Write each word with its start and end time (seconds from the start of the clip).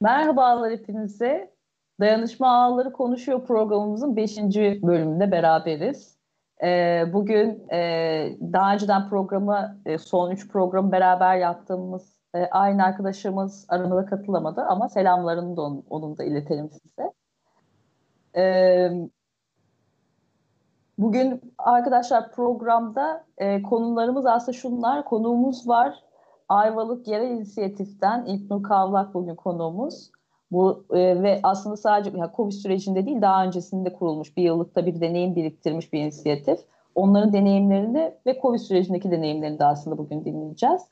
Merhabalar 0.00 0.72
hepinize. 0.72 1.56
Dayanışma 2.00 2.48
Ağları 2.48 2.92
Konuşuyor 2.92 3.46
programımızın 3.46 4.16
5. 4.16 4.36
bölümünde 4.82 5.30
beraberiz. 5.30 6.16
Ee, 6.62 7.04
bugün 7.12 7.68
e, 7.72 7.78
daha 8.52 8.74
önceden 8.74 9.08
programı, 9.08 9.80
e, 9.86 9.98
son 9.98 10.30
3 10.30 10.48
programı 10.48 10.92
beraber 10.92 11.36
yaptığımız 11.36 12.18
e, 12.34 12.46
aynı 12.46 12.84
arkadaşımız 12.84 13.66
aramıza 13.68 14.06
katılamadı 14.06 14.60
ama 14.60 14.88
selamlarını 14.88 15.56
da 15.56 15.62
onun, 15.62 15.84
onun 15.90 16.18
da 16.18 16.24
iletelim 16.24 16.70
size. 16.70 17.12
Ee, 18.36 18.90
bugün 20.98 21.54
arkadaşlar 21.58 22.32
programda 22.32 23.24
e, 23.38 23.62
konularımız 23.62 24.26
aslında 24.26 24.58
şunlar. 24.58 25.04
Konuğumuz 25.04 25.68
var. 25.68 26.05
Ayvalık 26.48 27.08
Yerel 27.08 27.30
İnisiyatif'ten 27.30 28.24
İlknur 28.26 28.62
Kavlak 28.62 29.14
bugün 29.14 29.34
konuğumuz. 29.34 30.10
Bu 30.50 30.84
e, 30.90 31.22
ve 31.22 31.40
aslında 31.42 31.76
sadece 31.76 32.18
yani 32.18 32.30
Covid 32.36 32.52
sürecinde 32.52 33.06
değil 33.06 33.22
daha 33.22 33.44
öncesinde 33.44 33.92
kurulmuş 33.92 34.36
bir 34.36 34.42
yıllıkta 34.42 34.86
bir 34.86 35.00
deneyim 35.00 35.36
biriktirmiş 35.36 35.92
bir 35.92 36.00
inisiyatif. 36.00 36.58
Onların 36.94 37.32
deneyimlerini 37.32 38.12
ve 38.26 38.38
Covid 38.42 38.58
sürecindeki 38.58 39.10
deneyimlerini 39.10 39.58
de 39.58 39.64
aslında 39.64 39.98
bugün 39.98 40.24
dinleyeceğiz. 40.24 40.82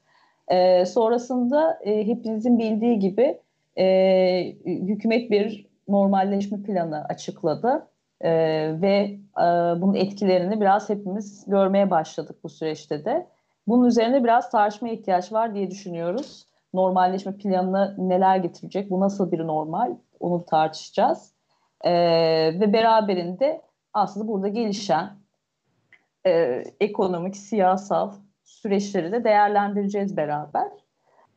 E, 0.48 0.86
sonrasında 0.86 1.78
e, 1.82 2.06
hepinizin 2.06 2.58
bildiği 2.58 2.98
gibi 2.98 3.40
e, 3.78 4.56
hükümet 4.66 5.30
bir 5.30 5.66
normalleşme 5.88 6.62
planı 6.62 7.04
açıkladı 7.04 7.86
e, 8.20 8.30
ve 8.80 9.18
e, 9.38 9.44
bunun 9.82 9.94
etkilerini 9.94 10.60
biraz 10.60 10.88
hepimiz 10.88 11.44
görmeye 11.46 11.90
başladık 11.90 12.36
bu 12.44 12.48
süreçte 12.48 13.04
de. 13.04 13.26
Bunun 13.66 13.84
üzerine 13.84 14.24
biraz 14.24 14.50
tartışmaya 14.50 14.94
ihtiyaç 14.94 15.32
var 15.32 15.54
diye 15.54 15.70
düşünüyoruz. 15.70 16.46
Normalleşme 16.74 17.36
planını 17.36 17.94
neler 17.98 18.36
getirecek, 18.36 18.90
bu 18.90 19.00
nasıl 19.00 19.32
bir 19.32 19.46
normal 19.46 19.96
onu 20.20 20.44
tartışacağız. 20.44 21.34
Ee, 21.84 21.92
ve 22.60 22.72
beraberinde 22.72 23.62
aslında 23.92 24.28
burada 24.28 24.48
gelişen 24.48 25.10
e, 26.26 26.64
ekonomik, 26.80 27.36
siyasal 27.36 28.12
süreçleri 28.44 29.12
de 29.12 29.24
değerlendireceğiz 29.24 30.16
beraber. 30.16 30.68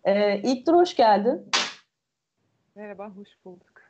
Ee, 0.04 0.38
İlk 0.38 0.68
hoş 0.68 0.96
geldin. 0.96 1.50
Merhaba, 2.76 3.10
hoş 3.10 3.30
bulduk. 3.46 3.82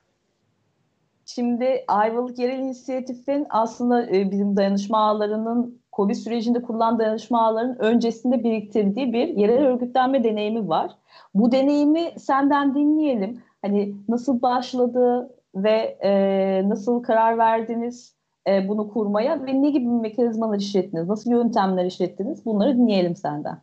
Şimdi 1.25 1.83
Ayvalık 1.87 2.39
Yerel 2.39 2.59
İnisiyatif'in 2.59 3.47
aslında 3.49 4.05
e, 4.05 4.31
bizim 4.31 4.57
dayanışma 4.57 4.97
ağlarının 4.97 5.81
Covid 5.97 6.15
sürecinde 6.15 6.61
kurulan 6.61 6.99
dayanışma 6.99 7.47
ağlarının 7.47 7.75
öncesinde 7.79 8.43
biriktirdiği 8.43 9.13
bir 9.13 9.27
yerel 9.27 9.65
örgütlenme 9.65 10.23
deneyimi 10.23 10.69
var. 10.69 10.91
Bu 11.33 11.51
deneyimi 11.51 12.11
senden 12.17 12.75
dinleyelim. 12.75 13.41
Hani 13.61 13.95
nasıl 14.09 14.41
başladı 14.41 15.29
ve 15.55 15.97
e, 16.03 16.69
nasıl 16.69 17.03
karar 17.03 17.37
verdiniz 17.37 18.15
e, 18.47 18.67
bunu 18.67 18.89
kurmaya 18.89 19.45
ve 19.45 19.61
ne 19.61 19.69
gibi 19.69 19.87
mekanizmalar 19.87 20.59
işlettiniz, 20.59 21.07
nasıl 21.07 21.31
yöntemler 21.31 21.85
işlettiniz 21.85 22.45
bunları 22.45 22.77
dinleyelim 22.77 23.15
senden. 23.15 23.57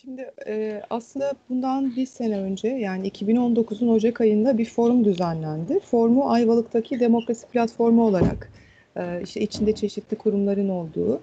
Şimdi 0.00 0.30
e, 0.46 0.82
aslında 0.90 1.32
bundan 1.48 1.96
bir 1.96 2.06
sene 2.06 2.38
önce 2.38 2.68
yani 2.68 3.08
2019'un 3.08 3.88
Ocak 3.88 4.20
ayında 4.20 4.58
bir 4.58 4.64
forum 4.64 5.04
düzenlendi. 5.04 5.80
Forumu 5.80 6.30
Ayvalık'taki 6.30 7.00
demokrasi 7.00 7.46
platformu 7.46 8.04
olarak 8.04 8.50
e, 8.98 9.22
işte 9.22 9.40
içinde 9.40 9.72
çeşitli 9.72 10.16
kurumların 10.16 10.68
olduğu 10.68 11.20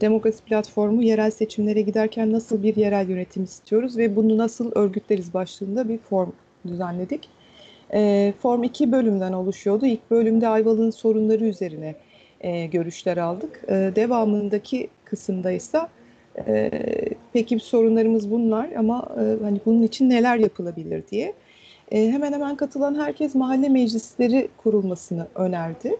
demokrasi 0.00 0.44
platformu 0.44 1.02
yerel 1.02 1.30
seçimlere 1.30 1.80
giderken 1.80 2.32
nasıl 2.32 2.62
bir 2.62 2.76
yerel 2.76 3.08
yönetim 3.08 3.44
istiyoruz 3.44 3.98
ve 3.98 4.16
bunu 4.16 4.38
nasıl 4.38 4.72
örgütleriz 4.74 5.34
başlığında 5.34 5.88
bir 5.88 5.98
form 5.98 6.30
düzenledik. 6.66 7.28
E, 7.92 8.32
form 8.42 8.62
iki 8.62 8.92
bölümden 8.92 9.32
oluşuyordu. 9.32 9.86
İlk 9.86 10.10
bölümde 10.10 10.48
Ayvalık'ın 10.48 10.90
sorunları 10.90 11.44
üzerine 11.44 11.94
e, 12.40 12.66
görüşler 12.66 13.16
aldık. 13.16 13.64
E, 13.68 13.92
devamındaki 13.96 14.88
kısımda 15.04 15.50
ise 15.50 15.80
peki 17.32 17.58
sorunlarımız 17.60 18.30
bunlar 18.30 18.72
ama 18.72 19.08
hani 19.42 19.60
bunun 19.66 19.82
için 19.82 20.10
neler 20.10 20.36
yapılabilir 20.36 21.02
diye 21.10 21.34
e, 21.92 22.10
hemen 22.10 22.32
hemen 22.32 22.56
katılan 22.56 22.94
herkes 22.94 23.34
mahalle 23.34 23.68
meclisleri 23.68 24.48
kurulmasını 24.56 25.26
önerdi. 25.34 25.96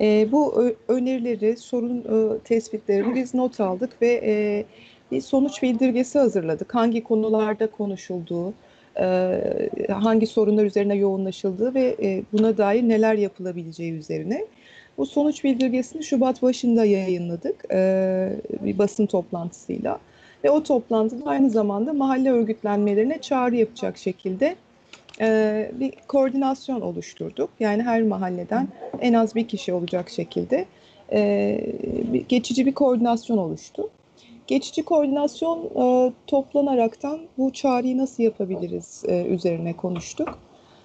E, 0.00 0.32
bu 0.32 0.64
önerileri, 0.88 1.56
sorun 1.56 1.98
e, 1.98 2.38
tespitlerini 2.38 3.14
biz 3.14 3.34
not 3.34 3.60
aldık 3.60 4.02
ve 4.02 4.20
e, 4.24 4.64
bir 5.10 5.20
sonuç 5.20 5.62
bildirgesi 5.62 6.18
hazırladık. 6.18 6.74
Hangi 6.74 7.04
konularda 7.04 7.66
konuşulduğu, 7.66 8.54
e, 9.00 9.40
hangi 9.92 10.26
sorunlar 10.26 10.64
üzerine 10.64 10.94
yoğunlaşıldığı 10.94 11.74
ve 11.74 11.96
e, 12.02 12.22
buna 12.32 12.58
dair 12.58 12.82
neler 12.82 13.14
yapılabileceği 13.14 13.92
üzerine. 13.92 14.46
Bu 14.98 15.06
sonuç 15.06 15.44
bildirgesini 15.44 16.04
Şubat 16.04 16.42
başında 16.42 16.84
yayınladık 16.84 17.64
e, 17.72 18.32
bir 18.64 18.78
basın 18.78 19.06
toplantısıyla. 19.06 19.98
Ve 20.44 20.50
o 20.50 20.62
toplantıda 20.62 21.30
aynı 21.30 21.50
zamanda 21.50 21.92
mahalle 21.92 22.30
örgütlenmelerine 22.30 23.20
çağrı 23.20 23.56
yapacak 23.56 23.98
şekilde 23.98 24.56
e, 25.20 25.70
bir 25.74 25.92
koordinasyon 26.08 26.80
oluşturduk. 26.80 27.50
Yani 27.60 27.82
her 27.82 28.02
mahalleden 28.02 28.68
en 29.00 29.12
az 29.12 29.34
bir 29.34 29.48
kişi 29.48 29.72
olacak 29.72 30.10
şekilde 30.10 30.66
e, 31.12 31.60
bir, 32.12 32.28
geçici 32.28 32.66
bir 32.66 32.74
koordinasyon 32.74 33.38
oluştu. 33.38 33.90
Geçici 34.46 34.82
koordinasyon 34.82 35.64
e, 35.64 36.12
toplanaraktan 36.26 37.20
bu 37.38 37.52
çağrıyı 37.52 37.98
nasıl 37.98 38.22
yapabiliriz 38.22 39.04
e, 39.08 39.24
üzerine 39.24 39.72
konuştuk. 39.72 40.38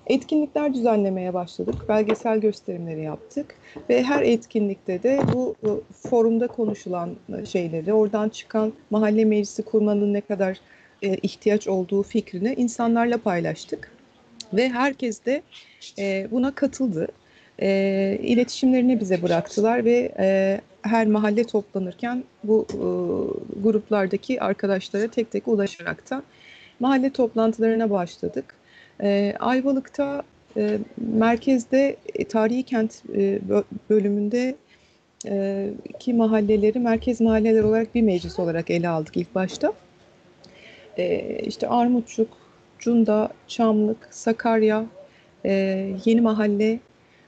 Etkinlikler 0.07 0.73
düzenlemeye 0.73 1.33
başladık, 1.33 1.75
belgesel 1.89 2.39
gösterimleri 2.39 3.01
yaptık 3.01 3.55
ve 3.89 4.03
her 4.03 4.21
etkinlikte 4.21 5.03
de 5.03 5.19
bu, 5.33 5.55
forumda 6.09 6.47
konuşulan 6.47 7.15
şeyleri, 7.45 7.93
oradan 7.93 8.29
çıkan 8.29 8.73
mahalle 8.89 9.25
meclisi 9.25 9.63
kurmanın 9.63 10.13
ne 10.13 10.21
kadar 10.21 10.57
e, 11.01 11.15
ihtiyaç 11.15 11.67
olduğu 11.67 12.03
fikrini 12.03 12.53
insanlarla 12.53 13.17
paylaştık 13.17 13.91
ve 14.53 14.69
herkes 14.69 15.25
de 15.25 15.41
e, 15.99 16.27
buna 16.31 16.55
katıldı. 16.55 17.07
E, 17.61 18.19
iletişimlerini 18.23 18.99
bize 18.99 19.21
bıraktılar 19.23 19.85
ve 19.85 20.11
e, 20.19 20.61
her 20.81 21.07
mahalle 21.07 21.43
toplanırken 21.43 22.23
bu 22.43 22.67
e, 22.69 22.79
gruplardaki 23.61 24.41
arkadaşlara 24.41 25.07
tek 25.07 25.31
tek 25.31 25.47
ulaşaraktan 25.47 26.23
mahalle 26.79 27.09
toplantılarına 27.09 27.89
başladık. 27.89 28.55
E, 29.03 29.33
Ayvalık'ta 29.39 30.23
e, 30.57 30.77
merkezde 30.97 31.95
e, 32.15 32.23
tarihi 32.23 32.63
kent 32.63 33.03
e, 33.15 33.39
bölümünde 33.89 34.55
e, 35.27 35.69
ki 35.99 36.13
mahalleleri 36.13 36.79
merkez 36.79 37.21
mahalleler 37.21 37.63
olarak 37.63 37.95
bir 37.95 38.01
meclis 38.01 38.39
olarak 38.39 38.69
ele 38.69 38.89
aldık 38.89 39.17
ilk 39.17 39.35
başta. 39.35 39.73
E, 40.97 41.35
işte 41.39 41.67
Armutçuk, 41.67 42.40
Cunda, 42.81 43.29
Çamlık, 43.47 44.07
Sakarya, 44.11 44.85
e, 45.45 45.51
Yeni 46.05 46.21
Mahalle, 46.21 46.79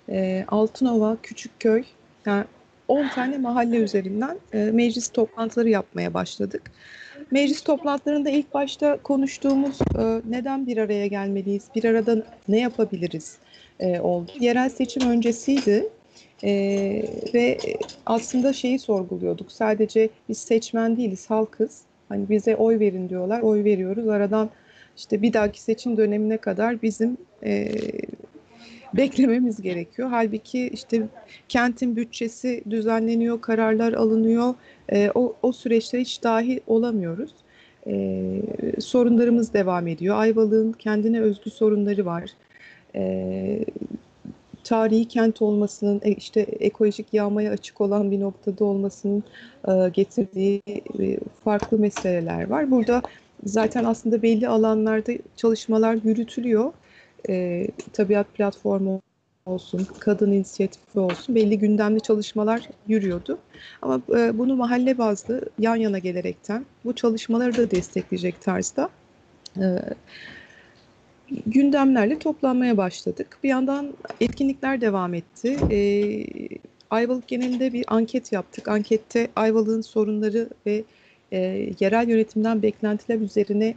e, 0.09 0.45
Altınova, 0.47 1.17
Küçükköy, 1.23 1.83
yani 2.25 2.45
10 2.87 3.07
tane 3.07 3.37
mahalle 3.37 3.77
üzerinden 3.77 4.37
e, 4.53 4.57
meclis 4.57 5.09
toplantıları 5.09 5.69
yapmaya 5.69 6.13
başladık. 6.13 6.71
Meclis 7.31 7.61
toplantılarında 7.61 8.29
ilk 8.29 8.53
başta 8.53 8.97
konuştuğumuz 8.97 9.79
e, 9.81 10.21
neden 10.29 10.67
bir 10.67 10.77
araya 10.77 11.07
gelmeliyiz, 11.07 11.63
bir 11.75 11.83
arada 11.83 12.23
ne 12.47 12.59
yapabiliriz 12.59 13.37
e, 13.79 13.99
oldu. 13.99 14.31
Yerel 14.39 14.69
seçim 14.69 15.09
öncesiydi 15.09 15.89
e, 16.43 16.51
ve 17.33 17.57
aslında 18.05 18.53
şeyi 18.53 18.79
sorguluyorduk. 18.79 19.51
Sadece 19.51 20.09
biz 20.29 20.37
seçmen 20.37 20.97
değiliz, 20.97 21.29
halkız. 21.29 21.81
Hani 22.09 22.29
bize 22.29 22.55
oy 22.55 22.79
verin 22.79 23.09
diyorlar, 23.09 23.41
oy 23.41 23.63
veriyoruz. 23.63 24.07
Aradan 24.07 24.49
işte 24.97 25.21
bir 25.21 25.33
dahaki 25.33 25.61
seçim 25.61 25.97
dönemine 25.97 26.37
kadar 26.37 26.81
bizim 26.81 27.17
e, 27.43 27.71
beklememiz 28.93 29.61
gerekiyor. 29.61 30.09
Halbuki 30.09 30.67
işte 30.67 31.01
kentin 31.49 31.95
bütçesi 31.95 32.63
düzenleniyor, 32.69 33.41
kararlar 33.41 33.93
alınıyor. 33.93 34.55
E, 34.89 35.11
o, 35.15 35.35
o 35.41 35.51
süreçte 35.51 35.99
hiç 35.99 36.23
dahil 36.23 36.59
olamıyoruz. 36.67 37.31
E, 37.87 38.41
sorunlarımız 38.79 39.53
devam 39.53 39.87
ediyor. 39.87 40.15
Ayvalık'ın 40.17 40.71
kendine 40.71 41.21
özgü 41.21 41.49
sorunları 41.49 42.05
var. 42.05 42.29
E, 42.95 43.65
tarihi 44.63 45.07
kent 45.07 45.41
olmasının, 45.41 46.01
e, 46.03 46.11
işte 46.11 46.39
ekolojik 46.39 47.13
yağmaya 47.13 47.51
açık 47.51 47.81
olan 47.81 48.11
bir 48.11 48.19
noktada 48.19 48.65
olmasının 48.65 49.23
e, 49.67 49.89
getirdiği 49.89 50.61
e, 50.99 51.17
farklı 51.43 51.79
meseleler 51.79 52.49
var. 52.49 52.71
Burada 52.71 53.01
zaten 53.45 53.83
aslında 53.83 54.21
belli 54.21 54.47
alanlarda 54.47 55.11
çalışmalar 55.35 55.97
yürütülüyor. 56.03 56.73
E, 57.29 57.67
tabiat 57.93 58.33
platformu 58.33 59.01
olsun, 59.45 59.87
kadın 59.99 60.31
inisiyatifi 60.31 60.99
olsun 60.99 61.35
belli 61.35 61.59
gündemli 61.59 62.01
çalışmalar 62.01 62.69
yürüyordu. 62.87 63.37
Ama 63.81 64.01
e, 64.17 64.37
bunu 64.37 64.55
mahalle 64.55 64.97
bazlı 64.97 65.41
yan 65.59 65.75
yana 65.75 65.99
gelerekten 65.99 66.65
bu 66.85 66.95
çalışmaları 66.95 67.57
da 67.57 67.71
destekleyecek 67.71 68.41
tarzda 68.41 68.89
e, 69.57 69.79
gündemlerle 71.45 72.19
toplanmaya 72.19 72.77
başladık. 72.77 73.37
Bir 73.43 73.49
yandan 73.49 73.93
etkinlikler 74.21 74.81
devam 74.81 75.13
etti. 75.13 75.57
E, 75.71 75.79
Ayvalık 76.89 77.27
genelinde 77.27 77.73
bir 77.73 77.85
anket 77.87 78.31
yaptık. 78.31 78.67
Ankette 78.67 79.27
Ayvalık'ın 79.35 79.81
sorunları 79.81 80.49
ve 80.65 80.83
e, 81.33 81.69
yerel 81.79 82.09
yönetimden 82.09 82.61
beklentiler 82.61 83.19
üzerine 83.19 83.75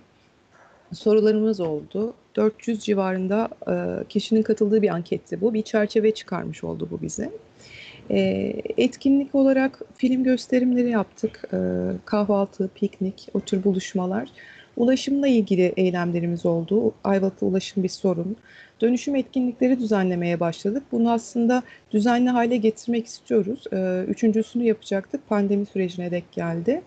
sorularımız 0.93 1.61
oldu. 1.61 2.15
400 2.37 2.85
civarında 2.85 3.49
e, 3.69 4.05
kişinin 4.09 4.43
katıldığı 4.43 4.83
bir 4.83 4.89
anketti 4.89 5.41
bu. 5.41 5.55
Bir 5.55 5.63
çerçeve 5.63 6.15
çıkarmış 6.15 6.65
oldu 6.65 6.89
bu 6.91 7.03
bize. 7.03 7.31
E, 8.11 8.19
etkinlik 8.77 9.35
olarak 9.35 9.81
film 9.97 10.25
gösterimleri 10.25 10.91
yaptık. 10.91 11.43
E, 11.53 11.59
kahvaltı, 12.05 12.71
piknik, 12.75 13.29
o 13.35 13.41
tür 13.41 13.65
buluşmalar. 13.65 14.29
Ulaşımla 14.77 15.29
ilgili 15.29 15.73
eylemlerimiz 15.77 16.47
oldu. 16.47 16.95
Ayvalık'ta 17.05 17.47
ulaşım 17.47 17.83
bir 17.83 17.89
sorun. 17.89 18.37
Dönüşüm 18.81 19.17
etkinlikleri 19.17 19.79
düzenlemeye 19.81 20.41
başladık. 20.41 20.83
Bunu 20.93 21.13
aslında 21.13 21.63
düzenli 21.93 22.31
hale 22.31 22.57
getirmek 22.57 23.07
istiyoruz. 23.07 23.65
E, 23.73 24.05
üçüncüsünü 24.09 24.65
yapacaktık. 24.65 25.29
Pandemi 25.29 25.67
sürecine 25.67 26.11
dek 26.11 26.33
geldi 26.33 26.83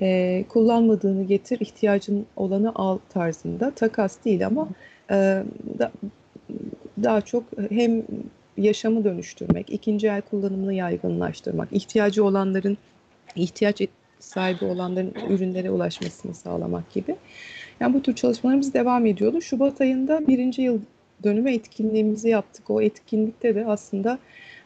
e, 0.00 0.44
kullanmadığını 0.48 1.24
getir, 1.24 1.60
ihtiyacın 1.60 2.26
olanı 2.36 2.72
al 2.74 2.98
tarzında. 3.08 3.70
Takas 3.70 4.24
değil 4.24 4.46
ama 4.46 4.68
e, 5.10 5.14
da, 5.78 5.92
daha 7.02 7.20
çok 7.20 7.44
hem 7.70 8.02
yaşamı 8.56 9.04
dönüştürmek, 9.04 9.70
ikinci 9.70 10.06
el 10.06 10.20
kullanımını 10.20 10.74
yaygınlaştırmak, 10.74 11.68
ihtiyacı 11.72 12.24
olanların, 12.24 12.78
ihtiyaç 13.36 13.80
sahibi 14.18 14.64
olanların 14.64 15.14
ürünlere 15.28 15.70
ulaşmasını 15.70 16.34
sağlamak 16.34 16.92
gibi. 16.92 17.16
Yani 17.80 17.94
bu 17.94 18.02
tür 18.02 18.14
çalışmalarımız 18.14 18.74
devam 18.74 19.06
ediyordu. 19.06 19.40
Şubat 19.40 19.80
ayında 19.80 20.26
birinci 20.26 20.62
yıl 20.62 20.80
dönümü 21.24 21.52
etkinliğimizi 21.52 22.28
yaptık. 22.28 22.70
O 22.70 22.82
etkinlikte 22.82 23.54
de 23.54 23.66
aslında 23.66 24.18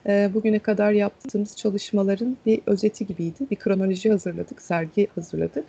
e, 0.08 0.30
bugüne 0.34 0.58
kadar 0.58 0.92
yaptığımız 0.92 1.56
çalışmaların 1.56 2.36
bir 2.46 2.60
özeti 2.66 3.06
gibiydi. 3.06 3.46
Bir 3.50 3.56
kronoloji 3.56 4.10
hazırladık, 4.10 4.62
sergi 4.62 5.06
hazırladık. 5.14 5.64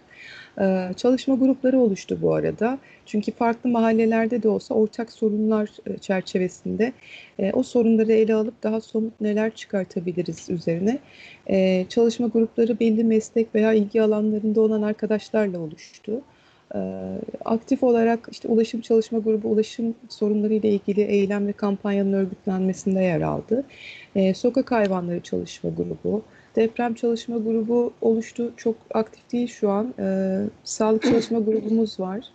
E, 0.62 0.89
çalışma 0.98 1.36
grupları 1.36 1.80
oluştu 1.80 2.18
bu 2.22 2.34
arada. 2.34 2.80
Çünkü 3.06 3.31
farklı 3.31 3.69
mahallelerde 3.69 4.44
de 4.44 4.50
olsa 4.50 4.75
ortak 4.75 5.12
sorunlar 5.12 5.69
e, 5.86 5.98
çerçevesinde 5.98 6.94
e, 7.39 7.51
o 7.51 7.63
sorunları 7.63 8.12
ele 8.12 8.34
alıp 8.34 8.63
daha 8.63 8.81
somut 8.81 9.22
neler 9.22 9.56
çıkartabiliriz 9.56 10.50
üzerine. 10.50 11.00
E, 11.50 11.86
çalışma 11.90 12.28
grupları 12.28 12.80
belli 12.80 13.04
meslek 13.04 13.56
veya 13.56 13.74
ilgi 13.74 14.01
alanlarında 14.01 14.62
olan 14.62 14.81
arkadaşlarla 14.81 15.60
oluştu. 15.60 16.22
Ee, 16.75 16.80
aktif 17.46 17.84
olarak 17.84 18.28
işte 18.31 18.48
ulaşım 18.48 18.81
çalışma 18.81 19.19
grubu 19.19 19.48
ulaşım 19.50 19.96
sorunları 20.10 20.54
ile 20.54 20.69
ilgili 20.69 21.02
eylem 21.02 21.48
ve 21.48 21.54
kampanyanın 21.54 22.14
örgütlenmesinde 22.14 23.00
yer 23.00 23.22
aldı. 23.22 23.64
Ee, 24.16 24.34
sokak 24.34 24.72
hayvanları 24.72 25.19
çalışma 25.19 25.69
grubu, 25.69 26.22
deprem 26.56 26.94
çalışma 26.94 27.38
grubu 27.38 27.94
oluştu. 28.02 28.54
Çok 28.58 28.75
aktif 28.94 29.31
değil 29.31 29.48
şu 29.48 29.69
an. 29.69 29.94
Ee, 30.00 30.40
sağlık 30.64 31.04
çalışma 31.04 31.40
grubumuz 31.40 32.00
var. 32.00 32.25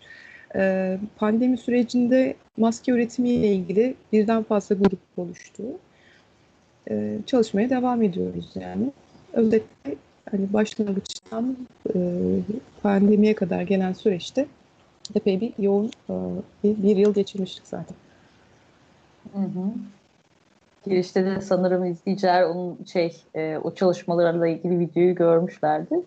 pandemi 1.17 1.59
sürecinde 1.59 2.35
maske 2.57 2.93
üretimi 2.93 3.29
ile 3.29 3.49
ilgili 3.49 3.95
birden 4.13 4.43
fazla 4.43 4.75
grup 4.75 4.99
oluştu. 5.17 5.63
çalışmaya 7.27 7.71
devam 7.71 8.03
ediyoruz 8.03 8.51
yani. 8.55 8.93
Özellikle 9.33 9.97
hani 10.31 10.53
başlangıçtan 10.53 11.57
e, 11.95 11.99
pandemiye 12.83 13.35
kadar 13.35 13.63
gelen 13.63 13.93
süreçte 13.93 14.47
epey 15.15 15.41
bir 15.41 15.53
yoğun 15.59 15.91
e, 16.11 16.15
bir, 16.65 16.83
bir 16.83 16.97
yıl 16.97 17.15
geçirmiştik 17.15 17.67
zaten. 17.67 17.97
Hı 19.33 19.39
hı. 19.39 19.73
Girişte 20.87 21.25
de 21.25 21.41
sanırım 21.41 21.85
izleyiciler 21.85 22.43
onun 22.43 22.79
şey 22.93 23.17
e, 23.35 23.59
o 23.59 23.75
çalışmalarla 23.75 24.49
ilgili 24.49 24.79
videoyu 24.79 25.15
görmüşlerdi. 25.15 26.01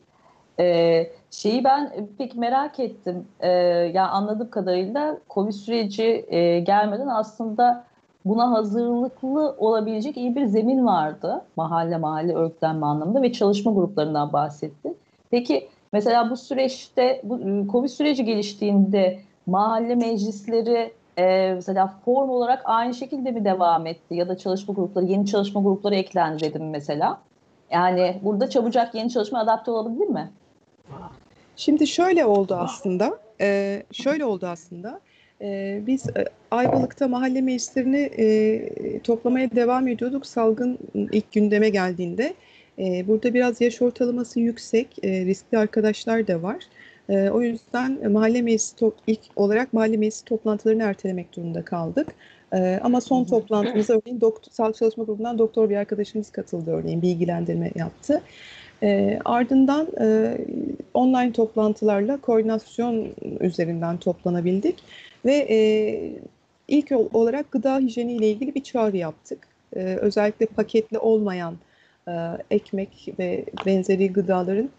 E, 0.60 1.08
şeyi 1.32 1.64
ben 1.64 2.08
pek 2.18 2.36
merak 2.36 2.80
ettim. 2.80 3.28
E, 3.40 3.50
yani 3.94 4.08
anladığım 4.08 4.50
kadarıyla 4.50 5.18
Covid 5.30 5.52
süreci 5.52 6.26
e, 6.28 6.60
gelmeden 6.60 7.08
aslında 7.08 7.86
buna 8.26 8.52
hazırlıklı 8.52 9.56
olabilecek 9.58 10.18
iyi 10.18 10.36
bir 10.36 10.46
zemin 10.46 10.86
vardı. 10.86 11.46
Mahalle 11.56 11.98
mahalle 11.98 12.34
örgütlenme 12.34 12.86
anlamında 12.86 13.22
ve 13.22 13.32
çalışma 13.32 13.72
gruplarından 13.72 14.34
bahsetti. 14.34 14.94
Peki 15.32 15.70
mesela 15.94 16.30
bu 16.30 16.38
süreçte, 16.38 17.22
bu 17.24 17.36
ıı, 17.36 17.68
Covid 17.72 17.90
süreci 17.90 18.26
geliştiğinde 18.26 19.20
mahalle 19.46 19.96
meclisleri 19.96 20.94
e, 21.18 21.54
mesela 21.56 21.94
form 22.06 22.30
olarak 22.30 22.62
aynı 22.66 22.94
şekilde 22.94 23.32
mi 23.32 23.46
devam 23.46 23.88
etti? 23.88 24.16
Ya 24.16 24.28
da 24.28 24.38
çalışma 24.38 24.74
grupları, 24.74 25.06
yeni 25.06 25.26
çalışma 25.26 25.62
grupları 25.62 25.96
eklendi 25.96 26.44
dedim 26.44 26.70
mesela. 26.70 27.22
Yani 27.72 28.20
burada 28.24 28.50
çabucak 28.50 28.96
yeni 28.96 29.10
çalışma 29.10 29.40
adapte 29.40 29.72
olabilir 29.72 30.08
mi? 30.08 30.32
Şimdi 31.56 31.88
şöyle 31.88 32.26
oldu 32.26 32.56
aslında. 32.60 33.18
E, 33.42 33.84
şöyle 33.92 34.26
oldu 34.26 34.48
aslında. 34.48 35.00
E, 35.42 35.82
biz 35.88 36.08
e, 36.08 36.26
Ayvalık'ta 36.52 37.08
mahalle 37.08 37.42
meclislerini 37.42 38.10
e, 38.18 39.00
toplamaya 39.00 39.52
devam 39.52 39.88
ediyorduk 39.88 40.26
salgın 40.26 40.78
ilk 40.94 41.32
gündeme 41.32 41.70
geldiğinde. 41.70 42.34
E, 42.80 43.08
burada 43.08 43.34
biraz 43.34 43.62
yaş 43.62 43.82
ortalaması 43.82 44.40
yüksek, 44.40 44.88
e, 45.04 45.26
riskli 45.26 45.58
arkadaşlar 45.58 46.28
da 46.28 46.44
var. 46.44 46.58
E, 47.10 47.30
o 47.30 47.42
yüzden 47.42 48.12
mahalle 48.12 48.42
meclisi 48.42 48.92
ilk 49.08 49.20
olarak 49.36 49.74
mahalle 49.74 49.98
meclisi 49.98 50.26
toplantılarını 50.26 50.84
ertelemek 50.84 51.36
durumunda 51.36 51.66
kaldık. 51.66 52.08
E, 52.54 52.80
ama 52.84 53.02
son 53.02 53.24
toplantımıza 53.24 53.94
örneğin 53.94 54.22
doktor, 54.22 54.52
sağlık 54.52 54.76
çalışma 54.76 55.04
grubundan 55.04 55.38
doktor 55.38 55.70
bir 55.70 55.76
arkadaşımız 55.76 56.32
katıldı 56.32 56.72
örneğin 56.72 57.02
bilgilendirme 57.02 57.72
yaptı. 57.76 58.22
E, 58.86 59.20
ardından 59.26 59.88
e, 60.02 60.38
online 60.94 61.32
toplantılarla 61.32 62.18
koordinasyon 62.18 63.08
üzerinden 63.40 63.98
toplanabildik 63.98 64.84
ve 65.26 65.48
e, 65.50 65.58
ilk 66.68 66.92
olarak 67.14 67.52
gıda 67.52 67.80
hijyeni 67.80 68.14
ile 68.14 68.30
ilgili 68.30 68.56
bir 68.56 68.64
çağrı 68.64 68.98
yaptık. 68.98 69.48
E, 69.76 69.80
özellikle 69.80 70.46
paketli 70.46 70.98
olmayan 71.00 71.56
e, 72.08 72.12
ekmek 72.52 73.14
ve 73.20 73.46
benzeri 73.66 74.14
gıdaların 74.14 74.70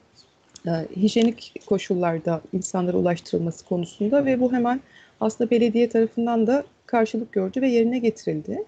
e, 0.67 0.71
hijyenik 0.97 1.55
koşullarda 1.67 2.41
insanlara 2.53 2.97
ulaştırılması 2.97 3.65
konusunda 3.67 4.25
ve 4.25 4.41
bu 4.41 4.53
hemen 4.53 4.81
aslında 5.21 5.51
belediye 5.51 5.89
tarafından 5.89 6.47
da 6.47 6.65
karşılık 6.87 7.33
gördü 7.33 7.61
ve 7.61 7.69
yerine 7.69 7.99
getirildi. 7.99 8.65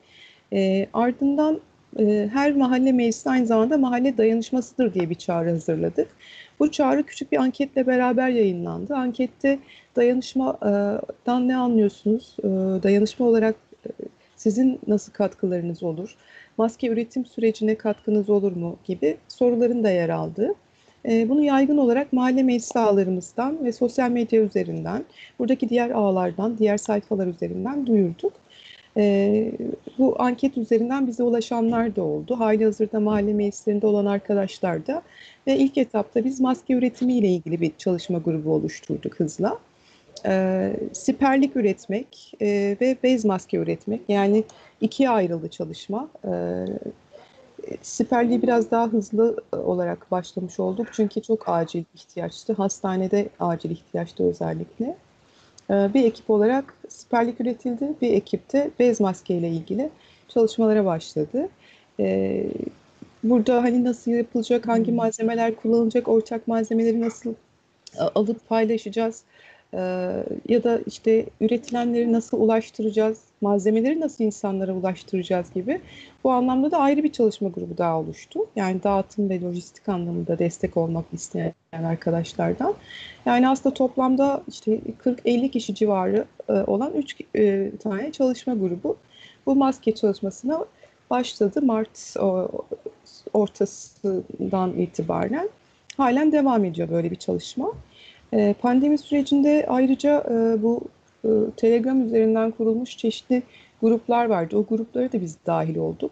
E, 0.53 0.87
ardından 0.93 1.61
e, 1.99 2.29
her 2.33 2.53
mahalle 2.53 2.93
meclisi 2.93 3.31
aynı 3.31 3.47
zamanda 3.47 3.79
mahalle 3.79 4.17
dayanışmasıdır 4.17 4.95
diye 4.95 5.11
bir 5.11 5.15
çağrı 5.15 5.51
hazırladık. 5.51 6.09
Bu 6.61 6.71
çağrı 6.71 7.03
küçük 7.03 7.33
bir 7.33 7.37
anketle 7.37 7.87
beraber 7.87 8.29
yayınlandı. 8.29 8.95
Ankette 8.95 9.59
dayanışmadan 9.97 11.49
ne 11.49 11.57
anlıyorsunuz? 11.57 12.37
E, 12.39 12.49
dayanışma 12.83 13.27
olarak 13.27 13.57
e, 13.87 13.91
sizin 14.37 14.81
nasıl 14.87 15.13
katkılarınız 15.13 15.83
olur? 15.83 16.17
Maske 16.59 16.89
üretim 16.89 17.25
sürecine 17.25 17.75
katkınız 17.75 18.31
olur 18.31 18.53
mu? 18.53 18.77
gibi 18.85 19.17
soruların 19.29 19.85
da 19.85 19.91
yer 19.91 20.09
aldığı. 20.09 20.55
E, 21.09 21.29
bunu 21.29 21.45
yaygın 21.45 21.77
olarak 21.77 22.13
mahalle 22.13 22.43
meclis 22.43 22.77
ağlarımızdan 22.77 23.65
ve 23.65 23.73
sosyal 23.73 24.11
medya 24.11 24.43
üzerinden, 24.43 25.05
buradaki 25.39 25.69
diğer 25.69 25.91
ağlardan, 25.91 26.59
diğer 26.59 26.77
sayfalar 26.77 27.27
üzerinden 27.27 27.87
duyurduk. 27.87 28.33
E, 28.99 29.53
bu 29.99 30.23
anket 30.23 30.59
üzerinden 30.59 31.07
bize 31.07 31.23
ulaşanlar 31.23 31.97
da 31.97 32.03
oldu. 32.03 32.39
Hali 32.39 32.65
hazırda 32.65 33.01
mahalle 33.01 33.35
meclislerinde 33.35 33.87
olan 33.87 34.07
arkadaşlar 34.07 34.87
da. 34.87 35.03
Ve 35.47 35.57
ilk 35.57 35.79
etapta 35.79 36.25
biz 36.25 36.41
maske 36.41 36.75
üretimi 36.75 37.15
ile 37.15 37.29
ilgili 37.29 37.61
bir 37.61 37.73
çalışma 37.79 38.19
grubu 38.19 38.53
oluşturduk 38.53 39.21
hızla. 39.21 39.59
E, 40.27 40.73
siperlik 40.93 41.57
üretmek 41.57 42.35
e, 42.41 42.77
ve 42.81 42.97
bez 43.03 43.25
maske 43.25 43.57
üretmek 43.57 44.01
yani 44.09 44.45
ikiye 44.81 45.11
ayrıldı 45.11 45.49
çalışma. 45.49 46.09
E, 46.25 46.65
siperliği 47.83 48.43
biraz 48.43 48.71
daha 48.71 48.87
hızlı 48.87 49.37
olarak 49.53 50.11
başlamış 50.11 50.61
olduk 50.61 50.87
çünkü 50.93 51.23
çok 51.23 51.49
acil 51.49 51.85
ihtiyaçtı. 51.95 52.53
Hastanede 52.53 53.29
acil 53.41 53.71
ihtiyaçtı 53.71 54.25
özellikle. 54.25 54.97
Ee, 55.71 55.91
bir 55.95 56.05
ekip 56.05 56.31
olarak 56.31 56.75
siperlik 56.89 57.41
üretildi. 57.41 57.89
Bir 58.03 58.13
ekipte 58.13 58.71
bez 58.79 59.01
maske 59.01 59.35
ile 59.35 59.49
ilgili 59.49 59.91
çalışmalara 60.29 60.85
başladı. 60.85 61.49
Ee, 62.01 62.47
burada 63.25 63.63
hani 63.63 63.85
nasıl 63.85 64.11
yapılacak, 64.11 64.69
hangi 64.69 64.93
malzemeler 64.93 65.57
kullanılacak, 65.57 66.09
ortak 66.09 66.49
malzemeleri 66.49 67.01
nasıl 67.01 67.35
alıp 68.15 68.49
paylaşacağız, 68.49 69.23
e, 69.23 69.38
ya 70.49 70.65
da 70.65 70.81
işte 70.87 71.27
üretilenleri 71.41 72.13
nasıl 72.13 72.41
ulaştıracağız, 72.41 73.19
malzemeleri 73.41 74.01
nasıl 74.01 74.25
insanlara 74.25 74.73
ulaştıracağız 74.73 75.53
gibi 75.55 75.81
bu 76.25 76.31
anlamda 76.31 76.71
da 76.71 76.79
ayrı 76.79 77.05
bir 77.05 77.13
çalışma 77.13 77.49
grubu 77.49 77.79
daha 77.79 78.01
oluştu. 78.01 78.41
Yani 78.57 78.83
dağıtım 78.83 79.31
ve 79.31 79.41
lojistik 79.41 79.89
anlamında 79.89 80.39
destek 80.39 80.77
olmak 80.77 81.05
isteyen 81.13 81.55
arkadaşlardan. 81.85 82.75
Yani 83.27 83.49
aslında 83.49 83.75
toplamda 83.75 84.43
işte 84.49 84.81
40-50 85.05 85.49
kişi 85.51 85.75
civarı 85.75 86.25
e, 86.49 86.53
olan 86.53 86.93
3 86.93 87.17
e, 87.35 87.71
tane 87.83 88.13
çalışma 88.13 88.55
grubu 88.55 88.97
bu 89.47 89.57
maske 89.57 89.95
çalışmasına 89.95 90.65
başladı 91.11 91.63
Mart 91.63 92.15
ortasından 93.33 94.77
itibaren. 94.77 95.49
Halen 95.97 96.33
devam 96.33 96.65
ediyor 96.65 96.91
böyle 96.91 97.11
bir 97.11 97.17
çalışma. 97.17 97.73
E, 98.33 98.55
pandemi 98.61 98.99
sürecinde 98.99 99.67
ayrıca 99.69 100.25
e, 100.31 100.63
bu 100.63 100.81
e, 101.25 101.29
Telegram 101.57 102.07
üzerinden 102.07 102.51
kurulmuş 102.51 102.97
çeşitli 102.97 103.43
gruplar 103.83 104.25
vardı. 104.25 104.57
O 104.57 104.65
gruplara 104.67 105.13
da 105.13 105.21
biz 105.21 105.37
dahil 105.47 105.77
olduk. 105.77 106.11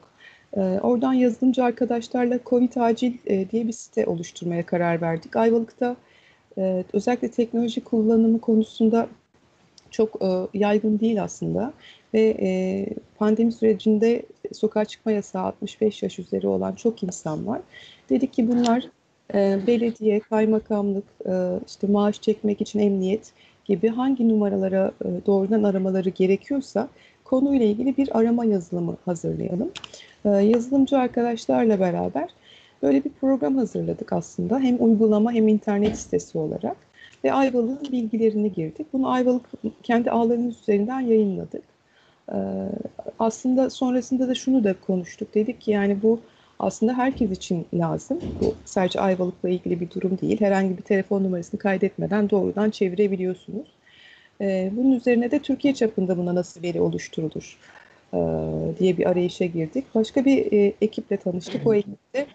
Oradan 0.82 1.12
yazılımcı 1.12 1.64
arkadaşlarla 1.64 2.38
Covid 2.46 2.76
Acil 2.76 3.12
diye 3.50 3.66
bir 3.66 3.72
site 3.72 4.06
oluşturmaya 4.06 4.66
karar 4.66 5.00
verdik. 5.00 5.36
Ayvalık'ta 5.36 5.96
özellikle 6.92 7.30
teknoloji 7.30 7.84
kullanımı 7.84 8.40
konusunda 8.40 9.08
çok 9.90 10.20
yaygın 10.54 11.00
değil 11.00 11.22
aslında. 11.22 11.72
Ve 12.14 12.86
pandemi 13.18 13.52
sürecinde 13.52 14.22
sokağa 14.52 14.84
çıkma 14.84 15.12
yasağı 15.12 15.42
65 15.42 16.02
yaş 16.02 16.18
üzeri 16.18 16.46
olan 16.46 16.72
çok 16.72 17.02
insan 17.02 17.46
var. 17.46 17.60
Dedik 18.10 18.32
ki 18.32 18.48
bunlar 18.48 18.88
e, 19.34 19.58
belediye, 19.66 20.20
kaymakamlık, 20.20 21.04
e, 21.26 21.32
işte 21.66 21.86
maaş 21.86 22.20
çekmek 22.20 22.60
için 22.60 22.78
emniyet 22.78 23.32
gibi 23.64 23.88
hangi 23.88 24.28
numaralara 24.28 24.92
e, 25.04 25.08
doğrudan 25.26 25.62
aramaları 25.62 26.08
gerekiyorsa 26.08 26.88
konuyla 27.24 27.66
ilgili 27.66 27.96
bir 27.96 28.18
arama 28.18 28.44
yazılımı 28.44 28.96
hazırlayalım. 29.04 29.70
E, 30.24 30.28
yazılımcı 30.28 30.98
arkadaşlarla 30.98 31.80
beraber 31.80 32.28
böyle 32.82 33.04
bir 33.04 33.10
program 33.10 33.56
hazırladık 33.56 34.12
aslında. 34.12 34.60
Hem 34.60 34.76
uygulama 34.84 35.32
hem 35.32 35.48
internet 35.48 35.98
sitesi 35.98 36.38
olarak. 36.38 36.76
Ve 37.24 37.32
Ayvalık'ın 37.32 37.92
bilgilerini 37.92 38.52
girdik. 38.52 38.86
Bunu 38.92 39.10
Ayvalık 39.10 39.44
kendi 39.82 40.10
ağlarımız 40.10 40.60
üzerinden 40.60 41.00
yayınladık. 41.00 41.62
E, 42.32 42.36
aslında 43.18 43.70
sonrasında 43.70 44.28
da 44.28 44.34
şunu 44.34 44.64
da 44.64 44.74
konuştuk. 44.86 45.34
Dedik 45.34 45.60
ki 45.60 45.70
yani 45.70 46.02
bu 46.02 46.20
aslında 46.58 46.98
herkes 46.98 47.30
için 47.30 47.66
lazım. 47.74 48.20
Bu 48.40 48.54
sadece 48.64 49.00
Ayvalık'la 49.00 49.48
ilgili 49.48 49.80
bir 49.80 49.90
durum 49.90 50.18
değil. 50.18 50.40
Herhangi 50.40 50.78
bir 50.78 50.82
telefon 50.82 51.24
numarasını 51.24 51.60
kaydetmeden 51.60 52.30
doğrudan 52.30 52.70
çevirebiliyorsunuz. 52.70 53.68
E, 54.40 54.70
bunun 54.76 54.92
üzerine 54.92 55.30
de 55.30 55.38
Türkiye 55.38 55.74
çapında 55.74 56.18
buna 56.18 56.34
nasıl 56.34 56.62
veri 56.62 56.80
oluşturulur 56.80 57.58
e, 58.14 58.18
diye 58.78 58.98
bir 58.98 59.10
arayışa 59.10 59.44
girdik. 59.44 59.84
Başka 59.94 60.24
bir 60.24 60.52
e, 60.52 60.72
ekiple 60.80 61.16
tanıştık. 61.16 61.66
O 61.66 61.74
ekipte 61.74 62.26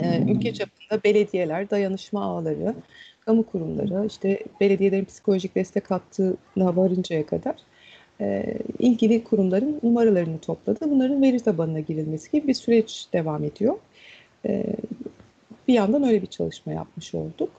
e, 0.00 0.22
ülke 0.28 0.54
çapında 0.54 1.04
belediyeler, 1.04 1.70
dayanışma 1.70 2.22
ağları, 2.22 2.74
kamu 3.20 3.46
kurumları, 3.46 4.06
işte 4.06 4.38
belediyelerin 4.60 5.04
psikolojik 5.04 5.54
destek 5.54 5.90
hattına 5.90 6.76
varıncaya 6.76 7.26
kadar 7.26 7.54
e, 8.20 8.54
ilgili 8.78 9.24
kurumların 9.24 9.80
numaralarını 9.82 10.38
topladı. 10.38 10.78
Bunların 10.90 11.22
veri 11.22 11.40
tabanına 11.40 11.80
girilmesi 11.80 12.30
gibi 12.30 12.48
bir 12.48 12.54
süreç 12.54 13.06
devam 13.12 13.44
ediyor. 13.44 13.74
E, 14.46 14.66
bir 15.68 15.74
yandan 15.74 16.02
öyle 16.02 16.22
bir 16.22 16.26
çalışma 16.26 16.72
yapmış 16.72 17.14
olduk. 17.14 17.50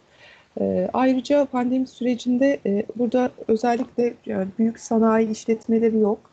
E, 0.60 0.90
ayrıca 0.94 1.46
pandemi 1.46 1.88
sürecinde 1.88 2.60
burada 2.96 3.32
özellikle 3.48 4.14
büyük 4.60 4.80
sanayi 4.80 5.30
işletmeleri 5.30 5.98
yok. 5.98 6.32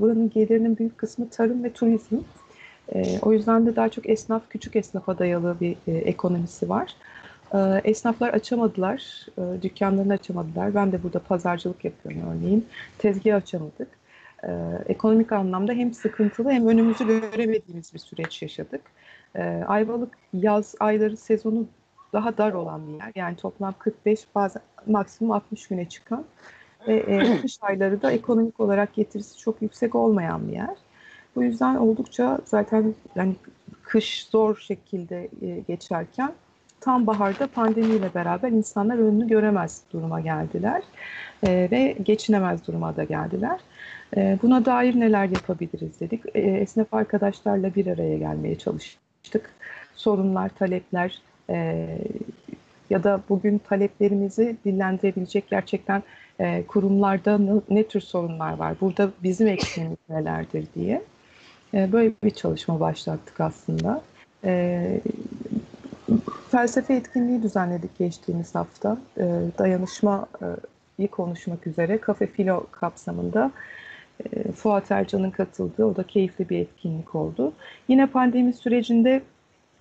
Buranın 0.00 0.30
gelirinin 0.30 0.78
büyük 0.78 0.98
kısmı 0.98 1.28
tarım 1.28 1.64
ve 1.64 1.72
turizm. 1.72 2.16
O 3.22 3.32
yüzden 3.32 3.66
de 3.66 3.76
daha 3.76 3.88
çok 3.88 4.08
esnaf, 4.08 4.42
küçük 4.50 4.76
esnafa 4.76 5.18
dayalı 5.18 5.56
bir 5.60 5.76
ekonomisi 5.86 6.68
var. 6.68 6.94
Ee, 7.54 7.80
esnaflar 7.84 8.28
açamadılar, 8.28 9.26
e, 9.38 9.62
dükkanlarını 9.62 10.12
açamadılar. 10.12 10.74
Ben 10.74 10.92
de 10.92 11.02
burada 11.02 11.18
pazarcılık 11.18 11.84
yapıyorum 11.84 12.22
örneğin. 12.30 12.66
Tezgah 12.98 13.36
açamadık. 13.36 13.88
Ee, 14.44 14.48
ekonomik 14.86 15.32
anlamda 15.32 15.72
hem 15.72 15.94
sıkıntılı 15.94 16.50
hem 16.50 16.66
önümüzü 16.66 17.06
göremediğimiz 17.06 17.94
bir 17.94 17.98
süreç 17.98 18.42
yaşadık. 18.42 18.80
Ee, 19.36 19.64
Ayvalık 19.66 20.18
yaz 20.32 20.74
ayları 20.80 21.16
sezonu 21.16 21.66
daha 22.12 22.38
dar 22.38 22.52
olan 22.52 22.88
bir 22.88 22.92
yer. 22.92 23.12
Yani 23.14 23.36
toplam 23.36 23.74
45 23.78 24.26
bazen 24.34 24.62
maksimum 24.86 25.32
60 25.32 25.68
güne 25.68 25.88
çıkan 25.88 26.24
ve 26.88 26.96
e, 26.96 27.40
kış 27.42 27.58
ayları 27.60 28.02
da 28.02 28.12
ekonomik 28.12 28.60
olarak 28.60 28.94
getirisi 28.94 29.38
çok 29.38 29.62
yüksek 29.62 29.94
olmayan 29.94 30.48
bir 30.48 30.52
yer. 30.52 30.76
Bu 31.36 31.42
yüzden 31.42 31.76
oldukça 31.76 32.38
zaten 32.44 32.94
yani 33.16 33.36
kış 33.82 34.26
zor 34.26 34.56
şekilde 34.56 35.28
e, 35.42 35.60
geçerken 35.68 36.32
tam 36.80 37.06
baharda 37.06 37.46
pandemiyle 37.46 38.14
beraber 38.14 38.48
insanlar 38.48 38.98
önünü 38.98 39.28
göremez 39.28 39.82
duruma 39.92 40.20
geldiler 40.20 40.82
e, 41.46 41.68
ve 41.70 41.96
geçinemez 42.02 42.66
duruma 42.66 42.96
da 42.96 43.04
geldiler. 43.04 43.60
E, 44.16 44.38
buna 44.42 44.64
dair 44.64 45.00
neler 45.00 45.24
yapabiliriz 45.24 46.00
dedik. 46.00 46.22
E, 46.34 46.40
esnaf 46.40 46.94
arkadaşlarla 46.94 47.74
bir 47.74 47.86
araya 47.86 48.18
gelmeye 48.18 48.58
çalıştık. 48.58 49.50
Sorunlar, 49.94 50.48
talepler 50.48 51.22
e, 51.50 51.86
ya 52.90 53.04
da 53.04 53.20
bugün 53.28 53.58
taleplerimizi 53.58 54.56
dillendirebilecek 54.64 55.50
gerçekten 55.50 56.02
e, 56.40 56.66
kurumlarda 56.66 57.38
ne, 57.38 57.52
ne 57.70 57.88
tür 57.88 58.00
sorunlar 58.00 58.52
var, 58.52 58.74
burada 58.80 59.10
bizim 59.22 59.48
eksiğimiz 59.48 59.98
nelerdir 60.08 60.66
diye. 60.74 61.02
E, 61.74 61.92
böyle 61.92 62.12
bir 62.24 62.30
çalışma 62.30 62.80
başlattık 62.80 63.40
aslında. 63.40 64.02
E, 64.44 65.00
felsefe 66.50 66.94
etkinliği 66.94 67.42
düzenledik 67.42 67.98
geçtiğimiz 67.98 68.54
hafta. 68.54 68.98
E, 69.18 69.24
dayanışmayı 69.58 71.08
konuşmak 71.10 71.66
üzere 71.66 71.98
Kafe 71.98 72.26
Filo 72.26 72.66
kapsamında 72.70 73.52
e, 74.24 74.52
Fuat 74.52 74.90
Ercan'ın 74.90 75.30
katıldığı, 75.30 75.84
o 75.84 75.96
da 75.96 76.02
keyifli 76.02 76.48
bir 76.48 76.58
etkinlik 76.58 77.14
oldu. 77.14 77.52
Yine 77.88 78.06
pandemi 78.06 78.52
sürecinde 78.52 79.22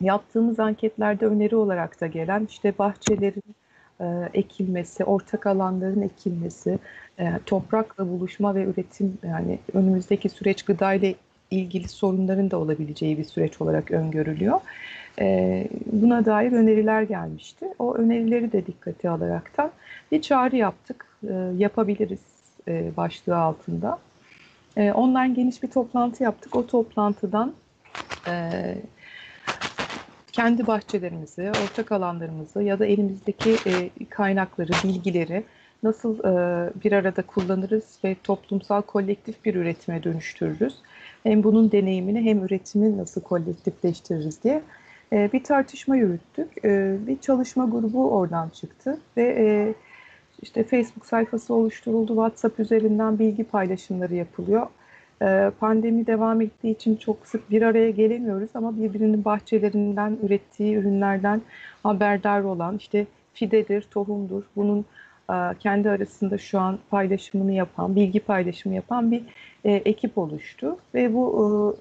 yaptığımız 0.01 0.59
anketlerde 0.59 1.25
öneri 1.25 1.55
olarak 1.55 2.01
da 2.01 2.07
gelen 2.07 2.47
işte 2.49 2.73
bahçelerin 2.79 3.55
e, 4.01 4.29
ekilmesi, 4.33 5.03
ortak 5.03 5.47
alanların 5.47 6.01
ekilmesi, 6.01 6.79
e, 7.19 7.33
toprakla 7.45 8.09
buluşma 8.09 8.55
ve 8.55 8.63
üretim 8.63 9.17
yani 9.23 9.59
önümüzdeki 9.73 10.29
süreç 10.29 10.63
gıdayla 10.63 11.13
ilgili 11.51 11.87
sorunların 11.87 12.51
da 12.51 12.57
olabileceği 12.57 13.17
bir 13.17 13.23
süreç 13.23 13.61
olarak 13.61 13.91
öngörülüyor. 13.91 14.59
E, 15.19 15.67
buna 15.91 16.25
dair 16.25 16.51
öneriler 16.51 17.01
gelmişti. 17.01 17.65
O 17.79 17.95
önerileri 17.95 18.51
de 18.51 18.65
dikkate 18.65 19.09
alaraktan 19.09 19.71
bir 20.11 20.21
çağrı 20.21 20.55
yaptık. 20.55 21.05
E, 21.29 21.33
yapabiliriz 21.57 22.19
e, 22.67 22.91
başlığı 22.97 23.37
altında. 23.37 23.99
E, 24.77 24.91
ondan 24.91 25.33
geniş 25.33 25.63
bir 25.63 25.67
toplantı 25.67 26.23
yaptık. 26.23 26.55
O 26.55 26.67
toplantıdan 26.67 27.53
e, 28.27 28.51
kendi 30.31 30.67
bahçelerimizi, 30.67 31.51
ortak 31.63 31.91
alanlarımızı 31.91 32.63
ya 32.63 32.79
da 32.79 32.85
elimizdeki 32.85 33.57
e, 33.65 33.89
kaynakları, 34.09 34.71
bilgileri 34.83 35.43
nasıl 35.83 36.19
bir 36.83 36.91
arada 36.91 37.21
kullanırız 37.21 37.99
ve 38.03 38.15
toplumsal 38.23 38.81
kolektif 38.81 39.45
bir 39.45 39.55
üretime 39.55 40.03
dönüştürürüz. 40.03 40.75
Hem 41.23 41.43
bunun 41.43 41.71
deneyimini 41.71 42.21
hem 42.21 42.43
üretimi 42.43 42.97
nasıl 42.97 43.21
kolektifleştiririz 43.21 44.43
diye 44.43 44.61
e, 45.13 45.29
bir 45.33 45.43
tartışma 45.43 45.95
yürüttük. 45.95 46.65
E, 46.65 46.97
bir 47.07 47.19
çalışma 47.19 47.65
grubu 47.65 48.11
oradan 48.11 48.49
çıktı 48.49 48.99
ve 49.17 49.35
e, 49.37 49.73
işte 50.41 50.63
Facebook 50.63 51.05
sayfası 51.05 51.53
oluşturuldu. 51.53 52.07
WhatsApp 52.07 52.59
üzerinden 52.59 53.19
bilgi 53.19 53.43
paylaşımları 53.43 54.15
yapılıyor. 54.15 54.67
Pandemi 55.59 56.07
devam 56.07 56.41
ettiği 56.41 56.71
için 56.71 56.95
çok 56.95 57.27
sık 57.27 57.51
bir 57.51 57.61
araya 57.61 57.89
gelemiyoruz 57.89 58.49
ama 58.53 58.77
birbirinin 58.77 59.25
bahçelerinden 59.25 60.17
ürettiği 60.23 60.75
ürünlerden 60.75 61.41
haberdar 61.83 62.41
olan 62.41 62.77
işte 62.77 63.05
fidedir, 63.33 63.81
tohumdur. 63.81 64.43
Bunun 64.55 64.85
kendi 65.59 65.89
arasında 65.89 66.37
şu 66.37 66.59
an 66.59 66.79
paylaşımını 66.89 67.51
yapan, 67.51 67.95
bilgi 67.95 68.19
paylaşımı 68.19 68.75
yapan 68.75 69.11
bir 69.11 69.23
e, 69.63 69.73
ekip 69.73 70.17
oluştu 70.17 70.77
ve 70.93 71.13
bu 71.13 71.75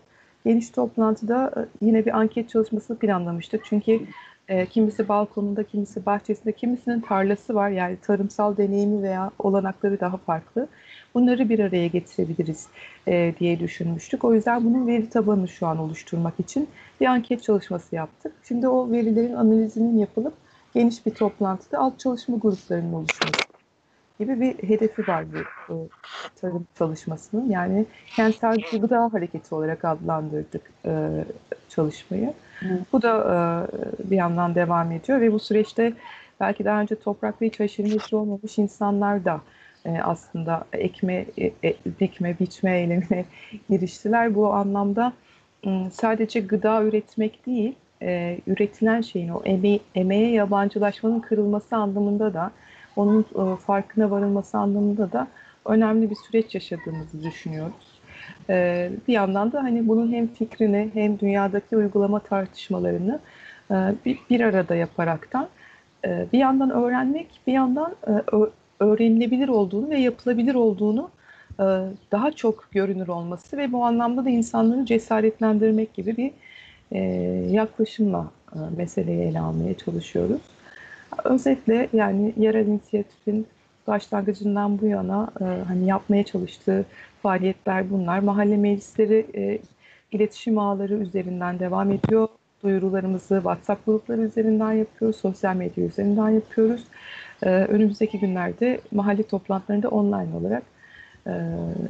e, 0.44 0.50
geniş 0.50 0.70
toplantıda 0.70 1.52
e, 1.56 1.86
yine 1.86 2.06
bir 2.06 2.18
anket 2.18 2.50
çalışması 2.50 2.98
planlamıştık. 2.98 3.64
Çünkü 3.64 4.00
e, 4.48 4.66
kimisi 4.66 5.08
balkonunda, 5.08 5.62
kimisi 5.62 6.06
bahçesinde, 6.06 6.52
kimisinin 6.52 7.00
tarlası 7.00 7.54
var. 7.54 7.70
Yani 7.70 7.96
tarımsal 8.02 8.56
deneyimi 8.56 9.02
veya 9.02 9.30
olanakları 9.38 10.00
daha 10.00 10.16
farklı. 10.16 10.68
Bunları 11.14 11.48
bir 11.48 11.58
araya 11.58 11.86
getirebiliriz 11.86 12.66
e, 13.08 13.34
diye 13.40 13.60
düşünmüştük. 13.60 14.24
O 14.24 14.34
yüzden 14.34 14.64
bunun 14.64 14.86
veri 14.86 15.10
tabanını 15.10 15.48
şu 15.48 15.66
an 15.66 15.78
oluşturmak 15.78 16.40
için 16.40 16.68
bir 17.00 17.06
anket 17.06 17.42
çalışması 17.42 17.94
yaptık. 17.94 18.32
Şimdi 18.48 18.68
o 18.68 18.90
verilerin 18.90 19.34
analizinin 19.34 19.98
yapılıp 19.98 20.34
geniş 20.74 21.06
bir 21.06 21.14
toplantıda 21.14 21.78
alt 21.78 21.98
çalışma 21.98 22.36
gruplarının 22.36 22.92
oluşması 22.92 23.48
gibi 24.18 24.40
bir 24.40 24.68
hedefi 24.68 25.08
var 25.08 25.24
bu, 25.32 25.38
bu 25.68 25.88
tarım 26.40 26.66
çalışmasının. 26.78 27.50
Yani 27.50 27.86
kentsel 28.16 28.56
gıda 28.72 29.10
hareketi 29.12 29.54
olarak 29.54 29.84
adlandırdık 29.84 30.62
e, 30.86 31.24
çalışmayı. 31.68 32.32
Hı. 32.60 32.78
Bu 32.92 33.02
da 33.02 33.14
e, 33.18 34.10
bir 34.10 34.16
yandan 34.16 34.54
devam 34.54 34.92
ediyor 34.92 35.20
ve 35.20 35.32
bu 35.32 35.38
süreçte 35.38 35.92
belki 36.40 36.64
daha 36.64 36.80
önce 36.80 36.94
toprakla 36.94 37.46
hiç 37.46 37.60
haşır 37.60 37.84
neşir 37.84 38.12
olmamış 38.12 38.58
insanlar 38.58 39.24
da 39.24 39.40
e, 39.84 39.98
aslında 40.02 40.64
ekme, 40.72 41.26
e, 41.38 41.52
e, 41.64 41.76
dikme, 42.00 42.38
biçme 42.40 42.78
eylemine 42.78 43.24
giriştiler. 43.70 44.34
Bu 44.34 44.52
anlamda 44.52 45.12
sadece 45.92 46.40
gıda 46.40 46.82
üretmek 46.82 47.46
değil, 47.46 47.74
e, 48.02 48.38
üretilen 48.46 49.00
şeyin 49.00 49.28
o 49.28 49.42
eme 49.44 49.78
emeğe 49.94 50.30
yabancılaşmanın 50.30 51.20
kırılması 51.20 51.76
anlamında 51.76 52.34
da 52.34 52.50
onun 52.96 53.20
e, 53.20 53.56
farkına 53.56 54.10
varılması 54.10 54.58
anlamında 54.58 55.12
da 55.12 55.28
önemli 55.66 56.10
bir 56.10 56.16
süreç 56.16 56.54
yaşadığımızı 56.54 57.22
düşünüyoruz. 57.22 58.00
E, 58.50 58.90
bir 59.08 59.12
yandan 59.12 59.52
da 59.52 59.62
hani 59.62 59.88
bunun 59.88 60.12
hem 60.12 60.26
fikrini 60.26 60.90
hem 60.94 61.18
dünyadaki 61.18 61.76
uygulama 61.76 62.20
tartışmalarını 62.20 63.20
e, 63.70 63.74
bir, 64.04 64.18
bir 64.30 64.40
arada 64.40 64.74
yaparaktan 64.74 65.48
e, 66.04 66.26
bir 66.32 66.38
yandan 66.38 66.70
öğrenmek, 66.70 67.40
bir 67.46 67.52
yandan 67.52 67.96
e, 68.06 68.12
öğrenilebilir 68.80 69.48
olduğunu 69.48 69.90
ve 69.90 69.98
yapılabilir 69.98 70.54
olduğunu 70.54 71.10
e, 71.60 71.64
daha 72.12 72.32
çok 72.32 72.68
görünür 72.70 73.08
olması 73.08 73.56
ve 73.56 73.72
bu 73.72 73.84
anlamda 73.84 74.24
da 74.24 74.30
insanları 74.30 74.86
cesaretlendirmek 74.86 75.94
gibi 75.94 76.16
bir 76.16 76.30
e, 76.92 76.98
yaklaşımla 77.50 78.30
e, 78.54 78.58
meseleyi 78.76 79.20
ele 79.20 79.40
almaya 79.40 79.76
çalışıyoruz. 79.76 80.40
Özetle 81.24 81.88
yani 81.92 82.34
yerel 82.36 82.66
inisiyatifin 82.66 83.46
başlangıcından 83.86 84.80
bu 84.80 84.86
yana 84.86 85.30
hani 85.68 85.86
yapmaya 85.86 86.24
çalıştığı 86.24 86.84
faaliyetler 87.22 87.90
bunlar. 87.90 88.18
Mahalle 88.18 88.56
meclisleri 88.56 89.60
iletişim 90.12 90.58
ağları 90.58 90.94
üzerinden 90.94 91.58
devam 91.58 91.92
ediyor. 91.92 92.28
Duyurularımızı 92.62 93.34
WhatsApp 93.34 93.86
grupları 93.86 94.20
üzerinden 94.20 94.72
yapıyoruz, 94.72 95.16
sosyal 95.16 95.56
medya 95.56 95.84
üzerinden 95.84 96.28
yapıyoruz. 96.28 96.84
önümüzdeki 97.42 98.20
günlerde 98.20 98.80
mahalle 98.92 99.22
toplantılarında 99.22 99.88
online 99.88 100.36
olarak 100.36 100.62
e, 101.28 101.32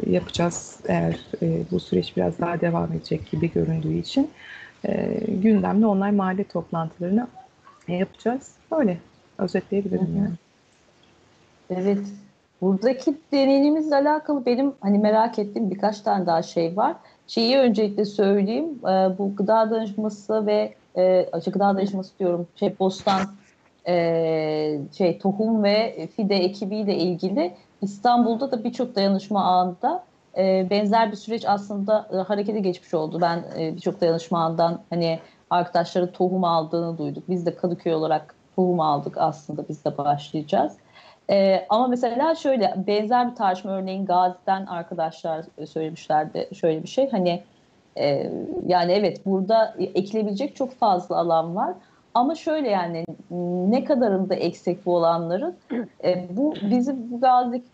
yapacağız 0.06 0.80
eğer 0.88 1.16
e, 1.42 1.62
bu 1.70 1.80
süreç 1.80 2.16
biraz 2.16 2.38
daha 2.38 2.60
devam 2.60 2.92
edecek 2.92 3.30
gibi 3.30 3.52
göründüğü 3.52 3.94
için 3.94 4.30
e, 4.88 5.20
gündemli 5.28 5.86
online 5.86 6.10
mahalle 6.10 6.44
toplantılarını 6.44 7.26
yapacağız. 7.88 8.52
Böyle 8.72 8.98
özetleyebilirim 9.38 10.16
yani. 10.16 10.34
Evet. 11.70 12.06
Buradaki 12.60 13.14
deneyimimizle 13.32 13.96
alakalı 13.96 14.46
benim 14.46 14.72
hani 14.80 14.98
merak 14.98 15.38
ettiğim 15.38 15.70
birkaç 15.70 16.00
tane 16.00 16.26
daha 16.26 16.42
şey 16.42 16.76
var. 16.76 16.96
Şeyi 17.26 17.58
öncelikle 17.58 18.04
söyleyeyim. 18.04 18.78
E, 18.82 19.18
bu 19.18 19.36
gıda 19.36 19.70
danışması 19.70 20.46
ve 20.46 20.74
e, 20.96 21.30
gıda 21.46 21.76
danışması 21.76 22.18
diyorum. 22.18 22.46
Şey 22.56 22.78
bostan 22.78 23.20
e, 23.86 24.78
şey 24.98 25.18
tohum 25.18 25.62
ve 25.62 26.08
fide 26.16 26.36
ekibiyle 26.36 26.96
ilgili 26.96 27.54
İstanbul'da 27.82 28.50
da 28.50 28.64
birçok 28.64 28.96
dayanışma 28.96 29.44
ağında 29.44 30.04
e, 30.38 30.70
benzer 30.70 31.10
bir 31.10 31.16
süreç 31.16 31.44
aslında 31.46 32.08
e, 32.12 32.16
harekete 32.16 32.60
geçmiş 32.60 32.94
oldu. 32.94 33.18
Ben 33.20 33.44
e, 33.58 33.74
birçok 33.76 34.00
dayanışma 34.00 34.44
ağından 34.44 34.80
hani 34.90 35.18
arkadaşları 35.50 36.12
tohum 36.12 36.44
aldığını 36.44 36.98
duyduk. 36.98 37.28
Biz 37.28 37.46
de 37.46 37.56
Kadıköy 37.56 37.94
olarak 37.94 38.34
tohum 38.56 38.80
aldık 38.80 39.18
aslında 39.18 39.68
biz 39.68 39.84
de 39.84 39.98
başlayacağız. 39.98 40.76
E, 41.30 41.66
ama 41.68 41.88
mesela 41.88 42.34
şöyle 42.34 42.74
benzer 42.86 43.30
bir 43.30 43.36
tartışma 43.36 43.70
örneğin 43.70 44.06
Gazi'den 44.06 44.66
arkadaşlar 44.66 45.44
söylemişlerdi 45.66 46.48
şöyle 46.54 46.82
bir 46.82 46.88
şey. 46.88 47.10
Hani 47.10 47.42
e, 47.96 48.32
yani 48.66 48.92
evet 48.92 49.26
burada 49.26 49.74
ekilebilecek 49.78 50.56
çok 50.56 50.74
fazla 50.74 51.16
alan 51.16 51.56
var. 51.56 51.74
Ama 52.14 52.34
şöyle 52.34 52.68
yani 52.68 53.04
ne 53.70 53.84
kadarında 53.84 54.34
eksik 54.34 54.86
bu 54.86 54.96
olanların 54.96 55.56
e, 56.04 56.26
bu 56.30 56.54
bizim 56.70 57.10
bu 57.10 57.20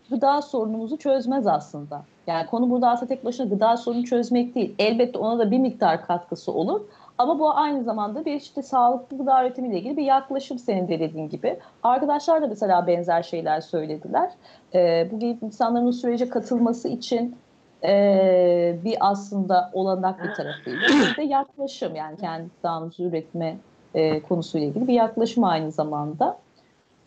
gıda 0.09 0.41
sorunumuzu 0.41 0.97
çözmez 0.97 1.47
aslında. 1.47 2.01
Yani 2.27 2.45
konu 2.45 2.69
burada 2.69 2.89
aslında 2.89 3.09
tek 3.09 3.25
başına 3.25 3.45
gıda 3.45 3.77
sorunu 3.77 4.03
çözmek 4.03 4.55
değil. 4.55 4.75
Elbette 4.79 5.19
ona 5.19 5.39
da 5.39 5.51
bir 5.51 5.59
miktar 5.59 6.05
katkısı 6.05 6.51
olur. 6.51 6.81
Ama 7.17 7.39
bu 7.39 7.57
aynı 7.57 7.83
zamanda 7.83 8.25
bir 8.25 8.33
işte 8.33 8.61
sağlıklı 8.61 9.17
gıda 9.17 9.43
üretimiyle 9.43 9.79
ilgili 9.79 9.97
bir 9.97 10.03
yaklaşım 10.03 10.59
senin 10.59 10.87
de 10.87 10.99
dediğin 10.99 11.29
gibi. 11.29 11.59
Arkadaşlar 11.83 12.41
da 12.41 12.47
mesela 12.47 12.87
benzer 12.87 13.23
şeyler 13.23 13.61
söylediler. 13.61 14.29
E, 14.73 15.07
bu 15.11 15.19
gibi 15.19 15.37
insanların 15.41 15.91
sürece 15.91 16.29
katılması 16.29 16.87
için 16.87 17.35
e, 17.83 18.79
bir 18.83 18.97
aslında 18.99 19.69
olanak 19.73 20.23
bir 20.23 20.33
tarafıyla 20.33 20.87
işte 21.09 21.23
yaklaşım 21.23 21.95
yani 21.95 22.17
kendi 22.17 22.49
gıdamızı 22.57 23.03
üretme 23.03 23.57
e, 23.95 24.21
konusuyla 24.21 24.67
ilgili 24.67 24.87
bir 24.87 24.93
yaklaşım 24.93 25.43
aynı 25.43 25.71
zamanda. 25.71 26.37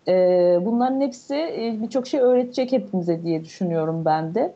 E, 0.09 0.13
bunların 0.63 1.01
hepsi 1.01 1.35
e, 1.35 1.79
birçok 1.83 2.07
şey 2.07 2.21
öğretecek 2.21 2.73
hepimize 2.73 3.23
diye 3.23 3.45
düşünüyorum 3.45 4.05
ben 4.05 4.35
de. 4.35 4.55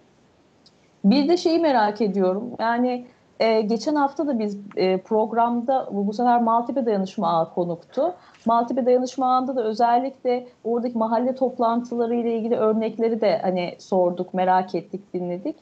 Bir 1.05 1.29
de 1.29 1.37
şeyi 1.37 1.59
merak 1.59 2.01
ediyorum. 2.01 2.51
Yani 2.59 3.07
e, 3.41 3.61
geçen 3.61 3.95
hafta 3.95 4.27
da 4.27 4.39
biz 4.39 4.59
e, 4.77 4.99
programda 4.99 5.89
bu, 5.93 6.07
bu 6.07 6.13
sefer 6.13 6.43
Maltepe 6.43 6.87
Dayanışma 6.87 7.29
Ağı 7.29 7.55
konuktu. 7.55 8.15
Maltepe 8.47 8.87
Dayanışma 8.87 9.35
Ağı'nda 9.35 9.57
da 9.57 9.65
özellikle 9.65 10.47
oradaki 10.65 10.99
mahalle 10.99 11.35
toplantıları 11.35 12.15
ile 12.15 12.37
ilgili 12.39 12.57
örnekleri 12.57 13.21
de 13.21 13.39
hani 13.43 13.75
sorduk, 13.79 14.35
merak 14.35 14.75
ettik, 14.75 15.15
dinledik. 15.15 15.57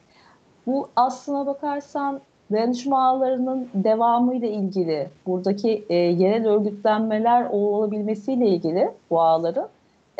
Bu 0.66 0.88
aslına 0.96 1.46
bakarsan 1.46 2.20
dayanışma 2.52 3.08
ağlarının 3.08 3.68
devamıyla 3.74 4.48
ilgili, 4.48 5.08
buradaki 5.26 5.84
e, 5.88 5.94
yerel 5.94 6.48
örgütlenmeler 6.48 7.46
olabilmesiyle 7.50 8.48
ilgili 8.48 8.90
bu 9.10 9.20
ağların 9.20 9.68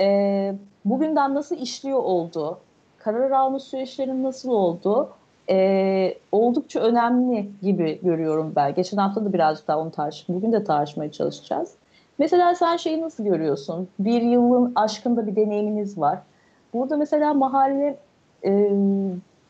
e, 0.01 0.55
bugünden 0.85 1.35
nasıl 1.35 1.57
işliyor 1.57 2.03
olduğu, 2.03 2.59
karar 2.99 3.31
alma 3.31 3.59
süreçlerinin 3.59 4.23
nasıl 4.23 4.51
olduğu 4.51 5.09
e, 5.51 6.15
oldukça 6.33 6.81
önemli 6.81 7.51
gibi 7.63 8.01
görüyorum 8.03 8.53
ben. 8.57 8.75
Geçen 8.75 8.97
hafta 8.97 9.25
da 9.25 9.33
birazcık 9.33 9.69
daha 9.69 9.79
onu 9.79 9.91
tartıştık. 9.91 10.37
Bugün 10.37 10.53
de 10.53 10.65
tartışmaya 10.65 11.13
çalışacağız. 11.13 11.75
Mesela 12.19 12.55
sen 12.55 12.77
şeyi 12.77 13.01
nasıl 13.01 13.25
görüyorsun? 13.25 13.89
Bir 13.99 14.23
yılın 14.23 14.73
aşkında 14.75 15.27
bir 15.27 15.37
deneyiminiz 15.37 15.99
var. 15.99 16.19
Burada 16.75 16.97
mesela 16.97 17.35
mahalle 17.35 17.97
e, 18.45 18.71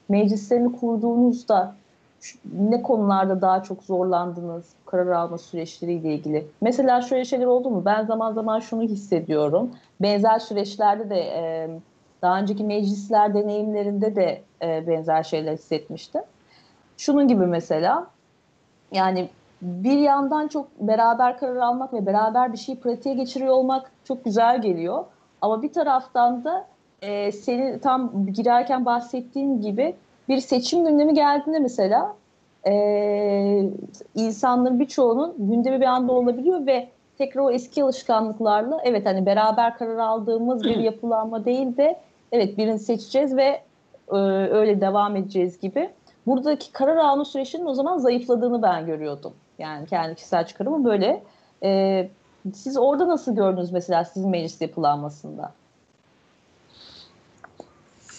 meclislerini 0.08 0.72
kurduğunuzda 0.72 1.74
ne 2.52 2.83
konularda 2.83 3.40
daha 3.40 3.62
çok 3.62 3.83
zorlandınız 3.83 4.72
karar 4.87 5.06
alma 5.06 5.38
süreçleriyle 5.38 6.14
ilgili? 6.14 6.46
Mesela 6.61 7.02
şöyle 7.02 7.24
şeyler 7.24 7.46
oldu 7.46 7.70
mu? 7.70 7.83
Ben 7.85 8.04
zaman 8.04 8.33
zaman 8.33 8.61
şunu 8.61 8.83
hissediyorum. 8.83 9.70
Benzer 10.02 10.38
süreçlerde 10.38 11.11
de 11.11 11.20
e, 11.20 11.70
daha 12.22 12.40
önceki 12.40 12.64
meclisler 12.64 13.35
deneyimlerinde 13.35 14.16
de 14.16 14.42
e, 14.62 14.87
benzer 14.87 15.22
şeyler 15.22 15.52
hissetmiştim. 15.52 16.22
Şunun 16.96 17.28
gibi 17.28 17.46
mesela 17.46 18.06
yani 18.92 19.28
bir 19.62 19.98
yandan 19.98 20.48
çok 20.48 20.80
beraber 20.80 21.38
karar 21.38 21.56
almak 21.56 21.92
ve 21.92 22.06
beraber 22.06 22.52
bir 22.52 22.59
şeyi 22.59 22.80
pratiğe 22.80 23.14
geçiriyor 23.14 23.52
olmak 23.54 23.90
çok 24.04 24.24
güzel 24.24 24.62
geliyor. 24.62 25.04
Ama 25.40 25.62
bir 25.62 25.72
taraftan 25.72 26.44
da 26.44 26.66
e, 27.02 27.33
senin 27.33 27.78
tam 27.78 28.26
girerken 28.26 28.85
bahsettiğin 28.85 29.61
gibi 29.61 29.96
bir 30.28 30.38
seçim 30.38 30.85
gündemi 30.85 31.14
geldiğinde 31.14 31.59
mesela 31.59 32.16
e, 32.66 32.72
insanların 34.14 34.80
birçoğunun 34.80 35.35
gündemi 35.38 35.80
bir 35.80 35.87
anda 35.87 36.12
olabiliyor 36.12 36.66
ve 36.66 36.88
tekrar 37.18 37.42
o 37.42 37.50
eski 37.50 37.85
alışkanlıklarla 37.85 38.80
evet 38.85 39.06
hani 39.06 39.26
beraber 39.26 39.78
karar 39.78 39.98
aldığımız 39.98 40.64
bir 40.64 40.76
yapılanma 40.76 41.44
değil 41.44 41.76
de 41.76 42.00
evet 42.33 42.59
birini 42.59 42.78
seçeceğiz 42.78 43.37
ve 43.37 43.61
e, 44.12 44.16
öyle 44.50 44.80
devam 44.80 45.16
edeceğiz 45.16 45.61
gibi. 45.61 45.90
Buradaki 46.26 46.72
karar 46.72 46.96
alma 46.96 47.24
süreçinin 47.24 47.66
o 47.66 47.74
zaman 47.74 47.98
zayıfladığını 47.98 48.62
ben 48.62 48.87
görüyordum. 48.87 49.33
Yani 49.59 49.87
kendi 49.87 50.14
kişisel 50.14 50.46
çıkarımı 50.46 50.85
böyle. 50.85 51.22
E, 51.62 52.09
siz 52.54 52.76
orada 52.78 53.09
nasıl 53.09 53.37
gördünüz 53.37 53.72
mesela 53.72 54.04
sizin 54.04 54.30
meclis 54.30 54.61
yapılanmasında? 54.61 55.52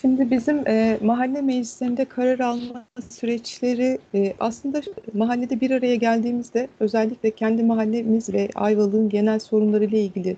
Şimdi 0.02 0.32
bizim 0.32 0.68
e, 0.68 0.98
mahalle 1.02 1.42
meclislerinde 1.42 2.06
karar 2.06 2.40
alma 2.40 2.86
süreçleri 3.10 4.00
e, 4.14 4.34
aslında 4.40 4.82
mahallede 5.14 5.62
bir 5.62 5.72
araya 5.72 5.96
geldiğimizde 5.96 6.68
özellikle 6.80 7.32
kendi 7.32 7.64
mahallemiz 7.64 8.34
ve 8.34 8.50
Ayvalık'ın 8.56 9.10
genel 9.10 9.40
sorunları 9.40 9.86
ile 9.86 10.02
ilgili 10.02 10.38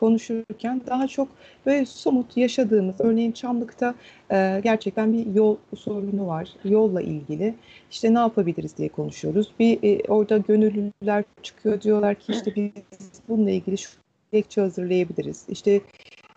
konuşurken 0.00 0.80
daha 0.86 1.08
çok 1.08 1.28
böyle 1.66 1.86
somut 1.86 2.36
yaşadığımız, 2.36 2.94
örneğin 2.98 3.32
Çamlık'ta 3.32 3.94
e, 4.32 4.60
gerçekten 4.64 5.12
bir 5.12 5.34
yol 5.34 5.56
sorunu 5.76 6.26
var. 6.26 6.48
Yolla 6.64 7.02
ilgili 7.02 7.54
işte 7.90 8.14
ne 8.14 8.18
yapabiliriz 8.18 8.76
diye 8.76 8.88
konuşuyoruz. 8.88 9.52
Bir 9.58 9.78
e, 9.82 10.02
orada 10.08 10.38
gönüllüler 10.38 11.24
çıkıyor 11.42 11.80
diyorlar 11.80 12.14
ki 12.14 12.32
işte 12.32 12.54
biz 12.56 12.72
bununla 13.28 13.50
ilgili 13.50 13.78
şu 13.78 13.90
dilekçe 14.32 14.60
hazırlayabiliriz. 14.60 15.44
İşte 15.48 15.80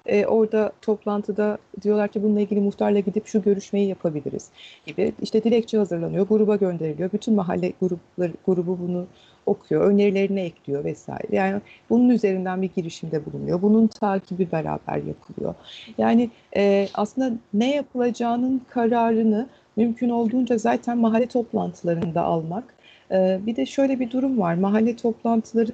e, 0.06 0.26
orada 0.26 0.72
toplantıda 0.82 1.58
diyorlar 1.82 2.08
ki 2.08 2.24
bununla 2.24 2.40
ilgili 2.40 2.60
muhtarla 2.60 3.00
gidip 3.00 3.28
şu 3.28 3.42
görüşmeyi 3.42 3.88
yapabiliriz 3.88 4.50
gibi. 4.86 5.14
İşte 5.22 5.44
dilekçe 5.44 5.78
hazırlanıyor, 5.78 6.28
gruba 6.28 6.56
gönderiliyor. 6.56 7.12
Bütün 7.12 7.36
mahalle 7.36 7.74
grupları, 7.82 8.34
grubu 8.46 8.80
bunu 8.80 9.06
okuyor, 9.46 9.82
önerilerini 9.92 10.40
ekliyor 10.40 10.84
vesaire. 10.84 11.36
Yani 11.36 11.62
bunun 11.90 12.10
üzerinden 12.10 12.62
bir 12.62 12.70
girişimde 12.76 13.26
bulunuyor. 13.26 13.62
Bunun 13.62 13.88
takibi 13.88 14.52
beraber 14.52 14.96
yapılıyor. 14.96 15.56
Yani 15.98 16.30
e, 16.56 16.88
aslında 16.94 17.32
ne 17.54 17.76
yapılacağının 17.76 18.62
kararını 18.70 19.48
mümkün 19.76 20.10
olduğunca 20.10 20.58
zaten 20.58 20.98
mahalle 20.98 21.26
toplantılarında 21.26 22.22
almak. 22.22 22.76
E, 23.12 23.40
bir 23.46 23.56
de 23.56 23.66
şöyle 23.66 24.00
bir 24.00 24.12
durum 24.12 24.40
var. 24.40 24.54
Mahalle 24.54 24.96
toplantıları 24.96 25.72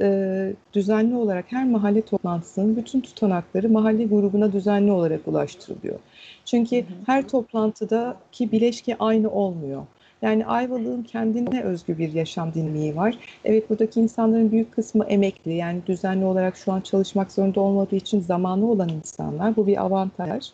e, 0.00 0.52
düzenli 0.72 1.14
olarak 1.14 1.44
her 1.48 1.66
mahalle 1.66 2.02
toplantısının 2.02 2.76
bütün 2.76 3.00
tutanakları 3.00 3.68
mahalle 3.68 4.04
grubuna 4.04 4.52
düzenli 4.52 4.92
olarak 4.92 5.28
ulaştırılıyor. 5.28 5.98
Çünkü 6.44 6.84
her 7.06 7.28
toplantıdaki 7.28 8.52
bileşke 8.52 8.96
aynı 8.98 9.30
olmuyor. 9.30 9.82
Yani 10.22 10.46
Ayvalık'ın 10.46 11.02
kendine 11.02 11.62
özgü 11.62 11.98
bir 11.98 12.12
yaşam 12.12 12.54
dinamiği 12.54 12.96
var. 12.96 13.18
Evet 13.44 13.70
buradaki 13.70 14.00
insanların 14.00 14.52
büyük 14.52 14.72
kısmı 14.72 15.04
emekli. 15.04 15.54
Yani 15.54 15.80
düzenli 15.86 16.24
olarak 16.24 16.56
şu 16.56 16.72
an 16.72 16.80
çalışmak 16.80 17.32
zorunda 17.32 17.60
olmadığı 17.60 17.96
için 17.96 18.20
zamanı 18.20 18.70
olan 18.70 18.88
insanlar. 18.88 19.56
Bu 19.56 19.66
bir 19.66 19.84
avantaj. 19.84 20.50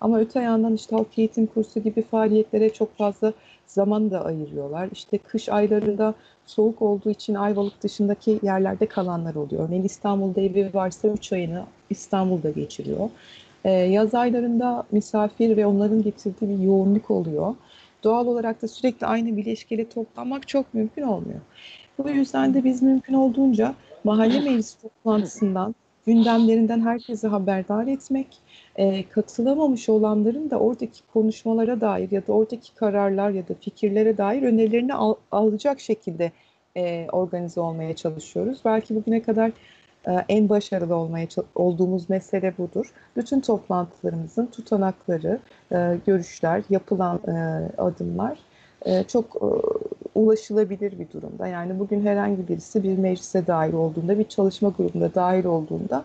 Ama 0.00 0.20
öte 0.20 0.40
yandan 0.40 0.74
işte 0.74 0.96
halk 0.96 1.18
eğitim 1.18 1.46
kursu 1.46 1.80
gibi 1.80 2.02
faaliyetlere 2.02 2.72
çok 2.72 2.96
fazla 2.96 3.32
zaman 3.66 4.10
da 4.10 4.24
ayırıyorlar. 4.24 4.88
İşte 4.92 5.18
kış 5.18 5.48
aylarında 5.48 6.14
soğuk 6.46 6.82
olduğu 6.82 7.10
için 7.10 7.34
Ayvalık 7.34 7.82
dışındaki 7.82 8.40
yerlerde 8.42 8.86
kalanlar 8.86 9.34
oluyor. 9.34 9.68
Örneğin 9.68 9.84
İstanbul'da 9.84 10.40
evi 10.40 10.70
varsa 10.74 11.08
3 11.08 11.32
ayını 11.32 11.64
İstanbul'da 11.90 12.50
geçiriyor. 12.50 13.10
Ee, 13.64 13.70
yaz 13.70 14.14
aylarında 14.14 14.84
misafir 14.92 15.56
ve 15.56 15.66
onların 15.66 16.02
getirdiği 16.02 16.48
bir 16.48 16.64
yoğunluk 16.64 17.10
oluyor. 17.10 17.54
Doğal 18.04 18.26
olarak 18.26 18.62
da 18.62 18.68
sürekli 18.68 19.06
aynı 19.06 19.36
bileşkeli 19.36 19.88
toplanmak 19.88 20.48
çok 20.48 20.74
mümkün 20.74 21.02
olmuyor. 21.02 21.40
Bu 21.98 22.10
yüzden 22.10 22.54
de 22.54 22.64
biz 22.64 22.82
mümkün 22.82 23.14
olduğunca 23.14 23.74
mahalle 24.04 24.40
meclis 24.40 24.74
toplantısından 24.74 25.74
gündemlerinden 26.06 26.80
herkese 26.80 27.28
haberdar 27.28 27.86
etmek, 27.86 28.38
e, 28.76 29.08
katılamamış 29.08 29.88
olanların 29.88 30.50
da 30.50 30.58
oradaki 30.58 31.06
konuşmalara 31.12 31.80
dair 31.80 32.10
ya 32.10 32.26
da 32.26 32.32
oradaki 32.32 32.74
kararlar 32.74 33.30
ya 33.30 33.48
da 33.48 33.54
fikirlere 33.60 34.18
dair 34.18 34.42
önerilerini 34.42 34.94
al, 34.94 35.14
alacak 35.32 35.80
şekilde 35.80 36.32
e, 36.76 37.06
organize 37.12 37.60
olmaya 37.60 37.96
çalışıyoruz. 37.96 38.58
Belki 38.64 38.94
bugüne 38.94 39.22
kadar 39.22 39.52
e, 40.06 40.12
en 40.28 40.48
başarılı 40.48 40.96
olmaya 40.96 41.26
olduğumuz 41.54 42.10
mesele 42.10 42.54
budur. 42.58 42.92
Bütün 43.16 43.40
toplantılarımızın 43.40 44.46
tutanakları, 44.46 45.38
e, 45.72 45.98
görüşler, 46.06 46.62
yapılan 46.70 47.20
e, 47.28 47.32
adımlar 47.78 48.38
e, 48.84 49.04
çok 49.04 49.36
e, 49.36 49.46
ulaşılabilir 50.14 50.98
bir 50.98 51.10
durumda. 51.10 51.46
Yani 51.46 51.78
bugün 51.78 52.06
herhangi 52.06 52.48
birisi 52.48 52.82
bir 52.82 52.98
meclise 52.98 53.46
dahil 53.46 53.72
olduğunda, 53.72 54.18
bir 54.18 54.24
çalışma 54.24 54.68
grubunda 54.68 55.14
dahil 55.14 55.44
olduğunda 55.44 56.04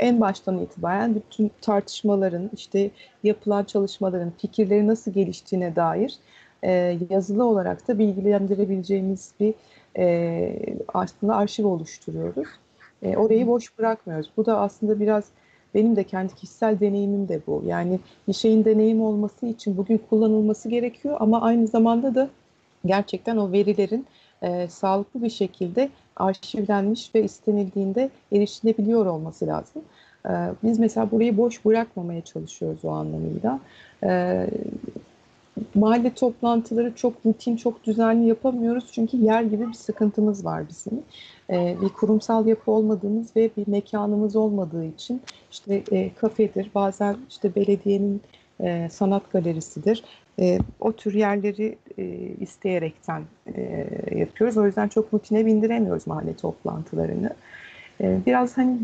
en 0.00 0.20
baştan 0.20 0.58
itibaren 0.58 1.14
bütün 1.14 1.50
tartışmaların, 1.60 2.50
işte 2.54 2.90
yapılan 3.22 3.64
çalışmaların, 3.64 4.32
fikirleri 4.38 4.86
nasıl 4.86 5.12
geliştiğine 5.12 5.76
dair 5.76 6.14
e, 6.62 6.98
yazılı 7.10 7.44
olarak 7.44 7.88
da 7.88 7.98
bilgilendirebileceğimiz 7.98 9.32
bir 9.40 9.54
aslında 10.94 11.36
arşiv 11.36 11.66
oluşturuyoruz. 11.66 12.48
Orayı 13.16 13.46
boş 13.46 13.78
bırakmıyoruz. 13.78 14.30
Bu 14.36 14.46
da 14.46 14.60
aslında 14.60 15.00
biraz 15.00 15.24
benim 15.74 15.96
de 15.96 16.04
kendi 16.04 16.34
kişisel 16.34 16.80
deneyimim 16.80 17.28
de 17.28 17.40
bu. 17.46 17.62
Yani 17.66 18.00
bir 18.28 18.32
şeyin 18.32 18.64
deneyim 18.64 19.02
olması 19.02 19.46
için 19.46 19.76
bugün 19.76 20.00
kullanılması 20.10 20.68
gerekiyor 20.68 21.16
ama 21.20 21.42
aynı 21.42 21.66
zamanda 21.66 22.14
da 22.14 22.28
gerçekten 22.86 23.36
o 23.36 23.52
verilerin 23.52 24.06
e, 24.42 24.68
sağlıklı 24.68 25.22
bir 25.22 25.30
şekilde 25.30 25.88
arşivlenmiş 26.16 27.14
ve 27.14 27.24
istenildiğinde 27.24 28.10
erişilebiliyor 28.32 29.06
olması 29.06 29.46
lazım. 29.46 29.82
E, 30.26 30.30
biz 30.62 30.78
mesela 30.78 31.10
burayı 31.10 31.36
boş 31.36 31.64
bırakmamaya 31.64 32.20
çalışıyoruz 32.20 32.84
o 32.84 32.90
anlamıyla. 32.90 33.60
E, 34.04 34.46
mahalle 35.74 36.14
toplantıları 36.14 36.94
çok 36.94 37.14
rutin, 37.26 37.56
çok 37.56 37.84
düzenli 37.84 38.28
yapamıyoruz 38.28 38.84
çünkü 38.92 39.16
yer 39.16 39.42
gibi 39.42 39.68
bir 39.68 39.74
sıkıntımız 39.74 40.44
var 40.44 40.68
bizim. 40.68 41.02
E, 41.50 41.76
bir 41.82 41.88
kurumsal 41.88 42.46
yapı 42.46 42.70
olmadığımız 42.70 43.36
ve 43.36 43.50
bir 43.56 43.68
mekanımız 43.68 44.36
olmadığı 44.36 44.84
için 44.84 45.20
işte 45.50 45.82
e, 45.92 46.14
kafedir, 46.14 46.70
bazen 46.74 47.16
işte 47.30 47.54
belediyenin 47.54 48.20
e, 48.60 48.88
sanat 48.92 49.32
galerisidir. 49.32 50.04
E, 50.40 50.58
o 50.80 50.92
tür 50.92 51.14
yerleri 51.14 51.76
e, 51.98 52.04
isteyerekten 52.40 53.22
e, 53.56 53.86
yapıyoruz. 54.16 54.56
O 54.56 54.66
yüzden 54.66 54.88
çok 54.88 55.14
rutine 55.14 55.46
bindiremiyoruz 55.46 56.06
mahalle 56.06 56.34
toplantılarını. 56.34 57.30
E, 58.00 58.18
biraz 58.26 58.58
hani 58.58 58.78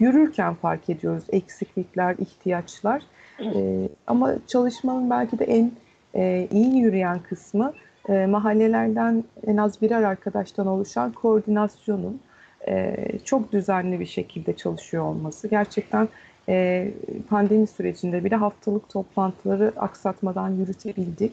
yürürken 0.00 0.54
fark 0.54 0.90
ediyoruz 0.90 1.24
eksiklikler, 1.28 2.14
ihtiyaçlar. 2.18 3.02
E, 3.40 3.88
ama 4.06 4.34
çalışmanın 4.46 5.10
belki 5.10 5.38
de 5.38 5.44
en 5.44 5.72
e, 6.14 6.48
iyi 6.50 6.76
yürüyen 6.76 7.18
kısmı 7.18 7.72
e, 8.08 8.26
mahallelerden 8.26 9.24
en 9.46 9.56
az 9.56 9.82
birer 9.82 10.02
arkadaştan 10.02 10.66
oluşan 10.66 11.12
koordinasyonun 11.12 12.20
e, 12.68 12.96
çok 13.24 13.52
düzenli 13.52 14.00
bir 14.00 14.06
şekilde 14.06 14.56
çalışıyor 14.56 15.04
olması. 15.04 15.48
Gerçekten 15.48 16.08
e, 16.48 16.88
pandemi 17.28 17.66
sürecinde 17.66 18.24
bile 18.24 18.36
haftalık 18.36 18.88
toplantıları 18.88 19.72
aksatmadan 19.76 20.48
yürütebildik. 20.50 21.32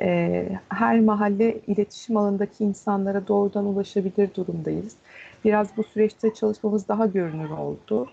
E, 0.00 0.48
her 0.68 1.00
mahalle 1.00 1.58
iletişim 1.66 2.16
alanındaki 2.16 2.64
insanlara 2.64 3.28
doğrudan 3.28 3.66
ulaşabilir 3.66 4.34
durumdayız. 4.34 4.96
Biraz 5.46 5.76
bu 5.76 5.84
süreçte 5.84 6.34
çalışmamız 6.34 6.88
daha 6.88 7.06
görünür 7.06 7.50
oldu. 7.50 8.06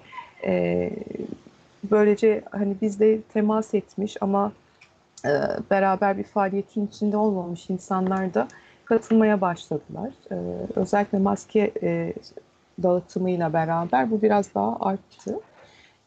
E, 0.46 0.90
böylece 1.92 2.42
hani 2.52 2.76
bizle 2.82 3.22
temas 3.22 3.74
etmiş 3.74 4.18
ama 4.22 4.52
e, 5.26 5.32
beraber 5.72 6.18
bir 6.18 6.24
faaliyetin 6.24 6.88
içinde 6.88 7.18
olmamış 7.18 7.70
insanlar 7.70 8.34
da 8.34 8.48
katılmaya 8.86 9.42
başladılar. 9.42 10.10
E, 10.32 10.36
özellikle 10.76 11.18
maske 11.18 11.72
e, 11.84 12.14
dağıtımıyla 12.84 13.54
beraber 13.54 14.12
bu 14.12 14.22
biraz 14.22 14.56
daha 14.56 14.78
arttı. 14.80 15.40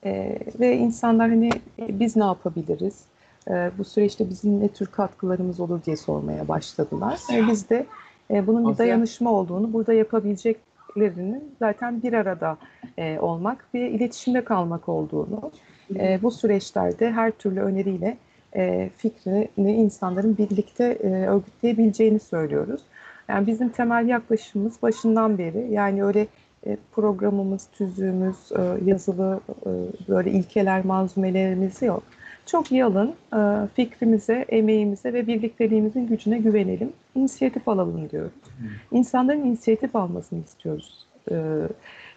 E, 0.04 0.38
ve 0.60 0.76
insanlar 0.76 1.30
hani 1.30 1.50
e, 1.78 2.00
biz 2.00 2.16
ne 2.16 2.24
yapabiliriz? 2.24 3.00
E, 3.50 3.70
bu 3.78 3.84
süreçte 3.84 4.30
bizim 4.30 4.60
ne 4.60 4.68
tür 4.68 4.86
katkılarımız 4.86 5.60
olur 5.60 5.80
diye 5.86 5.96
sormaya 5.96 6.48
başladılar. 6.48 7.20
E, 7.32 7.46
biz 7.46 7.70
de 7.70 7.86
e, 8.30 8.46
bunun 8.46 8.72
bir 8.72 8.78
dayanışma 8.78 9.32
olduğunu, 9.32 9.72
burada 9.72 9.92
yapabileceklerinin 10.96 11.54
zaten 11.58 12.02
bir 12.02 12.12
arada 12.12 12.56
e, 12.98 13.18
olmak 13.18 13.66
ve 13.74 13.90
iletişimde 13.90 14.44
kalmak 14.44 14.88
olduğunu, 14.88 15.50
e, 15.96 16.18
bu 16.22 16.30
süreçlerde 16.30 17.12
her 17.12 17.30
türlü 17.30 17.60
öneriyle 17.60 18.16
e, 18.56 18.90
fikrini 18.96 19.72
insanların 19.72 20.36
birlikte 20.36 20.84
e, 20.84 21.08
örgütleyebileceğini 21.08 22.20
söylüyoruz. 22.20 22.80
Yani 23.28 23.46
bizim 23.46 23.68
temel 23.68 24.08
yaklaşımımız 24.08 24.82
başından 24.82 25.38
beri 25.38 25.66
yani 25.70 26.04
öyle 26.04 26.26
e, 26.66 26.76
programımız, 26.92 27.68
tüzüğümüz, 27.72 28.52
e, 28.52 28.90
yazılı 28.90 29.40
e, 29.66 29.70
böyle 30.08 30.30
ilkeler, 30.30 30.84
manzumelerimiz 30.84 31.82
yok. 31.82 32.02
Çok 32.46 32.72
yalın 32.72 33.14
e, 33.32 33.68
fikrimize, 33.74 34.44
emeğimize 34.48 35.12
ve 35.12 35.26
birlikteliğimizin 35.26 36.06
gücüne 36.06 36.38
güvenelim. 36.38 36.92
İnisiyatif 37.14 37.68
alalım 37.68 38.10
diyoruz. 38.10 38.32
İnsanların 38.92 39.44
inisiyatif 39.44 39.96
almasını 39.96 40.44
istiyoruz. 40.44 41.06
E, 41.30 41.36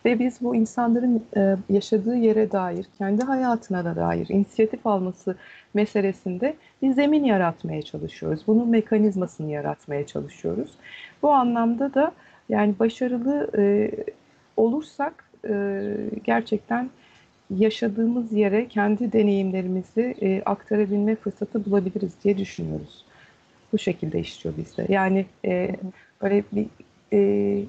ve 0.05 0.19
biz 0.19 0.41
bu 0.41 0.55
insanların 0.55 1.23
e, 1.37 1.55
yaşadığı 1.69 2.15
yere 2.15 2.51
dair, 2.51 2.85
kendi 2.97 3.23
hayatına 3.23 3.85
da 3.85 3.95
dair 3.95 4.27
inisiyatif 4.29 4.87
alması 4.87 5.35
meselesinde 5.73 6.55
bir 6.81 6.91
zemin 6.91 7.23
yaratmaya 7.23 7.81
çalışıyoruz. 7.81 8.41
Bunun 8.47 8.69
mekanizmasını 8.69 9.51
yaratmaya 9.51 10.05
çalışıyoruz. 10.05 10.71
Bu 11.21 11.31
anlamda 11.31 11.93
da 11.93 12.11
yani 12.49 12.79
başarılı 12.79 13.49
e, 13.57 13.91
olursak 14.57 15.29
e, 15.49 15.83
gerçekten 16.23 16.89
yaşadığımız 17.57 18.33
yere 18.33 18.67
kendi 18.67 19.13
deneyimlerimizi 19.13 20.15
e, 20.21 20.41
aktarabilme 20.45 21.15
fırsatı 21.15 21.65
bulabiliriz 21.65 22.11
diye 22.23 22.37
düşünüyoruz. 22.37 23.05
Bu 23.73 23.77
şekilde 23.77 24.19
işliyor 24.19 24.57
bizde. 24.57 24.85
Yani 24.89 25.25
e, 25.45 25.75
böyle 26.21 26.43
bir 26.51 26.65
e, 27.13 27.61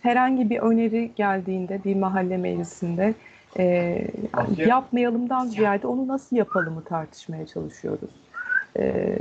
herhangi 0.00 0.50
bir 0.50 0.58
öneri 0.58 1.10
geldiğinde 1.16 1.80
bir 1.84 1.96
mahalle 1.96 2.36
meclisinde 2.36 3.14
e, 3.58 3.98
yapmayalımdan 4.56 5.46
ziyade 5.46 5.86
onu 5.86 6.08
nasıl 6.08 6.36
yapalımı 6.36 6.84
tartışmaya 6.84 7.46
çalışıyoruz. 7.46 8.10
E, 8.78 9.16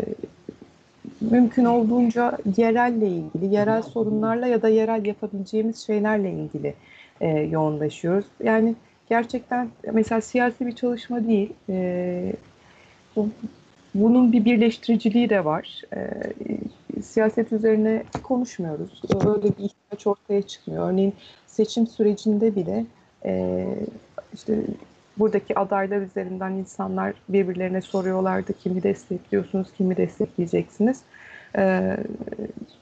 mümkün 1.22 1.66
olduğunca 1.66 2.38
yerelle 2.58 3.08
ilgili, 3.08 3.54
yerel 3.54 3.82
sorunlarla 3.82 4.48
ya 4.48 4.62
da 4.62 4.70
yerel 4.70 5.06
yapabileceğimiz 5.06 5.86
şeylerle 5.86 6.32
ilgili 6.32 6.74
e, 7.22 7.28
yoğunlaşıyoruz. 7.30 8.26
Yani 8.44 8.76
gerçekten 9.10 9.70
mesela 9.94 10.22
siyasi 10.22 10.66
bir 10.66 10.76
çalışma 10.76 11.28
değil. 11.28 11.54
E, 11.70 12.34
bunun 13.96 14.32
bir 14.32 14.46
birleştiriciliği 14.46 15.30
de 15.30 15.46
var. 15.46 15.82
E, 15.96 17.02
siyaset 17.02 17.52
üzerine 17.52 18.04
konuşmuyoruz. 18.24 19.02
Öyle 19.26 19.44
bir 19.44 19.64
ihtiyaç 19.64 20.08
ortaya 20.08 20.42
çıkmıyor. 20.42 20.92
Örneğin 20.92 21.14
seçim 21.48 21.88
sürecinde 21.88 22.56
bile 22.56 22.86
e, 23.26 23.66
işte 24.34 24.56
buradaki 25.20 25.60
adaylar 25.60 26.02
üzerinden 26.02 26.52
insanlar 26.52 27.14
birbirlerine 27.30 27.82
soruyorlardı 27.82 28.54
kimi 28.54 28.84
destekliyorsunuz, 28.84 29.68
kimi 29.78 29.98
destekleyeceksiniz. 29.98 31.02
Ee, 31.58 31.98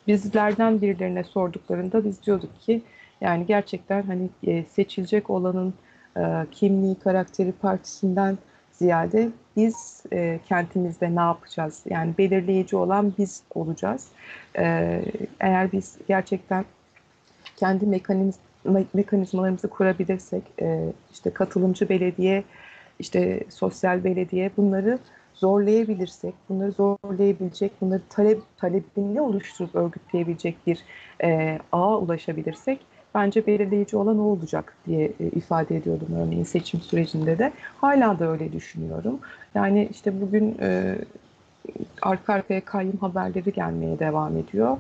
bizlerden 0.08 0.82
birilerine 0.82 1.24
sorduklarında 1.24 2.06
biz 2.06 2.26
diyorduk 2.26 2.62
ki 2.62 2.82
yani 3.22 3.46
gerçekten 3.46 4.04
hani 4.04 4.30
e, 4.48 4.64
seçilecek 4.64 5.30
olanın 5.30 5.74
e, 6.18 6.46
kimliği, 6.52 6.96
karakteri 6.96 7.52
partisinden 7.52 8.38
ziyade 8.72 9.30
biz 9.58 10.04
e, 10.14 10.40
kentimizde 10.48 11.16
ne 11.16 11.20
yapacağız? 11.20 11.84
Yani 11.90 12.14
belirleyici 12.18 12.76
olan 12.76 13.14
biz 13.18 13.44
olacağız. 13.56 14.08
E, 14.58 15.02
eğer 15.40 15.72
biz 15.72 15.98
gerçekten 16.08 16.66
kendi 17.58 17.86
mekanizm, 17.86 18.40
mekanizmalarımızı 18.94 19.68
kurabilirsek, 19.68 20.44
e, 20.62 20.94
işte 21.14 21.30
katılımcı 21.30 21.90
belediye, 21.90 22.44
işte 23.00 23.44
sosyal 23.50 24.04
belediye 24.04 24.52
bunları 24.58 25.00
zorlayabilirsek, 25.34 26.34
bunları 26.50 26.72
zorlayabilecek, 26.72 27.72
bunları 27.82 28.02
talep 28.10 28.42
talebini 28.58 29.22
oluşturup 29.22 29.76
örgütleyebilecek 29.76 30.58
bir 30.68 30.80
e, 31.24 31.60
ağa 31.72 31.98
ulaşabilirsek 31.98 32.80
bence 33.16 33.48
belirleyici 33.48 33.98
olan 33.98 34.20
o 34.20 34.24
olacak 34.24 34.74
diye 34.88 35.12
e, 35.20 35.26
ifade 35.26 35.78
ediyordum 35.78 36.08
örneğin 36.16 36.44
seçim 36.44 36.82
sürecinde 36.82 37.40
de. 37.40 37.54
Hala 37.82 38.20
da 38.20 38.32
öyle 38.32 38.54
düşünüyorum. 38.54 39.20
Yani 39.56 39.90
işte 39.92 40.22
bugün 40.22 40.58
e, 40.62 40.98
arka 42.02 42.34
arkaya 42.34 42.66
kayyum 42.66 42.98
haberleri 42.98 43.54
gelmeye 43.54 44.00
devam 44.00 44.38
ediyor. 44.38 44.78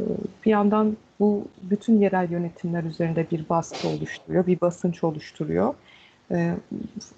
E, 0.00 0.02
bir 0.44 0.50
yandan 0.50 0.96
bu 1.20 1.44
bütün 1.62 2.00
yerel 2.00 2.30
yönetimler 2.30 2.84
üzerinde 2.84 3.26
bir 3.30 3.48
baskı 3.48 3.88
oluşturuyor, 3.88 4.46
bir 4.46 4.60
basınç 4.60 5.04
oluşturuyor. 5.04 5.74
E, 6.30 6.54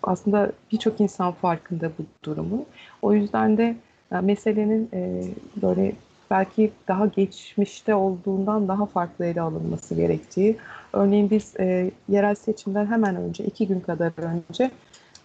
aslında 0.03 0.53
birçok 0.73 1.01
insan 1.01 1.33
farkında 1.33 1.91
bu 1.99 2.05
durumun. 2.25 2.65
O 3.03 3.13
yüzden 3.13 3.57
de 3.57 3.77
e, 4.13 4.21
meselenin 4.21 4.89
e, 4.93 5.25
böyle 5.63 5.93
belki 6.31 6.73
daha 6.89 7.07
geçmişte 7.07 7.95
olduğundan 7.95 8.69
daha 8.69 8.87
farklı 8.87 9.25
ele 9.27 9.41
alınması 9.41 9.95
gerektiği. 9.95 10.57
Örneğin 10.93 11.31
biz 11.31 11.55
e, 11.61 11.91
yerel 12.09 12.35
seçimden 12.35 12.87
hemen 12.87 13.17
önce, 13.17 13.45
iki 13.45 13.69
gün 13.69 13.81
kadar 13.81 14.13
önce 14.17 14.71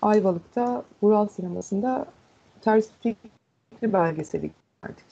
Ayvalık'ta 0.02 0.84
Ural 1.02 1.28
Sineması'nda 1.28 2.06
ters 2.62 2.88
fikri 3.04 3.94
belgeseli 3.94 4.52
verdik. 4.86 5.06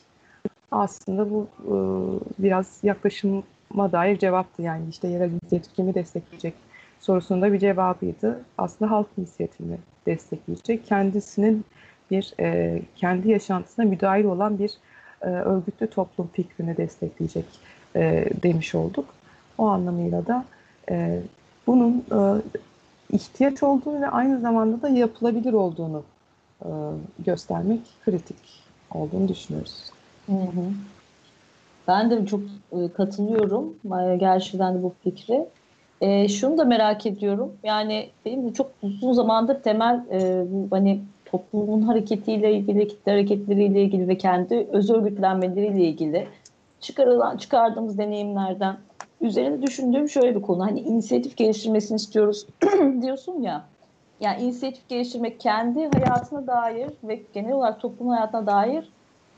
Aslında 0.71 1.31
bu 1.31 1.47
e, 1.65 1.75
biraz 2.43 2.79
yaklaşıma 2.83 3.91
dair 3.91 4.19
cevaptı. 4.19 4.61
Yani 4.61 4.83
işte 4.89 5.07
yerel 5.07 5.31
inisiyatif 5.31 5.75
kimi 5.75 5.95
destekleyecek 5.95 6.53
sorusunda 6.99 7.53
bir 7.53 7.59
cevabıydı. 7.59 8.41
Aslında 8.57 8.91
halk 8.91 9.07
inisiyatifini 9.17 9.77
destekleyecek. 10.05 10.85
Kendisinin 10.85 11.65
bir 12.11 12.33
e, 12.39 12.81
kendi 12.95 13.29
yaşantısına 13.29 13.85
müdahil 13.85 14.23
olan 14.23 14.59
bir 14.59 14.71
e, 15.21 15.25
örgütlü 15.25 15.87
toplum 15.87 16.29
fikrini 16.33 16.77
destekleyecek 16.77 17.45
e, 17.95 18.25
demiş 18.43 18.75
olduk. 18.75 19.05
O 19.57 19.67
anlamıyla 19.67 20.27
da 20.27 20.45
e, 20.91 21.19
bunun 21.67 22.05
e, 22.11 22.41
ihtiyaç 23.15 23.63
olduğunu 23.63 24.01
ve 24.01 24.07
aynı 24.07 24.39
zamanda 24.39 24.81
da 24.81 24.89
yapılabilir 24.89 25.53
olduğunu 25.53 26.03
göstermek 27.19 27.79
kritik 28.05 28.37
olduğunu 28.91 29.27
düşünüyoruz. 29.27 29.91
Hı 30.25 30.31
hı. 30.31 30.71
Ben 31.87 32.11
de 32.11 32.25
çok 32.25 32.41
katılıyorum 32.97 33.73
e, 33.85 34.17
gerçekten 34.17 34.75
de 34.75 34.83
bu 34.83 34.93
fikri. 35.03 35.45
Şunu 36.29 36.57
da 36.57 36.65
merak 36.65 37.05
ediyorum. 37.05 37.51
Yani 37.63 38.09
benim 38.25 38.53
çok 38.53 38.71
uzun 38.81 39.13
zamandır 39.13 39.63
temel 39.63 40.01
hani 40.69 41.01
toplumun 41.31 41.81
hareketiyle 41.81 42.53
ilgili, 42.53 42.87
kitle 42.87 43.11
hareketleriyle 43.11 43.81
ilgili 43.81 44.07
ve 44.07 44.17
kendi 44.17 44.67
öz 44.71 44.89
örgütlenmeleriyle 44.89 45.83
ilgili 45.83 46.27
çıkarılan, 46.79 47.37
çıkardığımız 47.37 47.97
deneyimlerden 47.97 48.77
üzerine 49.21 49.61
düşündüğüm 49.61 50.09
şöyle 50.09 50.35
bir 50.35 50.41
konu. 50.41 50.63
Hani 50.63 50.79
inisiyatif 50.79 51.37
geliştirmesini 51.37 51.95
istiyoruz 51.95 52.47
diyorsun 53.01 53.41
ya. 53.41 53.65
Yani 54.19 54.41
inisiyatif 54.41 54.89
geliştirmek 54.89 55.39
kendi 55.39 55.89
hayatına 55.89 56.47
dair 56.47 56.89
ve 57.03 57.19
genel 57.33 57.51
olarak 57.51 57.79
toplum 57.79 58.07
hayatına 58.07 58.47
dair 58.47 58.89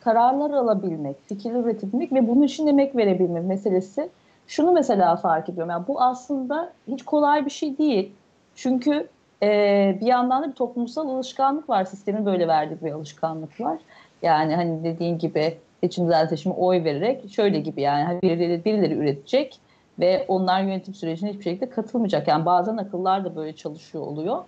kararlar 0.03 0.51
alabilmek, 0.51 1.15
fikir 1.27 1.51
üretebilmek 1.51 2.13
ve 2.13 2.27
bunun 2.27 2.41
için 2.41 2.67
emek 2.67 2.95
verebilmek 2.95 3.43
meselesi. 3.43 4.09
Şunu 4.47 4.71
mesela 4.71 5.15
fark 5.15 5.49
ediyorum. 5.49 5.69
Yani 5.69 5.87
bu 5.87 6.01
aslında 6.01 6.73
hiç 6.87 7.03
kolay 7.03 7.45
bir 7.45 7.51
şey 7.51 7.77
değil. 7.77 8.11
Çünkü 8.55 9.07
e, 9.43 9.97
bir 10.01 10.05
yandan 10.05 10.43
da 10.43 10.47
bir 10.47 10.55
toplumsal 10.55 11.09
alışkanlık 11.09 11.69
var. 11.69 11.85
Sistemin 11.85 12.25
böyle 12.25 12.47
verdiği 12.47 12.85
bir 12.85 12.91
alışkanlık 12.91 13.61
var. 13.61 13.77
Yani 14.21 14.55
hani 14.55 14.83
dediğin 14.83 15.17
gibi 15.17 15.57
seçim 15.81 16.11
seçimi 16.29 16.55
oy 16.55 16.83
vererek 16.83 17.31
şöyle 17.31 17.59
gibi 17.59 17.81
yani 17.81 18.03
hani 18.03 18.21
birileri, 18.21 18.65
birileri 18.65 18.93
üretecek 18.93 19.59
ve 19.99 20.25
onlar 20.27 20.61
yönetim 20.61 20.93
sürecine 20.93 21.29
hiçbir 21.29 21.43
şekilde 21.43 21.69
katılmayacak. 21.69 22.27
Yani 22.27 22.45
bazen 22.45 22.77
akıllar 22.77 23.25
da 23.25 23.35
böyle 23.35 23.55
çalışıyor 23.55 24.07
oluyor. 24.07 24.43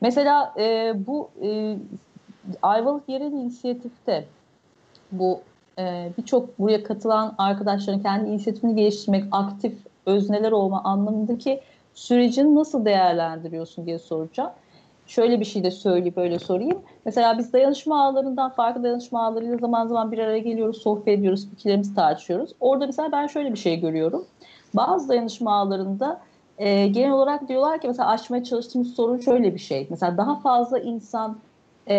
Mesela 0.00 0.54
e, 0.58 0.94
bu 1.06 1.30
e, 1.42 1.76
Ayvalık 2.62 3.08
Yerel 3.08 3.32
İnisiyatif'te 3.32 4.24
bu 5.12 5.40
e, 5.78 6.10
birçok 6.18 6.58
buraya 6.58 6.82
katılan 6.82 7.34
arkadaşların 7.38 8.02
kendi 8.02 8.28
inisiyatifini 8.28 8.74
geliştirmek, 8.74 9.24
aktif 9.32 9.72
özneler 10.06 10.52
olma 10.52 10.84
anlamındaki 10.84 11.60
sürecini 11.96 12.54
nasıl 12.54 12.84
değerlendiriyorsun 12.84 13.86
diye 13.86 13.98
soracağım. 13.98 14.50
Şöyle 15.06 15.40
bir 15.40 15.44
şey 15.44 15.64
de 15.64 15.70
söyleyip 15.70 16.16
böyle 16.16 16.38
sorayım. 16.38 16.78
Mesela 17.04 17.38
biz 17.38 17.52
dayanışma 17.52 18.04
ağlarından 18.04 18.50
farklı 18.50 18.82
dayanışma 18.82 19.26
ağlarıyla 19.26 19.58
zaman 19.58 19.86
zaman 19.86 20.12
bir 20.12 20.18
araya 20.18 20.38
geliyoruz, 20.38 20.82
sohbet 20.82 21.18
ediyoruz, 21.18 21.50
fikirlerimizi 21.50 21.94
tartışıyoruz. 21.94 22.52
Orada 22.60 22.86
mesela 22.86 23.12
ben 23.12 23.26
şöyle 23.26 23.52
bir 23.52 23.58
şey 23.58 23.80
görüyorum. 23.80 24.24
Bazı 24.74 25.08
dayanışma 25.08 25.56
ağlarında 25.58 26.20
e, 26.58 26.86
genel 26.86 27.12
olarak 27.12 27.48
diyorlar 27.48 27.80
ki 27.80 27.88
mesela 27.88 28.08
aşmaya 28.08 28.44
çalıştığımız 28.44 28.94
sorun 28.94 29.18
şöyle 29.18 29.54
bir 29.54 29.58
şey. 29.58 29.86
Mesela 29.90 30.16
daha 30.16 30.40
fazla 30.40 30.78
insan 30.78 31.38
e, 31.88 31.96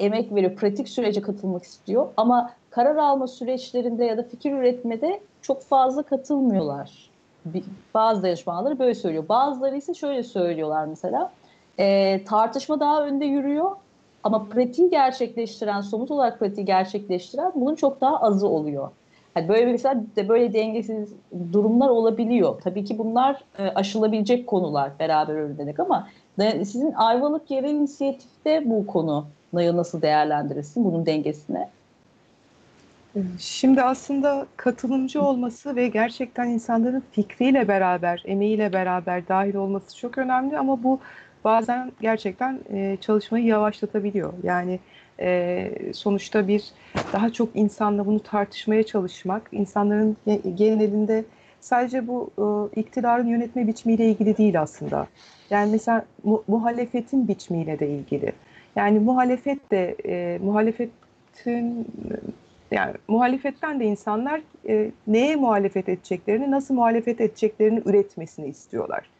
emek 0.00 0.34
veriyor, 0.34 0.56
pratik 0.56 0.88
sürece 0.88 1.20
katılmak 1.20 1.62
istiyor 1.62 2.08
ama 2.16 2.52
karar 2.70 2.96
alma 2.96 3.26
süreçlerinde 3.26 4.04
ya 4.04 4.18
da 4.18 4.22
fikir 4.22 4.52
üretmede 4.52 5.20
çok 5.42 5.62
fazla 5.62 6.02
katılmıyorlar. 6.02 7.09
Bazı 7.94 8.26
yarışmaları 8.26 8.78
böyle 8.78 8.94
söylüyor. 8.94 9.28
Bazıları 9.28 9.76
ise 9.76 9.94
şöyle 9.94 10.22
söylüyorlar 10.22 10.86
mesela. 10.86 11.32
E, 11.78 12.24
tartışma 12.24 12.80
daha 12.80 13.06
önde 13.06 13.24
yürüyor 13.24 13.70
ama 14.22 14.44
pratiği 14.48 14.90
gerçekleştiren, 14.90 15.80
somut 15.80 16.10
olarak 16.10 16.38
pratiği 16.38 16.66
gerçekleştiren 16.66 17.52
bunun 17.54 17.74
çok 17.74 18.00
daha 18.00 18.20
azı 18.20 18.48
oluyor. 18.48 18.90
Yani 19.36 19.48
böyle 19.48 19.72
mesela 19.72 20.02
de 20.16 20.28
böyle 20.28 20.52
dengesiz 20.52 21.12
durumlar 21.52 21.88
olabiliyor. 21.88 22.60
Tabii 22.64 22.84
ki 22.84 22.98
bunlar 22.98 23.44
e, 23.58 23.68
aşılabilecek 23.68 24.46
konular 24.46 24.90
beraber 24.98 25.34
öğrendik 25.34 25.80
ama 25.80 26.08
sizin 26.38 26.92
Ayvalık 26.92 27.50
Yerel 27.50 27.70
İnisiyatif'te 27.70 28.70
bu 28.70 28.86
konu 28.86 29.26
nasıl 29.52 30.02
değerlendirirsin 30.02 30.84
bunun 30.84 31.06
dengesine? 31.06 31.68
Şimdi 33.38 33.82
aslında 33.82 34.46
katılımcı 34.56 35.22
olması 35.22 35.76
ve 35.76 35.88
gerçekten 35.88 36.48
insanların 36.48 37.02
fikriyle 37.12 37.68
beraber, 37.68 38.22
emeğiyle 38.26 38.72
beraber 38.72 39.28
dahil 39.28 39.54
olması 39.54 39.96
çok 39.96 40.18
önemli 40.18 40.58
ama 40.58 40.82
bu 40.82 41.00
bazen 41.44 41.92
gerçekten 42.00 42.60
e, 42.72 42.96
çalışmayı 43.00 43.44
yavaşlatabiliyor. 43.44 44.32
Yani 44.42 44.80
e, 45.20 45.70
sonuçta 45.92 46.48
bir 46.48 46.64
daha 47.12 47.32
çok 47.32 47.48
insanla 47.54 48.06
bunu 48.06 48.20
tartışmaya 48.22 48.82
çalışmak, 48.82 49.48
insanların 49.52 50.16
genelinde 50.54 51.24
sadece 51.60 52.06
bu 52.08 52.30
e, 52.38 52.80
iktidarın 52.80 53.26
yönetme 53.26 53.66
biçimiyle 53.66 54.06
ilgili 54.06 54.36
değil 54.36 54.60
aslında. 54.60 55.06
Yani 55.50 55.70
mesela 55.70 56.04
mu, 56.24 56.44
muhalefetin 56.48 57.28
biçimiyle 57.28 57.78
de 57.78 57.88
ilgili. 57.88 58.32
Yani 58.76 58.98
muhalefet 58.98 59.70
de 59.70 59.96
muhalefetin 60.42 61.86
yani 62.70 62.94
muhalefetten 63.08 63.80
de 63.80 63.84
insanlar 63.84 64.40
e, 64.68 64.90
neye 65.06 65.36
muhalefet 65.36 65.88
edeceklerini, 65.88 66.50
nasıl 66.50 66.74
muhalefet 66.74 67.20
edeceklerini 67.20 67.82
üretmesini 67.84 68.48
istiyorlar. 68.48 69.10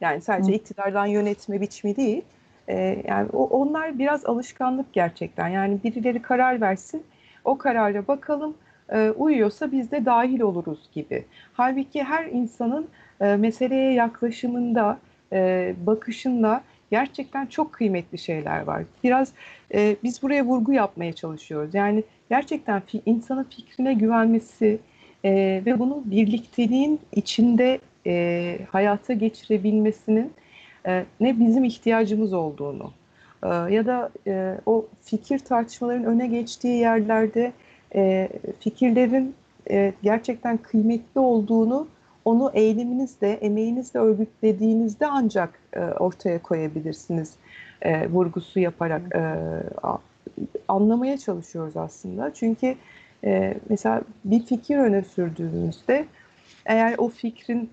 Yani 0.00 0.20
sadece 0.20 0.52
Hı. 0.52 0.56
iktidardan 0.56 1.06
yönetme 1.06 1.60
biçimi 1.60 1.96
değil. 1.96 2.22
E, 2.68 3.02
yani 3.08 3.28
o, 3.32 3.44
onlar 3.44 3.98
biraz 3.98 4.26
alışkanlık 4.26 4.92
gerçekten. 4.92 5.48
Yani 5.48 5.78
birileri 5.84 6.22
karar 6.22 6.60
versin, 6.60 7.02
o 7.44 7.58
karara 7.58 8.06
bakalım, 8.08 8.54
e, 8.92 9.10
uyuyorsa 9.10 9.72
biz 9.72 9.90
de 9.90 10.04
dahil 10.04 10.40
oluruz 10.40 10.90
gibi. 10.94 11.24
Halbuki 11.52 12.02
her 12.04 12.24
insanın 12.24 12.88
e, 13.20 13.36
meseleye 13.36 13.92
yaklaşımında 13.92 14.98
e, 15.32 15.74
bakışında 15.86 16.62
gerçekten 16.94 17.46
çok 17.46 17.72
kıymetli 17.72 18.18
şeyler 18.18 18.62
var. 18.62 18.82
Biraz 19.04 19.32
e, 19.74 19.96
biz 20.02 20.22
buraya 20.22 20.44
vurgu 20.44 20.72
yapmaya 20.72 21.12
çalışıyoruz. 21.12 21.74
Yani 21.74 22.04
gerçekten 22.30 22.80
fi, 22.80 23.02
insanın 23.06 23.44
fikrine 23.44 23.94
güvenmesi 23.94 24.78
e, 25.24 25.62
ve 25.66 25.78
bunu 25.78 26.02
birlikteliğin 26.04 27.00
içinde 27.12 27.78
e, 28.06 28.58
hayata 28.72 29.12
geçirebilmesinin 29.12 30.32
e, 30.86 31.04
ne 31.20 31.40
bizim 31.40 31.64
ihtiyacımız 31.64 32.32
olduğunu 32.32 32.92
e, 33.42 33.48
ya 33.48 33.86
da 33.86 34.10
e, 34.26 34.54
o 34.66 34.86
fikir 35.02 35.38
tartışmaların 35.38 36.04
öne 36.04 36.26
geçtiği 36.26 36.76
yerlerde 36.76 37.52
e, 37.94 38.28
fikirlerin 38.60 39.34
e, 39.70 39.92
gerçekten 40.02 40.56
kıymetli 40.56 41.20
olduğunu 41.20 41.88
onu 42.24 42.50
eyleminizle, 42.54 43.32
emeğinizle 43.32 44.00
örgütlediğinizde 44.00 45.06
ancak 45.06 45.58
e, 45.72 45.80
ortaya 45.80 46.42
koyabilirsiniz 46.42 47.34
e, 47.82 48.08
vurgusu 48.08 48.60
yaparak 48.60 49.02
e, 49.14 49.22
anlamaya 50.68 51.18
çalışıyoruz 51.18 51.76
aslında. 51.76 52.34
Çünkü 52.34 52.74
e, 53.24 53.54
mesela 53.68 54.02
bir 54.24 54.42
fikir 54.42 54.78
öne 54.78 55.02
sürdüğümüzde 55.02 56.06
eğer 56.66 56.94
o 56.98 57.08
fikrin 57.08 57.70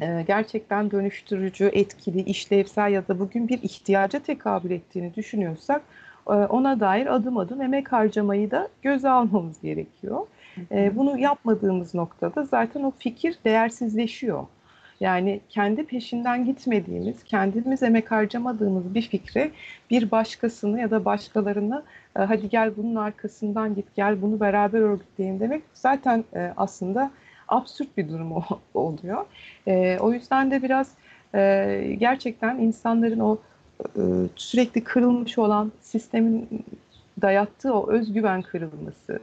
e, 0.00 0.24
gerçekten 0.26 0.90
dönüştürücü, 0.90 1.70
etkili, 1.72 2.22
işlevsel 2.22 2.92
ya 2.92 3.08
da 3.08 3.18
bugün 3.18 3.48
bir 3.48 3.62
ihtiyaca 3.62 4.18
tekabül 4.18 4.70
ettiğini 4.70 5.14
düşünüyorsak 5.14 5.82
e, 6.26 6.32
ona 6.32 6.80
dair 6.80 7.14
adım 7.14 7.38
adım 7.38 7.62
emek 7.62 7.92
harcamayı 7.92 8.50
da 8.50 8.68
göze 8.82 9.08
almamız 9.08 9.60
gerekiyor. 9.60 10.26
E, 10.72 10.96
bunu 10.96 11.18
yapmadığımız 11.18 11.94
noktada 11.94 12.44
zaten 12.44 12.82
o 12.82 12.92
fikir 12.98 13.38
değersizleşiyor. 13.44 14.46
Yani 15.00 15.40
kendi 15.48 15.86
peşinden 15.86 16.44
gitmediğimiz, 16.44 17.24
kendimiz 17.24 17.82
emek 17.82 18.10
harcamadığımız 18.10 18.94
bir 18.94 19.02
fikre 19.02 19.50
bir 19.90 20.10
başkasını 20.10 20.80
ya 20.80 20.90
da 20.90 21.04
başkalarını 21.04 21.82
e, 22.16 22.20
hadi 22.20 22.48
gel 22.48 22.76
bunun 22.76 22.94
arkasından 22.94 23.74
git, 23.74 23.96
gel 23.96 24.22
bunu 24.22 24.40
beraber 24.40 24.80
örgütleyelim 24.80 25.40
demek 25.40 25.62
zaten 25.74 26.24
e, 26.34 26.52
aslında 26.56 27.10
absürt 27.48 27.96
bir 27.96 28.08
durum 28.08 28.32
oluyor. 28.74 29.26
E, 29.66 29.98
o 30.00 30.12
yüzden 30.12 30.50
de 30.50 30.62
biraz 30.62 30.90
e, 31.34 31.96
gerçekten 31.98 32.58
insanların 32.58 33.20
o 33.20 33.38
e, 33.96 34.02
sürekli 34.36 34.84
kırılmış 34.84 35.38
olan 35.38 35.72
sistemin 35.80 36.64
dayattığı 37.22 37.74
o 37.74 37.90
özgüven 37.90 38.42
kırılması, 38.42 39.20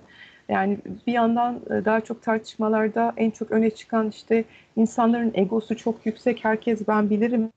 yani 0.49 0.77
bir 1.07 1.13
yandan 1.13 1.55
e, 1.69 1.86
daha 1.86 2.01
çok 2.01 2.21
tartışmalarda 2.23 3.13
en 3.17 3.31
çok 3.31 3.51
öne 3.51 3.69
çıkan 3.69 4.10
işte 4.10 4.43
insanların 4.75 5.31
egosu 5.33 5.77
çok 5.77 6.05
yüksek, 6.05 6.45
herkes 6.45 6.88
ben 6.88 7.10
bilirim 7.10 7.51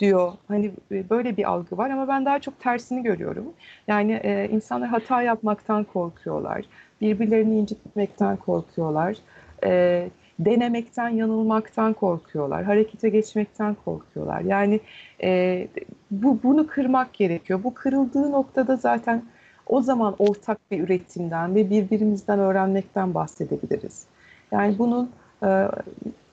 diyor. 0.00 0.32
Hani 0.48 0.72
e, 0.92 1.10
böyle 1.10 1.36
bir 1.36 1.44
algı 1.50 1.76
var 1.76 1.90
ama 1.90 2.08
ben 2.08 2.24
daha 2.24 2.38
çok 2.38 2.60
tersini 2.60 3.02
görüyorum. 3.02 3.54
Yani 3.88 4.12
e, 4.12 4.48
insanlar 4.52 4.88
hata 4.88 5.22
yapmaktan 5.22 5.84
korkuyorlar, 5.84 6.64
birbirlerini 7.00 7.58
incitmekten 7.58 8.36
korkuyorlar, 8.36 9.16
e, 9.64 10.10
denemekten, 10.38 11.08
yanılmaktan 11.08 11.92
korkuyorlar, 11.92 12.64
harekete 12.64 13.08
geçmekten 13.08 13.74
korkuyorlar. 13.74 14.40
Yani 14.40 14.80
e, 15.22 15.68
bu 16.10 16.42
bunu 16.42 16.66
kırmak 16.66 17.14
gerekiyor. 17.14 17.64
Bu 17.64 17.74
kırıldığı 17.74 18.32
noktada 18.32 18.76
zaten 18.76 19.22
o 19.70 19.82
zaman 19.82 20.14
ortak 20.18 20.58
bir 20.70 20.80
üretimden 20.80 21.54
ve 21.54 21.70
birbirimizden 21.70 22.38
öğrenmekten 22.38 23.14
bahsedebiliriz. 23.14 24.04
Yani 24.52 24.78
bunun 24.78 25.10
e, 25.42 25.68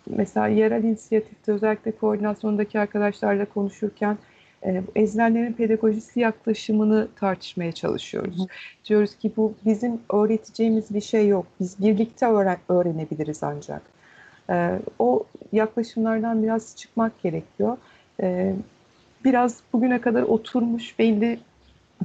mesela 0.10 0.48
yerel 0.48 0.84
inisiyatifte 0.84 1.52
özellikle 1.52 1.92
koordinasyondaki 1.92 2.80
arkadaşlarla 2.80 3.46
konuşurken 3.46 4.18
e, 4.66 4.84
eczanenin 4.96 5.54
pedagojisi 5.54 6.20
yaklaşımını 6.20 7.08
tartışmaya 7.16 7.72
çalışıyoruz. 7.72 8.40
Hı. 8.40 8.48
Diyoruz 8.90 9.16
ki 9.16 9.32
bu 9.38 9.54
bizim 9.66 10.00
öğreteceğimiz 10.14 10.94
bir 10.94 11.02
şey 11.02 11.28
yok. 11.28 11.46
Biz 11.60 11.82
birlikte 11.82 12.26
öğren 12.26 12.58
öğrenebiliriz 12.70 13.44
ancak. 13.44 13.82
E, 14.50 14.80
o 15.00 15.24
yaklaşımlardan 15.52 16.44
biraz 16.44 16.76
çıkmak 16.76 17.22
gerekiyor. 17.22 17.78
E, 18.22 18.54
biraz 19.26 19.60
bugüne 19.74 20.02
kadar 20.02 20.22
oturmuş 20.22 21.00
belli 21.00 21.40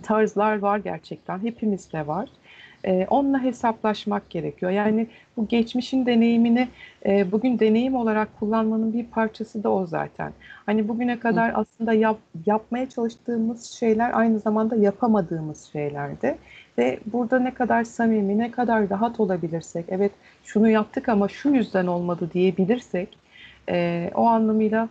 tarzlar 0.02 0.58
var 0.58 0.78
gerçekten. 0.78 1.38
Hepimizde 1.38 2.06
var. 2.06 2.28
E, 2.84 3.06
onunla 3.10 3.42
hesaplaşmak 3.42 4.30
gerekiyor. 4.30 4.72
Yani 4.72 5.06
bu 5.36 5.48
geçmişin 5.48 6.06
deneyimini 6.06 6.68
e, 7.06 7.32
bugün 7.32 7.58
deneyim 7.58 7.94
olarak 7.94 8.38
kullanmanın 8.40 8.92
bir 8.92 9.06
parçası 9.06 9.64
da 9.64 9.70
o 9.70 9.86
zaten. 9.86 10.32
Hani 10.66 10.88
bugüne 10.88 11.18
kadar 11.18 11.52
Hı. 11.52 11.56
aslında 11.56 11.92
yap, 11.92 12.18
yapmaya 12.46 12.88
çalıştığımız 12.88 13.64
şeyler 13.64 14.10
aynı 14.18 14.38
zamanda 14.38 14.76
yapamadığımız 14.76 15.64
şeylerdi. 15.72 16.36
Ve 16.78 16.98
burada 17.06 17.38
ne 17.38 17.54
kadar 17.54 17.84
samimi, 17.84 18.38
ne 18.38 18.50
kadar 18.50 18.90
rahat 18.90 19.20
olabilirsek, 19.20 19.84
evet 19.88 20.12
şunu 20.44 20.70
yaptık 20.70 21.08
ama 21.08 21.28
şu 21.28 21.48
yüzden 21.48 21.86
olmadı 21.86 22.30
diyebilirsek, 22.34 23.18
e, 23.68 24.10
o 24.14 24.26
anlamıyla 24.26 24.88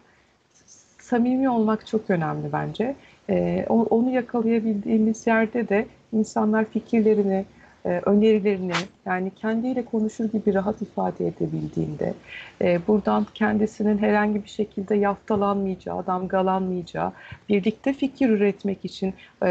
samimi 1.00 1.50
olmak 1.50 1.88
çok 1.88 2.10
önemli 2.10 2.54
bence. 2.54 2.96
E, 3.32 3.66
onu 3.70 4.10
yakalayabildiğimiz 4.10 5.28
yerde 5.28 5.70
de 5.70 5.86
insanlar 6.14 6.66
fikirlerini, 6.66 7.46
e, 7.86 7.90
önerilerini 8.06 8.74
yani 9.06 9.32
kendiyle 9.36 9.86
konuşur 9.86 10.26
gibi 10.32 10.54
rahat 10.54 10.82
ifade 10.82 11.28
edebildiğinde 11.28 12.14
e, 12.62 12.80
buradan 12.88 13.28
kendisinin 13.34 13.98
herhangi 13.98 14.44
bir 14.44 14.50
şekilde 14.50 14.96
yaftalanmayacağı, 14.96 16.08
damgalanmayacağı, 16.08 17.12
birlikte 17.50 17.94
fikir 17.94 18.30
üretmek 18.30 18.86
için 18.86 19.14
e, 19.44 19.50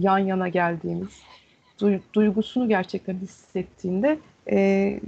yan 0.00 0.18
yana 0.18 0.48
geldiğimiz 0.48 1.20
duygusunu 2.14 2.68
gerçekten 2.68 3.14
hissettiğinde 3.14 4.18
e, 4.50 5.00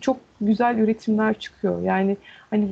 çok 0.00 0.16
güzel 0.40 0.78
üretimler 0.78 1.34
çıkıyor. 1.38 1.82
Yani 1.82 2.16
hani 2.50 2.68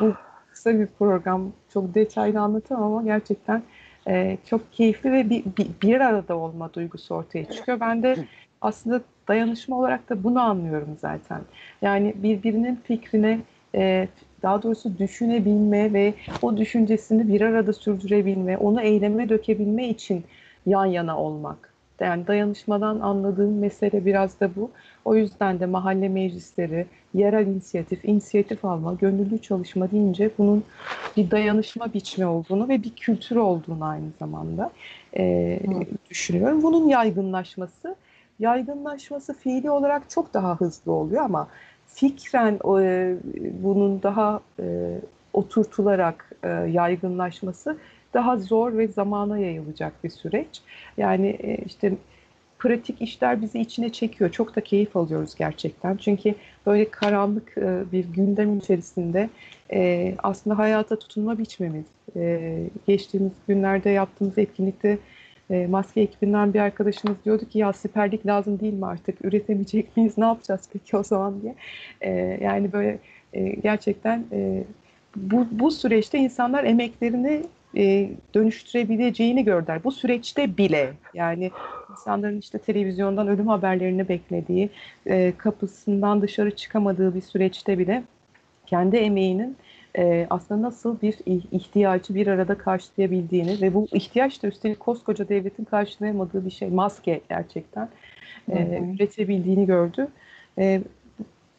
bu 0.00 0.14
kısa 0.62 0.78
bir 0.78 0.86
program. 0.86 1.52
Çok 1.72 1.94
detaylı 1.94 2.40
anlatamam 2.40 2.92
ama 2.92 3.02
gerçekten 3.02 3.62
e, 4.08 4.38
çok 4.50 4.72
keyifli 4.72 5.12
ve 5.12 5.30
bir, 5.30 5.44
bir, 5.44 5.66
bir 5.82 6.00
arada 6.00 6.36
olma 6.36 6.72
duygusu 6.74 7.14
ortaya 7.14 7.44
çıkıyor. 7.44 7.80
Ben 7.80 8.02
de 8.02 8.16
aslında 8.60 9.00
dayanışma 9.28 9.78
olarak 9.78 10.08
da 10.08 10.24
bunu 10.24 10.40
anlıyorum 10.40 10.96
zaten. 11.00 11.40
Yani 11.82 12.14
birbirinin 12.16 12.76
fikrine 12.84 13.38
e, 13.74 14.08
daha 14.42 14.62
doğrusu 14.62 14.98
düşünebilme 14.98 15.92
ve 15.92 16.14
o 16.42 16.56
düşüncesini 16.56 17.28
bir 17.28 17.40
arada 17.40 17.72
sürdürebilme, 17.72 18.56
onu 18.56 18.80
eyleme 18.80 19.28
dökebilme 19.28 19.88
için 19.88 20.24
yan 20.66 20.86
yana 20.86 21.18
olmak. 21.18 21.71
Yani 22.00 22.26
dayanışmadan 22.26 23.00
anladığım 23.00 23.58
mesele 23.58 24.04
biraz 24.04 24.40
da 24.40 24.50
bu. 24.56 24.70
O 25.04 25.14
yüzden 25.14 25.60
de 25.60 25.66
mahalle 25.66 26.08
meclisleri, 26.08 26.86
yerel 27.14 27.46
inisiyatif, 27.46 28.04
inisiyatif 28.04 28.64
alma, 28.64 28.94
gönüllü 28.94 29.38
çalışma 29.42 29.90
deyince 29.90 30.30
bunun 30.38 30.64
bir 31.16 31.30
dayanışma 31.30 31.94
biçimi 31.94 32.26
olduğunu 32.26 32.68
ve 32.68 32.82
bir 32.82 32.90
kültür 32.90 33.36
olduğunu 33.36 33.84
aynı 33.84 34.06
zamanda 34.18 34.70
e, 35.16 35.60
düşünüyorum. 36.10 36.62
Bunun 36.62 36.88
yaygınlaşması, 36.88 37.96
yaygınlaşması 38.38 39.34
fiili 39.34 39.70
olarak 39.70 40.10
çok 40.10 40.34
daha 40.34 40.56
hızlı 40.56 40.92
oluyor 40.92 41.24
ama 41.24 41.48
fikren 41.86 42.54
e, 42.54 43.16
bunun 43.62 44.02
daha 44.02 44.40
e, 44.60 44.98
oturtularak 45.32 46.30
e, 46.42 46.48
yaygınlaşması 46.48 47.76
daha 48.14 48.36
zor 48.36 48.78
ve 48.78 48.88
zamana 48.88 49.38
yayılacak 49.38 50.04
bir 50.04 50.10
süreç. 50.10 50.60
Yani 50.96 51.26
e, 51.28 51.56
işte 51.66 51.92
pratik 52.58 53.02
işler 53.02 53.42
bizi 53.42 53.60
içine 53.60 53.92
çekiyor. 53.92 54.30
Çok 54.30 54.56
da 54.56 54.60
keyif 54.60 54.96
alıyoruz 54.96 55.34
gerçekten. 55.34 55.96
Çünkü 55.96 56.34
böyle 56.66 56.90
karanlık 56.90 57.58
e, 57.58 57.92
bir 57.92 58.04
gündem 58.04 58.58
içerisinde 58.58 59.30
e, 59.72 60.14
aslında 60.22 60.58
hayata 60.58 60.98
tutunma 60.98 61.38
biçmemiz. 61.38 61.84
Geçtiğimiz 62.86 63.32
günlerde 63.48 63.90
yaptığımız 63.90 64.38
etkinlikte 64.38 64.98
maske 65.68 66.00
ekibinden 66.00 66.54
bir 66.54 66.58
arkadaşımız 66.58 67.16
diyordu 67.24 67.48
ki 67.48 67.58
ya 67.58 67.72
siperlik 67.72 68.26
lazım 68.26 68.60
değil 68.60 68.72
mi 68.72 68.86
artık 68.86 69.24
üretemeyecek 69.24 69.96
miyiz 69.96 70.18
ne 70.18 70.24
yapacağız 70.24 70.68
peki 70.72 70.96
o 70.96 71.02
zaman 71.02 71.34
diye. 71.42 71.54
Yani 72.42 72.72
böyle 72.72 72.98
gerçekten 73.62 74.24
bu, 75.16 75.46
bu 75.50 75.70
süreçte 75.70 76.18
insanlar 76.18 76.64
emeklerini 76.64 77.42
e, 77.76 78.10
dönüştürebileceğini 78.34 79.44
gördüler. 79.44 79.84
Bu 79.84 79.92
süreçte 79.92 80.56
bile 80.56 80.92
yani 81.14 81.50
insanların 81.90 82.38
işte 82.38 82.58
televizyondan 82.58 83.28
ölüm 83.28 83.48
haberlerini 83.48 84.08
beklediği, 84.08 84.70
e, 85.06 85.32
kapısından 85.38 86.22
dışarı 86.22 86.56
çıkamadığı 86.56 87.14
bir 87.14 87.20
süreçte 87.20 87.78
bile 87.78 88.02
kendi 88.66 88.96
emeğinin 88.96 89.56
e, 89.98 90.26
aslında 90.30 90.62
nasıl 90.62 91.00
bir 91.00 91.14
ihtiyacı 91.52 92.14
bir 92.14 92.26
arada 92.26 92.58
karşılayabildiğini 92.58 93.60
ve 93.60 93.74
bu 93.74 93.86
ihtiyaç 93.92 94.42
da 94.42 94.48
üstelik 94.48 94.80
koskoca 94.80 95.28
devletin 95.28 95.64
karşılayamadığı 95.64 96.46
bir 96.46 96.50
şey 96.50 96.68
maske 96.68 97.20
gerçekten 97.28 97.88
e, 98.48 98.82
üretebildiğini 98.94 99.66
gördü. 99.66 100.08
E, 100.58 100.82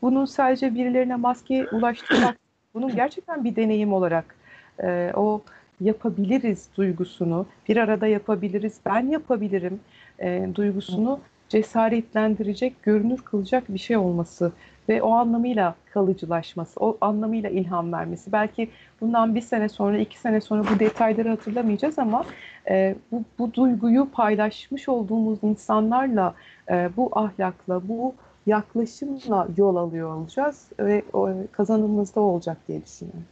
bunun 0.01 0.25
sadece 0.25 0.75
birilerine 0.75 1.15
maske 1.15 1.67
ulaştırmak 1.67 2.37
bunun 2.73 2.95
gerçekten 2.95 3.43
bir 3.43 3.55
deneyim 3.55 3.93
olarak 3.93 4.35
e, 4.83 5.11
o 5.15 5.41
yapabiliriz 5.83 6.67
duygusunu, 6.77 7.45
bir 7.69 7.77
arada 7.77 8.07
yapabiliriz, 8.07 8.77
ben 8.85 9.07
yapabilirim 9.07 9.79
e, 10.19 10.49
duygusunu 10.55 11.19
cesaretlendirecek, 11.49 12.83
görünür 12.83 13.17
kılacak 13.17 13.63
bir 13.69 13.79
şey 13.79 13.97
olması 13.97 14.51
ve 14.89 15.01
o 15.01 15.11
anlamıyla 15.11 15.75
kalıcılaşması, 15.93 16.79
o 16.79 16.97
anlamıyla 17.01 17.49
ilham 17.49 17.93
vermesi. 17.93 18.31
Belki 18.31 18.69
bundan 19.01 19.35
bir 19.35 19.41
sene 19.41 19.69
sonra, 19.69 19.97
iki 19.97 20.19
sene 20.19 20.41
sonra 20.41 20.63
bu 20.75 20.79
detayları 20.79 21.29
hatırlamayacağız 21.29 21.99
ama 21.99 22.25
e, 22.69 22.95
bu, 23.11 23.23
bu 23.39 23.53
duyguyu 23.53 24.09
paylaşmış 24.11 24.89
olduğumuz 24.89 25.39
insanlarla, 25.43 26.33
e, 26.69 26.89
bu 26.97 27.09
ahlakla, 27.11 27.87
bu 27.87 28.13
yaklaşımla 28.45 29.47
yol 29.57 29.75
alıyor 29.75 30.15
olacağız 30.15 30.67
ve 30.79 31.03
o, 31.13 31.29
kazanımımızda 31.51 32.21
olacak 32.21 32.57
diye 32.67 32.85
düşünüyorum. 32.85 33.25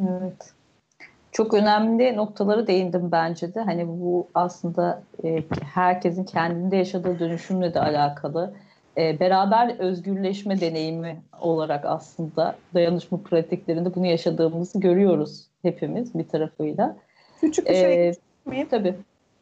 Evet. 0.00 0.52
Çok 1.32 1.54
önemli 1.54 2.16
noktaları 2.16 2.66
değindim 2.66 3.12
bence 3.12 3.54
de. 3.54 3.60
Hani 3.60 3.88
bu 3.88 4.28
aslında 4.34 5.02
e, 5.24 5.42
herkesin 5.74 6.24
kendinde 6.24 6.76
yaşadığı 6.76 7.18
dönüşümle 7.18 7.74
de 7.74 7.80
alakalı. 7.80 8.54
E, 8.98 9.20
beraber 9.20 9.78
özgürleşme 9.78 10.60
deneyimi 10.60 11.22
olarak 11.40 11.84
aslında 11.84 12.56
dayanışma 12.74 13.22
pratiklerinde 13.22 13.94
bunu 13.94 14.06
yaşadığımızı 14.06 14.80
görüyoruz 14.80 15.46
hepimiz 15.62 16.14
bir 16.14 16.28
tarafıyla. 16.28 16.96
Küçük 17.40 17.68
bir 17.68 17.74
şey 17.74 18.08
ee, 18.08 18.12
miyim? 18.46 18.68
Tabii. 18.70 18.94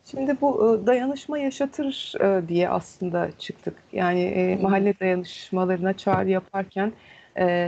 Şimdi 0.05 0.41
bu 0.41 0.79
e, 0.83 0.87
dayanışma 0.87 1.39
yaşatır 1.39 2.15
diye 2.49 2.69
aslında 2.69 3.29
çıktık. 3.39 3.75
Yani 3.93 4.59
mahalle 4.63 4.95
dayanışmalarına 5.01 5.93
çağrı 5.93 6.31
yaparken 6.31 6.93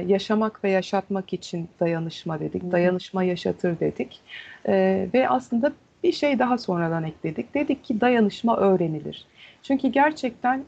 yaşamak 0.07 0.65
ve 0.65 0.71
yaşatmak 0.71 1.33
için 1.33 1.69
dayanışma 1.81 2.41
dedik. 2.41 2.73
Dayanışma 2.73 3.23
yaşatır 3.23 3.81
dedik. 3.81 4.21
Ve 5.15 5.29
aslında 5.29 5.73
bir 6.05 6.13
şey 6.13 6.39
daha 6.39 6.59
sonradan 6.59 7.05
ekledik. 7.05 7.55
Dedik 7.55 7.85
ki 7.85 8.01
dayanışma 8.01 8.57
öğrenilir. 8.57 9.27
Çünkü 9.63 9.89
gerçekten 9.89 10.65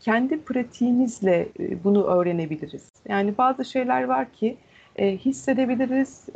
kendi 0.00 0.40
pratiğimizle 0.40 1.48
bunu 1.84 2.04
öğrenebiliriz. 2.04 2.92
Yani 3.08 3.38
bazı 3.38 3.64
şeyler 3.64 4.04
var 4.04 4.32
ki 4.32 4.56
hissedebiliriz, 4.98 6.26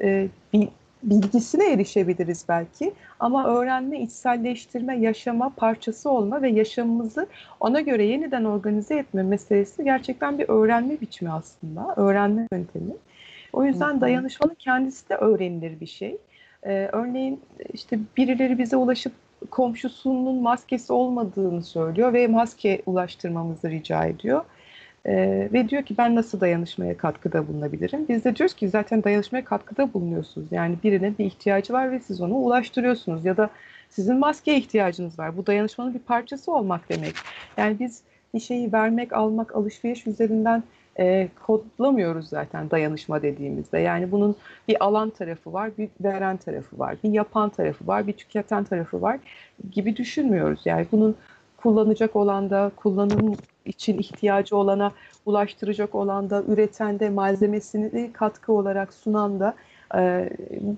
bilgisine 1.03 1.73
erişebiliriz 1.73 2.45
belki 2.49 2.93
ama 3.21 3.47
öğrenme, 3.47 4.01
içselleştirme, 4.01 4.99
yaşama, 4.99 5.53
parçası 5.57 6.11
olma 6.11 6.43
ve 6.43 6.49
yaşamımızı 6.49 7.27
ona 7.61 7.81
göre 7.81 8.05
yeniden 8.05 8.45
organize 8.45 8.99
etme 8.99 9.23
meselesi 9.23 9.85
gerçekten 9.85 10.39
bir 10.39 10.49
öğrenme 10.49 11.01
biçimi 11.01 11.33
aslında, 11.33 11.95
öğrenme 11.97 12.47
yöntemi. 12.53 12.93
O 13.53 13.65
yüzden 13.65 14.01
dayanışmanın 14.01 14.55
kendisi 14.55 15.09
de 15.09 15.15
öğrenilir 15.15 15.81
bir 15.81 15.87
şey. 15.87 16.17
Ee, 16.67 16.89
örneğin 16.93 17.41
işte 17.73 17.99
birileri 18.17 18.59
bize 18.59 18.77
ulaşıp 18.77 19.13
komşusunun 19.51 20.43
maskesi 20.43 20.93
olmadığını 20.93 21.63
söylüyor 21.63 22.13
ve 22.13 22.27
maske 22.27 22.83
ulaştırmamızı 22.87 23.71
rica 23.71 24.05
ediyor. 24.05 24.45
Ee, 25.07 25.49
ve 25.53 25.69
diyor 25.69 25.83
ki 25.83 25.95
ben 25.99 26.15
nasıl 26.15 26.41
dayanışmaya 26.41 26.97
katkıda 26.97 27.49
bulunabilirim? 27.49 28.07
Biz 28.09 28.25
de 28.25 28.37
diyoruz 28.37 28.55
ki 28.55 28.69
zaten 28.69 29.05
dayanışmaya 29.05 29.45
katkıda 29.45 29.95
bulunuyorsunuz. 29.95 30.47
Yani 30.51 30.77
birine 30.85 31.19
bir 31.19 31.25
ihtiyacı 31.25 31.73
var 31.73 31.93
ve 31.93 32.01
siz 32.01 32.21
onu 32.21 32.35
ulaştırıyorsunuz. 32.35 33.25
Ya 33.25 33.37
da 33.37 33.51
sizin 33.89 34.19
maskeye 34.19 34.59
ihtiyacınız 34.59 35.19
var. 35.19 35.37
Bu 35.37 35.47
dayanışmanın 35.47 35.95
bir 35.95 35.99
parçası 35.99 36.53
olmak 36.53 36.89
demek. 36.89 37.15
Yani 37.57 37.77
biz 37.81 38.03
bir 38.35 38.41
şeyi 38.41 38.73
vermek, 38.73 39.13
almak, 39.13 39.57
alışveriş 39.57 40.07
üzerinden 40.07 40.63
e, 40.99 41.29
kodlamıyoruz 41.47 42.29
zaten 42.29 42.71
dayanışma 42.71 43.23
dediğimizde. 43.23 43.79
Yani 43.79 44.13
bunun 44.13 44.37
bir 44.69 44.85
alan 44.85 45.11
tarafı 45.11 45.53
var, 45.53 45.71
bir 45.79 45.89
veren 46.01 46.37
tarafı 46.37 46.79
var, 46.79 46.97
bir 47.05 47.11
yapan 47.11 47.51
tarafı 47.51 47.87
var, 47.87 48.07
bir 48.07 48.13
tüketen 48.13 48.65
tarafı 48.65 49.03
var 49.03 49.19
gibi 49.71 49.97
düşünmüyoruz. 49.97 50.61
Yani 50.65 50.87
bunun 50.93 51.17
kullanacak 51.57 52.17
olan 52.17 52.51
da, 52.51 52.73
kullanım 52.77 53.37
için 53.65 53.99
ihtiyacı 53.99 54.57
olana 54.57 54.93
ulaştıracak 55.27 55.95
olan 55.95 56.31
da, 56.31 56.43
üreten 56.43 57.01
de, 57.01 57.11
malzemesini 57.11 58.13
katkı 58.13 58.53
olarak 58.53 58.95
sunan 58.95 59.41
da 59.41 59.55
e, 59.95 60.31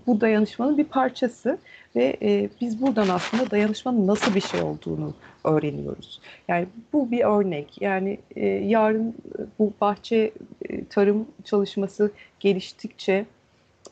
bu 0.06 0.20
dayanışmanın 0.20 0.78
bir 0.78 0.84
parçası 0.84 1.58
ve 1.96 2.16
e, 2.22 2.48
biz 2.60 2.82
buradan 2.82 3.08
aslında 3.08 3.50
dayanışmanın 3.50 4.06
nasıl 4.06 4.34
bir 4.34 4.40
şey 4.40 4.62
olduğunu 4.62 5.14
öğreniyoruz. 5.44 6.20
Yani 6.48 6.66
bu 6.92 7.10
bir 7.10 7.24
örnek. 7.24 7.82
Yani 7.82 8.18
e, 8.36 8.46
yarın 8.46 9.14
bu 9.58 9.72
bahçe 9.80 10.32
e, 10.68 10.84
tarım 10.84 11.28
çalışması 11.44 12.12
geliştikçe 12.40 13.26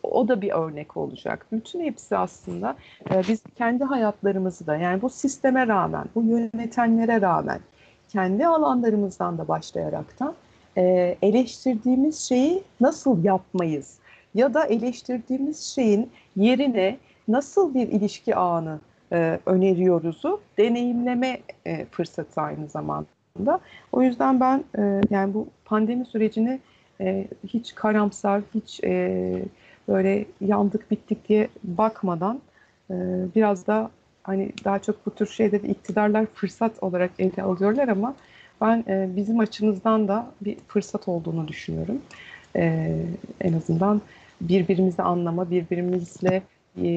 o 0.02 0.28
da 0.28 0.40
bir 0.40 0.50
örnek 0.50 0.96
olacak. 0.96 1.46
Bütün 1.52 1.80
hepsi 1.80 2.16
aslında 2.16 2.76
e, 3.10 3.22
biz 3.28 3.42
kendi 3.58 3.84
hayatlarımızı 3.84 4.66
da 4.66 4.76
yani 4.76 5.02
bu 5.02 5.10
sisteme 5.10 5.66
rağmen, 5.66 6.04
bu 6.14 6.22
yönetenlere 6.22 7.20
rağmen 7.20 7.60
kendi 8.12 8.46
alanlarımızdan 8.46 9.38
da 9.38 9.48
başlayaraktan 9.48 10.34
e, 10.76 11.16
eleştirdiğimiz 11.22 12.20
şeyi 12.28 12.62
nasıl 12.80 13.24
yapmayız? 13.24 13.98
Ya 14.34 14.54
da 14.54 14.64
eleştirdiğimiz 14.64 15.60
şeyin 15.60 16.10
yerine 16.36 16.98
nasıl 17.28 17.74
bir 17.74 17.88
ilişki 17.88 18.36
ağını 18.36 18.80
e, 19.12 19.38
öneriyoruzu 19.46 20.40
deneyimleme 20.58 21.40
e, 21.66 21.84
fırsatı 21.84 22.40
aynı 22.40 22.68
zamanda. 22.68 23.60
O 23.92 24.02
yüzden 24.02 24.40
ben 24.40 24.64
e, 24.78 25.00
yani 25.10 25.34
bu 25.34 25.46
pandemi 25.64 26.04
sürecini 26.04 26.60
e, 27.00 27.26
hiç 27.46 27.74
karamsar, 27.74 28.42
hiç 28.54 28.84
e, 28.84 29.42
böyle 29.88 30.24
yandık 30.40 30.90
bittik 30.90 31.28
diye 31.28 31.48
bakmadan 31.64 32.40
e, 32.90 32.94
biraz 33.34 33.66
da 33.66 33.90
hani 34.24 34.52
daha 34.64 34.78
çok 34.78 35.06
bu 35.06 35.10
tür 35.10 35.26
şeyleri 35.26 35.66
iktidarlar 35.66 36.26
fırsat 36.26 36.82
olarak 36.82 37.10
ele 37.18 37.42
alıyorlar 37.42 37.88
ama 37.88 38.14
ben 38.60 38.84
e, 38.88 39.08
bizim 39.16 39.38
açımızdan 39.38 40.08
da 40.08 40.30
bir 40.40 40.56
fırsat 40.68 41.08
olduğunu 41.08 41.48
düşünüyorum. 41.48 42.02
E, 42.56 42.96
en 43.40 43.52
azından 43.52 44.02
birbirimizi 44.40 45.02
anlama, 45.02 45.50
birbirimizle 45.50 46.42
e, 46.82 46.88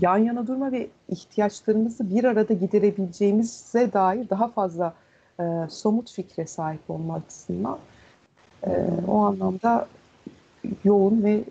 yan 0.00 0.18
yana 0.18 0.46
durma 0.46 0.72
ve 0.72 0.86
ihtiyaçlarımızı 1.08 2.10
bir 2.14 2.24
arada 2.24 2.54
giderebileceğimize 2.54 3.92
dair 3.92 4.30
daha 4.30 4.48
fazla 4.48 4.94
e, 5.40 5.44
somut 5.70 6.12
fikre 6.12 6.46
sahip 6.46 6.90
olma 6.90 7.14
açısından 7.14 7.78
e, 8.66 8.70
o 9.08 9.18
anlamda 9.18 9.88
yoğun 10.84 11.22
ve 11.22 11.44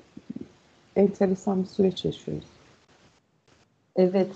enteresan 0.95 1.63
bir 1.63 1.67
süreç 1.67 2.05
yaşıyoruz. 2.05 2.47
Evet. 3.95 4.29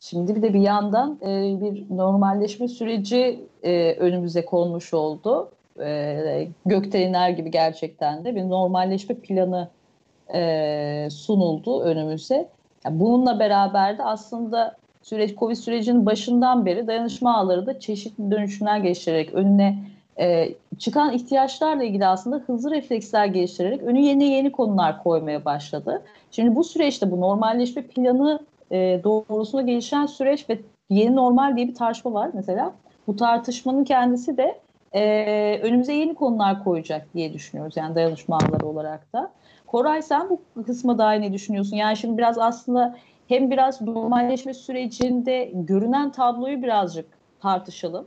Şimdi 0.00 0.36
bir 0.36 0.42
de 0.42 0.54
bir 0.54 0.60
yandan 0.60 1.18
e, 1.22 1.60
bir 1.60 1.96
normalleşme 1.96 2.68
süreci 2.68 3.48
e, 3.62 3.94
önümüze 3.94 4.44
konmuş 4.44 4.94
oldu. 4.94 5.50
E, 5.80 6.48
gökten 6.66 7.00
iner 7.00 7.30
gibi 7.30 7.50
gerçekten 7.50 8.24
de 8.24 8.34
bir 8.34 8.48
normalleşme 8.48 9.14
planı 9.14 9.68
e, 10.34 11.08
sunuldu 11.10 11.80
önümüze. 11.80 12.48
Yani 12.84 13.00
bununla 13.00 13.38
beraber 13.38 13.98
de 13.98 14.02
aslında 14.02 14.76
süreç 15.02 15.36
Covid 15.36 15.56
sürecinin 15.56 16.06
başından 16.06 16.66
beri 16.66 16.86
dayanışma 16.86 17.36
ağları 17.36 17.66
da 17.66 17.80
çeşitli 17.80 18.30
dönüşümler 18.30 18.78
geçirerek 18.78 19.34
önüne 19.34 19.78
e, 20.20 20.54
çıkan 20.78 21.12
ihtiyaçlarla 21.12 21.84
ilgili 21.84 22.06
aslında 22.06 22.36
hızlı 22.36 22.70
refleksler 22.70 23.26
geliştirerek 23.26 23.82
önü 23.82 24.00
yeni 24.00 24.24
yeni 24.24 24.52
konular 24.52 25.02
koymaya 25.02 25.44
başladı. 25.44 26.02
Şimdi 26.30 26.56
bu 26.56 26.64
süreçte 26.64 27.10
bu 27.10 27.20
normalleşme 27.20 27.82
planı 27.82 28.40
e, 28.70 29.00
doğrultusunda 29.04 29.62
gelişen 29.62 30.06
süreç 30.06 30.50
ve 30.50 30.58
yeni 30.90 31.16
normal 31.16 31.56
diye 31.56 31.68
bir 31.68 31.74
tartışma 31.74 32.12
var 32.12 32.30
mesela. 32.34 32.74
Bu 33.06 33.16
tartışmanın 33.16 33.84
kendisi 33.84 34.36
de 34.36 34.60
e, 34.92 35.60
önümüze 35.62 35.92
yeni 35.92 36.14
konular 36.14 36.64
koyacak 36.64 37.14
diye 37.14 37.32
düşünüyoruz 37.32 37.76
yani 37.76 37.94
dayanışma 37.94 38.36
ağları 38.36 38.66
olarak 38.66 39.12
da. 39.12 39.32
Koray 39.66 40.02
sen 40.02 40.28
bu 40.56 40.62
kısma 40.62 40.98
dair 40.98 41.20
ne 41.20 41.32
düşünüyorsun? 41.32 41.76
Yani 41.76 41.96
şimdi 41.96 42.18
biraz 42.18 42.38
aslında 42.38 42.96
hem 43.28 43.50
biraz 43.50 43.80
normalleşme 43.80 44.54
sürecinde 44.54 45.50
görünen 45.54 46.12
tabloyu 46.12 46.62
birazcık 46.62 47.06
tartışalım. 47.40 48.06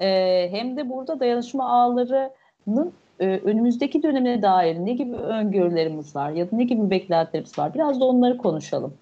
E, 0.00 0.48
hem 0.50 0.76
de 0.76 0.90
burada 0.90 1.20
dayanışma 1.20 1.68
ağlarının 1.68 2.92
e, 3.20 3.26
önümüzdeki 3.26 4.02
döneme 4.02 4.42
dair 4.42 4.76
ne 4.76 4.92
gibi 4.92 5.16
öngörülerimiz 5.16 6.16
var 6.16 6.30
ya 6.30 6.50
da 6.50 6.56
ne 6.56 6.64
gibi 6.64 6.90
beklentilerimiz 6.90 7.58
var? 7.58 7.74
Biraz 7.74 8.00
da 8.00 8.04
onları 8.04 8.38
konuşalım. 8.38 8.94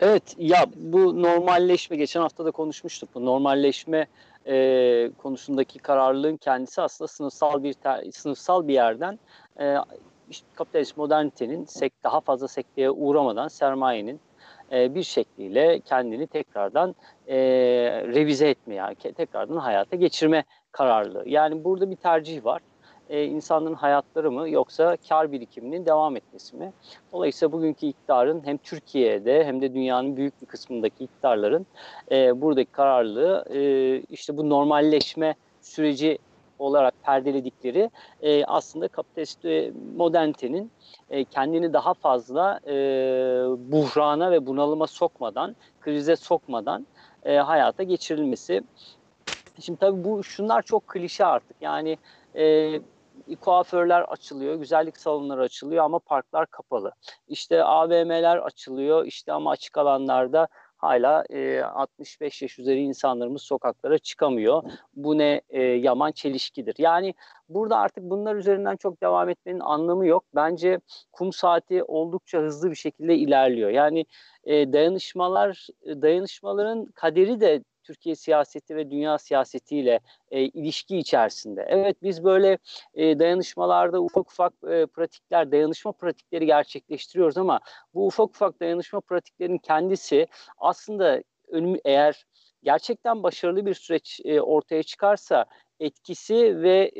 Evet 0.00 0.34
ya 0.38 0.66
bu 0.76 1.22
normalleşme 1.22 1.96
geçen 1.96 2.20
hafta 2.20 2.44
da 2.44 2.50
konuşmuştuk. 2.50 3.08
Bu 3.14 3.24
normalleşme 3.24 4.06
e, 4.46 5.10
konusundaki 5.18 5.78
kararlılığın 5.78 6.36
kendisi 6.36 6.82
aslında 6.82 7.08
sınıfsal 7.08 7.62
bir 7.62 7.74
sınıfsal 8.12 8.68
bir 8.68 8.74
yerden 8.74 9.18
e, 9.60 9.76
işte 10.30 10.46
kapitalist 10.54 10.96
modernitenin 10.96 11.64
sek, 11.64 11.92
daha 12.04 12.20
fazla 12.20 12.48
sekteye 12.48 12.90
uğramadan 12.90 13.48
sermayenin 13.48 14.20
e, 14.72 14.94
bir 14.94 15.02
şekliyle 15.02 15.80
kendini 15.80 16.26
tekrardan 16.26 16.94
e, 17.26 17.36
revize 18.06 18.48
etme, 18.48 18.74
yani 18.74 18.94
tekrardan 18.94 19.56
hayata 19.56 19.96
geçirme 19.96 20.44
kararlılığı. 20.72 21.28
Yani 21.28 21.64
burada 21.64 21.90
bir 21.90 21.96
tercih 21.96 22.44
var. 22.44 22.62
E, 23.10 23.24
insanların 23.24 23.74
hayatları 23.74 24.30
mı 24.30 24.50
yoksa 24.50 24.96
kar 25.08 25.32
birikiminin 25.32 25.86
devam 25.86 26.16
etmesi 26.16 26.56
mi? 26.56 26.72
Dolayısıyla 27.12 27.52
bugünkü 27.52 27.86
iktidarın 27.86 28.42
hem 28.44 28.56
Türkiye'de 28.56 29.44
hem 29.44 29.60
de 29.60 29.74
dünyanın 29.74 30.16
büyük 30.16 30.42
bir 30.42 30.46
kısmındaki 30.46 31.04
iktidarların 31.04 31.66
e, 32.10 32.40
buradaki 32.40 32.72
kararlılığı 32.72 33.44
e, 33.50 34.00
işte 34.00 34.36
bu 34.36 34.48
normalleşme 34.48 35.34
süreci 35.60 36.18
olarak 36.58 36.94
perdeledikleri 37.04 37.90
e, 38.22 38.44
aslında 38.44 38.88
kapitalist 38.88 39.44
e, 39.44 39.72
modernitenin 39.96 40.70
e, 41.10 41.24
kendini 41.24 41.72
daha 41.72 41.94
fazla 41.94 42.60
e, 42.66 42.72
buhrana 43.72 44.30
ve 44.30 44.46
bunalıma 44.46 44.86
sokmadan, 44.86 45.56
krize 45.80 46.16
sokmadan 46.16 46.86
e, 47.24 47.36
hayata 47.36 47.82
geçirilmesi. 47.82 48.62
Şimdi 49.60 49.78
tabii 49.78 50.04
bu 50.04 50.24
şunlar 50.24 50.62
çok 50.62 50.88
klişe 50.88 51.24
artık. 51.24 51.56
Yani 51.60 51.98
e, 52.34 52.74
kuaförler 53.36 54.00
açılıyor, 54.00 54.54
güzellik 54.54 54.96
salonları 54.96 55.42
açılıyor 55.42 55.84
ama 55.84 55.98
parklar 55.98 56.46
kapalı. 56.46 56.92
İşte 57.28 57.64
AVM'ler 57.64 58.36
açılıyor 58.36 59.06
işte 59.06 59.32
ama 59.32 59.50
açık 59.50 59.78
alanlarda 59.78 60.48
hala 60.78 61.24
e, 61.30 61.62
65 61.62 62.42
yaş 62.42 62.58
üzeri 62.58 62.80
insanlarımız 62.80 63.42
sokaklara 63.42 63.98
çıkamıyor. 63.98 64.62
Bu 64.94 65.18
ne 65.18 65.40
e, 65.48 65.62
yaman 65.62 66.12
çelişkidir. 66.12 66.74
Yani 66.78 67.14
burada 67.48 67.76
artık 67.76 68.04
bunlar 68.04 68.36
üzerinden 68.36 68.76
çok 68.76 69.02
devam 69.02 69.28
etmenin 69.28 69.60
anlamı 69.60 70.06
yok. 70.06 70.24
Bence 70.34 70.80
kum 71.12 71.32
saati 71.32 71.84
oldukça 71.84 72.38
hızlı 72.38 72.70
bir 72.70 72.76
şekilde 72.76 73.16
ilerliyor. 73.16 73.70
Yani 73.70 74.06
e, 74.44 74.72
dayanışmalar 74.72 75.66
dayanışmaların 75.86 76.86
kaderi 76.86 77.40
de 77.40 77.62
Türkiye 77.88 78.14
siyaseti 78.16 78.76
ve 78.76 78.90
dünya 78.90 79.18
siyasetiyle 79.18 80.00
e, 80.30 80.42
ilişki 80.42 80.98
içerisinde. 80.98 81.66
Evet 81.68 81.96
biz 82.02 82.24
böyle 82.24 82.58
e, 82.94 83.18
dayanışmalarda 83.18 84.02
ufak 84.02 84.30
ufak 84.30 84.52
e, 84.52 84.86
pratikler, 84.86 85.52
dayanışma 85.52 85.92
pratikleri 85.92 86.46
gerçekleştiriyoruz 86.46 87.38
ama 87.38 87.60
bu 87.94 88.06
ufak 88.06 88.28
ufak 88.28 88.60
dayanışma 88.60 89.00
pratiklerinin 89.00 89.58
kendisi 89.58 90.26
aslında 90.58 91.22
önüm, 91.48 91.76
eğer 91.84 92.24
gerçekten 92.62 93.22
başarılı 93.22 93.66
bir 93.66 93.74
süreç 93.74 94.20
e, 94.24 94.40
ortaya 94.40 94.82
çıkarsa 94.82 95.44
etkisi 95.80 96.62
ve 96.62 96.90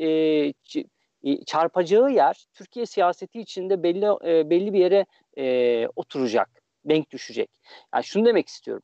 e, 1.23 1.35
çarpacağı 1.45 2.11
yer 2.11 2.45
Türkiye 2.53 2.85
siyaseti 2.85 3.39
içinde 3.39 3.83
belli 3.83 4.05
e, 4.05 4.49
belli 4.49 4.73
bir 4.73 4.79
yere 4.79 5.05
e, 5.37 5.87
oturacak, 5.95 6.49
denk 6.85 7.11
düşecek. 7.11 7.49
Yani 7.93 8.03
şunu 8.03 8.25
demek 8.25 8.47
istiyorum. 8.47 8.83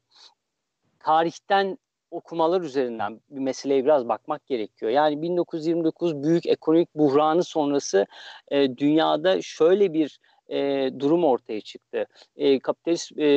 Tarihten 0.99 1.77
okumalar 2.15 2.61
üzerinden 2.61 3.21
bir 3.29 3.39
meseleye 3.39 3.85
biraz 3.85 4.07
bakmak 4.07 4.45
gerekiyor. 4.45 4.91
Yani 4.91 5.21
1929 5.21 6.23
büyük 6.23 6.45
ekonomik 6.45 6.95
buhranı 6.95 7.43
sonrası 7.43 8.05
e, 8.51 8.77
dünyada 8.77 9.41
şöyle 9.41 9.93
bir 9.93 10.19
e, 10.49 10.89
durum 10.99 11.23
ortaya 11.23 11.61
çıktı. 11.61 12.05
E, 12.35 12.59
kapitalist 12.59 13.19
e, 13.19 13.27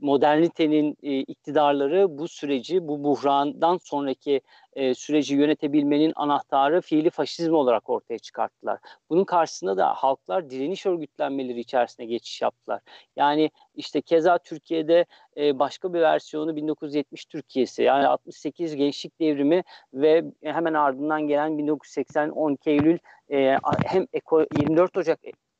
modernitenin 0.00 0.96
e, 1.02 1.18
iktidarları 1.18 2.18
bu 2.18 2.28
süreci, 2.28 2.88
bu 2.88 3.04
buhrandan 3.04 3.78
sonraki 3.82 4.40
e, 4.72 4.94
süreci 4.94 5.34
yönetebilmenin 5.34 6.12
anahtarı 6.16 6.80
fiili 6.80 7.10
faşizm 7.10 7.54
olarak 7.54 7.90
ortaya 7.90 8.18
çıkarttılar. 8.18 8.78
Bunun 9.10 9.24
karşısında 9.24 9.76
da 9.76 9.94
halklar 9.94 10.50
direniş 10.50 10.86
örgütlenmeleri 10.86 11.60
içerisine 11.60 12.06
geçiş 12.06 12.42
yaptılar. 12.42 12.80
Yani 13.16 13.50
işte 13.74 14.00
keza 14.00 14.38
Türkiye'de 14.38 15.04
e, 15.36 15.58
başka 15.58 15.94
bir 15.94 16.00
versiyonu 16.00 16.56
1970 16.56 17.24
Türkiye'si 17.24 17.82
yani 17.82 18.06
68 18.06 18.76
gençlik 18.76 19.20
devrimi 19.20 19.62
ve 19.94 20.24
hemen 20.42 20.74
ardından 20.74 21.28
gelen 21.28 21.58
1980 21.58 22.30
12 22.30 22.70
Eylül 22.70 22.98
e, 23.30 23.56
hem 23.84 24.06
eko, 24.12 24.40
24 24.40 24.96
Ocak 24.96 25.18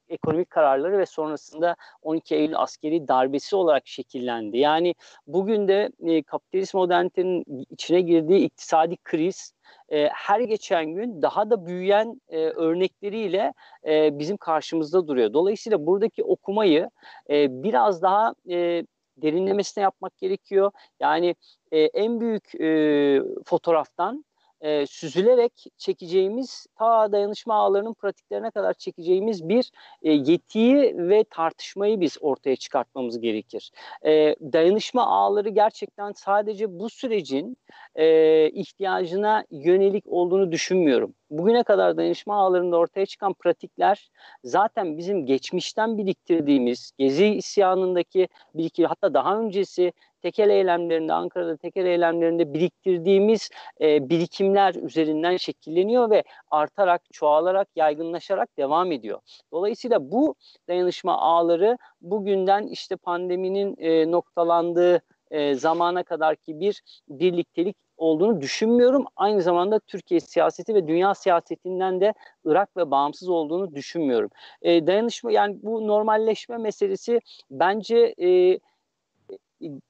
ekonomik 0.08 0.50
kararları 0.50 0.98
ve 0.98 1.06
sonrasında 1.06 1.76
12 2.02 2.34
Eylül 2.34 2.58
askeri 2.58 3.08
darbesi 3.08 3.56
olarak 3.56 3.86
şekillendi. 3.86 4.58
Yani 4.58 4.94
bugün 5.26 5.68
de 5.68 5.90
e, 6.06 6.22
kapitalist 6.22 6.74
modernitenin 6.74 7.66
içine 7.70 8.00
girdiği 8.00 8.38
iktisadi 8.38 8.96
kriz 8.96 9.52
e, 9.88 10.08
her 10.08 10.40
geçen 10.40 10.86
gün 10.86 11.22
daha 11.22 11.50
da 11.50 11.66
büyüyen 11.66 12.20
e, 12.28 12.38
örnekleriyle 12.38 13.52
e, 13.86 14.18
bizim 14.18 14.36
karşımızda 14.36 15.08
duruyor. 15.08 15.32
Dolayısıyla 15.32 15.86
buradaki 15.86 16.24
okumayı 16.24 16.90
e, 17.30 17.62
biraz 17.62 18.02
daha 18.02 18.34
e, 18.50 18.84
derinlemesine 19.16 19.82
yapmak 19.82 20.18
gerekiyor. 20.18 20.70
Yani 21.00 21.34
e, 21.72 21.80
en 21.80 22.20
büyük 22.20 22.54
e, 22.60 23.22
fotoğraftan 23.46 24.24
e, 24.60 24.86
süzülerek 24.86 25.64
çekeceğimiz 25.76 26.66
ta 26.78 27.12
dayanışma 27.12 27.54
ağlarının 27.54 27.94
pratiklerine 27.94 28.50
kadar 28.50 28.74
çekeceğimiz 28.74 29.48
bir 29.48 29.70
e, 30.02 30.12
yetiyi 30.12 30.94
ve 30.98 31.24
tartışmayı 31.24 32.00
biz 32.00 32.16
ortaya 32.20 32.56
çıkartmamız 32.56 33.20
gerekir. 33.20 33.70
E, 34.06 34.36
dayanışma 34.40 35.06
ağları 35.06 35.48
gerçekten 35.48 36.12
sadece 36.12 36.78
bu 36.78 36.90
sürecin 36.90 37.56
e, 37.94 38.50
ihtiyacına 38.50 39.44
yönelik 39.50 40.04
olduğunu 40.06 40.52
düşünmüyorum. 40.52 41.14
Bugüne 41.30 41.62
kadar 41.62 41.96
dayanışma 41.96 42.36
ağlarında 42.36 42.76
ortaya 42.76 43.06
çıkan 43.06 43.32
pratikler 43.32 44.10
zaten 44.44 44.98
bizim 44.98 45.26
geçmişten 45.26 45.98
biriktirdiğimiz 45.98 46.92
Gezi 46.98 47.26
isyanındaki 47.26 48.28
birikim 48.54 48.84
hatta 48.84 49.14
daha 49.14 49.38
öncesi 49.38 49.92
tekel 50.22 50.50
eylemlerinde, 50.50 51.12
Ankara'da 51.12 51.56
tekel 51.56 51.86
eylemlerinde 51.86 52.54
biriktirdiğimiz 52.54 53.50
e, 53.80 54.08
birikimler 54.08 54.74
üzerinden 54.74 55.36
şekilleniyor 55.36 56.10
ve 56.10 56.24
artarak, 56.50 57.02
çoğalarak, 57.12 57.68
yaygınlaşarak 57.76 58.58
devam 58.58 58.92
ediyor. 58.92 59.20
Dolayısıyla 59.52 60.10
bu 60.10 60.34
dayanışma 60.68 61.18
ağları 61.18 61.78
bugünden 62.00 62.66
işte 62.66 62.96
pandeminin 62.96 63.76
e, 63.78 64.10
noktalandığı 64.10 65.02
e, 65.30 65.54
zamana 65.54 66.02
kadarki 66.02 66.60
bir 66.60 66.82
birliktelik 67.08 67.76
olduğunu 67.96 68.40
düşünmüyorum. 68.40 69.04
Aynı 69.16 69.42
zamanda 69.42 69.78
Türkiye 69.78 70.20
siyaseti 70.20 70.74
ve 70.74 70.88
dünya 70.88 71.14
siyasetinden 71.14 72.00
de 72.00 72.14
Irak 72.44 72.76
ve 72.76 72.90
bağımsız 72.90 73.28
olduğunu 73.28 73.74
düşünmüyorum. 73.74 74.30
E, 74.62 74.86
dayanışma 74.86 75.32
yani 75.32 75.56
bu 75.62 75.86
normalleşme 75.86 76.58
meselesi 76.58 77.20
bence 77.50 78.14
e, 78.22 78.58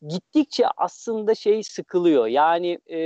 gittikçe 0.09 0.65
aslında 0.77 1.35
şey 1.35 1.63
sıkılıyor. 1.63 2.27
Yani 2.27 2.79
e, 2.91 2.99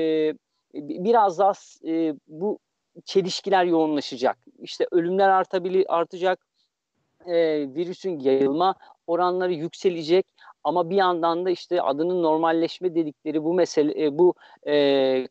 biraz 0.75 1.39
daha 1.39 1.53
e, 1.87 2.15
bu 2.29 2.59
çelişkiler 3.05 3.65
yoğunlaşacak. 3.65 4.39
İşte 4.59 4.87
ölümler 4.91 5.29
artabilir, 5.29 5.85
artacak, 5.89 6.47
e, 7.27 7.35
virüsün 7.75 8.19
yayılma 8.19 8.75
oranları 9.07 9.53
yükselecek 9.53 10.27
ama 10.65 10.91
bir 10.91 10.97
yandan 10.97 11.45
da 11.45 11.51
işte 11.51 11.83
adının 11.83 12.23
normalleşme 12.23 12.95
dedikleri 12.95 13.45
bu 13.45 13.55
mesele, 13.55 14.05
e, 14.05 14.19
bu 14.19 14.35
e, 14.67 15.29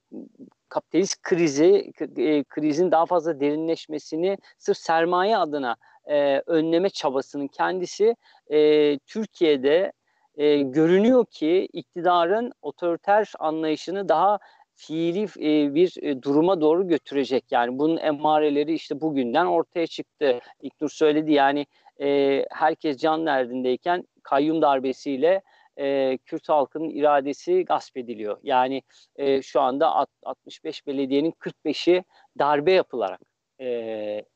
kapitalist 0.69 1.21
krizi, 1.21 1.91
e, 2.17 2.43
krizin 2.43 2.91
daha 2.91 3.05
fazla 3.05 3.39
derinleşmesini 3.39 4.37
sırf 4.57 4.77
sermaye 4.77 5.37
adına 5.37 5.75
e, 6.05 6.41
önleme 6.45 6.89
çabasının 6.89 7.47
kendisi 7.47 8.15
e, 8.51 8.99
Türkiye'de 8.99 9.91
e, 10.35 10.61
görünüyor 10.61 11.25
ki 11.25 11.67
iktidarın 11.73 12.51
otoriter 12.61 13.31
anlayışını 13.39 14.09
daha 14.09 14.39
fiili 14.75 15.23
e, 15.23 15.75
bir 15.75 16.03
e, 16.03 16.21
duruma 16.21 16.61
doğru 16.61 16.87
götürecek. 16.87 17.45
Yani 17.51 17.79
bunun 17.79 17.97
emareleri 17.97 18.73
işte 18.73 19.01
bugünden 19.01 19.45
ortaya 19.45 19.87
çıktı. 19.87 20.39
İlknur 20.61 20.89
söyledi 20.89 21.33
yani 21.33 21.65
e, 22.01 22.45
herkes 22.51 22.97
can 22.97 23.25
derdindeyken 23.25 24.03
kayyum 24.23 24.61
darbesiyle 24.61 25.41
e, 25.77 26.17
Kürt 26.17 26.49
halkının 26.49 26.89
iradesi 26.89 27.65
gasp 27.65 27.97
ediliyor. 27.97 28.37
Yani 28.43 28.81
e, 29.15 29.41
şu 29.41 29.61
anda 29.61 30.07
65 30.23 30.87
belediyenin 30.87 31.31
45'i 31.31 32.03
darbe 32.39 32.71
yapılarak 32.71 33.21
e, 33.59 33.67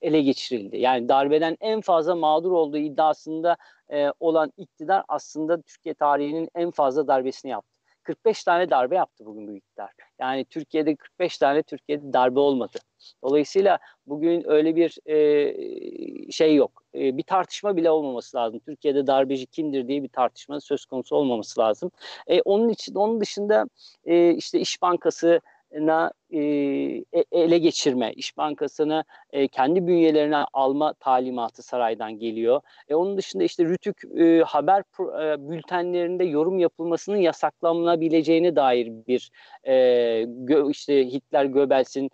ele 0.02 0.22
geçirildi. 0.22 0.78
Yani 0.78 1.10
darbeden 1.10 1.58
en 1.62 1.82
fazla 1.82 2.16
mağdur 2.16 2.52
olduğu 2.52 2.78
iddiasında 2.78 3.58
e, 3.92 4.12
olan 4.20 4.54
iktidar 4.58 5.04
aslında 5.08 5.62
Türkiye 5.62 5.96
tarihinin 5.96 6.50
en 6.56 6.72
fazla 6.72 7.08
darbesini 7.08 7.52
yaptı. 7.52 7.76
45 8.06 8.44
tane 8.44 8.70
darbe 8.70 8.96
yaptı 8.96 9.26
bugün 9.26 9.48
bu 9.48 9.56
iktidar. 9.56 9.92
Yani 10.20 10.46
Türkiye'de 10.46 10.96
45 10.96 11.38
tane 11.38 11.64
Türkiye'de 11.64 12.14
darbe 12.14 12.40
olmadı. 12.40 12.78
Dolayısıyla 13.24 13.80
bugün 14.08 14.44
öyle 14.50 14.76
bir 14.76 14.98
e, 15.10 16.32
şey 16.32 16.56
yok. 16.56 16.84
E, 16.96 17.18
bir 17.18 17.24
tartışma 17.24 17.76
bile 17.78 17.92
olmaması 17.92 18.38
lazım. 18.38 18.60
Türkiye'de 18.60 19.08
darbeci 19.08 19.46
kimdir 19.46 19.88
diye 19.88 20.04
bir 20.04 20.10
tartışma 20.10 20.60
söz 20.60 20.86
konusu 20.86 21.16
olmaması 21.16 21.62
lazım. 21.62 21.92
E, 22.28 22.42
onun 22.42 22.70
için 22.70 22.96
onun 22.96 23.22
dışında 23.22 23.66
e, 24.06 24.32
işte 24.32 24.60
İş 24.60 24.82
Bankası 24.82 25.42
na 25.76 26.12
e, 26.30 26.40
e, 26.40 27.24
ele 27.32 27.58
geçirme, 27.58 28.14
İş 28.14 28.38
Bankası'nı 28.38 29.04
e, 29.32 29.48
kendi 29.48 29.88
bünyelerine 29.88 30.46
alma 30.54 30.94
talimatı 30.94 31.64
saraydan 31.64 32.20
geliyor. 32.20 32.62
E, 32.90 32.96
onun 32.96 33.18
dışında 33.18 33.44
işte 33.44 33.66
Rütük 33.66 34.02
e, 34.20 34.42
haber 34.42 34.80
e, 35.00 35.50
bültenlerinde 35.50 36.24
yorum 36.24 36.60
yapılmasının 36.60 37.18
yasaklanabileceğine 37.18 38.56
dair 38.56 38.92
bir 39.08 39.32
e, 39.68 40.26
gö, 40.28 40.70
işte 40.70 41.06
Hitler 41.06 41.46
Göbels'in 41.46 42.12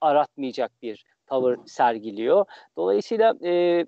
aratmayacak 0.00 0.72
bir 0.82 1.04
tavır 1.26 1.58
sergiliyor. 1.66 2.44
Dolayısıyla 2.76 3.34
e, 3.44 3.84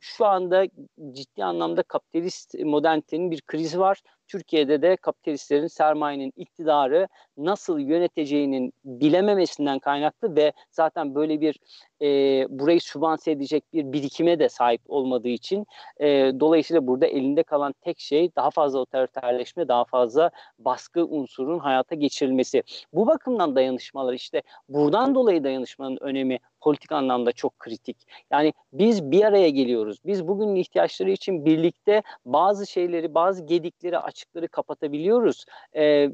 şu 0.00 0.26
anda 0.26 0.66
ciddi 1.12 1.44
anlamda 1.44 1.82
kapitalist 1.82 2.54
modernitenin 2.54 3.30
bir 3.30 3.40
krizi 3.40 3.80
var. 3.80 4.02
Türkiye'de 4.28 4.82
de 4.82 4.96
kapitalistlerin 4.96 5.66
sermayenin 5.66 6.32
iktidarı 6.36 7.08
nasıl 7.36 7.78
yöneteceğinin 7.78 8.72
bilememesinden 8.84 9.78
kaynaklı 9.78 10.36
ve 10.36 10.52
zaten 10.70 11.14
böyle 11.14 11.40
bir 11.40 11.58
e, 12.02 12.06
burayı 12.48 12.80
sübvanse 12.80 13.30
edecek 13.30 13.64
bir 13.72 13.92
birikime 13.92 14.38
de 14.38 14.48
sahip 14.48 14.80
olmadığı 14.88 15.28
için 15.28 15.66
e, 16.00 16.06
dolayısıyla 16.40 16.86
burada 16.86 17.06
elinde 17.06 17.42
kalan 17.42 17.74
tek 17.80 18.00
şey 18.00 18.30
daha 18.36 18.50
fazla 18.50 18.78
otoriterleşme, 18.78 19.68
daha 19.68 19.84
fazla 19.84 20.30
baskı 20.58 21.06
unsurun 21.06 21.58
hayata 21.58 21.94
geçirilmesi. 21.94 22.62
Bu 22.92 23.06
bakımdan 23.06 23.56
dayanışmalar 23.56 24.12
işte 24.12 24.42
buradan 24.68 25.14
dolayı 25.14 25.44
dayanışmanın 25.44 25.98
önemi 26.00 26.38
politik 26.60 26.92
anlamda 26.92 27.32
çok 27.32 27.58
kritik. 27.58 27.96
Yani 28.30 28.52
biz 28.72 29.10
bir 29.10 29.24
araya 29.24 29.48
geliyoruz. 29.48 29.98
Biz 30.06 30.28
bugünün 30.28 30.56
ihtiyaçları 30.56 31.10
için 31.10 31.44
birlikte 31.44 32.02
bazı 32.24 32.66
şeyleri, 32.66 33.14
bazı 33.14 33.42
gedikleri, 33.46 33.98
açıkları 33.98 34.48
kapatabiliyoruz. 34.48 35.44
Ee, 35.76 36.10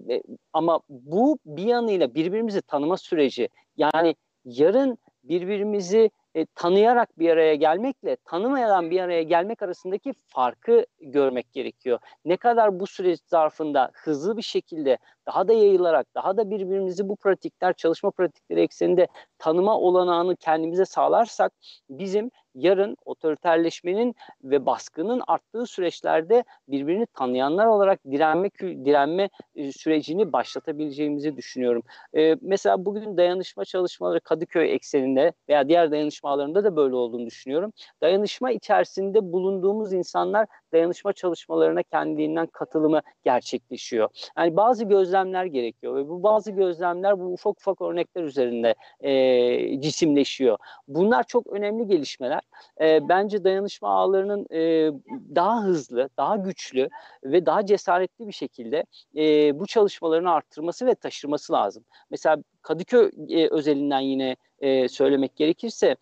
ama 0.53 0.80
bu 0.89 1.39
bir 1.47 1.64
yanıyla 1.64 2.14
birbirimizi 2.14 2.62
tanıma 2.62 2.97
süreci. 2.97 3.49
Yani 3.76 4.14
yarın 4.45 4.99
birbirimizi 5.25 6.11
e, 6.35 6.47
tanıyarak 6.47 7.18
bir 7.18 7.31
araya 7.31 7.55
gelmekle 7.55 8.16
tanımayan 8.25 8.91
bir 8.91 9.01
araya 9.01 9.22
gelmek 9.22 9.62
arasındaki 9.62 10.12
farkı 10.27 10.87
görmek 11.01 11.53
gerekiyor. 11.53 11.99
Ne 12.25 12.37
kadar 12.37 12.81
bu 12.81 12.87
süreç 12.87 13.20
zarfında 13.27 13.91
hızlı 13.95 14.37
bir 14.37 14.43
şekilde 14.43 14.99
daha 15.27 15.49
da 15.49 15.53
yayılarak 15.53 16.07
daha 16.14 16.37
da 16.37 16.51
birbirimizi 16.51 17.09
bu 17.09 17.16
pratikler 17.16 17.72
çalışma 17.72 18.11
pratikleri 18.11 18.61
ekseninde 18.61 19.09
tanıma 19.39 19.79
olanağını 19.79 20.37
kendimize 20.37 20.85
sağlarsak 20.85 21.53
bizim 21.91 22.31
yarın 22.55 22.97
otoriterleşmenin 23.05 24.15
ve 24.45 24.67
baskının 24.67 25.23
arttığı 25.27 25.67
süreçlerde 25.67 26.45
birbirini 26.69 27.07
tanıyanlar 27.07 27.67
olarak 27.67 28.05
direnme 28.05 28.51
direnme 28.61 29.29
e, 29.57 29.73
sürecini 29.73 30.33
başlatabileceğimizi 30.33 31.37
düşünüyorum. 31.37 31.83
Ee, 32.17 32.37
mesela 32.41 32.85
bugün 32.85 33.17
dayanışma 33.17 33.65
çalışmaları 33.65 34.21
Kadıköy 34.21 34.75
ekseninde 34.75 35.33
veya 35.49 35.69
diğer 35.69 35.91
dayanışma 35.91 36.31
alanında 36.31 36.65
da 36.65 36.77
böyle 36.77 36.95
olduğunu 36.95 37.27
düşünüyorum. 37.27 37.73
Dayanışma 38.03 38.51
içerisinde 38.51 39.33
bulunduğumuz 39.33 39.93
insanlar 39.93 40.47
dayanışma 40.75 41.12
çalışmalarına 41.12 41.83
kendiliğinden 41.83 42.47
katılımı 42.47 43.01
gerçekleşiyor. 43.25 44.09
Yani 44.39 44.57
bazı 44.57 44.85
gözlemler 44.85 45.45
gerekiyor 45.45 45.97
ve 45.97 46.09
bu 46.09 46.22
bazı 46.22 46.51
gözlemler 46.51 47.18
bu 47.18 47.25
ufak 47.25 47.59
ufak 47.61 47.83
örnekler 47.83 48.22
üzerinde 48.22 48.75
e, 49.01 49.81
cisimleşiyor. 49.81 50.59
Bunlar 50.89 51.25
çok 51.25 51.47
önemli 51.47 51.87
gelişmeler. 51.87 52.41
E, 52.81 53.09
bence 53.09 53.45
dayanışma 53.45 53.89
ağlarının 53.89 54.47
e, 54.51 54.91
daha 55.35 55.62
hızlı, 55.62 56.09
daha 56.16 56.37
güçlü 56.37 56.89
ve 57.25 57.47
daha 57.47 57.66
cesaretli 57.66 58.27
bir 58.27 58.33
şekilde 58.33 58.85
e, 59.16 59.59
bu 59.59 59.66
çalışmalarını 59.66 60.31
arttırması 60.31 60.87
ve 60.87 60.95
taşırması 60.95 61.53
lazım. 61.53 61.85
Mesela 62.11 62.37
Kadıköy 62.62 63.11
e, 63.29 63.49
özelinden 63.49 64.01
yine 64.01 64.37
e, 64.59 64.89
söylemek 64.89 65.37
gerekirse 65.37 65.97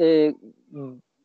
e, 0.00 0.34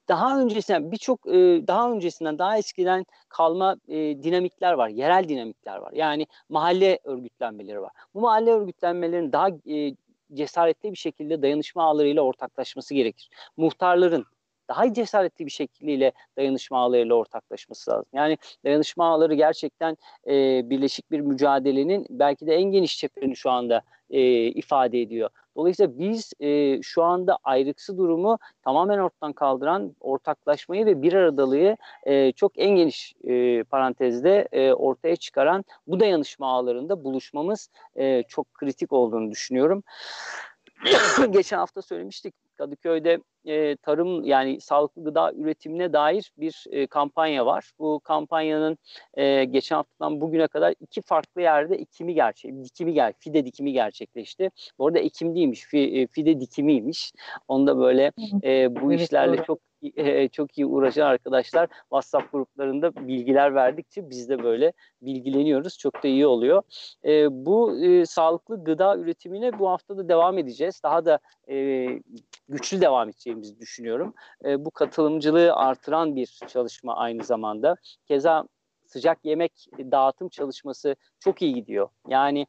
daha 0.08 0.42
öncesinden 0.42 0.92
birçok 0.92 1.28
e, 1.28 1.68
daha 1.68 1.92
öncesinden 1.92 2.40
daha 2.40 2.58
eskiden 2.58 3.06
kalma 3.30 3.76
e, 3.88 3.96
dinamikler 4.24 4.74
var. 4.74 4.90
Yerel 4.90 5.30
dinamikler 5.30 5.78
var. 5.78 5.94
Yani 5.94 6.28
mahalle 6.50 7.00
örgütlenmeleri 7.04 7.82
var. 7.82 7.92
Bu 8.14 8.22
mahalle 8.22 8.52
örgütlenmelerinin 8.52 9.32
daha 9.32 9.50
e, 9.50 9.96
cesaretli 10.34 10.92
bir 10.92 10.98
şekilde 10.98 11.42
dayanışma 11.42 11.84
ağlarıyla 11.84 12.22
ortaklaşması 12.22 12.94
gerekir. 12.94 13.30
Muhtarların 13.58 14.26
daha 14.70 14.94
cesaretli 14.94 15.46
bir 15.46 15.52
şekilde 15.52 16.12
dayanışma 16.38 16.78
ağlarıyla 16.80 17.16
ortaklaşması 17.16 17.92
lazım. 17.92 18.06
Yani 18.14 18.38
dayanışma 18.66 19.06
ağları 19.06 19.34
gerçekten 19.34 19.98
e, 20.28 20.62
birleşik 20.70 21.12
bir 21.12 21.20
mücadelenin 21.20 22.06
belki 22.10 22.48
de 22.48 22.56
en 22.56 22.64
geniş 22.64 22.98
çeperini 22.98 23.36
şu 23.36 23.52
anda 23.52 23.82
e, 24.14 24.22
ifade 24.48 25.02
ediyor. 25.02 25.30
Dolayısıyla 25.56 26.00
biz 26.00 26.34
e, 26.40 26.82
şu 26.82 27.04
anda 27.04 27.38
ayrıksı 27.44 27.98
durumu 27.98 28.40
tamamen 28.64 28.98
ortadan 28.98 29.34
kaldıran 29.34 29.96
ortaklaşmayı 30.00 30.86
ve 30.86 31.02
bir 31.02 31.14
aradalığı 31.14 31.78
e, 32.04 32.32
çok 32.32 32.52
en 32.56 32.76
geniş 32.76 33.14
e, 33.24 33.64
parantezde 33.64 34.48
e, 34.52 34.74
ortaya 34.74 35.16
çıkaran 35.16 35.66
bu 35.88 36.00
dayanışma 36.00 36.48
ağlarında 36.48 37.04
buluşmamız 37.04 37.70
e, 37.96 38.24
çok 38.24 38.54
kritik 38.54 38.94
olduğunu 38.94 39.32
düşünüyorum. 39.32 39.84
Geçen 41.30 41.58
hafta 41.58 41.82
söylemiştik 41.82 42.34
Kadıköy'de 42.58 43.20
e, 43.46 43.76
tarım 43.76 44.24
yani 44.24 44.62
sağlıklı 44.62 45.04
gıda 45.04 45.34
üretimine 45.34 45.94
dair 45.94 46.32
bir 46.38 46.64
e, 46.72 46.88
kampanya 46.88 47.46
var. 47.46 47.72
Bu 47.80 48.00
kampanyanın 48.04 48.78
e, 49.14 49.44
geçen 49.44 49.76
haftadan 49.76 50.22
bugüne 50.22 50.48
kadar 50.48 50.76
iki 50.80 51.02
farklı 51.02 51.42
yerde 51.42 51.76
ekimi 51.76 52.14
gerçek, 52.14 52.64
dikimi 52.64 52.94
gel, 52.94 53.14
fide 53.20 53.46
dikimi 53.46 53.74
gerçekleşti. 53.74 54.50
Bu 54.80 54.88
arada 54.88 55.00
ekim 55.00 55.36
değilmiş, 55.36 55.62
fi, 55.62 56.08
fide 56.12 56.40
dikimiymiş. 56.40 57.14
Onda 57.48 57.78
böyle 57.78 58.12
e, 58.44 58.76
bu 58.76 58.94
evet, 58.94 59.02
işlerle 59.02 59.38
doğru. 59.38 59.46
çok 59.46 59.60
e, 59.98 60.28
çok 60.28 60.58
iyi 60.58 60.66
uğraşan 60.66 61.06
arkadaşlar 61.06 61.70
WhatsApp 61.82 62.32
gruplarında 62.32 63.08
bilgiler 63.08 63.56
verdikçe 63.56 64.10
biz 64.10 64.30
de 64.30 64.44
böyle 64.44 64.74
bilgileniyoruz. 65.02 65.78
Çok 65.78 66.04
da 66.04 66.08
iyi 66.08 66.28
oluyor. 66.28 66.62
E, 67.06 67.46
bu 67.46 67.86
e, 67.86 68.06
sağlıklı 68.06 68.64
gıda 68.64 68.98
üretimine 68.98 69.60
bu 69.60 69.70
hafta 69.70 69.98
da 69.98 70.10
devam 70.10 70.38
edeceğiz. 70.38 70.82
Daha 70.84 71.06
da 71.06 71.20
e, 71.50 71.88
güçlü 72.50 72.82
devam 72.82 73.10
edeceğimizi 73.34 73.60
düşünüyorum. 73.60 74.14
E, 74.46 74.66
bu 74.66 74.72
katılımcılığı 74.72 75.54
artıran 75.54 76.16
bir 76.16 76.40
çalışma 76.48 76.96
aynı 76.96 77.24
zamanda. 77.24 77.76
Keza 78.08 78.48
sıcak 78.86 79.26
yemek 79.26 79.68
dağıtım 79.80 80.30
çalışması 80.30 80.96
çok 81.20 81.42
iyi 81.42 81.54
gidiyor. 81.54 81.90
Yani 82.08 82.48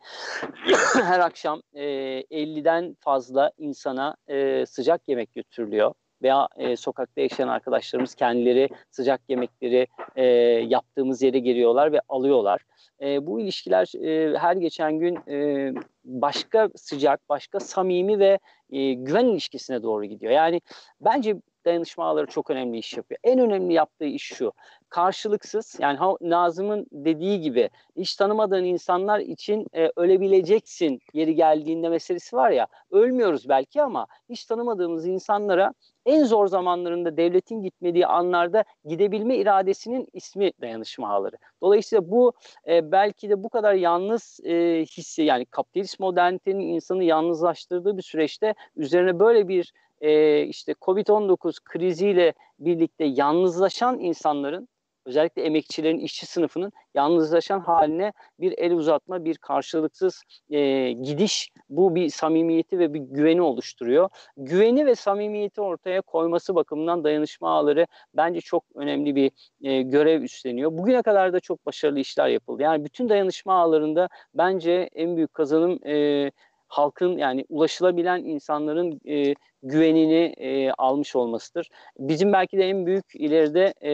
her 0.95 1.21
akşam 1.21 1.63
e, 1.75 1.85
50'den 2.31 2.97
fazla 3.01 3.53
insana 3.59 4.17
e, 4.29 4.67
sıcak 4.67 5.09
yemek 5.09 5.35
götürülüyor 5.35 5.95
veya 6.25 6.49
e, 6.57 6.77
sokakta 6.77 7.21
yaşayan 7.21 7.49
arkadaşlarımız 7.49 8.15
kendileri 8.15 8.69
sıcak 8.91 9.21
yemekleri 9.29 9.87
e, 10.17 10.25
yaptığımız 10.69 11.23
yere 11.23 11.39
geliyorlar 11.39 11.93
ve 11.93 12.01
alıyorlar. 12.09 12.61
E, 13.01 13.27
bu 13.27 13.41
ilişkiler 13.41 14.05
e, 14.05 14.39
her 14.39 14.57
geçen 14.57 14.99
gün 14.99 15.19
e, 15.29 15.73
başka 16.05 16.69
sıcak, 16.77 17.29
başka 17.29 17.61
samimi 17.61 18.19
ve 18.19 18.39
e, 18.71 18.93
güven 18.93 19.27
ilişkisine 19.27 19.83
doğru 19.83 20.05
gidiyor. 20.05 20.33
Yani 20.33 20.61
bence 21.01 21.37
dayanışma 21.65 22.05
ağları 22.05 22.27
çok 22.27 22.51
önemli 22.51 22.79
iş 22.79 22.97
yapıyor. 22.97 23.21
En 23.25 23.39
önemli 23.39 23.73
yaptığı 23.73 24.05
iş 24.05 24.23
şu. 24.23 24.53
Karşılıksız 24.89 25.77
yani 25.81 25.99
Nazım'ın 26.21 26.87
dediği 26.93 27.41
gibi 27.41 27.71
hiç 27.97 28.17
tanımadığın 28.17 28.65
insanlar 28.65 29.21
için 29.21 29.67
e, 29.73 29.91
ölebileceksin 29.97 31.01
yeri 31.13 31.35
geldiğinde 31.35 31.89
meselesi 31.89 32.37
var 32.37 32.51
ya 32.51 32.67
ölmüyoruz 32.91 33.49
belki 33.49 33.83
ama 33.83 34.07
hiç 34.29 34.45
tanımadığımız 34.45 35.07
insanlara 35.07 35.73
en 36.07 36.25
zor 36.25 36.47
zamanlarında 36.47 37.17
devletin 37.17 37.63
gitmediği 37.63 38.07
anlarda 38.07 38.65
gidebilme 38.85 39.37
iradesinin 39.37 40.09
ismi 40.13 40.53
dayanışma 40.61 41.11
ağları. 41.11 41.37
Dolayısıyla 41.63 42.11
bu 42.11 42.33
e, 42.69 42.93
belki 42.93 43.31
de 43.31 43.43
bu 43.43 43.49
kadar 43.49 43.75
yalnız 43.75 44.41
e, 44.45 44.85
hissi 44.85 45.23
yani 45.23 45.47
kapitalist 45.47 46.01
modernitenin 46.01 46.69
insanı 46.69 47.05
yalnızlaştırdığı 47.05 47.97
bir 47.97 48.03
süreçte 48.03 48.55
üzerine 48.77 49.19
böyle 49.19 49.49
bir 49.49 49.73
e, 50.01 50.43
işte 50.43 50.73
Covid-19 50.73 51.65
kriziyle 51.65 52.35
birlikte 52.59 53.05
yalnızlaşan 53.05 53.99
insanların 53.99 54.69
özellikle 55.07 55.43
emekçilerin, 55.43 55.99
işçi 55.99 56.27
sınıfının 56.27 56.73
yalnızlaşan 56.95 57.61
haline 57.61 58.13
bir 58.41 58.55
el 58.59 58.73
uzatma, 58.73 59.25
bir 59.25 59.37
karşılıksız 59.39 60.23
e, 60.51 60.93
gidiş 60.93 61.51
bu 61.69 61.95
bir 61.95 62.09
samimiyeti 62.09 62.79
ve 62.79 62.95
bir 62.95 63.01
güveni 63.01 63.43
oluşturuyor. 63.43 64.09
Güveni 64.37 64.87
ve 64.87 64.95
samimiyeti 64.95 65.61
ortaya 65.61 66.01
koyması 66.01 66.55
bakımından 66.55 67.05
dayanışma 67.05 67.51
ağları 67.51 67.87
bence 68.15 68.41
çok 68.41 68.65
önemli 68.75 69.17
bir 69.17 69.31
e, 69.63 69.83
görev 69.83 70.23
üstleniyor. 70.23 70.73
Bugüne 70.73 71.03
kadar 71.03 71.33
da 71.33 71.41
çok 71.41 71.67
başarılı 71.67 72.01
işler 72.01 72.29
yapıldı. 72.29 72.63
Yani 72.63 72.85
bütün 72.85 73.09
dayanışma 73.09 73.55
ağlarında 73.55 74.09
bence 74.35 74.91
en 74.95 75.17
büyük 75.17 75.35
kazanım 75.35 75.87
e, 75.87 76.31
halkın 76.75 77.19
yani 77.19 77.45
ulaşılabilen 77.49 78.25
insanların 78.25 79.01
e, 79.09 79.35
güvenini 79.63 80.35
e, 80.37 80.71
almış 80.71 81.17
olmasıdır. 81.17 81.69
Bizim 81.99 82.33
belki 82.33 82.59
de 82.59 82.69
en 82.69 82.87
büyük 82.87 83.05
ileride 83.15 83.75
e, 83.85 83.93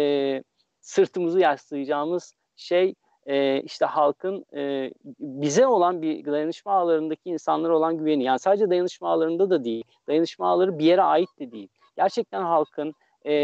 sırtımızı 0.81 1.41
yaslayacağımız 1.41 2.35
şey 2.57 2.95
e, 3.27 3.61
işte 3.63 3.85
halkın 3.85 4.45
e, 4.55 4.91
bize 5.21 5.67
olan 5.67 6.03
bir 6.03 6.25
dayanışma 6.25 6.73
ağlarındaki 6.73 7.31
insanlara 7.31 7.77
olan 7.77 7.99
güveni. 7.99 8.25
Yani 8.25 8.39
sadece 8.39 8.71
dayanışma 8.71 9.09
ağlarında 9.09 9.51
da 9.51 9.65
değil. 9.65 9.85
Dayanışma 10.09 10.49
ağları 10.49 10.79
bir 10.79 10.85
yere 10.85 11.03
ait 11.03 11.39
de 11.39 11.53
değil. 11.53 11.69
Gerçekten 11.97 12.43
halkın 12.43 12.95
e, 13.25 13.35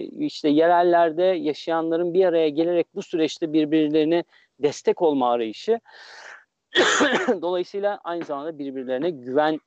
işte 0.00 0.48
yerellerde 0.48 1.22
yaşayanların 1.22 2.14
bir 2.14 2.24
araya 2.24 2.48
gelerek 2.48 2.86
bu 2.94 3.02
süreçte 3.02 3.52
birbirlerine 3.52 4.24
destek 4.58 5.02
olma 5.02 5.30
arayışı. 5.30 5.80
Dolayısıyla 7.42 8.00
aynı 8.04 8.24
zamanda 8.24 8.58
birbirlerine 8.58 9.10
güven 9.10 9.60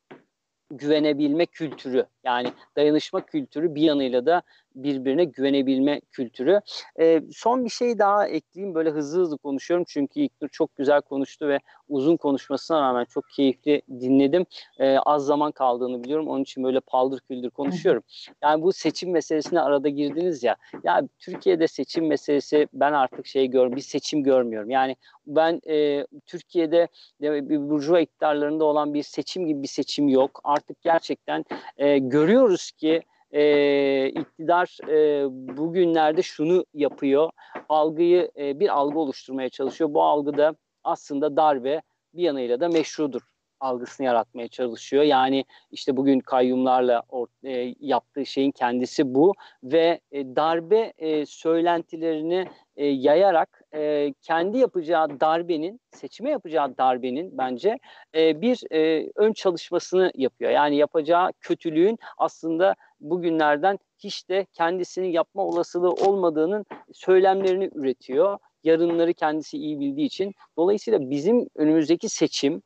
güvenebilme 0.72 1.45
kültürü 1.45 2.06
yani 2.24 2.53
dayanışma 2.76 3.26
kültürü 3.26 3.76
bir 3.76 3.82
yanıyla 3.82 4.26
da 4.26 4.41
birbirine 4.76 5.23
güvenebilme 5.23 6.01
kültürü. 6.11 6.61
E, 6.99 7.21
son 7.32 7.65
bir 7.65 7.69
şey 7.69 7.99
daha 7.99 8.28
ekleyeyim 8.28 8.76
böyle 8.76 8.89
hızlı 8.89 9.21
hızlı 9.21 9.38
konuşuyorum 9.38 9.86
çünkü 9.88 10.19
İlknur 10.19 10.49
çok 10.49 10.76
güzel 10.76 11.01
konuştu 11.01 11.47
ve 11.47 11.59
uzun 11.89 12.17
konuşmasına 12.17 12.82
rağmen 12.82 13.05
çok 13.05 13.30
keyifli 13.30 13.82
dinledim. 13.89 14.45
E, 14.80 14.97
az 14.97 15.26
zaman 15.26 15.51
kaldığını 15.51 16.03
biliyorum 16.03 16.28
onun 16.28 16.43
için 16.43 16.63
böyle 16.63 16.80
paldır 16.80 17.19
küldür 17.19 17.49
konuşuyorum. 17.49 18.03
Yani 18.43 18.63
bu 18.63 18.73
seçim 18.73 19.11
meselesine 19.11 19.61
arada 19.61 19.89
girdiniz 19.89 20.43
ya. 20.43 20.55
Ya 20.84 21.01
Türkiye'de 21.19 21.67
seçim 21.67 22.07
meselesi 22.07 22.67
ben 22.73 22.93
artık 22.93 23.28
şey 23.28 23.47
görmüyorum 23.47 23.76
bir 23.76 23.82
seçim 23.82 24.23
görmüyorum. 24.23 24.69
Yani 24.69 24.95
ben 25.28 25.61
e, 25.69 26.05
Türkiye'de 26.26 26.88
bir 27.21 27.69
burjuva 27.69 27.99
iktidarlarında 27.99 28.65
olan 28.65 28.93
bir 28.93 29.03
seçim 29.03 29.47
gibi 29.47 29.63
bir 29.63 29.67
seçim 29.67 30.07
yok. 30.07 30.41
Artık 30.43 30.82
gerçekten 30.82 31.45
e, 31.78 31.97
görüyoruz 31.97 32.71
ki 32.71 33.01
e, 33.32 34.09
iktidar 34.09 34.78
e, 34.89 35.26
bugünlerde 35.57 36.21
şunu 36.21 36.65
yapıyor. 36.73 37.30
Algıyı 37.69 38.32
e, 38.38 38.59
bir 38.59 38.69
algı 38.69 38.99
oluşturmaya 38.99 39.49
çalışıyor. 39.49 39.93
Bu 39.93 40.03
algıda 40.03 40.55
aslında 40.84 41.38
darbe 41.38 41.82
bir 42.13 42.23
yanıyla 42.23 42.59
da 42.59 42.69
meşrudur 42.69 43.21
algısını 43.59 44.05
yaratmaya 44.05 44.47
çalışıyor. 44.47 45.03
Yani 45.03 45.45
işte 45.71 45.97
bugün 45.97 46.19
kayyumlarla 46.19 47.03
e, 47.43 47.76
yaptığı 47.80 48.26
şeyin 48.26 48.51
kendisi 48.51 49.15
bu 49.15 49.34
ve 49.63 49.99
e, 50.11 50.36
darbe 50.36 50.93
e, 50.97 51.26
söylentilerini 51.26 52.47
e, 52.76 52.86
yayarak 52.86 53.61
e, 53.76 54.13
kendi 54.21 54.57
yapacağı 54.57 55.19
darbenin, 55.19 55.80
seçime 55.91 56.30
yapacağı 56.30 56.78
darbenin 56.78 57.38
bence 57.38 57.80
e, 58.15 58.41
bir 58.41 58.71
e, 58.71 59.11
ön 59.15 59.34
çalışmasını 59.34 60.11
yapıyor. 60.15 60.51
Yani 60.51 60.76
yapacağı 60.76 61.34
kötülüğün 61.41 61.99
aslında 62.17 62.76
bugünlerden 62.99 63.80
hiç 63.99 64.30
de 64.30 64.45
kendisini 64.53 65.11
yapma 65.11 65.43
olasılığı 65.43 65.91
olmadığının 65.91 66.65
söylemlerini 66.93 67.69
üretiyor. 67.76 68.38
Yarınları 68.63 69.13
kendisi 69.13 69.57
iyi 69.57 69.80
bildiği 69.80 70.05
için. 70.05 70.34
Dolayısıyla 70.57 71.09
bizim 71.09 71.47
önümüzdeki 71.55 72.09
seçim 72.09 72.61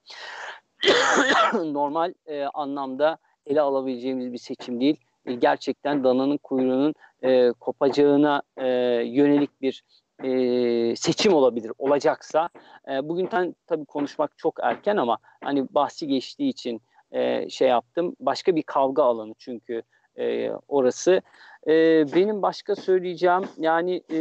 normal 1.53 2.13
e, 2.25 2.43
anlamda 2.43 3.17
ele 3.45 3.61
alabileceğimiz 3.61 4.33
bir 4.33 4.37
seçim 4.37 4.81
değil. 4.81 4.97
E, 5.25 5.33
gerçekten 5.33 6.03
dananın 6.03 6.37
kuyruğunun 6.37 6.93
e, 7.23 7.51
kopacağına 7.51 8.41
e, 8.57 8.67
yönelik 9.05 9.61
bir 9.61 9.83
e, 10.23 10.95
seçim 10.95 11.33
olabilir 11.33 11.71
olacaksa 11.77 12.49
e, 12.91 13.09
bugünden 13.09 13.55
tabii 13.67 13.85
konuşmak 13.85 14.37
çok 14.37 14.59
erken 14.63 14.97
ama 14.97 15.17
hani 15.43 15.67
bahsi 15.69 16.07
geçtiği 16.07 16.49
için 16.49 16.81
e, 17.11 17.49
şey 17.49 17.67
yaptım 17.67 18.15
başka 18.19 18.55
bir 18.55 18.63
kavga 18.63 19.03
alanı 19.03 19.33
çünkü 19.37 19.83
e, 20.19 20.51
orası. 20.67 21.21
E, 21.67 21.73
benim 22.15 22.41
başka 22.41 22.75
söyleyeceğim 22.75 23.41
yani 23.57 24.03
e, 24.11 24.19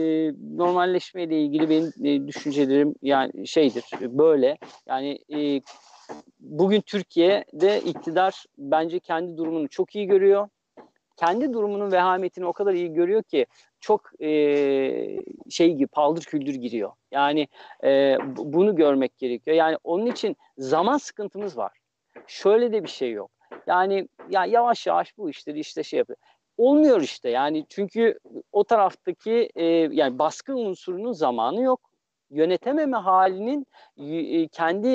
normalleşme 0.57 1.23
ile 1.23 1.43
ilgili 1.43 1.71
benim 1.71 1.93
e, 2.05 2.27
düşüncelerim 2.27 2.95
yani 3.03 3.47
şeydir 3.47 3.85
böyle. 4.01 4.59
Yani 4.87 5.19
e, 5.35 5.61
bugün 6.41 6.81
Türkiye'de 6.81 7.81
iktidar 7.81 8.45
bence 8.59 8.99
kendi 8.99 9.37
durumunu 9.37 9.69
çok 9.69 9.97
iyi 9.97 10.07
görüyor 10.07 10.49
kendi 11.19 11.53
durumunun 11.53 11.93
vehametini 11.93 12.47
o 12.47 12.53
kadar 12.53 12.73
iyi 12.73 12.93
görüyor 12.93 13.23
ki 13.23 13.47
çok 13.81 14.23
e, 14.23 14.31
şey 15.51 15.75
gibi 15.75 15.87
paldır 15.87 16.23
küldür 16.23 16.55
giriyor. 16.55 16.93
Yani 17.11 17.49
e, 17.85 18.17
bunu 18.37 18.77
görmek 18.77 19.19
gerekiyor. 19.19 19.57
Yani 19.57 19.77
onun 19.85 20.07
için 20.07 20.37
zaman 20.59 20.99
sıkıntımız 20.99 21.57
var. 21.57 21.73
Şöyle 22.27 22.73
de 22.73 22.83
bir 22.85 22.89
şey 22.89 23.13
yok. 23.13 23.31
Yani 23.67 24.09
ya 24.31 24.47
yavaş 24.47 24.87
yavaş 24.87 25.19
bu 25.19 25.31
işleri 25.31 25.61
işte 25.61 25.83
şey 25.83 25.99
yapıyor. 25.99 26.17
Olmuyor 26.57 27.01
işte 27.01 27.31
yani 27.31 27.67
çünkü 27.69 28.19
o 28.53 28.65
taraftaki 28.65 29.51
e, 29.55 29.65
yani 29.93 30.19
baskı 30.19 30.55
unsurunun 30.55 31.13
zamanı 31.13 31.63
yok. 31.63 31.81
Yönetememe 32.31 32.97
halinin 32.97 33.67
kendi 34.53 34.89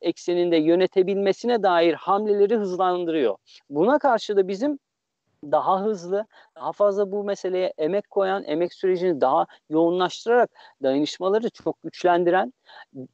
ekseninde 0.00 0.56
yönetebilmesine 0.56 1.62
dair 1.62 1.94
hamleleri 1.94 2.56
hızlandırıyor. 2.56 3.36
Buna 3.70 3.98
karşı 3.98 4.36
da 4.36 4.48
bizim 4.48 4.78
daha 5.44 5.80
hızlı, 5.80 6.26
daha 6.56 6.72
fazla 6.72 7.12
bu 7.12 7.24
meseleye 7.24 7.72
emek 7.78 8.10
koyan, 8.10 8.44
emek 8.44 8.74
sürecini 8.74 9.20
daha 9.20 9.46
yoğunlaştırarak 9.70 10.50
dayanışmaları 10.82 11.50
çok 11.50 11.82
güçlendiren, 11.82 12.52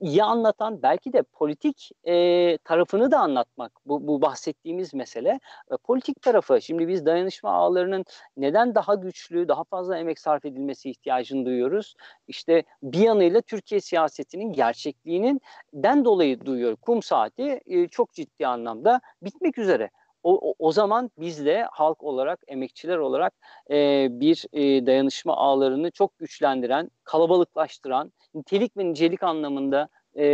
iyi 0.01 0.23
anlatan, 0.23 0.83
belki 0.83 1.13
de 1.13 1.23
politik 1.23 1.91
e, 2.05 2.59
tarafını 2.59 3.11
da 3.11 3.19
anlatmak 3.19 3.73
bu, 3.87 4.07
bu 4.07 4.23
bahsettiğimiz 4.23 4.95
mesele. 4.95 5.41
E, 5.73 5.77
politik 5.77 6.23
tarafı, 6.23 6.63
şimdi 6.63 6.89
biz 6.89 7.07
dayanışma 7.07 7.51
ağlarının 7.51 8.05
neden 8.37 8.75
daha 8.75 8.95
güçlü, 8.95 9.49
daha 9.49 9.65
fazla 9.65 9.99
emek 9.99 10.19
sarf 10.19 10.45
edilmesi 10.45 10.91
ihtiyacını 10.91 11.47
duyuyoruz. 11.47 11.95
İşte 12.29 12.63
bir 12.83 13.01
yanıyla 13.01 13.41
Türkiye 13.41 13.81
siyasetinin 13.81 14.53
gerçekliğinin 14.53 15.41
den 15.73 16.05
dolayı 16.05 16.41
duyuyor. 16.47 16.77
Kum 16.77 17.03
saati 17.03 17.61
e, 17.67 17.89
çok 17.89 18.13
ciddi 18.13 18.47
anlamda 18.47 19.01
bitmek 19.23 19.59
üzere 19.59 19.91
o, 20.37 20.55
o, 20.59 20.73
zaman 20.73 21.11
biz 21.19 21.47
de 21.47 21.67
halk 21.73 22.03
olarak, 22.03 22.41
emekçiler 22.49 22.97
olarak 22.97 23.35
e, 23.71 24.09
bir 24.11 24.47
e, 24.53 24.87
dayanışma 24.87 25.37
ağlarını 25.37 25.91
çok 25.91 26.19
güçlendiren, 26.19 26.91
kalabalıklaştıran, 27.05 28.13
nitelik 28.35 28.77
ve 28.77 28.85
nicelik 28.85 29.23
anlamında 29.23 29.89
e, 30.17 30.25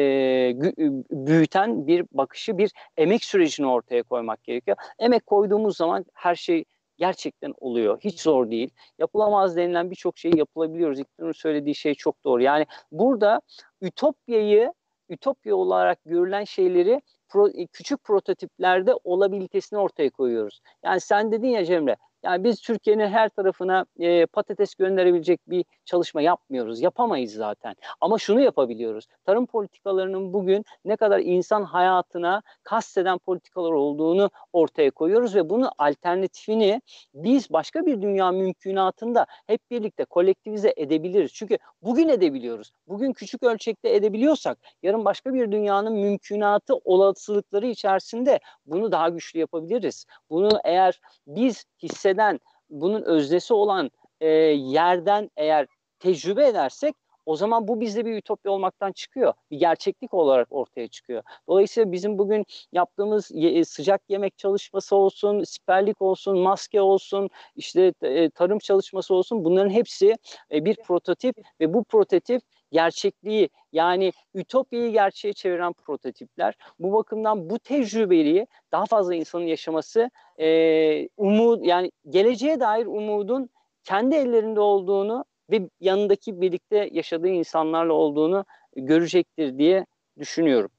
büyüten 1.11 1.87
bir 1.87 2.07
bakışı, 2.13 2.59
bir 2.59 2.73
emek 2.97 3.25
sürecini 3.25 3.67
ortaya 3.67 4.03
koymak 4.03 4.45
gerekiyor. 4.45 4.77
Emek 4.99 5.27
koyduğumuz 5.27 5.77
zaman 5.77 6.05
her 6.15 6.35
şey 6.35 6.65
gerçekten 6.97 7.55
oluyor. 7.59 8.01
Hiç 8.01 8.21
zor 8.21 8.51
değil. 8.51 8.71
Yapılamaz 8.99 9.57
denilen 9.57 9.91
birçok 9.91 10.19
şeyi 10.19 10.39
yapılabiliyoruz. 10.39 11.01
İktidarın 11.01 11.33
söylediği 11.33 11.75
şey 11.75 11.95
çok 11.95 12.25
doğru. 12.25 12.43
Yani 12.43 12.67
burada 12.93 13.41
ütopyayı 13.83 14.73
ütopya 15.09 15.57
olarak 15.57 15.99
görülen 16.05 16.45
şeyleri 16.45 17.03
pro, 17.35 17.49
küçük 17.73 18.05
prototiplerde 18.05 18.95
olabilitesini 19.05 19.79
ortaya 19.79 20.11
koyuyoruz. 20.11 20.61
Yani 20.85 21.01
sen 21.01 21.33
dedin 21.33 21.49
ya 21.49 21.65
Cemre, 21.65 21.97
yani 22.25 22.45
biz 22.45 22.61
Türkiye'nin 22.61 23.09
her 23.09 23.29
tarafına 23.29 23.87
e, 23.99 24.27
patates 24.27 24.75
gönderebilecek 24.75 25.41
bir 25.51 25.65
çalışma 25.85 26.23
yapmıyoruz. 26.23 26.81
Yapamayız 26.81 27.33
zaten. 27.33 27.75
Ama 28.01 28.19
şunu 28.19 28.41
yapabiliyoruz. 28.41 29.07
Tarım 29.25 29.47
politikalarının 29.47 30.33
bugün 30.33 30.65
ne 30.85 30.97
kadar 30.97 31.21
insan 31.21 31.63
hayatına 31.63 32.43
kasteden 32.63 33.19
politikalar 33.19 33.73
olduğunu 33.73 34.31
ortaya 34.53 34.91
koyuyoruz 34.91 35.35
ve 35.37 35.51
bunun 35.51 35.69
alternatifini 35.79 36.83
biz 37.15 37.51
başka 37.51 37.87
bir 37.87 38.03
dünya 38.03 38.33
mümkünatında 38.33 39.27
hep 39.47 39.71
birlikte 39.71 40.05
kolektivize 40.05 40.75
edebiliriz. 40.77 41.33
Çünkü 41.33 41.59
bugün 41.83 42.09
edebiliyoruz. 42.09 42.71
Bugün 42.89 43.13
küçük 43.13 43.43
ölçekte 43.43 43.95
edebiliyorsak 43.95 44.59
yarın 44.83 45.05
başka 45.05 45.35
bir 45.35 45.53
dünyanın 45.53 45.93
mümkünatı 45.93 46.75
olasılıkları 46.75 47.67
içerisinde 47.67 48.41
bunu 48.67 48.93
daha 48.93 49.09
güçlü 49.09 49.39
yapabiliriz. 49.41 50.07
Bunu 50.31 50.61
eğer 50.65 51.01
biz 51.27 51.65
hissedersek 51.83 52.14
eden, 52.15 52.41
bunun 52.71 53.03
öznesi 53.03 53.55
olan 53.55 53.91
e, 54.21 54.29
yerden 54.29 55.31
eğer 55.37 55.67
tecrübe 55.99 56.47
edersek 56.47 56.95
o 57.27 57.37
zaman 57.37 57.69
bu 57.69 57.81
bizde 57.81 58.05
bir 58.05 58.17
ütopya 58.17 58.53
olmaktan 58.53 58.93
çıkıyor. 58.93 59.35
Bir 59.51 59.59
gerçeklik 59.59 60.15
olarak 60.15 60.49
ortaya 60.51 60.89
çıkıyor. 60.89 61.23
Dolayısıyla 61.49 61.93
bizim 61.93 62.19
bugün 62.19 62.45
yaptığımız 62.73 63.31
e, 63.35 63.65
sıcak 63.65 64.03
yemek 64.09 64.39
çalışması 64.39 64.97
olsun, 64.97 65.45
siperlik 65.45 66.03
olsun, 66.03 66.39
maske 66.39 66.81
olsun, 66.81 67.31
işte 67.57 67.93
e, 68.03 68.31
tarım 68.31 68.59
çalışması 68.59 69.15
olsun 69.15 69.45
bunların 69.45 69.71
hepsi 69.71 70.17
e, 70.53 70.65
bir 70.65 70.77
prototip 70.77 71.37
ve 71.61 71.75
bu 71.75 71.85
prototip 71.85 72.43
gerçekliği 72.75 73.49
yani 73.73 74.13
ütopyayı 74.35 74.93
gerçeğe 74.93 75.33
çeviren 75.33 75.73
prototipler. 75.73 76.55
Bu 76.79 76.93
bakımdan 76.93 77.51
bu 77.51 77.59
tecrübeyi 77.59 78.47
daha 78.73 78.87
fazla 78.87 79.15
insanın 79.15 79.45
yaşaması 79.45 80.11
e, 80.41 81.09
umut 81.17 81.67
yani 81.67 81.93
geleceğe 82.09 82.61
dair 82.61 82.87
umudun 82.87 83.51
kendi 83.85 84.15
ellerinde 84.15 84.61
olduğunu 84.61 85.25
ve 85.51 85.69
yanındaki 85.81 86.41
birlikte 86.41 86.89
yaşadığı 86.93 87.29
insanlarla 87.29 87.93
olduğunu 87.93 88.45
görecektir 88.77 89.59
diye 89.59 89.87
düşünüyorum. 90.19 90.71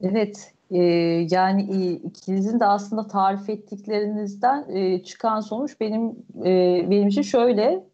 Evet, 0.00 0.52
e, 0.70 0.82
yani 1.30 1.62
e, 1.62 1.92
ikinizin 1.92 2.60
de 2.60 2.66
aslında 2.66 3.06
tarif 3.06 3.48
ettiklerinizden 3.50 4.70
e, 4.70 5.02
çıkan 5.02 5.40
sonuç 5.40 5.80
benim 5.80 6.08
e, 6.44 6.86
benim 6.90 7.08
için 7.08 7.22
şöyle 7.22 7.84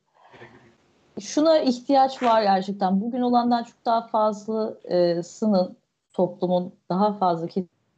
şuna 1.20 1.58
ihtiyaç 1.58 2.22
var 2.22 2.42
gerçekten. 2.42 3.00
Bugün 3.00 3.20
olandan 3.20 3.64
çok 3.64 3.84
daha 3.84 4.06
fazlasının 4.06 5.76
toplumun 6.12 6.72
daha 6.88 7.12
fazla 7.12 7.46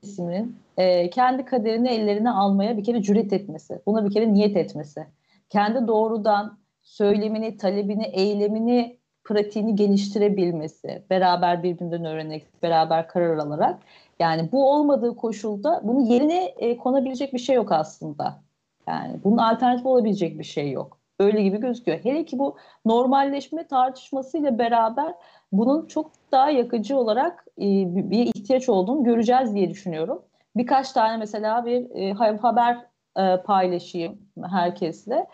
kesiminin 0.03 0.57
e, 0.77 1.11
kendi 1.11 1.45
kaderini 1.45 1.89
ellerine 1.89 2.31
almaya 2.31 2.77
bir 2.77 2.85
kere 2.85 3.03
cüret 3.03 3.33
etmesi. 3.33 3.83
Buna 3.87 4.05
bir 4.05 4.11
kere 4.11 4.33
niyet 4.33 4.57
etmesi. 4.57 5.07
Kendi 5.51 5.89
doğrudan 5.89 6.59
söylemini, 6.83 7.57
talebini, 7.57 8.05
eylemini 8.05 8.99
pratiğini 9.25 9.77
geliştirebilmesi, 9.77 11.03
beraber 11.11 11.63
birbirinden 11.63 12.05
öğrenerek, 12.05 12.63
beraber 12.63 13.09
karar 13.09 13.37
alarak. 13.37 13.79
Yani 14.19 14.53
bu 14.53 14.71
olmadığı 14.71 15.17
koşulda 15.17 15.81
bunun 15.85 16.01
yerine 16.01 16.45
e, 16.45 16.77
konabilecek 16.77 17.33
bir 17.33 17.39
şey 17.39 17.57
yok 17.57 17.73
aslında. 17.73 18.43
Yani 18.89 19.21
bunun 19.25 19.39
alternatif 19.39 19.87
olabilecek 19.87 20.39
bir 20.39 20.45
şey 20.45 20.71
yok. 20.71 21.02
Öyle 21.23 21.43
gibi 21.43 21.61
gözüküyor. 21.61 21.99
Hele 21.99 22.25
ki 22.25 22.39
bu 22.39 22.57
normalleşme 22.85 23.67
tartışmasıyla 23.67 24.59
beraber 24.59 25.15
bunun 25.53 25.87
çok 25.87 26.11
daha 26.33 26.51
yakıcı 26.51 26.97
olarak 26.97 27.45
e, 27.59 27.67
bir 28.11 28.27
ihtiyaç 28.27 28.69
olduğunu 28.69 29.05
göreceğiz 29.05 29.55
diye 29.55 29.71
düşünüyorum. 29.71 30.23
Birkaç 30.57 30.93
tane 30.93 31.17
mesela 31.17 31.67
bir 31.67 31.91
e, 31.91 32.13
haber 32.37 32.87
e, 33.17 33.37
paylaşayım 33.37 34.19
herkesle. 34.51 35.27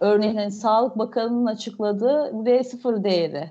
Örneğin 0.00 0.36
hani 0.36 0.50
Sağlık 0.50 0.98
Bakanı'nın 0.98 1.46
açıkladığı 1.46 2.30
R0 2.44 3.04
değeri 3.04 3.50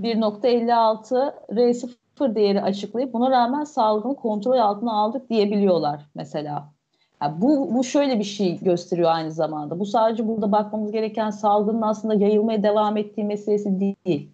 1.56 0.00 1.34
R0 1.50 2.34
değeri 2.34 2.62
açıklayıp 2.62 3.12
buna 3.12 3.30
rağmen 3.30 3.64
salgını 3.64 4.16
kontrol 4.16 4.58
altına 4.58 4.92
aldık 4.92 5.30
diyebiliyorlar 5.30 6.06
mesela. 6.14 6.74
Yani 7.22 7.40
bu, 7.40 7.74
bu 7.74 7.84
şöyle 7.84 8.18
bir 8.18 8.24
şey 8.24 8.58
gösteriyor 8.58 9.10
aynı 9.10 9.30
zamanda. 9.30 9.78
Bu 9.78 9.86
sadece 9.86 10.28
burada 10.28 10.52
bakmamız 10.52 10.92
gereken 10.92 11.30
salgının 11.30 11.82
aslında 11.82 12.14
yayılmaya 12.14 12.62
devam 12.62 12.96
ettiği 12.96 13.24
meselesi 13.24 13.80
değil. 13.80 14.30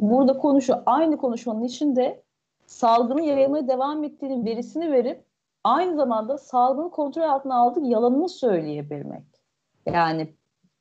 Burada 0.00 0.38
konuşu 0.38 0.74
aynı 0.86 1.16
konuşmanın 1.16 1.62
içinde 1.62 2.22
salgının 2.66 3.22
yayılmaya 3.22 3.68
devam 3.68 4.04
ettiğinin 4.04 4.44
verisini 4.44 4.92
verip 4.92 5.24
aynı 5.64 5.96
zamanda 5.96 6.38
salgını 6.38 6.90
kontrol 6.90 7.22
altına 7.22 7.56
aldık 7.56 7.86
yalanını 7.86 8.28
söyleyebilmek. 8.28 9.24
Yani 9.86 10.28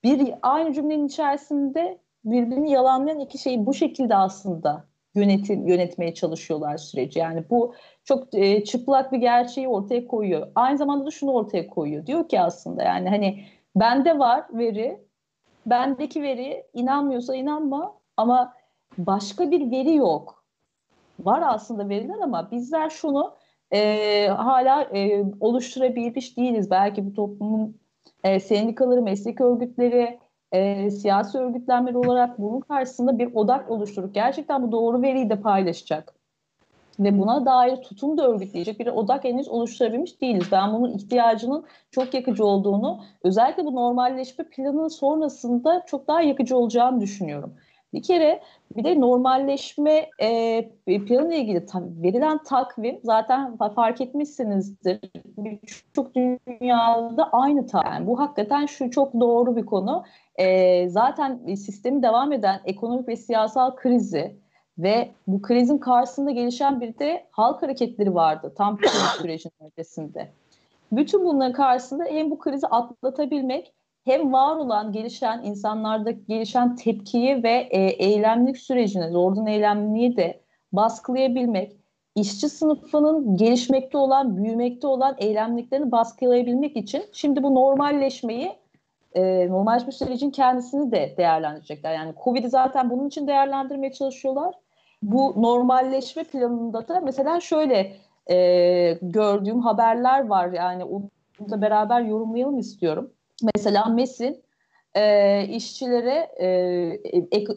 bir 0.04 0.34
aynı 0.42 0.74
cümlenin 0.74 1.08
içerisinde 1.08 2.00
birbirini 2.26 2.72
yalanlayan 2.72 3.20
iki 3.20 3.38
şeyi 3.38 3.66
bu 3.66 3.74
şekilde 3.74 4.16
aslında 4.16 4.84
yönetim 5.18 5.68
yönetmeye 5.68 6.14
çalışıyorlar 6.14 6.78
süreci. 6.78 7.20
Yani 7.20 7.44
bu 7.50 7.74
çok 8.04 8.34
e, 8.34 8.64
çıplak 8.64 9.12
bir 9.12 9.18
gerçeği 9.18 9.68
ortaya 9.68 10.08
koyuyor. 10.08 10.48
Aynı 10.56 10.78
zamanda 10.78 11.06
da 11.06 11.12
şunu 11.12 11.32
ortaya 11.32 11.68
koyuyor. 11.68 12.06
Diyor 12.06 12.30
ki 12.30 12.42
aslında 12.42 12.84
yani 12.84 13.10
hani 13.10 13.44
bende 13.76 14.20
var 14.20 14.46
veri, 14.54 15.00
bendeki 15.66 16.22
veri 16.22 16.64
inanmıyorsa 16.74 17.36
inanma 17.36 17.94
ama 18.18 18.54
başka 18.98 19.52
bir 19.52 19.72
veri 19.72 19.96
yok. 19.96 20.44
Var 21.20 21.44
aslında 21.46 21.90
veriler 21.90 22.20
ama 22.24 22.52
bizler 22.52 22.90
şunu 22.90 23.34
e, 23.74 24.28
hala 24.28 24.82
e, 24.82 25.24
oluşturabilmiş 25.40 26.38
değiliz. 26.38 26.72
Belki 26.72 27.06
bu 27.06 27.14
toplumun 27.14 27.78
e, 28.24 28.40
sendikaları, 28.40 29.02
meslek 29.02 29.42
örgütleri, 29.42 30.20
e, 30.52 30.92
siyasi 30.92 31.38
örgütlenmeler 31.38 31.96
olarak 31.96 32.40
bunun 32.40 32.60
karşısında 32.60 33.20
bir 33.20 33.36
odak 33.36 33.72
oluşturup 33.72 34.14
gerçekten 34.14 34.68
bu 34.68 34.72
doğru 34.72 35.02
veriyi 35.02 35.30
de 35.30 35.42
paylaşacak 35.42 36.18
ve 37.00 37.20
buna 37.20 37.46
dair 37.46 37.76
tutum 37.76 38.18
da 38.18 38.28
örgütleyecek 38.28 38.80
bir 38.80 38.88
odak 38.88 39.24
henüz 39.24 39.50
oluşturabilmiş 39.50 40.22
değiliz. 40.22 40.48
Ben 40.52 40.74
bunun 40.74 40.92
ihtiyacının 40.92 41.66
çok 41.92 42.14
yakıcı 42.14 42.46
olduğunu, 42.46 43.04
özellikle 43.24 43.66
bu 43.66 43.76
normalleşme 43.76 44.46
planının 44.46 44.88
sonrasında 44.88 45.84
çok 45.86 46.08
daha 46.08 46.22
yakıcı 46.22 46.58
olacağını 46.58 47.02
düşünüyorum. 47.02 47.54
Bir 47.94 48.04
kere 48.04 48.42
bir 48.76 48.84
de 48.84 49.02
normalleşme 49.02 50.10
e, 50.22 50.70
planıyla 50.86 51.36
ilgili 51.36 51.66
tabii 51.66 52.04
verilen 52.04 52.44
takvim 52.44 53.00
zaten 53.04 53.58
fark 53.76 54.02
etmişsinizdir. 54.02 55.00
Birçok 55.38 56.16
dünyada 56.16 57.30
aynı 57.32 57.68
takvim. 57.68 57.94
Yani 57.94 58.08
bu 58.08 58.20
hakikaten 58.20 58.66
şu 58.66 58.92
çok 58.92 59.14
doğru 59.14 59.56
bir 59.56 59.66
konu. 59.66 60.04
E, 60.38 60.90
zaten 60.90 61.56
sistemi 61.56 62.04
devam 62.04 62.34
eden 62.34 62.62
ekonomik 62.66 63.08
ve 63.08 63.16
siyasal 63.16 63.76
krizi 63.76 64.36
ve 64.78 65.12
bu 65.28 65.42
krizin 65.42 65.78
karşısında 65.78 66.32
gelişen 66.32 66.82
bir 66.82 67.00
de 67.00 67.28
halk 67.32 67.64
hareketleri 67.64 68.16
vardı 68.16 68.54
tam 68.58 68.78
kriz 68.78 68.92
sürecinin 69.22 69.54
öncesinde. 69.60 70.32
Bütün 70.92 71.26
bunların 71.26 71.54
karşısında 71.54 72.04
hem 72.04 72.32
bu 72.32 72.40
krizi 72.40 72.68
atlatabilmek 72.68 73.74
hem 74.06 74.34
var 74.34 74.56
olan, 74.56 74.92
gelişen 74.92 75.44
insanlarda 75.44 76.12
gelişen 76.12 76.76
tepkiyi 76.76 77.44
ve 77.44 77.68
e, 77.72 77.80
eylemlik 77.82 78.58
sürecini, 78.58 79.10
zordan 79.10 79.48
eylemliği 79.48 80.18
de 80.18 80.40
baskılayabilmek, 80.72 81.78
işçi 82.16 82.50
sınıfının 82.50 83.38
gelişmekte 83.38 83.98
olan, 83.98 84.38
büyümekte 84.38 84.88
olan 84.88 85.16
eylemliklerini 85.18 85.92
baskılayabilmek 85.92 86.78
için 86.78 87.04
şimdi 87.12 87.44
bu 87.44 87.56
normalleşmeyi, 87.56 88.52
e, 89.18 89.50
normalleşme 89.50 89.92
sürecin 89.92 90.32
kendisini 90.32 90.92
de 90.92 91.14
değerlendirecekler. 91.18 91.94
Yani 91.96 92.14
Covid'i 92.24 92.50
zaten 92.50 92.90
bunun 92.90 93.08
için 93.08 93.28
değerlendirmeye 93.28 93.92
çalışıyorlar. 93.92 94.56
Bu 95.02 95.42
normalleşme 95.42 96.24
planında 96.24 96.88
da 96.88 97.00
mesela 97.00 97.40
şöyle 97.40 97.98
e, 98.30 98.98
gördüğüm 99.02 99.60
haberler 99.60 100.28
var 100.28 100.52
yani 100.52 100.84
onu 100.84 101.10
da 101.50 101.62
beraber 101.62 102.02
yorumlayalım 102.02 102.60
istiyorum. 102.60 103.12
Mesela 103.56 103.86
MES'in 103.86 104.44
e, 104.96 105.44
işçilere 105.48 106.32
e, 106.40 106.48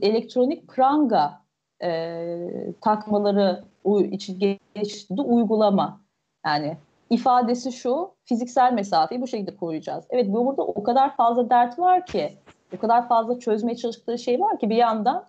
elektronik 0.02 0.68
pranga 0.68 1.40
e, 1.82 2.38
takmaları 2.80 3.64
için 4.10 4.38
geliştirdiği 4.38 5.26
uygulama. 5.26 6.00
Yani 6.46 6.76
ifadesi 7.10 7.72
şu, 7.72 8.14
fiziksel 8.24 8.72
mesafeyi 8.72 9.20
bu 9.20 9.26
şekilde 9.26 9.56
koruyacağız. 9.56 10.04
Evet 10.10 10.26
bu 10.28 10.46
burada 10.46 10.62
o 10.62 10.82
kadar 10.82 11.16
fazla 11.16 11.50
dert 11.50 11.78
var 11.78 12.06
ki, 12.06 12.32
o 12.76 12.78
kadar 12.78 13.08
fazla 13.08 13.38
çözmeye 13.38 13.76
çalıştıkları 13.76 14.18
şey 14.18 14.40
var 14.40 14.58
ki 14.58 14.70
bir 14.70 14.76
yandan 14.76 15.26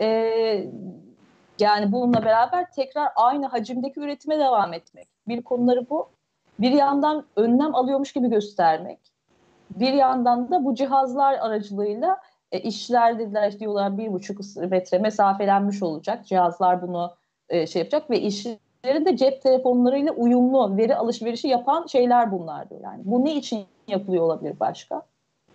e, 0.00 0.08
yani 1.60 1.92
bununla 1.92 2.24
beraber 2.24 2.72
tekrar 2.72 3.08
aynı 3.16 3.46
hacimdeki 3.46 4.00
üretime 4.00 4.38
devam 4.38 4.72
etmek. 4.72 5.08
Bir 5.28 5.42
konuları 5.42 5.90
bu. 5.90 6.08
Bir 6.58 6.70
yandan 6.70 7.24
önlem 7.36 7.74
alıyormuş 7.74 8.12
gibi 8.12 8.30
göstermek. 8.30 8.98
Bir 9.70 9.92
yandan 9.92 10.50
da 10.50 10.64
bu 10.64 10.74
cihazlar 10.74 11.34
aracılığıyla 11.34 12.20
e, 12.52 12.60
işçiler 12.60 13.18
dediler 13.18 13.58
diyorlar 13.58 13.98
bir 13.98 14.12
buçuk 14.12 14.40
metre 14.56 14.98
mesafelenmiş 14.98 15.82
olacak. 15.82 16.26
Cihazlar 16.26 16.82
bunu 16.82 17.14
e, 17.48 17.66
şey 17.66 17.80
yapacak 17.80 18.10
ve 18.10 18.20
işçilerin 18.20 18.67
de 18.84 19.16
cep 19.16 19.42
telefonlarıyla 19.42 20.12
uyumlu 20.12 20.76
veri 20.76 20.96
alışverişi 20.96 21.48
yapan 21.48 21.86
şeyler 21.86 22.32
bunlar 22.32 22.70
diyor. 22.70 22.80
Yani 22.84 23.02
bu 23.04 23.24
ne 23.24 23.34
için 23.34 23.64
yapılıyor 23.88 24.24
olabilir 24.24 24.60
başka? 24.60 25.02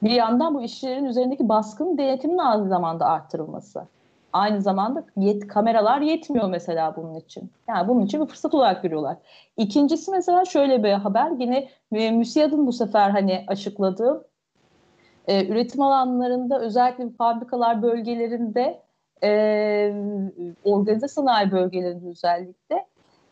Bir 0.03 0.11
yandan 0.11 0.55
bu 0.55 0.61
işçilerin 0.61 1.05
üzerindeki 1.05 1.49
baskın 1.49 1.97
denetimin 1.97 2.37
aynı 2.37 2.67
zamanda 2.67 3.05
arttırılması. 3.05 3.87
Aynı 4.33 4.61
zamanda 4.61 5.03
yet, 5.17 5.47
kameralar 5.47 6.01
yetmiyor 6.01 6.49
mesela 6.49 6.95
bunun 6.95 7.15
için. 7.15 7.51
Yani 7.67 7.87
bunun 7.87 8.01
için 8.01 8.21
bir 8.21 8.25
fırsat 8.25 8.53
olarak 8.53 8.83
görüyorlar. 8.83 9.17
İkincisi 9.57 10.11
mesela 10.11 10.45
şöyle 10.45 10.83
bir 10.83 10.91
haber. 10.91 11.31
Yine 11.39 11.69
e, 11.91 12.11
MÜSİAD'ın 12.11 12.67
bu 12.67 12.73
sefer 12.73 13.09
hani 13.09 13.43
açıkladığı 13.47 14.27
e, 15.27 15.47
üretim 15.47 15.81
alanlarında 15.81 16.59
özellikle 16.59 17.09
fabrikalar 17.09 17.81
bölgelerinde 17.81 18.81
e, 19.23 19.93
organize 20.63 21.07
sanayi 21.07 21.51
bölgelerinde 21.51 22.09
özellikle 22.09 22.85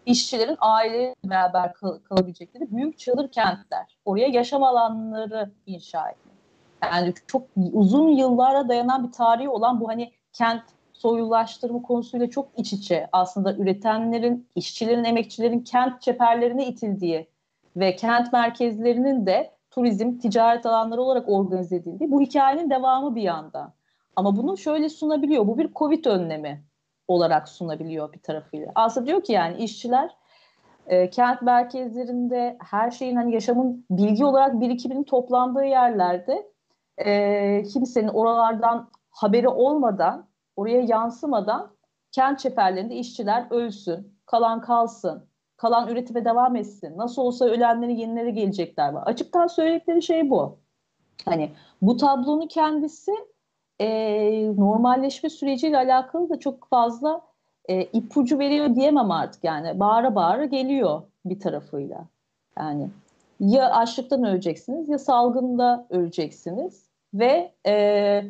işçilerin 0.06 0.58
aile 0.60 1.16
beraber 1.24 1.74
kal- 1.74 2.00
kalabilecekleri 2.00 2.72
büyük 2.72 3.00
çadır 3.00 3.32
kentler. 3.32 3.98
Oraya 4.06 4.28
yaşam 4.28 4.64
alanları 4.64 5.52
inşa 5.66 6.10
etmek. 6.10 6.36
Yani 6.84 7.14
çok 7.28 7.48
uzun 7.74 8.10
yıllara 8.10 8.70
dayanan 8.70 9.08
bir 9.08 9.12
tarihi 9.12 9.50
olan 9.50 9.82
bu 9.82 9.90
hani 9.90 10.12
kent 10.34 10.64
soyulaştırma 10.94 11.82
konusuyla 11.82 12.30
çok 12.30 12.50
iç 12.58 12.74
içe 12.74 13.10
aslında 13.12 13.54
üretenlerin, 13.54 14.48
işçilerin, 14.56 15.04
emekçilerin 15.04 15.60
kent 15.60 16.02
çeperlerine 16.02 16.68
itildiği 16.68 17.28
ve 17.76 17.96
kent 17.96 18.34
merkezlerinin 18.34 19.26
de 19.26 19.52
turizm, 19.72 20.18
ticaret 20.18 20.66
alanları 20.66 21.02
olarak 21.02 21.30
organize 21.30 21.76
edildiği 21.76 22.12
bu 22.12 22.22
hikayenin 22.22 22.70
devamı 22.70 23.16
bir 23.16 23.22
yanda. 23.22 23.74
Ama 24.16 24.38
bunu 24.38 24.58
şöyle 24.58 24.90
sunabiliyor. 24.90 25.48
Bu 25.48 25.58
bir 25.58 25.74
Covid 25.74 26.06
önlemi 26.06 26.64
olarak 27.12 27.50
sunabiliyor 27.50 28.14
bir 28.14 28.20
tarafıyla. 28.20 28.72
Aslında 28.76 29.08
diyor 29.08 29.24
ki 29.24 29.34
yani 29.34 29.58
işçiler 29.58 30.16
e, 30.88 31.10
kent 31.10 31.42
merkezlerinde 31.42 32.58
her 32.60 32.92
şeyin 32.92 33.16
hani 33.16 33.34
yaşamın 33.34 33.86
bilgi 33.90 34.26
olarak 34.26 34.62
birikiminin 34.62 35.04
toplandığı 35.04 35.66
yerlerde 35.66 36.52
e, 36.98 37.64
kimsenin 37.64 38.08
oralardan 38.08 38.90
haberi 39.10 39.48
olmadan 39.48 40.28
oraya 40.56 40.82
yansımadan 40.82 41.72
kent 42.12 42.40
çeperlerinde 42.40 42.96
işçiler 42.96 43.46
ölsün, 43.50 44.18
kalan 44.26 44.62
kalsın, 44.62 45.26
kalan 45.58 45.88
üretime 45.88 46.26
devam 46.26 46.56
etsin. 46.56 46.98
Nasıl 46.98 47.22
olsa 47.22 47.46
ölenlerin 47.46 47.96
yenileri 47.96 48.34
gelecekler 48.34 48.94
var. 48.94 49.04
Açıktan 49.06 49.48
söyledikleri 49.48 50.02
şey 50.02 50.30
bu. 50.30 50.60
Hani 51.26 51.52
bu 51.82 51.98
tablonun 51.98 52.48
kendisi 52.48 53.12
e, 53.82 54.56
normalleşme 54.58 55.30
süreciyle 55.30 55.78
alakalı 55.78 56.30
da 56.30 56.40
çok 56.40 56.68
fazla 56.70 57.22
e, 57.70 57.84
ipucu 57.84 58.40
veriyor 58.40 58.76
diyemem 58.76 59.12
artık 59.12 59.44
yani. 59.44 59.80
Bağıra 59.80 60.16
bağıra 60.16 60.46
geliyor 60.46 61.02
bir 61.26 61.40
tarafıyla. 61.40 62.06
Yani 62.60 62.90
ya 63.40 63.72
açlıktan 63.72 64.24
öleceksiniz 64.24 64.90
ya 64.90 65.00
salgında 65.00 65.88
öleceksiniz 65.90 66.86
ve 67.14 67.52
e, 67.68 68.24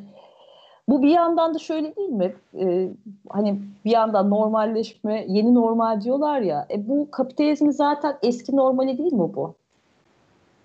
Bu 0.87 1.03
bir 1.03 1.09
yandan 1.09 1.53
da 1.53 1.59
şöyle 1.59 1.95
değil 1.95 2.09
mi? 2.09 2.35
Ee, 2.59 2.89
hani 3.29 3.61
bir 3.85 3.91
yandan 3.91 4.29
normalleşme, 4.29 5.25
yeni 5.27 5.55
normal 5.55 6.01
diyorlar 6.01 6.41
ya. 6.41 6.67
E, 6.71 6.87
bu 6.89 7.11
kapitalizmin 7.11 7.71
zaten 7.71 8.17
eski 8.23 8.55
normali 8.55 8.97
değil 8.97 9.13
mi 9.13 9.33
bu? 9.35 9.55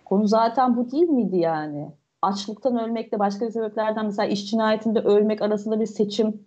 Konu 0.04 0.26
zaten 0.26 0.76
bu 0.76 0.90
değil 0.90 1.08
miydi 1.08 1.36
yani? 1.36 1.88
Açlıktan 2.22 2.78
ölmekle 2.78 3.18
başka 3.18 3.50
sebeplerden 3.50 4.06
mesela 4.06 4.28
iş 4.28 4.50
cinayetinde 4.50 5.00
ölmek 5.00 5.42
arasında 5.42 5.80
bir 5.80 5.86
seçim 5.86 6.46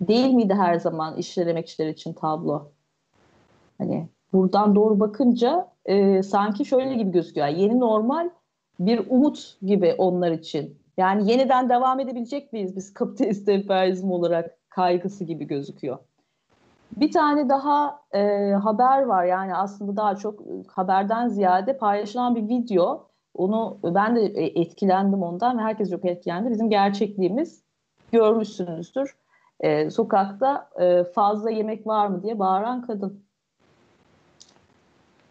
değil 0.00 0.34
miydi 0.34 0.54
her 0.54 0.74
zaman 0.74 1.16
işçiler 1.16 1.46
emekçiler 1.46 1.88
için 1.88 2.12
tablo? 2.12 2.72
Hani 3.78 4.08
buradan 4.32 4.74
doğru 4.74 5.00
bakınca 5.00 5.68
e, 5.84 6.22
sanki 6.22 6.64
şöyle 6.64 6.94
gibi 6.94 7.10
gözüküyor. 7.10 7.46
Yeni 7.46 7.80
normal 7.80 8.30
bir 8.80 9.06
umut 9.08 9.56
gibi 9.62 9.94
onlar 9.98 10.30
için. 10.30 10.78
Yani 10.96 11.30
yeniden 11.30 11.68
devam 11.68 12.00
edebilecek 12.00 12.52
miyiz 12.52 12.76
biz 12.76 12.94
kapitalist 12.94 13.48
emperyalizm 13.48 14.10
olarak 14.10 14.58
kaygısı 14.70 15.24
gibi 15.24 15.44
gözüküyor. 15.44 15.98
Bir 16.96 17.12
tane 17.12 17.48
daha 17.48 18.02
e, 18.12 18.52
haber 18.52 19.02
var 19.02 19.24
yani 19.24 19.54
aslında 19.54 19.96
daha 19.96 20.16
çok 20.16 20.40
haberden 20.68 21.28
ziyade 21.28 21.78
paylaşılan 21.78 22.36
bir 22.36 22.48
video. 22.48 23.07
Onu 23.38 23.78
ben 23.84 24.16
de 24.16 24.22
etkilendim 24.60 25.22
ondan 25.22 25.58
ve 25.58 25.62
herkes 25.62 25.90
çok 25.90 26.04
etkilendi. 26.04 26.50
Bizim 26.50 26.70
gerçekliğimiz 26.70 27.62
görmüşsünüzdür. 28.12 29.16
E, 29.60 29.90
sokakta 29.90 30.68
e, 30.80 31.04
fazla 31.04 31.50
yemek 31.50 31.86
var 31.86 32.06
mı 32.06 32.22
diye 32.22 32.38
bağıran 32.38 32.86
kadın. 32.86 33.22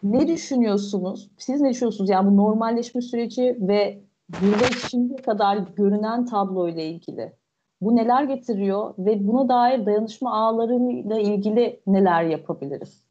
Ne 0.02 0.28
düşünüyorsunuz? 0.28 1.30
Siz 1.38 1.60
ne 1.60 1.70
düşünüyorsunuz? 1.70 2.10
Yani 2.10 2.30
bu 2.30 2.36
normalleşme 2.36 3.00
süreci 3.00 3.58
ve 3.60 4.00
burada 4.42 4.64
şimdiye 4.90 5.22
kadar 5.22 5.56
görünen 5.56 6.26
tablo 6.26 6.68
ile 6.68 6.86
ilgili 6.86 7.32
bu 7.80 7.96
neler 7.96 8.22
getiriyor 8.22 8.94
ve 8.98 9.28
buna 9.28 9.48
dair 9.48 9.86
dayanışma 9.86 10.34
ağlarıyla 10.34 11.18
ilgili 11.18 11.80
neler 11.86 12.22
yapabiliriz? 12.22 13.07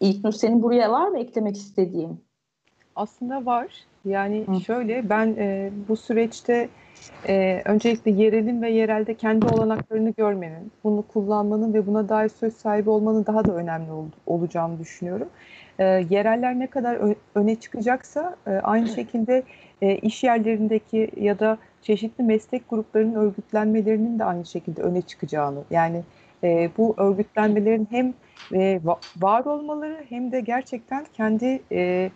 İlknur 0.00 0.32
senin 0.32 0.62
buraya 0.62 0.92
var 0.92 1.08
mı 1.08 1.18
eklemek 1.18 1.56
istediğin? 1.56 2.20
Aslında 2.96 3.46
var. 3.46 3.66
Yani 4.04 4.44
Hı. 4.46 4.60
şöyle 4.60 5.10
ben 5.10 5.34
e, 5.38 5.70
bu 5.88 5.96
süreçte 5.96 6.68
e, 7.28 7.62
öncelikle 7.64 8.10
yerelin 8.10 8.62
ve 8.62 8.70
yerelde 8.70 9.14
kendi 9.14 9.46
olanaklarını 9.46 10.10
görmenin, 10.10 10.72
bunu 10.84 11.02
kullanmanın 11.02 11.74
ve 11.74 11.86
buna 11.86 12.08
dair 12.08 12.28
söz 12.28 12.56
sahibi 12.56 12.90
olmanın 12.90 13.26
daha 13.26 13.44
da 13.44 13.54
önemli 13.54 13.92
ol, 13.92 14.06
olacağını 14.26 14.78
düşünüyorum. 14.78 15.28
E, 15.78 15.84
yereller 15.84 16.58
ne 16.58 16.66
kadar 16.66 16.98
öne 17.34 17.56
çıkacaksa 17.56 18.36
e, 18.46 18.50
aynı 18.50 18.88
şekilde 18.88 19.42
e, 19.82 19.96
iş 19.96 20.24
yerlerindeki 20.24 21.10
ya 21.16 21.38
da 21.38 21.58
çeşitli 21.82 22.24
meslek 22.24 22.70
gruplarının 22.70 23.14
örgütlenmelerinin 23.14 24.18
de 24.18 24.24
aynı 24.24 24.46
şekilde 24.46 24.82
öne 24.82 25.02
çıkacağını 25.02 25.62
yani 25.70 26.02
e, 26.44 26.70
bu 26.78 26.94
örgütlenmelerin 26.98 27.88
hem 27.90 28.14
e, 28.54 28.80
var 29.16 29.44
olmaları 29.44 30.04
hem 30.08 30.32
de 30.32 30.40
gerçekten 30.40 31.06
kendi 31.16 31.62
e, 31.72 32.10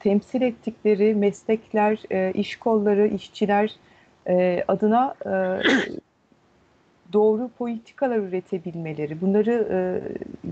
temsil 0.00 0.42
ettikleri 0.42 1.14
meslekler, 1.14 2.02
e, 2.10 2.32
iş 2.32 2.56
kolları, 2.56 3.06
işçiler 3.06 3.70
e, 4.28 4.64
adına 4.68 5.14
e, 5.26 5.32
doğru 7.12 7.50
politikalar 7.58 8.16
üretebilmeleri, 8.16 9.20
bunları 9.20 9.68
e, 9.70 9.76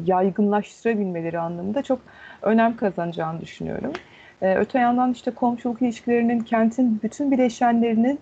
yaygınlaştırabilmeleri 0.06 1.38
anlamında 1.38 1.82
çok 1.82 1.98
önem 2.42 2.76
kazanacağını 2.76 3.40
düşünüyorum. 3.40 3.92
E, 4.42 4.56
öte 4.56 4.78
yandan 4.78 5.12
işte 5.12 5.30
komşuluk 5.30 5.82
ilişkilerinin, 5.82 6.40
kentin 6.40 7.00
bütün 7.02 7.30
bileşenlerinin 7.30 8.18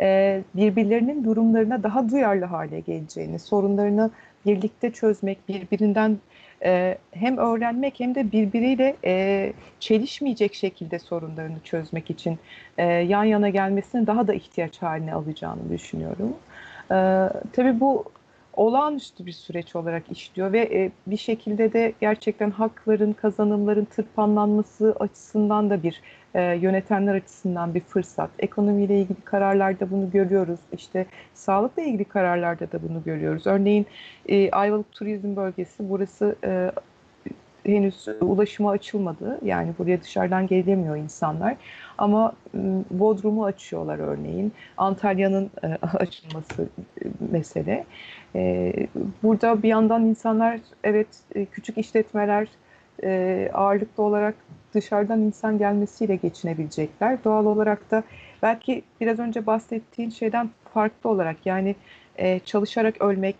e, 0.00 0.40
birbirlerinin 0.54 1.24
durumlarına 1.24 1.82
daha 1.82 2.10
duyarlı 2.10 2.44
hale 2.44 2.80
geleceğini, 2.80 3.38
sorunlarını 3.38 4.10
birlikte 4.46 4.92
çözmek, 4.92 5.48
birbirinden 5.48 6.18
e, 6.64 6.98
hem 7.10 7.38
öğrenmek 7.38 8.00
hem 8.00 8.14
de 8.14 8.32
birbiriyle 8.32 8.96
e, 9.04 9.52
çelişmeyecek 9.80 10.54
şekilde 10.54 10.98
sorunlarını 10.98 11.60
çözmek 11.64 12.10
için 12.10 12.38
e, 12.78 12.84
yan 12.84 13.24
yana 13.24 13.48
gelmesini 13.48 14.06
daha 14.06 14.26
da 14.26 14.34
ihtiyaç 14.34 14.82
haline 14.82 15.14
alacağını 15.14 15.70
düşünüyorum. 15.70 16.36
E, 16.90 16.96
tabii 17.52 17.80
bu 17.80 18.04
olağanüstü 18.56 19.26
bir 19.26 19.32
süreç 19.32 19.76
olarak 19.76 20.02
işliyor 20.10 20.52
ve 20.52 20.60
e, 20.60 20.90
bir 21.06 21.16
şekilde 21.16 21.72
de 21.72 21.92
gerçekten 22.00 22.50
hakların, 22.50 23.12
kazanımların 23.12 23.84
tırpanlanması 23.84 24.96
açısından 25.00 25.70
da 25.70 25.82
bir 25.82 26.00
e, 26.34 26.42
yönetenler 26.42 27.14
açısından 27.14 27.74
bir 27.74 27.80
fırsat. 27.80 28.30
Ekonomiyle 28.38 29.00
ilgili 29.00 29.20
kararlarda 29.20 29.90
bunu 29.90 30.10
görüyoruz. 30.10 30.60
İşte 30.72 31.06
sağlıkla 31.34 31.82
ilgili 31.82 32.04
kararlarda 32.04 32.72
da 32.72 32.82
bunu 32.88 33.02
görüyoruz. 33.04 33.46
Örneğin 33.46 33.86
e, 34.28 34.50
Ayvalık 34.50 34.92
Turizm 34.92 35.36
Bölgesi 35.36 35.90
burası 35.90 36.36
e, 36.44 36.70
henüz 37.66 38.08
ulaşıma 38.20 38.70
açılmadı. 38.70 39.38
Yani 39.44 39.72
buraya 39.78 40.02
dışarıdan 40.02 40.46
gelemiyor 40.46 40.96
insanlar. 40.96 41.56
Ama 41.98 42.32
Bodrum'u 42.90 43.44
açıyorlar 43.44 43.98
örneğin. 43.98 44.52
Antalya'nın 44.76 45.50
e, 45.62 45.66
açılması 45.96 46.62
e, 46.62 47.08
mesele. 47.32 47.84
E, 48.34 48.72
burada 49.22 49.62
bir 49.62 49.68
yandan 49.68 50.04
insanlar 50.04 50.60
evet 50.84 51.06
küçük 51.52 51.78
işletmeler 51.78 52.48
ağırlıklı 53.52 54.02
olarak 54.02 54.34
dışarıdan 54.74 55.20
insan 55.20 55.58
gelmesiyle 55.58 56.16
geçinebilecekler. 56.16 57.24
Doğal 57.24 57.46
olarak 57.46 57.90
da 57.90 58.02
belki 58.42 58.82
biraz 59.00 59.18
önce 59.18 59.46
bahsettiğin 59.46 60.10
şeyden 60.10 60.50
farklı 60.74 61.10
olarak 61.10 61.36
yani 61.44 61.76
çalışarak 62.44 63.02
ölmek 63.02 63.36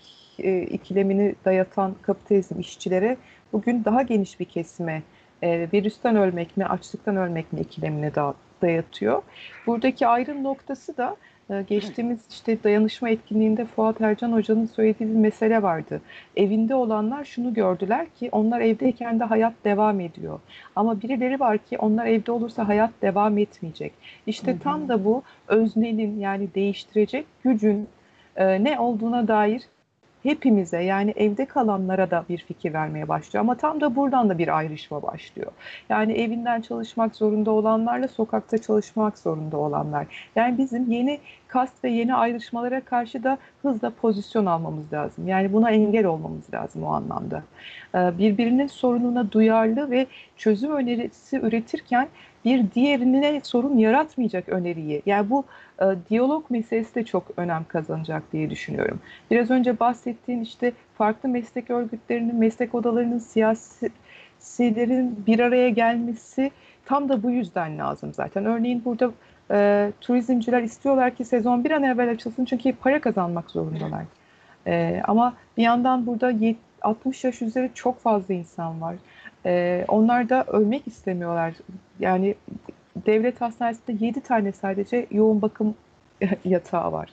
ikilemini 0.71 1.35
dayatan 1.45 1.95
kapitalizm 2.03 2.61
işçilere 2.61 3.17
bugün 3.53 3.85
daha 3.85 4.03
geniş 4.03 4.41
bir 4.41 4.45
kesime 4.45 5.03
e, 5.43 5.69
virüsten 5.73 6.17
ölmek 6.17 6.57
mi, 6.57 6.65
açlıktan 6.67 7.17
ölmek 7.17 7.53
mi 7.53 7.61
ikilemine 7.61 8.15
da, 8.15 8.35
dayatıyor. 8.63 9.23
Buradaki 9.67 10.07
ayrım 10.07 10.45
noktası 10.45 10.97
da 10.97 11.17
e, 11.17 11.17
geçtiğimiz 11.69 12.21
işte 12.31 12.63
dayanışma 12.65 13.11
etkinliğinde 13.11 13.65
Fuat 13.65 14.01
Ercan 14.01 14.33
Hoca'nın 14.33 14.67
söylediği 14.67 15.09
bir 15.09 15.15
mesele 15.15 15.63
vardı. 15.63 16.01
Evinde 16.37 16.75
olanlar 16.75 17.25
şunu 17.25 17.55
gördüler 17.55 18.07
ki 18.11 18.29
onlar 18.33 18.61
evdeyken 18.61 19.21
de 19.21 19.25
hayat 19.25 19.55
devam 19.65 20.01
ediyor. 20.01 20.41
Ama 20.77 21.03
birileri 21.03 21.41
var 21.41 21.59
ki 21.59 21.79
onlar 21.79 22.07
evde 22.07 22.33
olursa 22.33 22.69
hayat 22.69 22.91
devam 23.03 23.39
etmeyecek. 23.39 23.93
İşte 24.27 24.59
tam 24.59 24.89
da 24.89 25.05
bu 25.05 25.23
öznenin 25.49 26.21
yani 26.21 26.55
değiştirecek 26.55 27.27
gücün 27.45 27.89
e, 28.37 28.65
ne 28.65 28.79
olduğuna 28.79 29.29
dair 29.29 29.63
hepimize 30.25 30.83
yani 30.83 31.15
evde 31.17 31.45
kalanlara 31.47 32.11
da 32.11 32.25
bir 32.29 32.39
fikir 32.39 32.73
vermeye 32.73 33.09
başlıyor. 33.09 33.45
Ama 33.45 33.57
tam 33.57 33.81
da 33.81 33.97
buradan 33.97 34.29
da 34.29 34.39
bir 34.39 34.59
ayrışma 34.59 35.03
başlıyor. 35.03 35.53
Yani 35.89 36.13
evinden 36.13 36.61
çalışmak 36.61 37.17
zorunda 37.17 37.51
olanlarla 37.51 38.09
sokakta 38.09 38.59
çalışmak 38.59 39.19
zorunda 39.19 39.57
olanlar. 39.57 40.07
Yani 40.37 40.59
bizim 40.59 40.91
yeni 40.91 41.21
kast 41.55 41.85
ve 41.85 41.91
yeni 41.91 42.15
ayrışmalara 42.15 42.81
karşı 42.81 43.25
da 43.25 43.39
hızla 43.63 43.91
pozisyon 43.91 44.47
almamız 44.47 44.93
lazım. 44.93 45.29
Yani 45.29 45.53
buna 45.53 45.71
engel 45.71 46.07
olmamız 46.07 46.55
lazım 46.55 46.85
o 46.85 46.89
anlamda. 46.89 47.43
Ee, 47.95 48.19
birbirinin 48.19 48.67
sorununa 48.67 49.33
duyarlı 49.33 49.91
ve 49.91 50.07
çözüm 50.37 50.73
önerisi 50.73 51.37
üretirken 51.37 52.09
bir 52.45 52.65
diğerine 52.75 53.41
sorun 53.45 53.79
yaratmayacak 53.79 54.49
öneriyi. 54.49 55.03
Yani 55.07 55.31
bu 55.31 55.45
e, 55.81 55.85
diyalog 56.11 56.51
meselesi 56.51 56.95
de 56.95 57.05
çok 57.05 57.25
önem 57.37 57.65
kazanacak 57.69 58.23
diye 58.33 58.51
düşünüyorum. 58.51 59.01
Biraz 59.31 59.51
önce 59.51 59.81
bahsettiğin 59.81 60.41
işte 60.41 60.73
farklı 60.99 61.29
meslek 61.29 61.71
örgütlerinin, 61.71 62.37
meslek 62.37 62.75
odalarının, 62.75 63.19
siyasilerin 63.19 65.25
bir 65.27 65.41
araya 65.41 65.69
gelmesi 65.69 66.51
tam 66.85 67.09
da 67.09 67.23
bu 67.23 67.31
yüzden 67.31 67.79
lazım 67.79 68.13
zaten. 68.15 68.45
Örneğin 68.45 68.85
burada 68.85 69.13
e, 69.51 69.93
turizmciler 70.01 70.63
istiyorlar 70.63 71.15
ki 71.15 71.25
sezon 71.25 71.65
bir 71.65 71.71
an 71.71 71.83
evvel 71.83 72.11
açılsın 72.11 72.45
çünkü 72.45 72.73
para 72.73 73.01
kazanmak 73.01 73.51
zorundalar. 73.51 74.05
E, 74.67 75.03
ama 75.05 75.35
bir 75.57 75.63
yandan 75.63 76.07
burada 76.07 76.33
60 76.83 77.25
yaş 77.25 77.43
üzeri 77.43 77.71
çok 77.75 78.01
fazla 78.01 78.35
insan 78.35 78.81
var. 78.81 78.95
E, 79.47 79.85
onlar 79.89 80.29
da 80.29 80.45
ölmek 80.45 80.87
istemiyorlar. 80.87 81.55
Yani 82.01 82.35
devlet 83.07 83.41
hastanesinde 83.41 84.05
7 84.05 84.21
tane 84.21 84.53
sadece 84.53 85.07
yoğun 85.11 85.43
bakım 85.43 85.75
yatağı 86.45 86.93
var. 86.93 87.09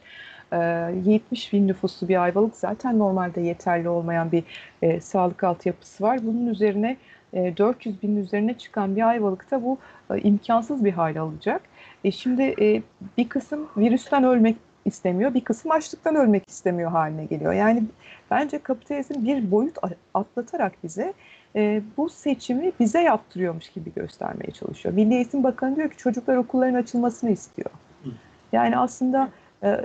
E, 0.54 0.58
ee, 0.58 1.12
70 1.12 1.54
bin 1.54 1.68
nüfuslu 1.68 2.08
bir 2.08 2.24
Ayvalık 2.24 2.56
zaten 2.56 3.00
normalde 3.00 3.42
yeterli 3.42 3.90
olmayan 3.90 4.32
bir 4.32 4.44
e, 4.82 5.02
sağlık 5.02 5.44
altyapısı 5.44 6.04
var. 6.04 6.20
Bunun 6.24 6.48
üzerine 6.48 6.98
e, 7.34 7.58
400 7.58 8.04
bin 8.04 8.16
üzerine 8.16 8.54
çıkan 8.54 8.96
bir 8.96 9.10
Ayvalık'ta 9.10 9.64
bu 9.64 9.78
e, 10.14 10.22
imkansız 10.22 10.86
bir 10.86 10.92
hal 10.92 11.16
alacak. 11.16 11.62
E, 12.04 12.12
şimdi 12.12 12.56
e, 12.62 12.84
bir 13.18 13.30
kısım 13.30 13.68
virüsten 13.78 14.24
ölmek 14.24 14.58
istemiyor, 14.86 15.34
bir 15.34 15.42
kısım 15.44 15.72
açlıktan 15.72 16.16
ölmek 16.16 16.50
istemiyor 16.50 16.92
haline 16.92 17.26
geliyor. 17.26 17.54
Yani 17.54 17.84
bence 18.32 18.60
kapitalizm 18.60 19.26
bir 19.26 19.52
boyut 19.52 19.78
atlatarak 20.14 20.84
bize 20.84 21.14
e, 21.56 21.82
bu 21.98 22.10
seçimi 22.10 22.72
bize 22.80 23.02
yaptırıyormuş 23.02 23.70
gibi 23.70 23.94
göstermeye 23.94 24.52
çalışıyor. 24.52 24.96
Milli 24.96 25.14
Eğitim 25.14 25.44
Bakanı 25.44 25.76
diyor 25.76 25.90
ki 25.90 25.98
çocuklar 25.98 26.36
okulların 26.36 26.74
açılmasını 26.74 27.32
istiyor. 27.32 27.70
Yani 28.52 28.78
aslında 28.78 29.30
e, 29.64 29.82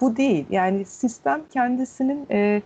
bu, 0.00 0.16
değil. 0.16 0.46
Yani 0.50 0.84
sistem 0.84 1.40
kendisinin 1.52 2.26
e, 2.30 2.62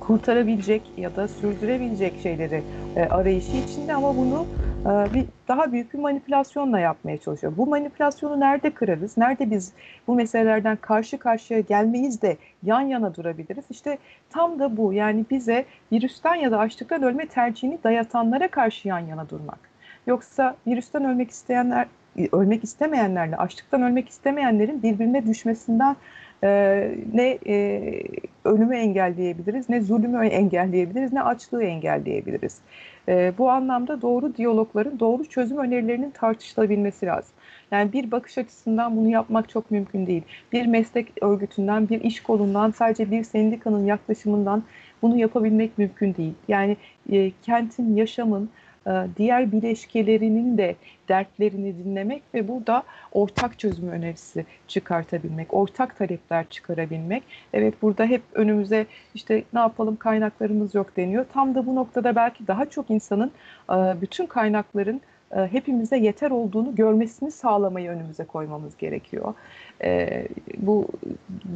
kurtarabilecek 0.00 0.82
ya 0.96 1.16
da 1.16 1.28
sürdürebilecek 1.28 2.20
şeyleri 2.22 2.62
e, 2.96 3.02
arayışı 3.02 3.56
içinde 3.56 3.94
ama 3.94 4.16
bunu 4.16 4.46
e, 4.84 5.14
bir 5.14 5.24
daha 5.48 5.72
büyük 5.72 5.94
bir 5.94 5.98
manipülasyonla 5.98 6.80
yapmaya 6.80 7.18
çalışıyor. 7.18 7.52
Bu 7.56 7.66
manipülasyonu 7.66 8.40
nerede 8.40 8.70
kırarız? 8.70 9.16
Nerede 9.16 9.50
biz 9.50 9.72
bu 10.06 10.14
meselelerden 10.14 10.76
karşı 10.76 11.18
karşıya 11.18 11.60
gelmeyiz 11.60 12.22
de 12.22 12.36
yan 12.62 12.80
yana 12.80 13.14
durabiliriz? 13.14 13.64
İşte 13.70 13.98
tam 14.30 14.58
da 14.58 14.76
bu. 14.76 14.92
Yani 14.92 15.24
bize 15.30 15.64
virüsten 15.92 16.34
ya 16.34 16.50
da 16.50 16.58
açlıktan 16.58 17.02
ölme 17.02 17.26
tercihini 17.26 17.78
dayatanlara 17.84 18.48
karşı 18.48 18.88
yan 18.88 18.98
yana 18.98 19.28
durmak. 19.28 19.58
Yoksa 20.06 20.56
virüsten 20.66 21.04
ölmek 21.04 21.30
isteyenler 21.30 21.86
ölmek 22.32 22.64
istemeyenlerle 22.64 23.36
açlıktan 23.36 23.82
ölmek 23.82 24.08
istemeyenlerin 24.08 24.82
birbirine 24.82 25.26
düşmesinden 25.26 25.96
e, 26.44 26.90
ne 27.14 27.38
e, 27.46 27.82
ölümü 28.44 28.76
engelleyebiliriz, 28.76 29.68
ne 29.68 29.80
zulümü 29.80 30.26
engelleyebiliriz, 30.26 31.12
ne 31.12 31.22
açlığı 31.22 31.64
engelleyebiliriz. 31.64 32.58
E, 33.08 33.32
bu 33.38 33.50
anlamda 33.50 34.02
doğru 34.02 34.36
diyalogların, 34.36 35.00
doğru 35.00 35.24
çözüm 35.24 35.58
önerilerinin 35.58 36.10
tartışılabilmesi 36.10 37.06
lazım. 37.06 37.34
Yani 37.70 37.92
bir 37.92 38.10
bakış 38.10 38.38
açısından 38.38 38.96
bunu 38.96 39.08
yapmak 39.08 39.48
çok 39.48 39.70
mümkün 39.70 40.06
değil. 40.06 40.22
Bir 40.52 40.66
meslek 40.66 41.12
örgütünden, 41.22 41.88
bir 41.88 42.00
iş 42.00 42.22
kolundan, 42.22 42.70
sadece 42.70 43.10
bir 43.10 43.24
sendikanın 43.24 43.86
yaklaşımından 43.86 44.62
bunu 45.02 45.18
yapabilmek 45.18 45.78
mümkün 45.78 46.14
değil. 46.14 46.34
Yani 46.48 46.76
e, 47.12 47.30
kentin, 47.42 47.96
yaşamın, 47.96 48.50
diğer 49.16 49.52
bileşkelerinin 49.52 50.58
de 50.58 50.76
dertlerini 51.08 51.78
dinlemek 51.84 52.22
ve 52.34 52.48
burada 52.48 52.82
ortak 53.12 53.58
çözüm 53.58 53.88
önerisi 53.88 54.46
çıkartabilmek, 54.68 55.54
ortak 55.54 55.98
talepler 55.98 56.44
çıkarabilmek. 56.50 57.22
Evet 57.52 57.74
burada 57.82 58.04
hep 58.04 58.22
önümüze 58.32 58.86
işte 59.14 59.44
ne 59.52 59.60
yapalım 59.60 59.96
kaynaklarımız 59.96 60.74
yok 60.74 60.96
deniyor. 60.96 61.26
Tam 61.32 61.54
da 61.54 61.66
bu 61.66 61.74
noktada 61.74 62.16
belki 62.16 62.46
daha 62.46 62.66
çok 62.70 62.90
insanın 62.90 63.32
e, 63.70 63.74
bütün 64.00 64.26
kaynakların 64.26 65.00
e, 65.36 65.40
hepimize 65.40 65.96
yeter 65.96 66.30
olduğunu 66.30 66.74
görmesini 66.74 67.30
sağlamayı 67.30 67.90
önümüze 67.90 68.24
koymamız 68.24 68.76
gerekiyor. 68.76 69.34
Bu 70.58 70.88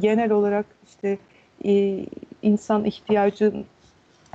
genel 0.01 0.31
olarak 0.31 0.65
işte 0.87 1.17
insan 2.41 2.85
ihtiyacın 2.85 3.65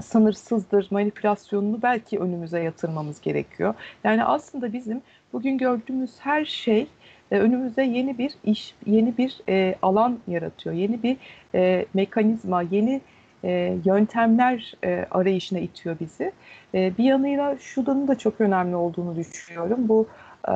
sınırsızdır 0.02 0.88
manipülasyonunu 0.90 1.82
belki 1.82 2.18
önümüze 2.18 2.60
yatırmamız 2.60 3.20
gerekiyor. 3.20 3.74
Yani 4.04 4.24
aslında 4.24 4.72
bizim 4.72 5.02
bugün 5.32 5.58
gördüğümüz 5.58 6.10
her 6.18 6.44
şey 6.44 6.86
e, 7.30 7.38
önümüze 7.38 7.82
yeni 7.82 8.18
bir 8.18 8.34
iş, 8.44 8.74
yeni 8.86 9.18
bir 9.18 9.40
e, 9.48 9.74
alan 9.82 10.18
yaratıyor. 10.28 10.74
Yeni 10.74 11.02
bir 11.02 11.16
e, 11.54 11.86
mekanizma, 11.94 12.62
yeni 12.62 13.00
e, 13.44 13.76
yöntemler 13.84 14.74
e, 14.84 15.06
arayışına 15.10 15.58
itiyor 15.58 15.96
bizi. 16.00 16.32
E, 16.74 16.92
bir 16.98 17.04
yanıyla 17.04 17.58
şudanın 17.58 18.08
da 18.08 18.18
çok 18.18 18.40
önemli 18.40 18.76
olduğunu 18.76 19.16
düşünüyorum. 19.16 19.88
Bu 19.88 20.06
e, 20.48 20.54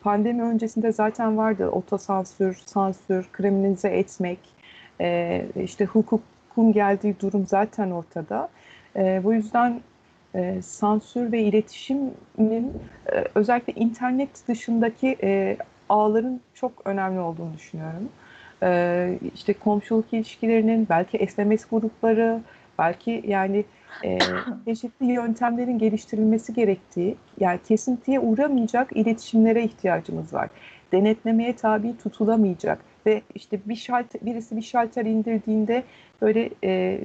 pandemi 0.00 0.42
öncesinde 0.42 0.92
zaten 0.92 1.36
vardı 1.36 1.68
otosansür, 1.68 2.62
sansür, 2.66 3.28
kriminalize 3.32 3.88
etmek, 3.88 4.38
e, 5.00 5.44
işte 5.64 5.84
hukukun 5.84 6.72
geldiği 6.72 7.20
durum 7.20 7.46
zaten 7.46 7.90
ortada. 7.90 8.48
E, 8.96 9.20
bu 9.24 9.32
yüzden 9.34 9.80
e, 10.34 10.62
sansür 10.62 11.32
ve 11.32 11.42
iletişimin 11.42 12.72
e, 13.12 13.24
özellikle 13.34 13.72
internet 13.72 14.48
dışındaki 14.48 15.16
e, 15.22 15.56
ağların 15.88 16.40
çok 16.54 16.72
önemli 16.84 17.20
olduğunu 17.20 17.54
düşünüyorum. 17.54 18.08
E, 18.62 19.18
işte 19.34 19.52
komşuluk 19.52 20.12
ilişkilerinin, 20.12 20.86
belki 20.90 21.26
SMS 21.26 21.64
grupları, 21.64 22.40
belki 22.78 23.22
yani 23.26 23.64
e, 24.04 24.18
çeşitli 24.64 25.12
yöntemlerin 25.12 25.78
geliştirilmesi 25.78 26.54
gerektiği, 26.54 27.16
yani 27.40 27.60
kesintiye 27.68 28.20
uğramayacak 28.20 28.96
iletişimlere 28.96 29.64
ihtiyacımız 29.64 30.34
var. 30.34 30.48
Denetlemeye 30.92 31.56
tabi 31.56 31.98
tutulamayacak 31.98 32.78
ve 33.06 33.22
işte 33.34 33.60
bir 33.66 33.76
şalter, 33.76 34.20
birisi 34.22 34.56
bir 34.56 34.62
şalter 34.62 35.04
indirdiğinde 35.04 35.82
böyle 36.22 36.50
e, 36.64 37.00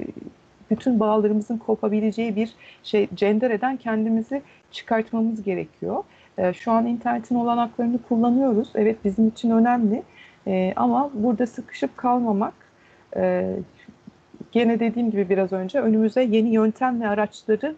bütün 0.78 1.00
bağlarımızın 1.00 1.58
kopabileceği 1.58 2.36
bir 2.36 2.54
şey 2.84 3.08
cendereden 3.16 3.78
kendimizi 3.78 4.42
çıkartmamız 4.72 5.44
gerekiyor. 5.44 6.04
E, 6.38 6.54
şu 6.54 6.72
an 6.72 6.86
internetin 6.86 7.36
olanaklarını 7.36 8.00
kullanıyoruz. 8.10 8.70
Evet 8.76 8.98
bizim 9.06 9.28
için 9.28 9.52
önemli. 9.52 10.04
E, 10.48 10.74
ama 10.76 11.10
burada 11.14 11.48
sıkışıp 11.48 11.98
kalmamak 11.98 12.54
e, 13.16 13.56
gene 14.52 14.80
dediğim 14.80 15.12
gibi 15.12 15.30
biraz 15.30 15.54
önce 15.54 15.80
önümüze 15.80 16.24
yeni 16.24 16.50
yöntem 16.50 17.02
ve 17.02 17.08
araçları 17.08 17.76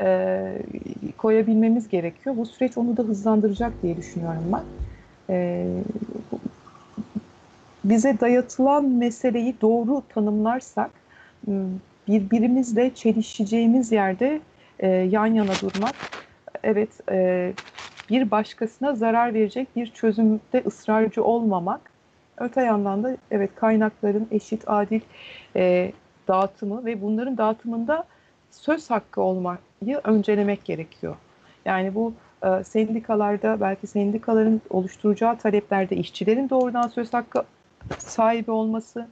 e, 0.00 0.52
koyabilmemiz 1.16 1.88
gerekiyor. 1.88 2.36
Bu 2.36 2.46
süreç 2.46 2.78
onu 2.78 2.96
da 2.96 3.02
hızlandıracak 3.02 3.72
diye 3.82 3.96
düşünüyorum 3.96 4.52
ben. 4.52 4.62
E, 5.30 5.66
bize 7.84 8.20
dayatılan 8.20 8.84
meseleyi 8.84 9.54
doğru 9.60 10.02
tanımlarsak 10.14 10.90
birbirimizle 12.08 12.94
çelişeceğimiz 12.94 13.92
yerde 13.92 14.40
e, 14.78 14.88
yan 14.88 15.26
yana 15.26 15.52
durmak, 15.62 15.94
evet 16.62 16.90
e, 17.10 17.52
bir 18.10 18.30
başkasına 18.30 18.94
zarar 18.94 19.34
verecek 19.34 19.76
bir 19.76 19.90
çözümde 19.90 20.62
ısrarcı 20.66 21.24
olmamak, 21.24 21.80
öte 22.38 22.62
yandan 22.62 23.02
da 23.02 23.16
evet 23.30 23.50
kaynakların 23.54 24.28
eşit, 24.30 24.62
adil 24.66 25.00
e, 25.56 25.92
dağıtımı 26.28 26.84
ve 26.84 27.02
bunların 27.02 27.38
dağıtımında 27.38 28.04
söz 28.50 28.90
hakkı 28.90 29.22
olmayı 29.22 30.00
öncelemek 30.04 30.64
gerekiyor. 30.64 31.16
Yani 31.64 31.94
bu 31.94 32.14
e, 32.44 32.64
sendikalarda 32.64 33.60
belki 33.60 33.86
sendikaların 33.86 34.60
oluşturacağı 34.70 35.38
taleplerde 35.38 35.96
işçilerin 35.96 36.50
doğrudan 36.50 36.88
söz 36.88 37.12
hakkı 37.12 37.44
sahibi 37.98 38.50
olması, 38.50 39.08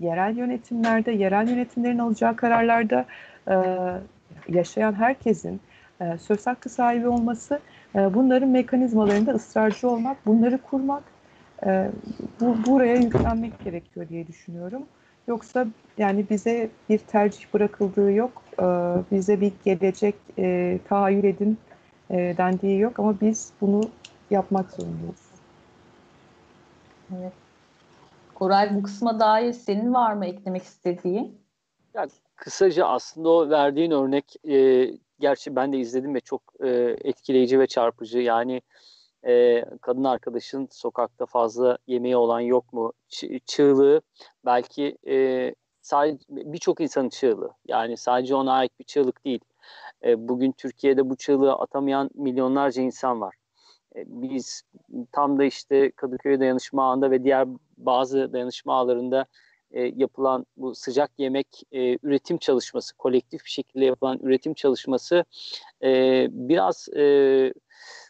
yerel 0.00 0.36
yönetimlerde, 0.36 1.12
yerel 1.12 1.48
yönetimlerin 1.48 1.98
alacağı 1.98 2.36
kararlarda 2.36 3.06
e, 3.48 3.54
yaşayan 4.48 4.92
herkesin 4.92 5.60
e, 6.00 6.18
söz 6.18 6.46
hakkı 6.46 6.68
sahibi 6.68 7.08
olması, 7.08 7.60
e, 7.94 8.14
bunların 8.14 8.48
mekanizmalarında 8.48 9.32
ısrarcı 9.32 9.90
olmak, 9.90 10.26
bunları 10.26 10.58
kurmak, 10.58 11.02
e, 11.66 11.90
bu, 12.40 12.56
buraya 12.66 12.96
yüklenmek 12.96 13.64
gerekiyor 13.64 14.08
diye 14.08 14.26
düşünüyorum. 14.26 14.82
Yoksa 15.28 15.66
yani 15.98 16.24
bize 16.30 16.68
bir 16.88 16.98
tercih 16.98 17.54
bırakıldığı 17.54 18.12
yok, 18.12 18.42
e, 18.58 18.64
bize 19.12 19.40
bir 19.40 19.52
gelecek 19.64 20.14
e, 20.38 20.78
tahayyül 20.88 21.24
edin 21.24 21.58
e, 22.10 22.34
dendiği 22.36 22.80
yok 22.80 22.98
ama 22.98 23.20
biz 23.20 23.52
bunu 23.60 23.80
yapmak 24.30 24.70
zorundayız. 24.70 25.26
Evet. 27.18 27.45
Koray 28.36 28.74
bu 28.76 28.82
kısma 28.82 29.20
dair 29.20 29.52
senin 29.52 29.94
var 29.94 30.12
mı 30.12 30.26
eklemek 30.26 30.62
istediğin? 30.62 31.40
Ya, 31.94 32.06
kısaca 32.36 32.86
aslında 32.86 33.28
o 33.28 33.50
verdiğin 33.50 33.90
örnek 33.90 34.36
e, 34.48 34.90
gerçi 35.20 35.56
ben 35.56 35.72
de 35.72 35.78
izledim 35.78 36.14
ve 36.14 36.20
çok 36.20 36.42
e, 36.60 36.68
etkileyici 37.04 37.58
ve 37.60 37.66
çarpıcı. 37.66 38.18
Yani 38.18 38.62
e, 39.26 39.64
kadın 39.80 40.04
arkadaşın 40.04 40.68
sokakta 40.70 41.26
fazla 41.26 41.78
yemeği 41.86 42.16
olan 42.16 42.40
yok 42.40 42.72
mu? 42.72 42.92
Ç- 43.10 43.40
çığlığı 43.46 44.00
belki 44.44 44.98
e, 45.06 45.54
sadece 45.82 46.18
birçok 46.28 46.80
insanın 46.80 47.08
çığlığı. 47.08 47.50
Yani 47.68 47.96
sadece 47.96 48.34
ona 48.34 48.52
ait 48.52 48.78
bir 48.78 48.84
çığlık 48.84 49.24
değil. 49.24 49.40
E, 50.04 50.28
bugün 50.28 50.52
Türkiye'de 50.52 51.10
bu 51.10 51.16
çığlığı 51.16 51.52
atamayan 51.52 52.10
milyonlarca 52.14 52.82
insan 52.82 53.20
var. 53.20 53.36
E, 53.96 54.04
biz 54.06 54.62
tam 55.12 55.38
da 55.38 55.44
işte 55.44 55.90
Kadıköy 55.90 56.40
dayanışma 56.40 56.90
ağında 56.90 57.10
ve 57.10 57.24
diğer 57.24 57.48
bazı 57.78 58.32
dayanışma 58.32 58.74
ağlarında 58.74 59.26
e, 59.70 59.82
yapılan 59.82 60.46
bu 60.56 60.74
sıcak 60.74 61.10
yemek 61.18 61.62
e, 61.72 61.98
üretim 62.02 62.38
çalışması, 62.38 62.96
kolektif 62.96 63.44
bir 63.44 63.50
şekilde 63.50 63.84
yapılan 63.84 64.18
üretim 64.22 64.54
çalışması 64.54 65.24
e, 65.82 66.26
biraz 66.30 66.88
e, 66.96 67.52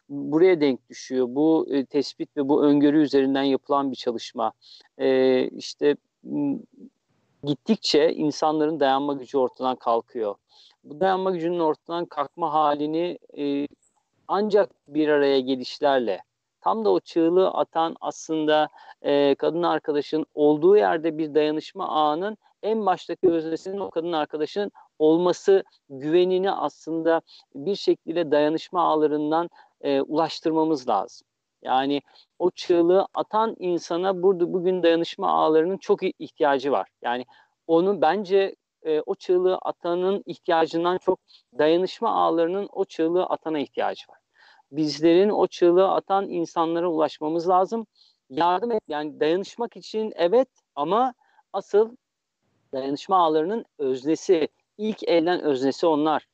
buraya 0.08 0.60
denk 0.60 0.88
düşüyor. 0.88 1.26
Bu 1.30 1.66
e, 1.70 1.84
tespit 1.84 2.36
ve 2.36 2.48
bu 2.48 2.64
öngörü 2.64 3.02
üzerinden 3.02 3.42
yapılan 3.42 3.90
bir 3.90 3.96
çalışma. 3.96 4.52
E, 4.98 5.48
işte 5.48 5.96
gittikçe 7.44 8.12
insanların 8.12 8.80
dayanma 8.80 9.12
gücü 9.12 9.38
ortadan 9.38 9.76
kalkıyor. 9.76 10.34
Bu 10.84 11.00
dayanma 11.00 11.30
gücünün 11.30 11.58
ortadan 11.58 12.04
kalkma 12.04 12.52
halini 12.52 13.18
e, 13.38 13.68
ancak 14.28 14.70
bir 14.88 15.08
araya 15.08 15.40
gelişlerle 15.40 16.20
tam 16.66 16.84
da 16.84 16.90
o 16.90 17.00
çığlığı 17.00 17.50
atan 17.50 17.96
aslında 18.00 18.68
e, 19.02 19.34
kadın 19.34 19.62
arkadaşın 19.62 20.26
olduğu 20.34 20.76
yerde 20.76 21.18
bir 21.18 21.34
dayanışma 21.34 21.88
ağının 21.88 22.36
en 22.62 22.86
baştaki 22.86 23.28
öznesinin 23.28 23.78
o 23.78 23.90
kadın 23.90 24.12
arkadaşın 24.12 24.72
olması 24.98 25.64
güvenini 25.88 26.50
aslında 26.50 27.22
bir 27.54 27.74
şekilde 27.74 28.30
dayanışma 28.30 28.82
ağlarından 28.82 29.50
e, 29.80 30.00
ulaştırmamız 30.00 30.88
lazım. 30.88 31.26
Yani 31.62 32.02
o 32.38 32.50
çığlığı 32.50 33.06
atan 33.14 33.56
insana 33.58 34.22
burada 34.22 34.52
bugün 34.52 34.82
dayanışma 34.82 35.30
ağlarının 35.30 35.76
çok 35.76 36.02
ihtiyacı 36.02 36.72
var. 36.72 36.88
Yani 37.02 37.24
onu 37.66 38.00
bence 38.00 38.54
e, 38.82 39.00
o 39.00 39.14
çığlığı 39.14 39.58
atanın 39.62 40.22
ihtiyacından 40.26 40.98
çok 40.98 41.20
dayanışma 41.58 42.10
ağlarının 42.10 42.68
o 42.72 42.84
çığlığı 42.84 43.26
atana 43.26 43.58
ihtiyacı 43.58 44.04
var. 44.08 44.25
Bizlerin 44.72 45.30
o 45.30 45.46
çığlığı 45.46 45.88
atan 45.88 46.28
insanlara 46.28 46.88
ulaşmamız 46.88 47.48
lazım. 47.48 47.86
Yardım 48.30 48.72
et 48.72 48.82
yani 48.88 49.20
dayanışmak 49.20 49.76
için 49.76 50.12
evet 50.16 50.48
ama 50.74 51.14
asıl 51.52 51.96
dayanışma 52.72 53.16
ağlarının 53.16 53.64
öznesi, 53.78 54.48
ilk 54.78 55.02
elden 55.02 55.40
öznesi 55.40 55.86
onlar. 55.86 56.26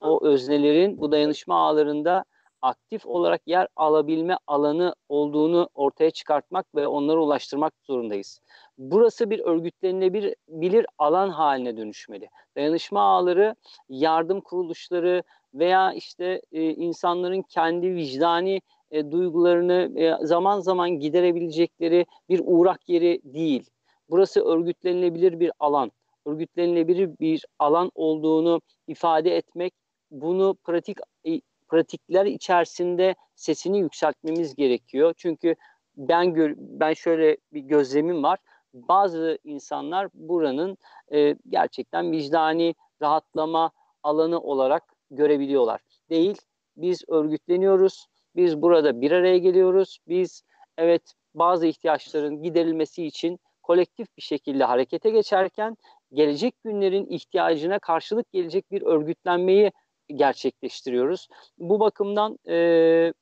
O 0.00 0.24
öznelerin 0.26 0.98
bu 1.00 1.12
dayanışma 1.12 1.56
ağlarında 1.56 2.24
aktif 2.62 3.06
olarak 3.06 3.42
yer 3.46 3.68
alabilme 3.76 4.36
alanı 4.46 4.94
olduğunu 5.08 5.68
ortaya 5.74 6.10
çıkartmak 6.10 6.74
ve 6.74 6.86
onlara 6.86 7.20
ulaştırmak 7.20 7.72
zorundayız. 7.82 8.40
Burası 8.78 9.30
bir 9.30 9.40
örgütlenilebilir 9.40 10.34
bilir 10.48 10.86
alan 10.98 11.28
haline 11.28 11.76
dönüşmeli. 11.76 12.28
Dayanışma 12.56 13.00
ağları, 13.00 13.56
yardım 13.88 14.40
kuruluşları 14.40 15.22
veya 15.54 15.92
işte 15.92 16.42
e, 16.52 16.62
insanların 16.70 17.42
kendi 17.42 17.94
vicdani 17.94 18.60
e, 18.90 19.10
duygularını 19.10 20.00
e, 20.00 20.26
zaman 20.26 20.60
zaman 20.60 20.90
giderebilecekleri 20.90 22.06
bir 22.28 22.40
uğrak 22.44 22.88
yeri 22.88 23.20
değil. 23.24 23.70
Burası 24.10 24.44
örgütlenilebilir 24.44 25.40
bir 25.40 25.52
alan. 25.58 25.92
Örgütlenilebilir 26.26 27.18
bir 27.20 27.44
alan 27.58 27.90
olduğunu 27.94 28.60
ifade 28.86 29.36
etmek, 29.36 29.74
bunu 30.10 30.56
pratik 30.64 30.98
e, 31.26 31.40
pratikler 31.68 32.26
içerisinde 32.26 33.14
sesini 33.34 33.78
yükseltmemiz 33.78 34.54
gerekiyor. 34.54 35.14
Çünkü 35.16 35.54
ben 35.96 36.34
gör, 36.34 36.54
ben 36.56 36.92
şöyle 36.92 37.36
bir 37.52 37.60
gözlemim 37.60 38.22
var. 38.22 38.38
Bazı 38.74 39.38
insanlar 39.44 40.08
buranın 40.14 40.76
e, 41.12 41.36
gerçekten 41.48 42.12
vicdani 42.12 42.74
rahatlama 43.02 43.70
alanı 44.02 44.40
olarak 44.40 44.82
görebiliyorlar. 45.10 45.80
Değil, 46.10 46.38
biz 46.76 47.02
örgütleniyoruz, 47.08 48.06
biz 48.36 48.62
burada 48.62 49.00
bir 49.00 49.10
araya 49.10 49.38
geliyoruz, 49.38 49.98
biz 50.08 50.42
evet 50.78 51.12
bazı 51.34 51.66
ihtiyaçların 51.66 52.42
giderilmesi 52.42 53.06
için 53.06 53.38
kolektif 53.62 54.16
bir 54.16 54.22
şekilde 54.22 54.64
harekete 54.64 55.10
geçerken 55.10 55.76
gelecek 56.12 56.54
günlerin 56.64 57.06
ihtiyacına 57.06 57.78
karşılık 57.78 58.32
gelecek 58.32 58.70
bir 58.70 58.82
örgütlenmeyi 58.82 59.72
gerçekleştiriyoruz. 60.08 61.28
Bu 61.58 61.80
bakımdan 61.80 62.38
e, 62.48 63.12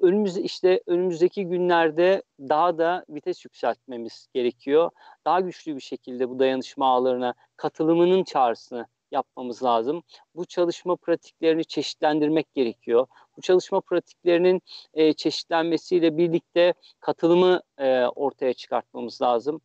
önümüz 0.00 0.36
işte 0.36 0.80
önümüzdeki 0.86 1.44
günlerde 1.44 2.22
daha 2.40 2.78
da 2.78 3.04
vites 3.08 3.44
yükseltmemiz 3.44 4.28
gerekiyor. 4.34 4.90
Daha 5.24 5.40
güçlü 5.40 5.76
bir 5.76 5.80
şekilde 5.80 6.28
bu 6.28 6.38
dayanışma 6.38 6.86
ağlarına 6.86 7.34
katılımının 7.56 8.24
çağrısını 8.24 8.86
yapmamız 9.10 9.62
lazım. 9.62 10.02
Bu 10.34 10.44
çalışma 10.44 10.96
pratiklerini 10.96 11.64
çeşitlendirmek 11.64 12.54
gerekiyor. 12.54 13.06
Bu 13.36 13.40
çalışma 13.40 13.80
pratiklerinin 13.80 14.62
e, 14.94 15.12
çeşitlenmesiyle 15.12 16.16
birlikte 16.16 16.74
katılımı 17.00 17.60
e, 17.78 18.06
ortaya 18.06 18.54
çıkartmamız 18.54 19.22
lazım. 19.22 19.60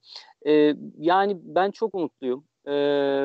E, 0.48 0.76
yani 0.98 1.38
ben 1.42 1.72
çok 1.72 1.96
umutluyum. 1.96 2.46
E, 2.68 2.72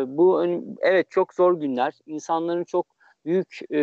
bu 0.06 0.44
evet 0.80 1.10
çok 1.10 1.34
zor 1.34 1.60
günler. 1.60 1.94
İnsanların 2.06 2.64
çok 2.64 2.95
büyük 3.27 3.59
e, 3.73 3.81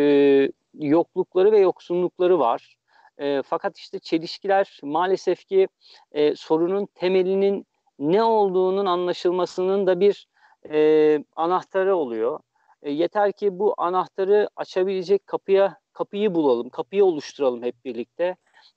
yoklukları 0.74 1.52
ve 1.52 1.58
yoksunlukları 1.58 2.38
var. 2.38 2.76
E, 3.18 3.42
fakat 3.42 3.78
işte 3.78 3.98
çelişkiler 3.98 4.80
maalesef 4.82 5.44
ki 5.46 5.68
e, 6.12 6.36
sorunun 6.36 6.86
temelinin 6.94 7.66
ne 7.98 8.22
olduğunun 8.22 8.86
anlaşılmasının 8.86 9.86
da 9.86 10.00
bir 10.00 10.26
e, 10.70 11.24
anahtarı 11.36 11.96
oluyor. 11.96 12.40
E, 12.82 12.90
yeter 12.90 13.32
ki 13.32 13.58
bu 13.58 13.74
anahtarı 13.76 14.48
açabilecek 14.56 15.26
kapıya 15.26 15.78
kapıyı 15.92 16.34
bulalım, 16.34 16.68
kapıyı 16.68 17.04
oluşturalım 17.04 17.62
hep 17.62 17.84
birlikte. 17.84 18.36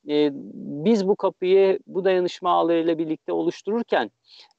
E, 0.09 0.29
biz 0.83 1.07
bu 1.07 1.15
kapıyı 1.15 1.79
bu 1.87 2.05
dayanışma 2.05 2.51
ağlarıyla 2.51 2.97
birlikte 2.97 3.31
oluştururken 3.31 4.11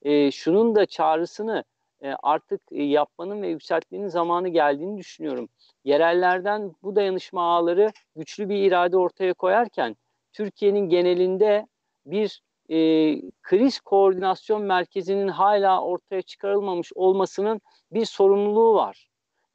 e, 0.03 0.31
şunun 0.31 0.75
da 0.75 0.87
çağrısını 0.87 1.65
e, 2.03 2.15
artık 2.23 2.61
e, 2.73 2.83
yapmanın 2.83 3.43
ve 3.43 3.49
yükseltmenin 3.49 4.09
zamanı 4.09 4.49
geldiğini 4.49 4.99
düşünüyorum. 4.99 5.49
Yerellerden 5.85 6.73
bu 6.83 6.97
dayanışma 6.97 7.43
ağları 7.43 7.93
güçlü 8.17 8.49
bir 8.49 8.57
irade 8.57 8.97
ortaya 8.97 9.35
koyarken 9.35 9.97
Türkiye'nin 10.33 10.89
genelinde 10.89 11.67
bir 12.07 12.43
e, 12.69 12.77
kriz 13.43 13.81
koordinasyon 13.81 14.63
merkezinin 14.63 15.29
hala 15.29 15.83
ortaya 15.83 16.23
çıkarılmamış 16.23 16.93
olmasının 16.95 17.61
bir 17.93 18.05
sorumluluğu 18.05 18.75
var 18.75 19.09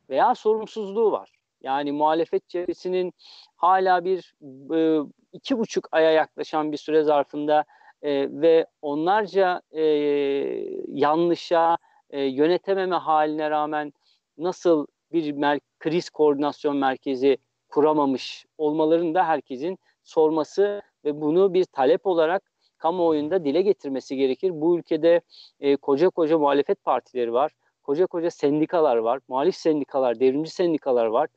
veya 0.09 0.35
sorumsuzluğu 0.35 1.11
var. 1.11 1.31
Yani 1.61 1.91
muhalefet 1.91 2.47
cephesinin 2.47 3.13
hala 3.55 4.05
bir 4.05 4.33
e, 4.75 5.07
iki 5.33 5.57
buçuk 5.57 5.87
aya 5.91 6.11
yaklaşan 6.11 6.71
bir 6.71 6.77
süre 6.77 7.03
zarfında 7.03 7.65
e, 8.01 8.41
ve 8.41 8.65
onlarca 8.81 9.61
e, 9.71 9.81
yanlışa, 10.87 11.77
e, 12.13 12.21
yönetememe 12.21 12.95
haline 12.95 13.49
rağmen 13.49 13.93
nasıl 14.37 14.87
bir 15.11 15.33
mer- 15.33 15.61
kriz 15.79 16.09
koordinasyon 16.09 16.77
merkezi 16.77 17.37
kuramamış 17.69 18.45
olmalarını 18.57 19.13
da 19.13 19.27
herkesin 19.27 19.79
sorması 20.03 20.81
ve 21.05 21.21
bunu 21.21 21.53
bir 21.53 21.65
talep 21.65 22.05
olarak 22.05 22.43
kamuoyunda 22.77 23.45
dile 23.45 23.61
getirmesi 23.61 24.15
gerekir. 24.15 24.51
Bu 24.53 24.77
ülkede 24.77 25.21
e, 25.59 25.75
koca 25.75 26.09
koca 26.09 26.37
muhalefet 26.37 26.83
partileri 26.83 27.33
var. 27.33 27.51
Koca 27.83 28.05
koca 28.05 28.31
sendikalar 28.31 28.97
var. 28.97 29.19
Muhalif 29.27 29.55
sendikalar, 29.55 30.19
devrimci 30.19 30.51
sendikalar 30.51 31.05
var. 31.05 31.29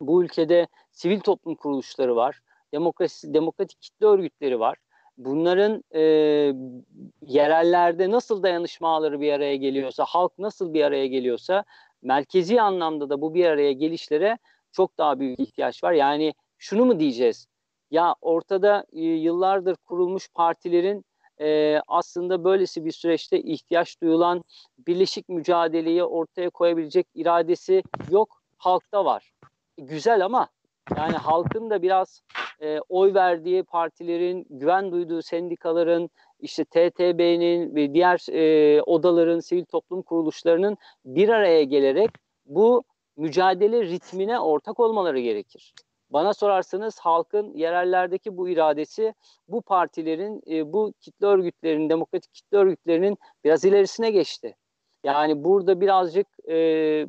Bu 0.00 0.24
ülkede 0.24 0.66
sivil 0.92 1.20
toplum 1.20 1.54
kuruluşları 1.54 2.16
var. 2.16 2.40
Demokrasi, 2.72 3.34
demokratik 3.34 3.82
kitle 3.82 4.06
örgütleri 4.06 4.60
var 4.60 4.76
bunların 5.16 5.84
e, 5.94 6.00
yerellerde 7.22 8.10
nasıl 8.10 8.42
dayanışma 8.42 8.96
ağları 8.96 9.20
bir 9.20 9.32
araya 9.32 9.56
geliyorsa, 9.56 10.04
halk 10.04 10.38
nasıl 10.38 10.74
bir 10.74 10.84
araya 10.84 11.06
geliyorsa 11.06 11.64
merkezi 12.02 12.60
anlamda 12.62 13.10
da 13.10 13.20
bu 13.20 13.34
bir 13.34 13.44
araya 13.44 13.72
gelişlere 13.72 14.38
çok 14.72 14.98
daha 14.98 15.20
büyük 15.20 15.40
ihtiyaç 15.40 15.84
var. 15.84 15.92
Yani 15.92 16.34
şunu 16.58 16.84
mu 16.84 17.00
diyeceğiz? 17.00 17.46
Ya 17.90 18.14
ortada 18.20 18.84
e, 18.92 19.00
yıllardır 19.00 19.76
kurulmuş 19.76 20.28
partilerin 20.34 21.04
e, 21.40 21.80
aslında 21.88 22.44
böylesi 22.44 22.84
bir 22.84 22.92
süreçte 22.92 23.40
ihtiyaç 23.40 24.00
duyulan 24.02 24.44
birleşik 24.78 25.28
mücadeleyi 25.28 26.04
ortaya 26.04 26.50
koyabilecek 26.50 27.06
iradesi 27.14 27.82
yok, 28.10 28.42
halkta 28.56 29.04
var. 29.04 29.32
Güzel 29.78 30.24
ama 30.24 30.48
yani 30.96 31.16
halkın 31.16 31.70
da 31.70 31.82
biraz 31.82 32.22
e, 32.60 32.80
oy 32.88 33.14
verdiği 33.14 33.62
partilerin, 33.62 34.46
güven 34.50 34.92
duyduğu 34.92 35.22
sendikaların, 35.22 36.10
işte 36.40 36.64
TTB'nin 36.64 37.74
ve 37.74 37.94
diğer 37.94 38.26
e, 38.32 38.82
odaların, 38.82 39.40
sivil 39.40 39.64
toplum 39.64 40.02
kuruluşlarının 40.02 40.76
bir 41.04 41.28
araya 41.28 41.62
gelerek 41.62 42.10
bu 42.46 42.84
mücadele 43.16 43.82
ritmine 43.82 44.40
ortak 44.40 44.80
olmaları 44.80 45.20
gerekir. 45.20 45.74
Bana 46.10 46.34
sorarsanız 46.34 46.98
halkın 46.98 47.54
yerellerdeki 47.54 48.36
bu 48.36 48.48
iradesi 48.48 49.14
bu 49.48 49.62
partilerin, 49.62 50.42
e, 50.50 50.72
bu 50.72 50.92
kitle 51.00 51.26
örgütlerinin, 51.26 51.88
demokratik 51.88 52.34
kitle 52.34 52.56
örgütlerinin 52.56 53.18
biraz 53.44 53.64
ilerisine 53.64 54.10
geçti. 54.10 54.56
Yani 55.04 55.44
burada 55.44 55.80
birazcık 55.80 56.26
e, 56.48 57.06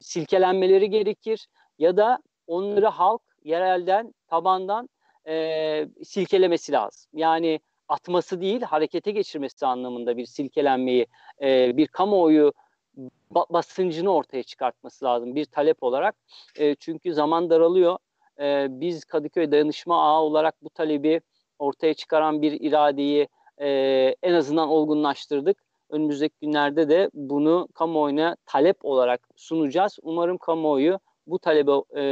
silkelenmeleri 0.00 0.90
gerekir 0.90 1.46
ya 1.78 1.96
da 1.96 2.18
onları 2.48 2.86
halk 2.86 3.22
yerelden, 3.44 4.14
tabandan 4.26 4.88
e, 5.26 5.88
silkelemesi 6.04 6.72
lazım. 6.72 7.10
Yani 7.14 7.60
atması 7.88 8.40
değil, 8.40 8.62
harekete 8.62 9.10
geçirmesi 9.10 9.66
anlamında 9.66 10.16
bir 10.16 10.26
silkelenmeyi, 10.26 11.06
e, 11.42 11.76
bir 11.76 11.86
kamuoyu 11.86 12.52
basıncını 13.30 14.14
ortaya 14.14 14.42
çıkartması 14.42 15.04
lazım 15.04 15.34
bir 15.34 15.44
talep 15.44 15.82
olarak. 15.82 16.16
E, 16.56 16.74
çünkü 16.74 17.14
zaman 17.14 17.50
daralıyor. 17.50 17.98
E, 18.40 18.66
biz 18.70 19.04
Kadıköy 19.04 19.50
Dayanışma 19.50 20.02
Ağı 20.02 20.20
olarak 20.20 20.54
bu 20.62 20.70
talebi 20.70 21.20
ortaya 21.58 21.94
çıkaran 21.94 22.42
bir 22.42 22.52
iradeyi 22.60 23.28
e, 23.60 23.68
en 24.22 24.34
azından 24.34 24.68
olgunlaştırdık. 24.68 25.56
Önümüzdeki 25.90 26.34
günlerde 26.42 26.88
de 26.88 27.10
bunu 27.14 27.68
kamuoyuna 27.74 28.36
talep 28.46 28.84
olarak 28.84 29.28
sunacağız. 29.36 29.98
Umarım 30.02 30.38
kamuoyu 30.38 30.98
bu 31.30 31.38
talebe 31.38 31.72
e, 32.00 32.02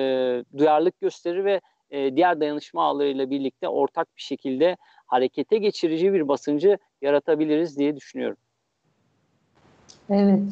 duyarlılık 0.59 1.01
gösterir 1.01 1.45
ve 1.45 1.61
e, 1.91 2.17
diğer 2.17 2.41
dayanışma 2.41 2.85
ağlarıyla 2.85 3.31
birlikte 3.31 3.69
ortak 3.69 4.17
bir 4.17 4.23
şekilde 4.23 4.77
harekete 5.07 5.59
geçirici 5.59 6.13
bir 6.13 6.29
basıncı 6.29 6.79
yaratabiliriz 7.03 7.79
diye 7.79 7.97
düşünüyorum. 7.97 8.37
Evet. 10.11 10.43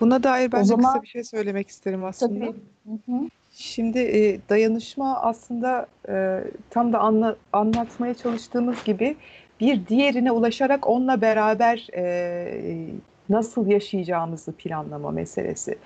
Buna 0.00 0.22
dair 0.22 0.52
ben 0.52 0.58
o 0.58 0.60
de 0.60 0.64
zaman... 0.64 0.92
kısa 0.92 1.02
bir 1.02 1.08
şey 1.08 1.24
söylemek 1.24 1.68
isterim 1.68 2.04
aslında. 2.04 2.46
Tabii. 2.46 2.56
Hı 2.86 3.12
hı. 3.12 3.28
Şimdi 3.52 3.98
e, 3.98 4.40
dayanışma 4.48 5.20
aslında 5.20 5.86
e, 6.08 6.44
tam 6.70 6.92
da 6.92 6.98
anla, 6.98 7.36
anlatmaya 7.52 8.14
çalıştığımız 8.14 8.84
gibi 8.84 9.16
bir 9.60 9.86
diğerine 9.86 10.32
ulaşarak 10.32 10.86
onunla 10.86 11.20
beraber 11.20 11.86
e, 11.94 12.92
nasıl 13.28 13.66
yaşayacağımızı 13.66 14.52
planlama 14.52 15.10
meselesi. 15.10 15.78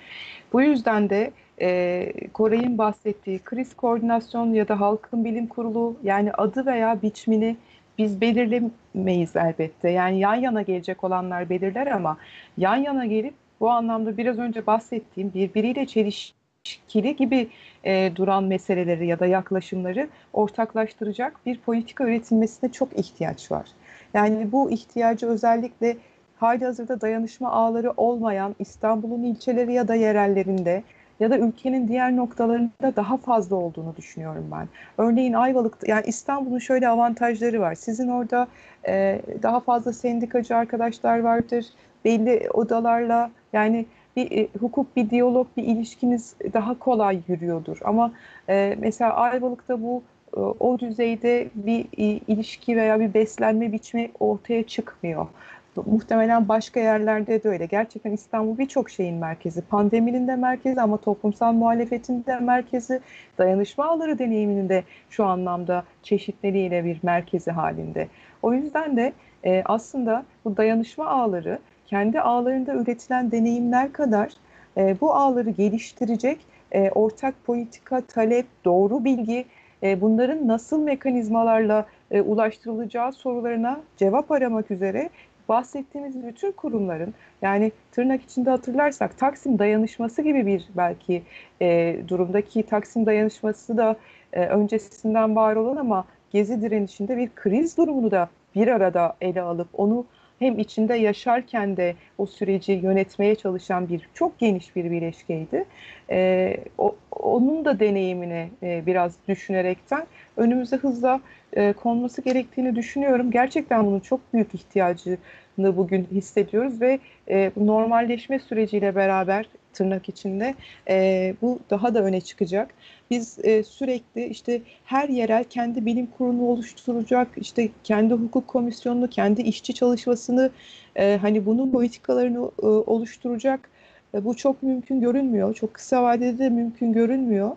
Bu 0.53 0.61
yüzden 0.61 1.09
de 1.09 1.31
e, 1.61 2.11
Koray'ın 2.33 2.77
bahsettiği 2.77 3.39
kriz 3.39 3.75
koordinasyon 3.75 4.53
ya 4.53 4.67
da 4.67 4.79
halkın 4.79 5.25
bilim 5.25 5.47
kurulu 5.47 5.95
yani 6.03 6.33
adı 6.33 6.65
veya 6.65 7.01
biçimini 7.01 7.57
biz 7.97 8.21
belirlemeyiz 8.21 9.35
elbette. 9.35 9.89
Yani 9.89 10.19
yan 10.19 10.35
yana 10.35 10.61
gelecek 10.61 11.03
olanlar 11.03 11.49
belirler 11.49 11.87
ama 11.87 12.17
yan 12.57 12.75
yana 12.75 13.05
gelip 13.05 13.33
bu 13.59 13.69
anlamda 13.69 14.17
biraz 14.17 14.39
önce 14.39 14.65
bahsettiğim 14.67 15.33
birbiriyle 15.33 15.85
çelişkili 15.85 17.15
gibi 17.15 17.49
e, 17.83 18.11
duran 18.15 18.43
meseleleri 18.43 19.07
ya 19.07 19.19
da 19.19 19.25
yaklaşımları 19.25 20.09
ortaklaştıracak 20.33 21.45
bir 21.45 21.59
politika 21.59 22.03
üretilmesine 22.03 22.71
çok 22.71 22.99
ihtiyaç 22.99 23.51
var. 23.51 23.67
Yani 24.13 24.51
bu 24.51 24.71
ihtiyacı 24.71 25.27
özellikle 25.27 25.97
hali 26.41 26.65
hazırda 26.65 27.01
dayanışma 27.01 27.51
ağları 27.51 27.93
olmayan 27.97 28.55
İstanbul'un 28.59 29.23
ilçeleri 29.23 29.73
ya 29.73 29.87
da 29.87 29.95
yerellerinde 29.95 30.83
ya 31.19 31.29
da 31.29 31.37
ülkenin 31.37 31.87
diğer 31.87 32.15
noktalarında 32.15 32.95
daha 32.95 33.17
fazla 33.17 33.55
olduğunu 33.55 33.95
düşünüyorum 33.97 34.49
ben. 34.51 34.67
Örneğin 34.97 35.33
Ayvalık, 35.33 35.77
yani 35.87 36.03
İstanbul'un 36.05 36.59
şöyle 36.59 36.87
avantajları 36.87 37.61
var. 37.61 37.75
Sizin 37.75 38.07
orada 38.07 38.47
e, 38.87 39.21
daha 39.43 39.59
fazla 39.59 39.93
sendikacı 39.93 40.55
arkadaşlar 40.55 41.19
vardır. 41.19 41.65
Belli 42.05 42.49
odalarla 42.53 43.31
yani 43.53 43.85
bir 44.15 44.31
e, 44.31 44.47
hukuk, 44.59 44.95
bir 44.95 45.09
diyalog, 45.09 45.47
bir 45.57 45.63
ilişkiniz 45.63 46.35
daha 46.53 46.79
kolay 46.79 47.19
yürüyordur. 47.27 47.77
Ama 47.83 48.11
e, 48.49 48.75
mesela 48.79 49.13
Ayvalık'ta 49.13 49.81
bu 49.81 50.03
e, 50.37 50.39
o 50.39 50.79
düzeyde 50.79 51.47
bir 51.55 51.85
e, 51.97 52.03
ilişki 52.27 52.77
veya 52.77 52.99
bir 52.99 53.13
beslenme 53.13 53.71
biçimi 53.71 54.11
ortaya 54.19 54.63
çıkmıyor. 54.63 55.27
Muhtemelen 55.75 56.47
başka 56.47 56.79
yerlerde 56.79 57.43
de 57.43 57.49
öyle. 57.49 57.65
Gerçekten 57.65 58.11
İstanbul 58.11 58.57
birçok 58.57 58.89
şeyin 58.89 59.15
merkezi. 59.15 59.61
Pandeminin 59.61 60.27
de 60.27 60.35
merkezi 60.35 60.81
ama 60.81 60.97
toplumsal 60.97 61.53
muhalefetin 61.53 62.25
de 62.25 62.39
merkezi. 62.39 63.01
Dayanışma 63.37 63.85
ağları 63.85 64.19
deneyiminin 64.19 64.69
de 64.69 64.83
şu 65.09 65.25
anlamda 65.25 65.83
çeşitliliğiyle 66.03 66.85
bir 66.85 66.99
merkezi 67.03 67.51
halinde. 67.51 68.07
O 68.41 68.53
yüzden 68.53 68.97
de 68.97 69.13
e, 69.45 69.63
aslında 69.65 70.25
bu 70.45 70.57
dayanışma 70.57 71.07
ağları 71.07 71.59
kendi 71.87 72.21
ağlarında 72.21 72.73
üretilen 72.73 73.31
deneyimler 73.31 73.93
kadar 73.93 74.31
e, 74.77 74.95
bu 75.01 75.13
ağları 75.13 75.49
geliştirecek 75.49 76.39
e, 76.71 76.89
ortak 76.89 77.35
politika, 77.45 78.01
talep, 78.01 78.45
doğru 78.65 79.03
bilgi 79.03 79.45
e, 79.83 80.01
bunların 80.01 80.47
nasıl 80.47 80.83
mekanizmalarla 80.83 81.85
e, 82.11 82.21
ulaştırılacağı 82.21 83.13
sorularına 83.13 83.81
cevap 83.97 84.31
aramak 84.31 84.71
üzere 84.71 85.09
bahsettiğimiz 85.51 86.23
bütün 86.23 86.51
kurumların 86.51 87.13
yani 87.41 87.71
tırnak 87.91 88.21
içinde 88.21 88.49
hatırlarsak 88.49 89.17
Taksim 89.17 89.59
dayanışması 89.59 90.21
gibi 90.21 90.45
bir 90.45 90.69
belki 90.77 91.23
e, 91.61 91.97
durumdaki 92.07 92.63
Taksim 92.63 93.05
dayanışması 93.05 93.77
da 93.77 93.95
e, 94.33 94.45
öncesinden 94.45 95.35
var 95.35 95.55
olan 95.55 95.75
ama 95.75 96.05
Gezi 96.31 96.61
direnişinde 96.61 97.17
bir 97.17 97.29
kriz 97.35 97.77
durumunu 97.77 98.11
da 98.11 98.29
bir 98.55 98.67
arada 98.67 99.15
ele 99.21 99.41
alıp 99.41 99.67
onu 99.73 100.05
hem 100.39 100.59
içinde 100.59 100.95
yaşarken 100.95 101.77
de 101.77 101.95
o 102.17 102.25
süreci 102.25 102.71
yönetmeye 102.71 103.35
çalışan 103.35 103.89
bir 103.89 104.09
çok 104.13 104.39
geniş 104.39 104.75
bir 104.75 104.91
bileşkeydi. 104.91 105.65
E, 106.09 106.57
o, 106.77 106.95
onun 107.11 107.65
da 107.65 107.79
deneyimini 107.79 108.49
e, 108.63 108.85
biraz 108.85 109.15
düşünerekten 109.27 110.07
önümüze 110.37 110.75
hızla 110.75 111.21
e, 111.53 111.73
konması 111.73 112.21
gerektiğini 112.21 112.75
düşünüyorum. 112.75 113.31
Gerçekten 113.31 113.85
bunun 113.85 113.99
çok 113.99 114.33
büyük 114.33 114.55
ihtiyacını 114.55 115.17
bugün 115.57 116.07
hissediyoruz 116.11 116.81
ve 116.81 116.99
e, 117.29 117.51
bu 117.55 117.67
normalleşme 117.67 118.39
süreciyle 118.39 118.95
beraber 118.95 119.45
tırnak 119.73 120.09
içinde 120.09 120.55
e, 120.89 121.33
bu 121.41 121.59
daha 121.69 121.93
da 121.93 122.03
öne 122.03 122.21
çıkacak. 122.21 122.73
Biz 123.09 123.39
e, 123.43 123.63
sürekli 123.63 124.25
işte 124.25 124.61
her 124.85 125.09
yerel 125.09 125.43
kendi 125.43 125.85
bilim 125.85 126.05
kurulunu 126.17 126.43
oluşturacak, 126.43 127.27
işte 127.37 127.69
kendi 127.83 128.13
hukuk 128.13 128.47
komisyonunu, 128.47 129.09
kendi 129.09 129.41
işçi 129.41 129.73
çalışmasını, 129.73 130.49
e, 130.95 131.17
hani 131.21 131.45
bunun 131.45 131.71
politikalarını 131.71 132.51
e, 132.63 132.65
oluşturacak. 132.65 133.69
E, 134.13 134.25
bu 134.25 134.37
çok 134.37 134.63
mümkün 134.63 135.01
görünmüyor, 135.01 135.53
çok 135.53 135.73
kısa 135.73 136.03
vadede 136.03 136.37
de 136.39 136.49
mümkün 136.49 136.93
görünmüyor 136.93 137.51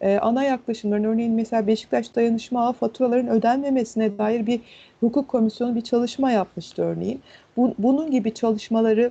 e, 0.00 0.18
ana 0.18 0.44
yaklaşımların 0.44 1.04
örneğin 1.04 1.32
mesela 1.32 1.66
Beşiktaş 1.66 2.14
Dayanışma 2.14 2.66
Ağı 2.66 2.72
faturaların 2.72 3.28
ödenmemesine 3.28 4.18
dair 4.18 4.46
bir 4.46 4.60
hukuk 5.00 5.28
komisyonu 5.28 5.74
bir 5.74 5.80
çalışma 5.80 6.30
yapmıştı 6.30 6.82
örneğin. 6.82 7.20
Bu, 7.56 7.74
bunun 7.78 8.10
gibi 8.10 8.34
çalışmaları 8.34 9.10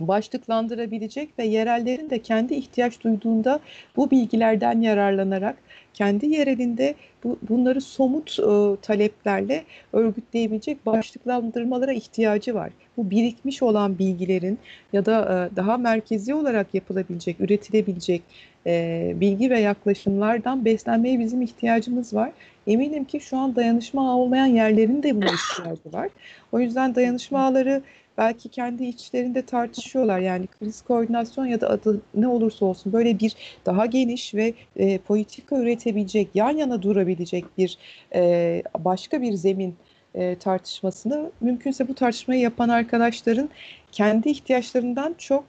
başlıklandırabilecek 0.00 1.38
ve 1.38 1.44
yerellerin 1.44 2.10
de 2.10 2.18
kendi 2.18 2.54
ihtiyaç 2.54 3.00
duyduğunda 3.00 3.60
bu 3.96 4.10
bilgilerden 4.10 4.80
yararlanarak 4.80 5.56
kendi 5.94 6.26
yerelinde 6.26 6.94
bu, 7.24 7.38
bunları 7.48 7.80
somut 7.80 8.38
e, 8.38 8.80
taleplerle 8.82 9.64
örgütleyebilecek 9.92 10.86
başlıklandırmalara 10.86 11.92
ihtiyacı 11.92 12.54
var. 12.54 12.70
Bu 12.96 13.10
birikmiş 13.10 13.62
olan 13.62 13.98
bilgilerin 13.98 14.58
ya 14.92 15.06
da 15.06 15.48
e, 15.52 15.56
daha 15.56 15.76
merkezi 15.76 16.34
olarak 16.34 16.74
yapılabilecek, 16.74 17.40
üretilebilecek 17.40 18.22
e, 18.66 19.12
bilgi 19.16 19.50
ve 19.50 19.60
yaklaşımlardan 19.60 20.64
beslenmeye 20.64 21.18
bizim 21.18 21.42
ihtiyacımız 21.42 22.14
var. 22.14 22.32
Eminim 22.66 23.04
ki 23.04 23.20
şu 23.20 23.36
an 23.36 23.56
dayanışma 23.56 24.10
ağı 24.10 24.16
olmayan 24.16 24.46
yerlerin 24.46 25.02
de 25.02 25.16
buna 25.16 25.30
ihtiyacı 25.30 25.92
var. 25.92 26.08
O 26.52 26.60
yüzden 26.60 26.94
dayanışma 26.94 27.46
ağları 27.46 27.82
belki 28.18 28.48
kendi 28.48 28.84
içlerinde 28.84 29.42
tartışıyorlar. 29.46 30.18
Yani 30.18 30.46
kriz 30.46 30.82
koordinasyon 30.82 31.46
ya 31.46 31.60
da 31.60 31.70
adı 31.70 32.00
ne 32.14 32.28
olursa 32.28 32.66
olsun 32.66 32.92
böyle 32.92 33.18
bir 33.18 33.36
daha 33.66 33.86
geniş 33.86 34.34
ve 34.34 34.54
e, 34.76 34.98
politika 34.98 35.56
üretebilecek, 35.58 36.28
yan 36.34 36.56
yana 36.56 36.82
durabilecek 36.82 37.44
bir 37.58 37.78
e, 38.14 38.62
başka 38.78 39.22
bir 39.22 39.32
zemin 39.32 39.76
e, 40.14 40.38
tartışmasını 40.38 41.30
mümkünse 41.40 41.88
bu 41.88 41.94
tartışmayı 41.94 42.40
yapan 42.40 42.68
arkadaşların 42.68 43.50
kendi 43.92 44.28
ihtiyaçlarından 44.28 45.14
çok 45.18 45.44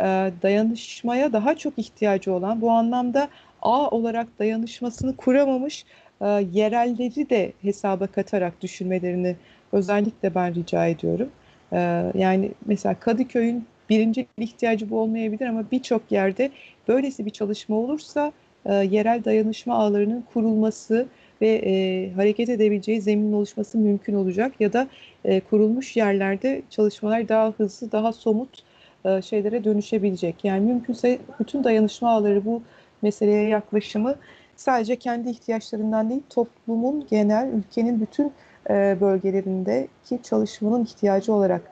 e, 0.00 0.04
dayanışmaya 0.42 1.32
daha 1.32 1.54
çok 1.54 1.78
ihtiyacı 1.78 2.32
olan 2.32 2.60
bu 2.60 2.70
anlamda 2.70 3.28
ağ 3.62 3.88
olarak 3.88 4.38
dayanışmasını 4.38 5.16
kuramamış 5.16 5.84
e, 6.20 6.26
yerelleri 6.52 7.30
de 7.30 7.52
hesaba 7.62 8.06
katarak 8.06 8.62
düşünmelerini 8.62 9.36
özellikle 9.72 10.34
ben 10.34 10.54
rica 10.54 10.86
ediyorum. 10.86 11.30
E, 11.72 11.78
yani 12.14 12.50
mesela 12.66 12.94
Kadıköy'ün 12.94 13.64
birinci 13.90 14.26
ihtiyacı 14.38 14.90
bu 14.90 15.00
olmayabilir 15.00 15.46
ama 15.46 15.64
birçok 15.72 16.12
yerde 16.12 16.50
böylesi 16.88 17.26
bir 17.26 17.30
çalışma 17.30 17.76
olursa 17.76 18.32
e, 18.66 18.74
yerel 18.74 19.24
dayanışma 19.24 19.74
ağlarının 19.74 20.24
kurulması 20.32 21.06
ve 21.40 21.48
e, 21.48 22.12
hareket 22.12 22.48
edebileceği 22.48 23.00
zeminin 23.00 23.32
oluşması 23.32 23.78
mümkün 23.78 24.14
olacak 24.14 24.52
ya 24.60 24.72
da 24.72 24.88
e, 25.24 25.40
kurulmuş 25.40 25.96
yerlerde 25.96 26.62
çalışmalar 26.70 27.28
daha 27.28 27.52
hızlı, 27.56 27.92
daha 27.92 28.12
somut 28.12 28.62
e, 29.04 29.22
şeylere 29.22 29.64
dönüşebilecek. 29.64 30.44
Yani 30.44 30.66
mümkünse 30.66 31.18
bütün 31.40 31.64
dayanışma 31.64 32.10
ağları 32.10 32.44
bu 32.44 32.62
meseleye 33.02 33.48
yaklaşımı 33.48 34.14
sadece 34.56 34.96
kendi 34.96 35.30
ihtiyaçlarından 35.30 36.10
değil 36.10 36.22
toplumun 36.30 37.06
genel 37.10 37.48
ülkenin 37.52 38.00
bütün 38.00 38.32
e, 38.70 38.96
bölgelerindeki 39.00 40.22
çalışmanın 40.22 40.84
ihtiyacı 40.84 41.32
olarak 41.32 41.62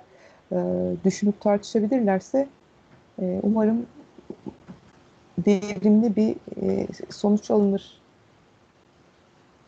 e, 0.53 0.57
düşünüp 1.05 1.41
tartışabilirlerse 1.41 2.49
e, 3.23 3.41
umarım 3.43 3.87
verimli 5.47 6.17
bir 6.17 6.37
sonuç 7.11 7.51
alınır 7.51 7.99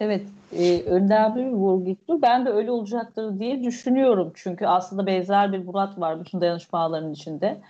Evet, 0.00 0.26
e, 0.52 0.82
önemli 0.82 1.46
bir 1.46 1.50
vurgu. 1.50 2.22
Ben 2.22 2.46
de 2.46 2.50
öyle 2.50 2.70
olacaktır 2.70 3.38
diye 3.38 3.64
düşünüyorum. 3.64 4.32
Çünkü 4.34 4.66
aslında 4.66 5.06
benzer 5.06 5.52
bir 5.52 5.64
murat 5.64 6.00
var 6.00 6.20
bütün 6.20 6.40
dayanışma 6.40 6.78
ağlarının 6.78 7.12
içinde. 7.12 7.60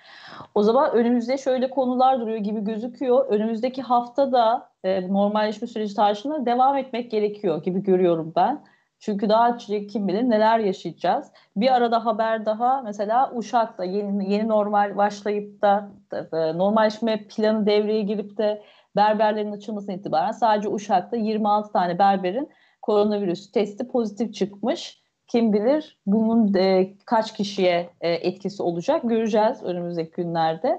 O 0.54 0.62
zaman 0.62 0.92
önümüzde 0.92 1.38
şöyle 1.38 1.70
konular 1.70 2.20
duruyor 2.20 2.38
gibi 2.38 2.64
gözüküyor. 2.64 3.26
Önümüzdeki 3.28 3.82
hafta 3.82 4.32
da 4.32 4.70
e, 4.84 5.08
normalleşme 5.08 5.68
süreci 5.68 5.94
tartışmalarına 5.94 6.46
devam 6.46 6.76
etmek 6.76 7.10
gerekiyor 7.10 7.62
gibi 7.62 7.82
görüyorum 7.82 8.32
ben. 8.36 8.64
Çünkü 9.00 9.28
daha 9.28 9.56
kim 9.56 10.08
bilir 10.08 10.22
neler 10.22 10.58
yaşayacağız. 10.58 11.32
Bir 11.56 11.74
arada 11.74 12.04
haber 12.04 12.46
daha 12.46 12.82
mesela 12.82 13.32
Uşak'ta 13.34 13.84
yeni, 13.84 14.32
yeni 14.32 14.48
normal 14.48 14.96
başlayıp 14.96 15.62
da 15.62 15.90
e, 16.12 16.36
normalleşme 16.58 17.26
planı 17.26 17.66
devreye 17.66 18.02
girip 18.02 18.38
de 18.38 18.62
berberlerin 18.96 19.52
açılmasına 19.52 19.94
itibaren 19.94 20.30
sadece 20.30 20.68
Uşak'ta 20.68 21.16
26 21.16 21.72
tane 21.72 21.98
berberin 21.98 22.50
koronavirüs 22.82 23.52
testi 23.52 23.88
pozitif 23.88 24.34
çıkmış. 24.34 25.00
Kim 25.26 25.52
bilir 25.52 25.98
bunun 26.06 26.54
e, 26.54 26.94
kaç 27.06 27.34
kişiye 27.34 27.90
e, 28.00 28.10
etkisi 28.10 28.62
olacak 28.62 29.02
göreceğiz 29.04 29.62
önümüzdeki 29.62 30.10
günlerde. 30.10 30.78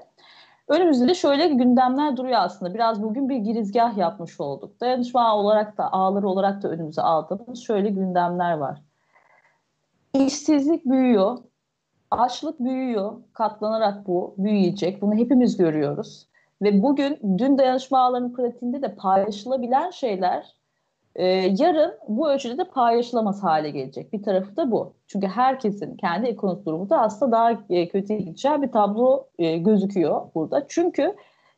Önümüzde 0.68 1.08
de 1.08 1.14
şöyle 1.14 1.48
gündemler 1.48 2.16
duruyor 2.16 2.38
aslında. 2.38 2.74
Biraz 2.74 3.02
bugün 3.02 3.28
bir 3.28 3.36
girizgah 3.36 3.96
yapmış 3.96 4.40
olduk. 4.40 4.80
Dayanışma 4.80 5.36
olarak 5.36 5.78
da, 5.78 5.92
ağları 5.92 6.28
olarak 6.28 6.62
da 6.62 6.68
önümüze 6.68 7.02
aldığımız 7.02 7.62
şöyle 7.62 7.90
gündemler 7.90 8.52
var. 8.52 8.82
İşsizlik 10.14 10.84
büyüyor, 10.84 11.38
açlık 12.10 12.60
büyüyor, 12.60 13.12
katlanarak 13.32 14.06
bu 14.06 14.34
büyüyecek. 14.38 15.02
Bunu 15.02 15.14
hepimiz 15.14 15.56
görüyoruz. 15.56 16.28
Ve 16.62 16.82
bugün 16.82 17.38
dün 17.38 17.58
dayanışma 17.58 17.98
ağlarının 17.98 18.32
pratiğinde 18.32 18.82
de 18.82 18.94
paylaşılabilen 18.94 19.90
şeyler 19.90 20.61
e, 21.16 21.26
yarın 21.58 21.94
bu 22.08 22.30
ölçüde 22.30 22.58
de 22.58 22.64
paylaşılamaz 22.64 23.42
hale 23.42 23.70
gelecek. 23.70 24.12
Bir 24.12 24.22
tarafı 24.22 24.56
da 24.56 24.70
bu. 24.70 24.94
Çünkü 25.06 25.26
herkesin 25.26 25.96
kendi 25.96 26.28
ekonomik 26.28 26.66
durumu 26.66 26.90
da 26.90 27.00
aslında 27.00 27.32
daha 27.32 27.64
e, 27.70 27.88
kötü 27.88 28.14
gideceği 28.14 28.62
bir 28.62 28.72
tablo 28.72 29.26
e, 29.38 29.58
gözüküyor 29.58 30.22
burada. 30.34 30.66
Çünkü 30.68 31.14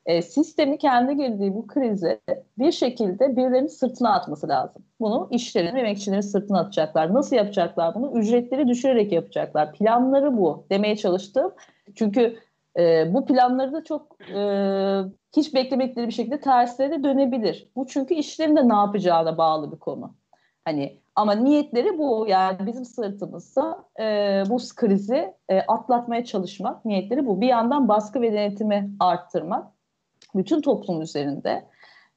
e, 0.06 0.22
sistemi 0.22 0.78
kendi 0.78 1.16
girdiği 1.16 1.55
bu 1.55 1.66
krize 1.66 2.20
bir 2.59 2.72
şekilde 2.72 3.36
birilerinin 3.36 3.66
sırtına 3.66 4.14
atması 4.14 4.48
lazım. 4.48 4.82
Bunu 5.01 5.28
işlerin, 5.31 5.76
emekçilerin 5.76 6.20
sırtına 6.20 6.60
atacaklar. 6.60 7.14
Nasıl 7.14 7.36
yapacaklar 7.36 7.94
bunu? 7.94 8.18
Ücretleri 8.18 8.68
düşürerek 8.68 9.12
yapacaklar. 9.12 9.72
Planları 9.72 10.36
bu 10.36 10.66
demeye 10.70 10.97
çalıştım. 10.97 11.52
Çünkü 11.94 12.36
e, 12.78 13.14
bu 13.14 13.26
planları 13.26 13.72
da 13.72 13.84
çok 13.84 14.16
e, 14.20 14.40
hiç 15.36 15.55
beklemedikleri 15.55 16.06
bir 16.06 16.12
şekilde 16.12 16.40
tersine 16.40 16.90
de 16.90 17.02
dönebilir. 17.05 17.68
Bu 17.76 17.86
çünkü 17.86 18.14
işlerinde 18.14 18.68
ne 18.68 18.74
yapacağına 18.74 19.38
bağlı 19.38 19.72
bir 19.72 19.78
konu. 19.78 20.14
Hani 20.64 21.01
ama 21.16 21.32
niyetleri 21.32 21.98
bu 21.98 22.26
yani 22.28 22.66
bizim 22.66 22.84
sırtımızda 22.84 23.84
e, 24.01 24.05
bu 24.48 24.59
krizi 24.76 25.34
e, 25.48 25.60
atlatmaya 25.60 26.24
çalışmak 26.24 26.84
niyetleri 26.84 27.26
bu. 27.26 27.40
Bir 27.40 27.46
yandan 27.46 27.88
baskı 27.88 28.22
ve 28.22 28.32
denetimi 28.32 28.90
arttırmak 29.01 29.66
bütün 30.34 30.60
toplum 30.60 31.02
üzerinde. 31.02 31.64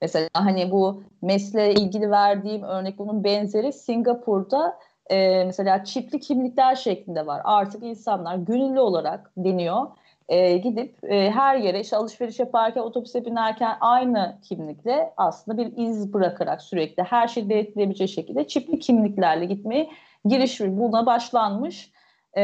Mesela 0.02 0.30
hani 0.34 0.72
bu 0.72 1.04
mesleğe 1.22 1.74
ilgili 1.74 2.12
verdiğim 2.12 2.64
örnek 2.64 2.98
bunun 2.98 3.24
benzeri 3.24 3.74
Singapur'da 3.74 4.80
e, 5.10 5.44
mesela 5.44 5.84
çipli 5.84 6.20
kimlikler 6.20 6.76
şeklinde 6.76 7.26
var. 7.26 7.42
Artık 7.44 7.84
insanlar 7.84 8.36
gönüllü 8.36 8.80
olarak 8.80 9.32
deniyor 9.38 9.88
e, 10.30 10.58
gidip 10.58 11.04
e, 11.04 11.32
her 11.32 11.56
yere 11.56 11.80
işte 11.80 11.98
alışveriş 11.98 12.40
yaparken 12.40 12.82
otobüse 12.82 13.26
binerken 13.26 13.78
aynı 13.80 14.38
kimlikle 14.44 15.14
aslında 15.18 15.58
bir 15.58 15.78
iz 15.78 16.14
bırakarak 16.14 16.62
sürekli 16.62 17.04
her 17.04 17.28
şeyi 17.28 17.50
denetleyebileceği 17.50 18.08
şekilde 18.08 18.48
çipli 18.48 18.80
kimliklerle 18.80 19.46
gitmeyi 19.46 19.90
giriş 20.26 20.60
buna 20.60 21.06
başlanmış. 21.06 21.92
E, 22.38 22.44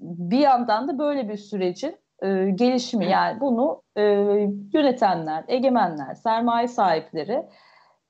bir 0.00 0.38
yandan 0.38 0.88
da 0.88 0.98
böyle 0.98 1.28
bir 1.28 1.36
sürecin 1.36 1.96
e, 2.22 2.50
gelişimi 2.50 3.10
yani 3.10 3.40
bunu 3.40 3.82
e, 3.96 4.02
yönetenler, 4.72 5.44
egemenler, 5.48 6.14
sermaye 6.14 6.68
sahipleri 6.68 7.46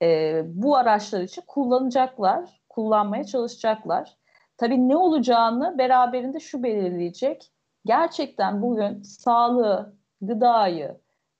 e, 0.02 0.42
bu 0.46 0.76
araçlar 0.76 1.20
için 1.20 1.42
kullanacaklar, 1.46 2.60
kullanmaya 2.68 3.24
çalışacaklar. 3.24 4.16
Tabii 4.56 4.88
ne 4.88 4.96
olacağını 4.96 5.78
beraberinde 5.78 6.40
şu 6.40 6.62
belirleyecek 6.62 7.52
gerçekten 7.84 8.62
bugün 8.62 9.02
sağlığı, 9.02 9.94
gıdayı, 10.20 10.96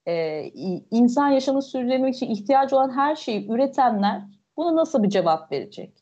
e, 0.06 0.44
insan 0.90 1.28
yaşamını 1.28 1.62
sürdürmek 1.62 2.14
için 2.14 2.30
ihtiyacı 2.30 2.76
olan 2.76 2.96
her 2.96 3.16
şeyi 3.16 3.50
üretenler 3.50 4.22
buna 4.56 4.76
nasıl 4.76 5.02
bir 5.02 5.08
cevap 5.08 5.52
verecek? 5.52 5.92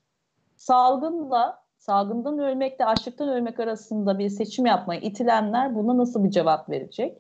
Salgınla, 0.56 1.62
salgından 1.78 2.38
ölmekle 2.38 2.84
açlıktan 2.84 3.28
ölmek 3.28 3.60
arasında 3.60 4.18
bir 4.18 4.28
seçim 4.28 4.66
yapmaya 4.66 5.00
itilenler 5.00 5.74
buna 5.74 5.96
nasıl 5.96 6.24
bir 6.24 6.30
cevap 6.30 6.70
verecek? 6.70 7.18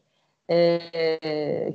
E, 0.50 0.80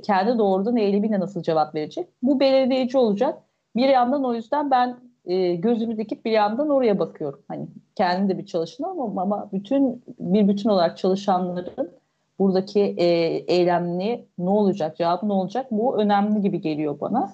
kendi 0.02 0.38
doğrudan 0.38 0.76
eylemiyle 0.76 1.20
nasıl 1.20 1.42
cevap 1.42 1.74
verecek? 1.74 2.08
Bu 2.22 2.40
belirleyici 2.40 2.98
olacak. 2.98 3.38
Bir 3.76 3.88
yandan 3.88 4.24
o 4.24 4.34
yüzden 4.34 4.70
ben 4.70 4.96
e, 5.26 5.54
gözümü 5.54 5.98
dikip 5.98 6.24
bir 6.24 6.30
yandan 6.30 6.70
oraya 6.70 6.98
bakıyorum. 6.98 7.42
Hani 7.48 7.66
kendim 7.94 8.28
de 8.28 8.38
bir 8.38 8.46
çalışanım 8.46 9.00
ama, 9.00 9.22
ama 9.22 9.48
bütün 9.52 10.04
bir 10.18 10.48
bütün 10.48 10.70
olarak 10.70 10.98
çalışanların 10.98 11.90
buradaki 12.38 12.80
e, 12.80 13.06
eylemli 13.54 14.26
ne 14.38 14.50
olacak, 14.50 14.96
cevabı 14.96 15.28
ne 15.28 15.32
olacak 15.32 15.66
bu 15.70 15.98
önemli 15.98 16.40
gibi 16.40 16.60
geliyor 16.60 17.00
bana. 17.00 17.32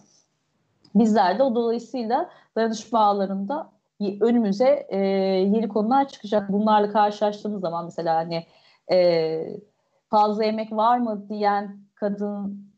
Bizler 0.94 1.38
de 1.38 1.42
o 1.42 1.54
dolayısıyla 1.54 2.30
dayanışma 2.56 3.00
ağlarında 3.00 3.72
önümüze 4.20 4.86
e, 4.88 4.98
yeni 4.98 5.68
konular 5.68 6.08
çıkacak. 6.08 6.52
Bunlarla 6.52 6.92
karşılaştığımız 6.92 7.60
zaman 7.60 7.84
mesela 7.84 8.16
hani 8.16 8.46
e, 8.92 9.60
fazla 10.08 10.44
emek 10.44 10.72
var 10.72 10.98
mı 10.98 11.28
diyen 11.28 11.78
kadının 11.94 12.71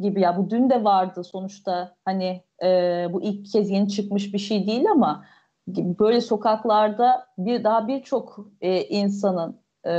gibi 0.00 0.20
ya 0.20 0.36
bu 0.36 0.50
dün 0.50 0.70
de 0.70 0.84
vardı 0.84 1.24
sonuçta 1.24 1.94
hani 2.04 2.42
e, 2.62 2.66
bu 3.12 3.22
ilk 3.22 3.46
kez 3.46 3.70
yeni 3.70 3.88
çıkmış 3.88 4.34
bir 4.34 4.38
şey 4.38 4.66
değil 4.66 4.90
ama 4.90 5.24
böyle 5.76 6.20
sokaklarda 6.20 7.26
bir 7.38 7.64
daha 7.64 7.88
birçok 7.88 8.46
e, 8.60 8.84
insanın 8.84 9.56
e, 9.86 9.92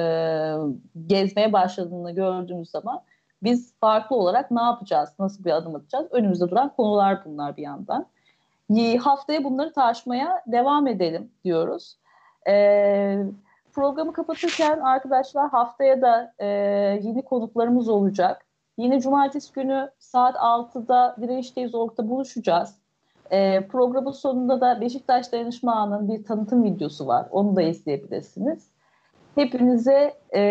gezmeye 1.07 1.53
başladığını 1.53 2.11
gördüğümüz 2.11 2.69
zaman 2.69 3.01
biz 3.43 3.73
farklı 3.79 4.15
olarak 4.15 4.51
ne 4.51 4.61
yapacağız, 4.61 5.09
nasıl 5.19 5.43
bir 5.43 5.51
adım 5.51 5.75
atacağız? 5.75 6.07
Önümüzde 6.11 6.49
duran 6.49 6.75
konular 6.75 7.25
bunlar 7.25 7.57
bir 7.57 7.63
yandan. 7.63 8.05
Haftaya 8.99 9.43
bunları 9.43 9.73
tartışmaya 9.73 10.43
devam 10.47 10.87
edelim 10.87 11.31
diyoruz. 11.45 11.97
E, 12.47 13.23
programı 13.73 14.13
kapatırken 14.13 14.79
arkadaşlar 14.79 15.49
haftaya 15.49 16.01
da 16.01 16.33
e, 16.39 16.47
yeni 17.03 17.21
konuklarımız 17.21 17.89
olacak. 17.89 18.45
Yine 18.79 19.01
cumartesi 19.01 19.53
günü 19.53 19.89
saat 19.99 20.35
6'da 20.35 21.15
Direnişteyiz 21.21 21.75
Ork'ta 21.75 22.09
buluşacağız. 22.09 22.75
E, 23.31 23.67
programın 23.67 24.11
sonunda 24.11 24.61
da 24.61 24.81
Beşiktaş 24.81 25.31
Dayanışma 25.31 25.75
Ağı'nın 25.75 26.07
bir 26.09 26.23
tanıtım 26.23 26.63
videosu 26.63 27.07
var. 27.07 27.27
Onu 27.31 27.55
da 27.55 27.61
izleyebilirsiniz. 27.61 28.67
Hepinize 29.35 30.13
e, 30.35 30.41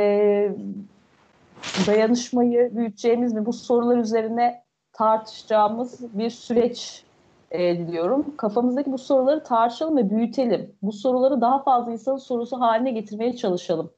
dayanışmayı 1.86 2.76
büyüteceğimiz 2.76 3.36
ve 3.36 3.46
bu 3.46 3.52
sorular 3.52 3.96
üzerine 3.96 4.62
tartışacağımız 4.92 6.18
bir 6.18 6.30
süreç 6.30 7.05
e, 7.50 7.78
diliyorum. 7.78 8.36
Kafamızdaki 8.36 8.92
bu 8.92 8.98
soruları 8.98 9.42
tartışalım 9.42 9.96
ve 9.96 10.10
büyütelim. 10.10 10.72
Bu 10.82 10.92
soruları 10.92 11.40
daha 11.40 11.62
fazla 11.62 11.92
insanın 11.92 12.16
sorusu 12.16 12.60
haline 12.60 12.90
getirmeye 12.90 13.36
çalışalım 13.36 13.90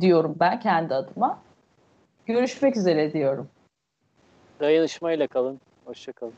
diyorum 0.00 0.36
ben 0.40 0.60
kendi 0.60 0.94
adıma. 0.94 1.38
Görüşmek 2.26 2.76
üzere 2.76 3.12
diyorum. 3.12 3.48
Dayanışmayla 4.60 5.26
kalın. 5.26 5.60
Hoşçakalın. 5.84 6.34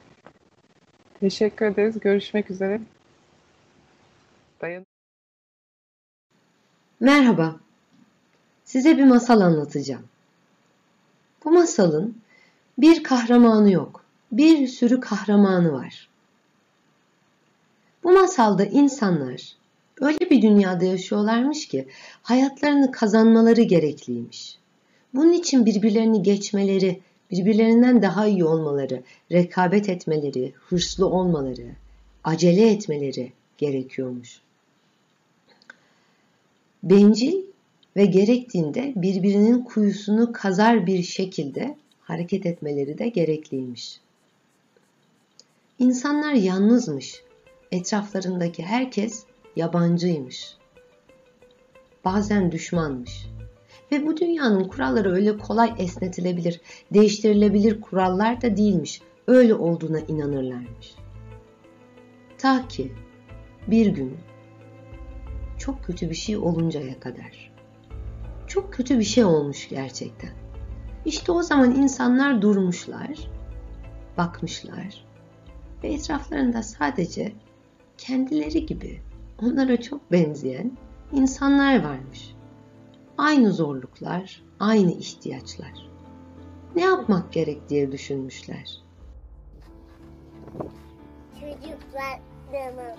Teşekkür 1.21 1.67
ederiz. 1.67 2.01
Görüşmek 2.01 2.51
üzere. 2.51 2.81
Dayan. 4.61 4.87
Merhaba. 7.01 7.57
Size 8.65 8.99
bir 8.99 9.05
masal 9.05 9.41
anlatacağım. 9.41 10.07
Bu 11.45 11.51
masalın 11.51 12.21
bir 12.79 13.03
kahramanı 13.03 13.73
yok. 13.73 14.05
Bir 14.33 14.67
sürü 14.67 15.01
kahramanı 15.01 15.73
var. 15.73 16.09
Bu 18.05 18.13
masalda 18.13 18.65
insanlar 18.65 19.57
öyle 20.01 20.31
bir 20.31 20.43
dünyada 20.43 20.85
yaşıyorlarmış 20.85 21.69
ki 21.69 21.89
hayatlarını 22.23 22.93
kazanmaları 22.93 23.63
gerekliymiş. 23.63 24.59
Bunun 25.15 25.33
için 25.33 25.67
birbirlerini 25.67 26.23
geçmeleri, 26.23 27.01
birbirlerinden 27.31 28.03
daha 28.03 28.27
iyi 28.27 28.45
olmaları, 28.45 29.03
rekabet 29.33 29.89
etmeleri, 29.89 30.53
hırslı 30.69 31.07
olmaları, 31.07 31.67
acele 32.25 32.71
etmeleri 32.71 33.33
gerekiyormuş. 33.59 34.41
Bencil 36.83 37.35
ve 37.97 38.07
gerektiğinde 38.07 38.93
birbirinin 38.97 39.63
kuyusunu 39.63 40.33
kazar 40.33 40.87
bir 40.87 41.03
şekilde 41.03 41.77
hareket 42.01 42.47
etmeleri 42.47 42.99
de 42.99 43.09
gerekliymiş. 43.09 44.01
İnsanlar 45.79 46.33
yalnızmış. 46.33 47.23
Etraflarındaki 47.73 48.63
herkes 48.63 49.25
yabancıymış. 49.57 50.57
Bazen 52.05 52.53
düşmanmış. 52.53 53.27
Ve 53.93 54.07
bu 54.07 54.17
dünyanın 54.17 54.69
kuralları 54.69 55.13
öyle 55.13 55.39
kolay 55.39 55.75
esnetilebilir, 55.79 56.61
değiştirilebilir 56.95 57.81
kurallar 57.81 58.43
da 58.43 58.57
değilmiş. 58.57 59.03
Öyle 59.27 59.55
olduğuna 59.55 60.01
inanırlarmış. 60.01 60.95
Ta 62.39 62.69
ki 62.69 62.93
bir 63.67 63.87
gün 63.87 64.17
çok 65.59 65.85
kötü 65.85 66.11
bir 66.11 66.15
şey 66.15 66.37
oluncaya 66.37 67.01
kadar. 67.01 67.53
Çok 68.47 68.73
kötü 68.73 68.99
bir 68.99 69.05
şey 69.05 69.25
olmuş 69.25 69.69
gerçekten. 69.69 70.31
İşte 71.05 71.33
o 71.33 71.43
zaman 71.43 71.75
insanlar 71.75 72.43
durmuşlar, 72.43 73.31
bakmışlar 74.17 75.05
ve 75.83 75.89
etraflarında 75.93 76.63
sadece 76.63 77.33
kendileri 77.99 78.67
gibi 78.67 79.01
onlara 79.43 79.81
çok 79.81 80.13
benzeyen 80.13 80.73
insanlar 81.13 81.85
varmış. 81.85 82.35
Aynı 83.19 83.53
zorluklar, 83.53 84.43
aynı 84.61 84.93
ihtiyaçlar. 84.93 85.89
ne 86.77 86.83
yapmak 86.83 87.33
gerek 87.33 87.69
diye 87.69 87.93
düşünmüşler. 87.93 88.83
Çocuklar 91.41 92.21
demem. 92.53 92.97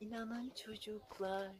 İnanan 0.00 0.52
çocuklar. 0.64 1.52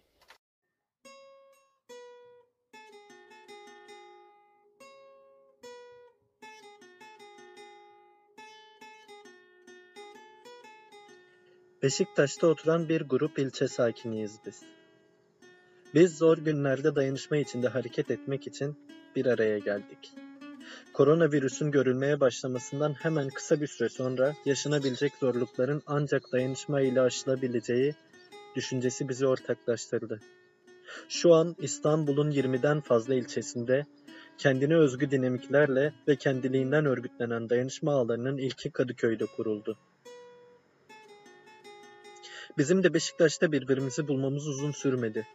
Beşiktaş'ta 11.82 12.46
oturan 12.46 12.88
bir 12.88 13.00
grup 13.00 13.38
ilçe 13.38 13.68
sakiniyiz 13.68 14.40
biz. 14.46 14.62
Biz 15.94 16.18
zor 16.18 16.38
günlerde 16.38 16.94
dayanışma 16.94 17.36
içinde 17.36 17.68
hareket 17.68 18.10
etmek 18.10 18.46
için 18.46 18.76
bir 19.16 19.26
araya 19.26 19.58
geldik. 19.58 20.12
Koronavirüsün 20.92 21.70
görülmeye 21.70 22.20
başlamasından 22.20 22.92
hemen 22.92 23.28
kısa 23.28 23.60
bir 23.60 23.66
süre 23.66 23.88
sonra 23.88 24.34
yaşanabilecek 24.44 25.12
zorlukların 25.20 25.82
ancak 25.86 26.32
dayanışma 26.32 26.80
ile 26.80 27.00
aşılabileceği 27.00 27.94
düşüncesi 28.56 29.08
bizi 29.08 29.26
ortaklaştırdı. 29.26 30.20
Şu 31.08 31.34
an 31.34 31.56
İstanbul'un 31.58 32.30
20'den 32.30 32.80
fazla 32.80 33.14
ilçesinde 33.14 33.86
kendine 34.38 34.76
özgü 34.76 35.10
dinamiklerle 35.10 35.92
ve 36.08 36.16
kendiliğinden 36.16 36.86
örgütlenen 36.86 37.50
dayanışma 37.50 37.92
ağlarının 37.92 38.38
ilki 38.38 38.70
Kadıköy'de 38.70 39.26
kuruldu. 39.26 39.78
Bizim 42.58 42.82
de 42.82 42.94
Beşiktaş'ta 42.94 43.52
birbirimizi 43.52 44.08
bulmamız 44.08 44.48
uzun 44.48 44.72
sürmedi. 44.72 45.26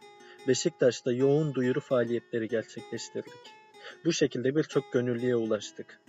Beşiktaş'ta 0.48 1.12
yoğun 1.12 1.54
duyuru 1.54 1.80
faaliyetleri 1.80 2.48
gerçekleştirdik. 2.48 3.54
Bu 4.04 4.12
şekilde 4.12 4.56
birçok 4.56 4.92
gönüllüye 4.92 5.36
ulaştık. 5.36 6.00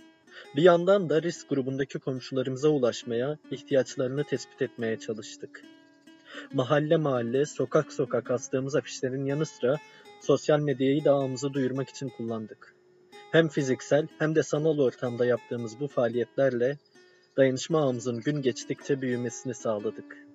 Bir 0.56 0.62
yandan 0.62 1.10
da 1.10 1.22
risk 1.22 1.48
grubundaki 1.48 1.98
komşularımıza 1.98 2.68
ulaşmaya, 2.68 3.38
ihtiyaçlarını 3.50 4.24
tespit 4.24 4.62
etmeye 4.62 4.98
çalıştık. 4.98 5.62
Mahalle 6.52 6.96
mahalle, 6.96 7.46
sokak 7.46 7.92
sokak 7.92 8.30
astığımız 8.30 8.76
afişlerin 8.76 9.24
yanı 9.24 9.46
sıra 9.46 9.76
sosyal 10.20 10.60
medyayı 10.60 11.04
da 11.04 11.12
ağımızı 11.12 11.52
duyurmak 11.52 11.88
için 11.88 12.08
kullandık. 12.08 12.74
Hem 13.32 13.48
fiziksel 13.48 14.06
hem 14.18 14.34
de 14.34 14.42
sanal 14.42 14.78
ortamda 14.78 15.26
yaptığımız 15.26 15.80
bu 15.80 15.88
faaliyetlerle 15.88 16.78
dayanışma 17.36 17.82
ağımızın 17.82 18.20
gün 18.20 18.42
geçtikçe 18.42 19.00
büyümesini 19.02 19.54
sağladık. 19.54 20.25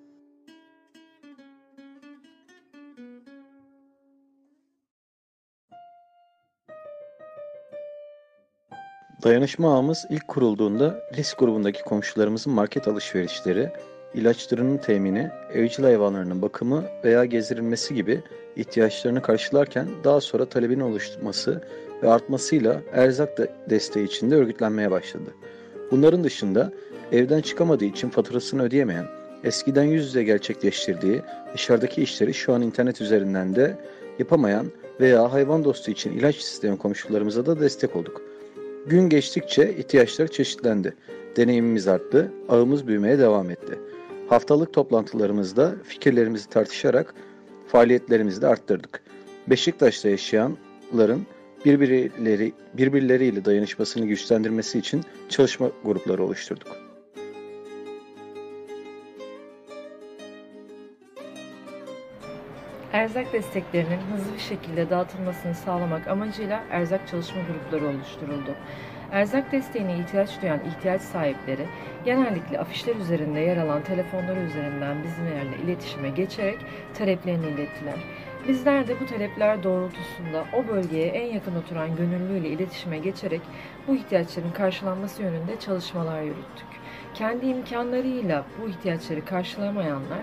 Dayanışma 9.24 9.74
ağımız 9.74 10.06
ilk 10.10 10.28
kurulduğunda 10.28 11.04
risk 11.16 11.38
grubundaki 11.38 11.82
komşularımızın 11.82 12.52
market 12.52 12.88
alışverişleri, 12.88 13.70
ilaçlarının 14.14 14.78
temini, 14.78 15.30
evcil 15.54 15.82
hayvanlarının 15.82 16.42
bakımı 16.42 16.84
veya 17.04 17.24
gezdirilmesi 17.24 17.94
gibi 17.94 18.22
ihtiyaçlarını 18.56 19.22
karşılarken 19.22 19.86
daha 20.04 20.20
sonra 20.20 20.44
talebin 20.44 20.80
oluşması 20.80 21.62
ve 22.02 22.10
artmasıyla 22.10 22.80
erzak 22.92 23.38
da 23.38 23.48
desteği 23.70 24.06
içinde 24.06 24.34
örgütlenmeye 24.34 24.90
başladı. 24.90 25.34
Bunların 25.90 26.24
dışında 26.24 26.72
evden 27.12 27.40
çıkamadığı 27.40 27.84
için 27.84 28.08
faturasını 28.08 28.62
ödeyemeyen, 28.62 29.06
eskiden 29.44 29.84
yüz 29.84 30.06
yüze 30.06 30.24
gerçekleştirdiği 30.24 31.22
dışarıdaki 31.54 32.02
işleri 32.02 32.34
şu 32.34 32.52
an 32.52 32.62
internet 32.62 33.00
üzerinden 33.00 33.56
de 33.56 33.78
yapamayan 34.18 34.66
veya 35.00 35.32
hayvan 35.32 35.64
dostu 35.64 35.90
için 35.90 36.12
ilaç 36.12 36.36
isteyen 36.36 36.76
komşularımıza 36.76 37.46
da 37.46 37.60
destek 37.60 37.96
olduk. 37.96 38.31
Gün 38.86 39.08
geçtikçe 39.08 39.74
ihtiyaçlar 39.76 40.28
çeşitlendi. 40.28 40.94
Deneyimimiz 41.36 41.88
arttı, 41.88 42.32
ağımız 42.48 42.86
büyümeye 42.86 43.18
devam 43.18 43.50
etti. 43.50 43.78
Haftalık 44.28 44.72
toplantılarımızda 44.72 45.74
fikirlerimizi 45.84 46.48
tartışarak 46.48 47.14
faaliyetlerimizi 47.68 48.42
de 48.42 48.46
arttırdık. 48.46 49.02
Beşiktaş'ta 49.46 50.08
yaşayanların 50.08 51.26
birbirleri, 51.64 52.52
birbirleriyle 52.74 53.44
dayanışmasını 53.44 54.06
güçlendirmesi 54.06 54.78
için 54.78 55.02
çalışma 55.28 55.70
grupları 55.84 56.24
oluşturduk. 56.24 56.81
Erzak 62.92 63.32
desteklerinin 63.32 64.00
hızlı 64.12 64.34
bir 64.34 64.40
şekilde 64.40 64.90
dağıtılmasını 64.90 65.54
sağlamak 65.54 66.08
amacıyla 66.08 66.62
erzak 66.70 67.08
çalışma 67.08 67.42
grupları 67.42 67.88
oluşturuldu. 67.88 68.54
Erzak 69.12 69.52
desteğine 69.52 69.98
ihtiyaç 69.98 70.42
duyan 70.42 70.60
ihtiyaç 70.68 71.02
sahipleri 71.02 71.66
genellikle 72.04 72.58
afişler 72.58 72.96
üzerinde 72.96 73.40
yer 73.40 73.56
alan 73.56 73.82
telefonları 73.82 74.40
üzerinden 74.40 74.96
bizlerle 75.04 75.56
iletişime 75.64 76.10
geçerek 76.10 76.58
taleplerini 76.94 77.46
ilettiler. 77.46 77.94
Bizler 78.48 78.88
de 78.88 79.00
bu 79.00 79.06
talepler 79.06 79.62
doğrultusunda 79.62 80.44
o 80.52 80.68
bölgeye 80.68 81.06
en 81.06 81.34
yakın 81.34 81.56
oturan 81.56 81.96
gönüllüyle 81.96 82.48
iletişime 82.48 82.98
geçerek 82.98 83.40
bu 83.88 83.96
ihtiyaçların 83.96 84.52
karşılanması 84.52 85.22
yönünde 85.22 85.60
çalışmalar 85.60 86.22
yürüttük. 86.22 86.68
Kendi 87.14 87.46
imkanlarıyla 87.46 88.44
bu 88.62 88.68
ihtiyaçları 88.68 89.24
karşılamayanlar 89.24 90.20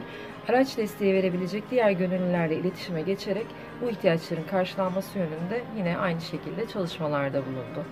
araç 0.47 0.77
desteği 0.77 1.13
verebilecek 1.13 1.63
diğer 1.71 1.91
gönüllülerle 1.91 2.55
iletişime 2.55 3.01
geçerek 3.01 3.45
bu 3.81 3.89
ihtiyaçların 3.89 4.43
karşılanması 4.43 5.17
yönünde 5.17 5.63
yine 5.77 5.97
aynı 5.97 6.21
şekilde 6.21 6.67
çalışmalarda 6.67 7.41
bulundu. 7.45 7.85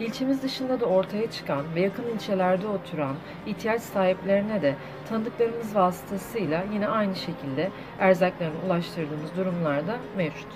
İlçemiz 0.00 0.42
dışında 0.42 0.80
da 0.80 0.86
ortaya 0.86 1.30
çıkan 1.30 1.74
ve 1.74 1.80
yakın 1.80 2.04
ilçelerde 2.14 2.66
oturan 2.66 3.16
ihtiyaç 3.46 3.82
sahiplerine 3.82 4.62
de 4.62 4.74
tanıdıklarımız 5.08 5.74
vasıtasıyla 5.74 6.64
yine 6.72 6.88
aynı 6.88 7.16
şekilde 7.16 7.70
erzaklarını 7.98 8.54
ulaştırdığımız 8.66 9.36
durumlarda 9.36 9.96
mevcut. 10.16 10.48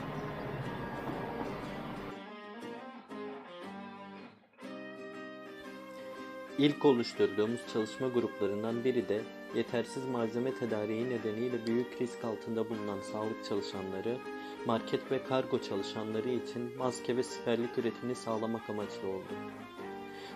İlk 6.58 6.84
oluşturduğumuz 6.84 7.60
çalışma 7.72 8.08
gruplarından 8.08 8.84
biri 8.84 9.08
de 9.08 9.20
yetersiz 9.54 10.06
malzeme 10.06 10.54
tedariği 10.54 11.10
nedeniyle 11.10 11.66
büyük 11.66 12.00
risk 12.00 12.24
altında 12.24 12.70
bulunan 12.70 13.00
sağlık 13.00 13.44
çalışanları, 13.48 14.18
market 14.66 15.12
ve 15.12 15.24
kargo 15.24 15.58
çalışanları 15.58 16.28
için 16.28 16.76
maske 16.78 17.16
ve 17.16 17.22
siperlik 17.22 17.78
üretimini 17.78 18.14
sağlamak 18.14 18.70
amaçlı 18.70 19.08
oldu. 19.08 19.34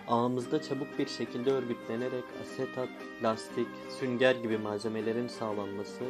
Ağımızda 0.09 0.63
çabuk 0.63 0.99
bir 0.99 1.07
şekilde 1.07 1.51
örgütlenerek 1.51 2.25
asetat, 2.43 2.89
lastik, 3.23 3.69
sünger 4.01 4.35
gibi 4.35 4.59
malzemelerin 4.59 5.29
sağlanması, 5.29 6.05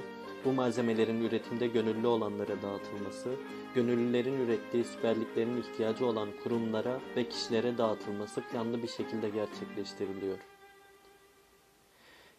bu 0.44 0.52
malzemelerin 0.52 1.24
üretimde 1.24 1.66
gönüllü 1.66 2.06
olanlara 2.06 2.62
dağıtılması, 2.62 3.34
gönüllülerin 3.74 4.46
ürettiği 4.46 4.84
süperliklerin 4.84 5.62
ihtiyacı 5.62 6.06
olan 6.06 6.28
kurumlara 6.42 7.00
ve 7.16 7.28
kişilere 7.28 7.78
dağıtılması 7.78 8.40
planlı 8.40 8.82
bir 8.82 8.88
şekilde 8.88 9.28
gerçekleştiriliyor. 9.28 10.51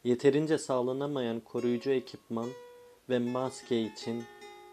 Yeterince 0.04 0.58
sağlanamayan 0.58 1.40
koruyucu 1.40 1.92
ekipman 1.92 2.50
ve 3.10 3.20
maske 3.20 3.82
için 3.82 4.24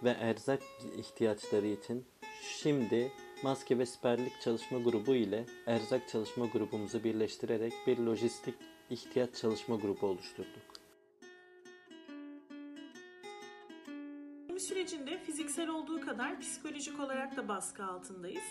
ve 0.04 0.10
erzak 0.10 0.62
ihtiyaçları 0.96 1.66
için 1.66 2.04
şimdi 2.42 3.12
maske 3.42 3.78
ve 3.78 3.86
siperlik 3.86 4.40
çalışma 4.40 4.78
grubu 4.78 5.14
ile 5.14 5.46
erzak 5.66 6.08
çalışma 6.08 6.46
grubumuzu 6.46 7.04
birleştirerek 7.04 7.72
bir 7.86 7.98
lojistik 7.98 8.54
ihtiyaç 8.90 9.34
çalışma 9.34 9.76
grubu 9.76 10.06
oluşturduk. 10.06 10.80
Pandemi 14.60 14.60
sürecinde 14.60 15.18
fiziksel 15.18 15.68
olduğu 15.68 16.00
kadar 16.00 16.40
psikolojik 16.40 17.00
olarak 17.00 17.36
da 17.36 17.48
baskı 17.48 17.84
altındayız. 17.84 18.44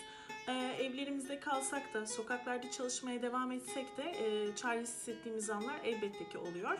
Ee, 0.49 0.83
evlerimizde 0.83 1.39
kalsak 1.39 1.93
da, 1.93 2.05
sokaklarda 2.05 2.71
çalışmaya 2.71 3.21
devam 3.21 3.51
etsek 3.51 3.97
de 3.97 4.03
e, 4.03 4.55
çaresiz 4.55 4.95
hissettiğimiz 4.95 5.49
anlar 5.49 5.79
elbette 5.83 6.29
ki 6.29 6.37
oluyor. 6.37 6.77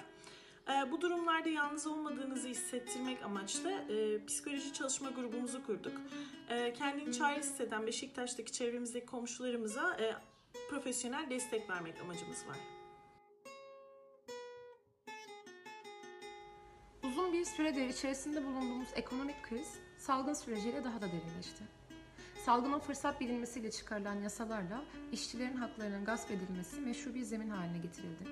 E, 0.70 0.92
bu 0.92 1.02
durumlarda 1.02 1.50
yalnız 1.50 1.88
olmadığınızı 1.88 2.48
hissettirmek 2.48 3.24
amaçlı 3.24 3.72
e, 3.72 4.26
psikoloji 4.26 4.74
çalışma 4.74 5.10
grubumuzu 5.10 5.66
kurduk. 5.66 6.02
E, 6.50 6.74
kendini 6.74 7.14
çaresiz 7.14 7.52
hisseden 7.52 7.88
Beşiktaş'taki 7.88 8.52
çevremizdeki 8.52 9.06
komşularımıza 9.06 9.94
e, 9.94 10.16
profesyonel 10.70 11.30
destek 11.30 11.70
vermek 11.70 12.02
amacımız 12.02 12.48
var. 12.48 12.58
Uzun 17.04 17.34
bir 17.34 17.46
süredir 17.46 17.90
içerisinde 17.90 18.46
bulunduğumuz 18.46 18.90
ekonomik 18.96 19.44
kriz 19.44 19.80
salgın 19.98 20.34
süreciyle 20.34 20.84
daha 20.84 21.02
da 21.02 21.08
derinleşti. 21.08 21.79
Salgının 22.46 22.80
fırsat 22.80 23.22
bilinmesiyle 23.22 23.72
çıkarılan 23.72 24.16
yasalarla 24.16 24.84
işçilerin 25.12 25.56
haklarının 25.56 26.06
gasp 26.06 26.32
edilmesi 26.32 26.82
meşru 26.82 27.16
bir 27.16 27.22
zemin 27.22 27.50
haline 27.50 27.78
getirildi. 27.78 28.24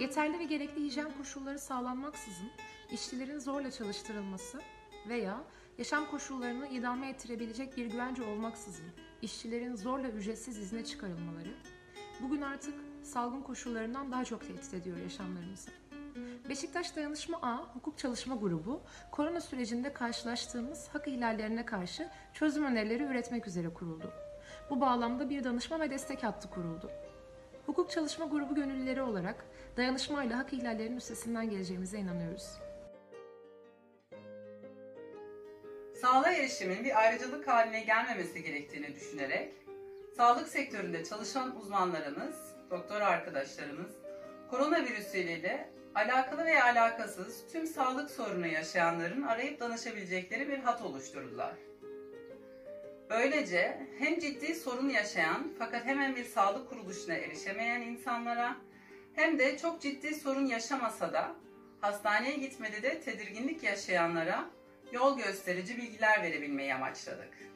Yeterli 0.00 0.38
ve 0.38 0.44
gerekli 0.44 0.84
hijyen 0.84 1.12
koşulları 1.18 1.58
sağlanmaksızın 1.58 2.50
işçilerin 2.90 3.38
zorla 3.38 3.70
çalıştırılması 3.70 4.60
veya 5.08 5.44
yaşam 5.78 6.10
koşullarını 6.10 6.68
idame 6.68 7.08
ettirebilecek 7.08 7.76
bir 7.76 7.86
güvence 7.86 8.22
olmaksızın 8.22 8.86
işçilerin 9.22 9.76
zorla 9.76 10.08
ücretsiz 10.08 10.58
izne 10.58 10.84
çıkarılmaları 10.84 11.54
bugün 12.22 12.40
artık 12.40 12.74
salgın 13.02 13.42
koşullarından 13.42 14.12
daha 14.12 14.24
çok 14.24 14.40
tehdit 14.40 14.74
ediyor 14.74 14.96
yaşamlarımızı. 14.96 15.81
Beşiktaş 16.48 16.96
Dayanışma 16.96 17.38
A 17.42 17.74
Hukuk 17.74 17.98
Çalışma 17.98 18.34
Grubu, 18.36 18.80
korona 19.10 19.40
sürecinde 19.40 19.92
karşılaştığımız 19.92 20.88
hak 20.88 21.08
ihlallerine 21.08 21.66
karşı 21.66 22.08
çözüm 22.34 22.64
önerileri 22.64 23.02
üretmek 23.02 23.46
üzere 23.46 23.68
kuruldu. 23.68 24.12
Bu 24.70 24.80
bağlamda 24.80 25.30
bir 25.30 25.44
danışma 25.44 25.80
ve 25.80 25.90
destek 25.90 26.22
hattı 26.22 26.50
kuruldu. 26.50 26.90
Hukuk 27.66 27.90
Çalışma 27.90 28.26
Grubu 28.26 28.54
gönüllüleri 28.54 29.02
olarak 29.02 29.44
dayanışmayla 29.76 30.38
hak 30.38 30.52
ihlallerinin 30.52 30.96
üstesinden 30.96 31.50
geleceğimize 31.50 31.98
inanıyoruz. 31.98 32.58
Sağlığa 36.00 36.32
erişimin 36.32 36.84
bir 36.84 36.98
ayrıcalık 36.98 37.48
haline 37.48 37.80
gelmemesi 37.80 38.42
gerektiğini 38.42 38.94
düşünerek, 38.94 39.54
sağlık 40.16 40.48
sektöründe 40.48 41.04
çalışan 41.04 41.56
uzmanlarımız, 41.56 42.54
doktor 42.70 43.00
arkadaşlarımız, 43.00 43.92
koronavirüs 44.50 45.14
ile 45.14 45.71
alakalı 45.94 46.44
veya 46.44 46.64
alakasız 46.64 47.44
tüm 47.52 47.66
sağlık 47.66 48.10
sorunu 48.10 48.46
yaşayanların 48.46 49.22
arayıp 49.22 49.60
danışabilecekleri 49.60 50.48
bir 50.48 50.58
hat 50.58 50.82
oluşturdular. 50.82 51.54
Böylece 53.10 53.86
hem 53.98 54.18
ciddi 54.18 54.54
sorun 54.54 54.88
yaşayan 54.88 55.52
fakat 55.58 55.84
hemen 55.84 56.16
bir 56.16 56.24
sağlık 56.24 56.70
kuruluşuna 56.70 57.14
erişemeyen 57.14 57.80
insanlara 57.80 58.56
hem 59.14 59.38
de 59.38 59.58
çok 59.58 59.80
ciddi 59.80 60.14
sorun 60.14 60.46
yaşamasa 60.46 61.12
da 61.12 61.34
hastaneye 61.80 62.36
gitmede 62.36 62.82
de 62.82 63.00
tedirginlik 63.00 63.62
yaşayanlara 63.62 64.50
yol 64.92 65.18
gösterici 65.18 65.76
bilgiler 65.76 66.22
verebilmeyi 66.22 66.74
amaçladık. 66.74 67.51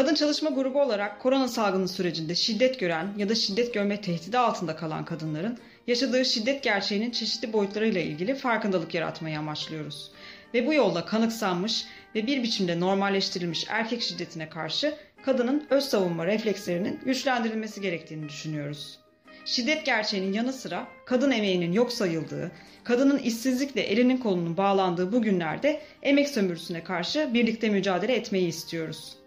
Kadın 0.00 0.14
Çalışma 0.14 0.50
Grubu 0.50 0.80
olarak 0.80 1.20
korona 1.20 1.48
salgını 1.48 1.88
sürecinde 1.88 2.34
şiddet 2.34 2.80
gören 2.80 3.08
ya 3.16 3.28
da 3.28 3.34
şiddet 3.34 3.74
görme 3.74 4.00
tehdidi 4.00 4.38
altında 4.38 4.76
kalan 4.76 5.04
kadınların 5.04 5.58
yaşadığı 5.86 6.24
şiddet 6.24 6.62
gerçeğinin 6.62 7.10
çeşitli 7.10 7.52
boyutlarıyla 7.52 8.00
ilgili 8.00 8.34
farkındalık 8.34 8.94
yaratmayı 8.94 9.38
amaçlıyoruz. 9.38 10.10
Ve 10.54 10.66
bu 10.66 10.74
yolla 10.74 11.06
kanıksanmış 11.06 11.84
ve 12.14 12.26
bir 12.26 12.42
biçimde 12.42 12.80
normalleştirilmiş 12.80 13.66
erkek 13.68 14.02
şiddetine 14.02 14.48
karşı 14.48 14.94
kadının 15.24 15.66
öz 15.70 15.84
savunma 15.84 16.26
reflekslerinin 16.26 17.00
güçlendirilmesi 17.04 17.80
gerektiğini 17.80 18.28
düşünüyoruz. 18.28 18.98
Şiddet 19.44 19.86
gerçeğinin 19.86 20.32
yanı 20.32 20.52
sıra 20.52 20.86
kadın 21.06 21.30
emeğinin 21.30 21.72
yok 21.72 21.92
sayıldığı, 21.92 22.50
kadının 22.84 23.18
işsizlikle 23.18 23.80
elinin 23.80 24.16
kolunun 24.16 24.56
bağlandığı 24.56 25.12
bu 25.12 25.22
günlerde 25.22 25.80
emek 26.02 26.28
sömürüsüne 26.28 26.84
karşı 26.84 27.30
birlikte 27.34 27.68
mücadele 27.68 28.14
etmeyi 28.14 28.48
istiyoruz. 28.48 29.19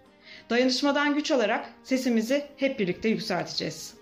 Dayanışmadan 0.49 1.15
güç 1.15 1.32
alarak 1.32 1.70
sesimizi 1.84 2.45
hep 2.57 2.80
birlikte 2.80 3.10
yükselteceğiz. 3.10 3.94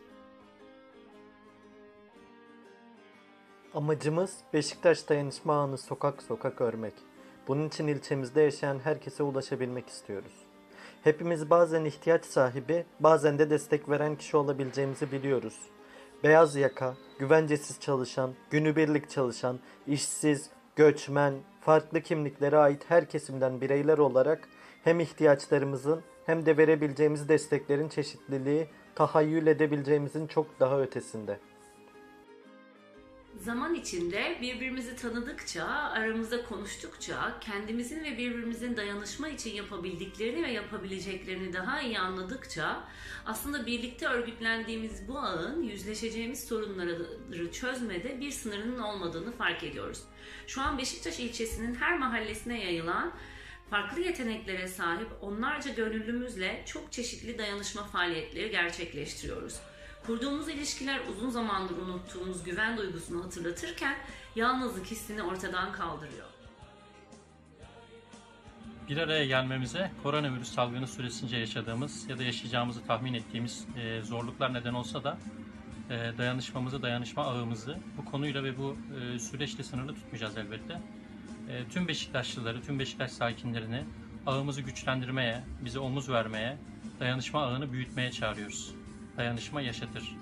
Amacımız 3.73 4.37
Beşiktaş 4.53 5.09
Dayanışma 5.09 5.53
Ağı'nı 5.53 5.77
sokak 5.77 6.23
sokak 6.23 6.61
örmek. 6.61 6.93
Bunun 7.47 7.67
için 7.67 7.87
ilçemizde 7.87 8.41
yaşayan 8.41 8.79
herkese 8.79 9.23
ulaşabilmek 9.23 9.89
istiyoruz. 9.89 10.33
Hepimiz 11.03 11.49
bazen 11.49 11.85
ihtiyaç 11.85 12.25
sahibi, 12.25 12.85
bazen 12.99 13.39
de 13.39 13.49
destek 13.49 13.89
veren 13.89 14.15
kişi 14.15 14.37
olabileceğimizi 14.37 15.11
biliyoruz. 15.11 15.55
Beyaz 16.23 16.55
yaka, 16.55 16.95
güvencesiz 17.19 17.79
çalışan, 17.79 18.33
günübirlik 18.49 19.09
çalışan, 19.09 19.59
işsiz, 19.87 20.49
göçmen, 20.75 21.33
farklı 21.61 22.01
kimliklere 22.01 22.57
ait 22.57 22.83
her 22.87 23.09
kesimden 23.09 23.61
bireyler 23.61 23.97
olarak 23.97 24.49
hem 24.83 24.99
ihtiyaçlarımızın 24.99 26.01
hem 26.25 26.45
de 26.45 26.57
verebileceğimiz 26.57 27.29
desteklerin 27.29 27.89
çeşitliliği 27.89 28.67
tahayyül 28.95 29.47
edebileceğimizin 29.47 30.27
çok 30.27 30.59
daha 30.59 30.81
ötesinde. 30.81 31.39
Zaman 33.37 33.75
içinde 33.75 34.37
birbirimizi 34.41 34.95
tanıdıkça, 34.95 35.65
aramızda 35.65 36.45
konuştukça, 36.45 37.39
kendimizin 37.41 38.03
ve 38.03 38.17
birbirimizin 38.17 38.77
dayanışma 38.77 39.29
için 39.29 39.55
yapabildiklerini 39.55 40.43
ve 40.43 40.51
yapabileceklerini 40.51 41.53
daha 41.53 41.81
iyi 41.81 41.99
anladıkça 41.99 42.83
aslında 43.25 43.65
birlikte 43.65 44.07
örgütlendiğimiz 44.07 45.07
bu 45.07 45.19
ağın 45.19 45.63
yüzleşeceğimiz 45.63 46.47
sorunları 46.47 47.07
çözmede 47.51 48.19
bir 48.19 48.31
sınırının 48.31 48.79
olmadığını 48.79 49.31
fark 49.31 49.63
ediyoruz. 49.63 50.03
Şu 50.47 50.61
an 50.61 50.77
Beşiktaş 50.77 51.19
ilçesinin 51.19 51.75
her 51.75 51.99
mahallesine 51.99 52.63
yayılan 52.63 53.13
farklı 53.71 54.01
yeteneklere 54.01 54.67
sahip 54.67 55.07
onlarca 55.21 55.73
gönüllümüzle 55.73 56.63
çok 56.65 56.91
çeşitli 56.91 57.37
dayanışma 57.37 57.83
faaliyetleri 57.83 58.51
gerçekleştiriyoruz. 58.51 59.59
Kurduğumuz 60.05 60.49
ilişkiler 60.49 60.99
uzun 61.11 61.29
zamandır 61.29 61.77
unuttuğumuz 61.77 62.43
güven 62.43 62.77
duygusunu 62.77 63.23
hatırlatırken 63.23 63.95
yalnızlık 64.35 64.85
hissini 64.85 65.23
ortadan 65.23 65.71
kaldırıyor. 65.71 66.27
Bir 68.89 68.97
araya 68.97 69.25
gelmemize 69.25 69.91
koronavirüs 70.03 70.51
salgını 70.51 70.87
süresince 70.87 71.37
yaşadığımız 71.37 72.09
ya 72.09 72.17
da 72.17 72.23
yaşayacağımızı 72.23 72.85
tahmin 72.85 73.13
ettiğimiz 73.13 73.67
e, 73.77 74.01
zorluklar 74.01 74.53
neden 74.53 74.73
olsa 74.73 75.03
da 75.03 75.17
e, 75.89 76.17
dayanışmamızı, 76.17 76.81
dayanışma 76.81 77.25
ağımızı 77.25 77.77
bu 77.97 78.05
konuyla 78.05 78.43
ve 78.43 78.57
bu 78.57 78.77
e, 78.99 79.19
süreçle 79.19 79.63
sınırlı 79.63 79.95
tutmayacağız 79.95 80.37
elbette. 80.37 80.81
E, 81.51 81.69
tüm 81.69 81.87
Beşiktaşlıları, 81.87 82.61
tüm 82.61 82.79
Beşiktaş 82.79 83.11
sakinlerini 83.11 83.83
ağımızı 84.25 84.61
güçlendirmeye, 84.61 85.43
bize 85.61 85.79
omuz 85.79 86.09
vermeye, 86.09 86.57
dayanışma 86.99 87.43
ağını 87.43 87.71
büyütmeye 87.71 88.11
çağırıyoruz. 88.11 88.75
Dayanışma 89.17 89.61
yaşatır. 89.61 90.15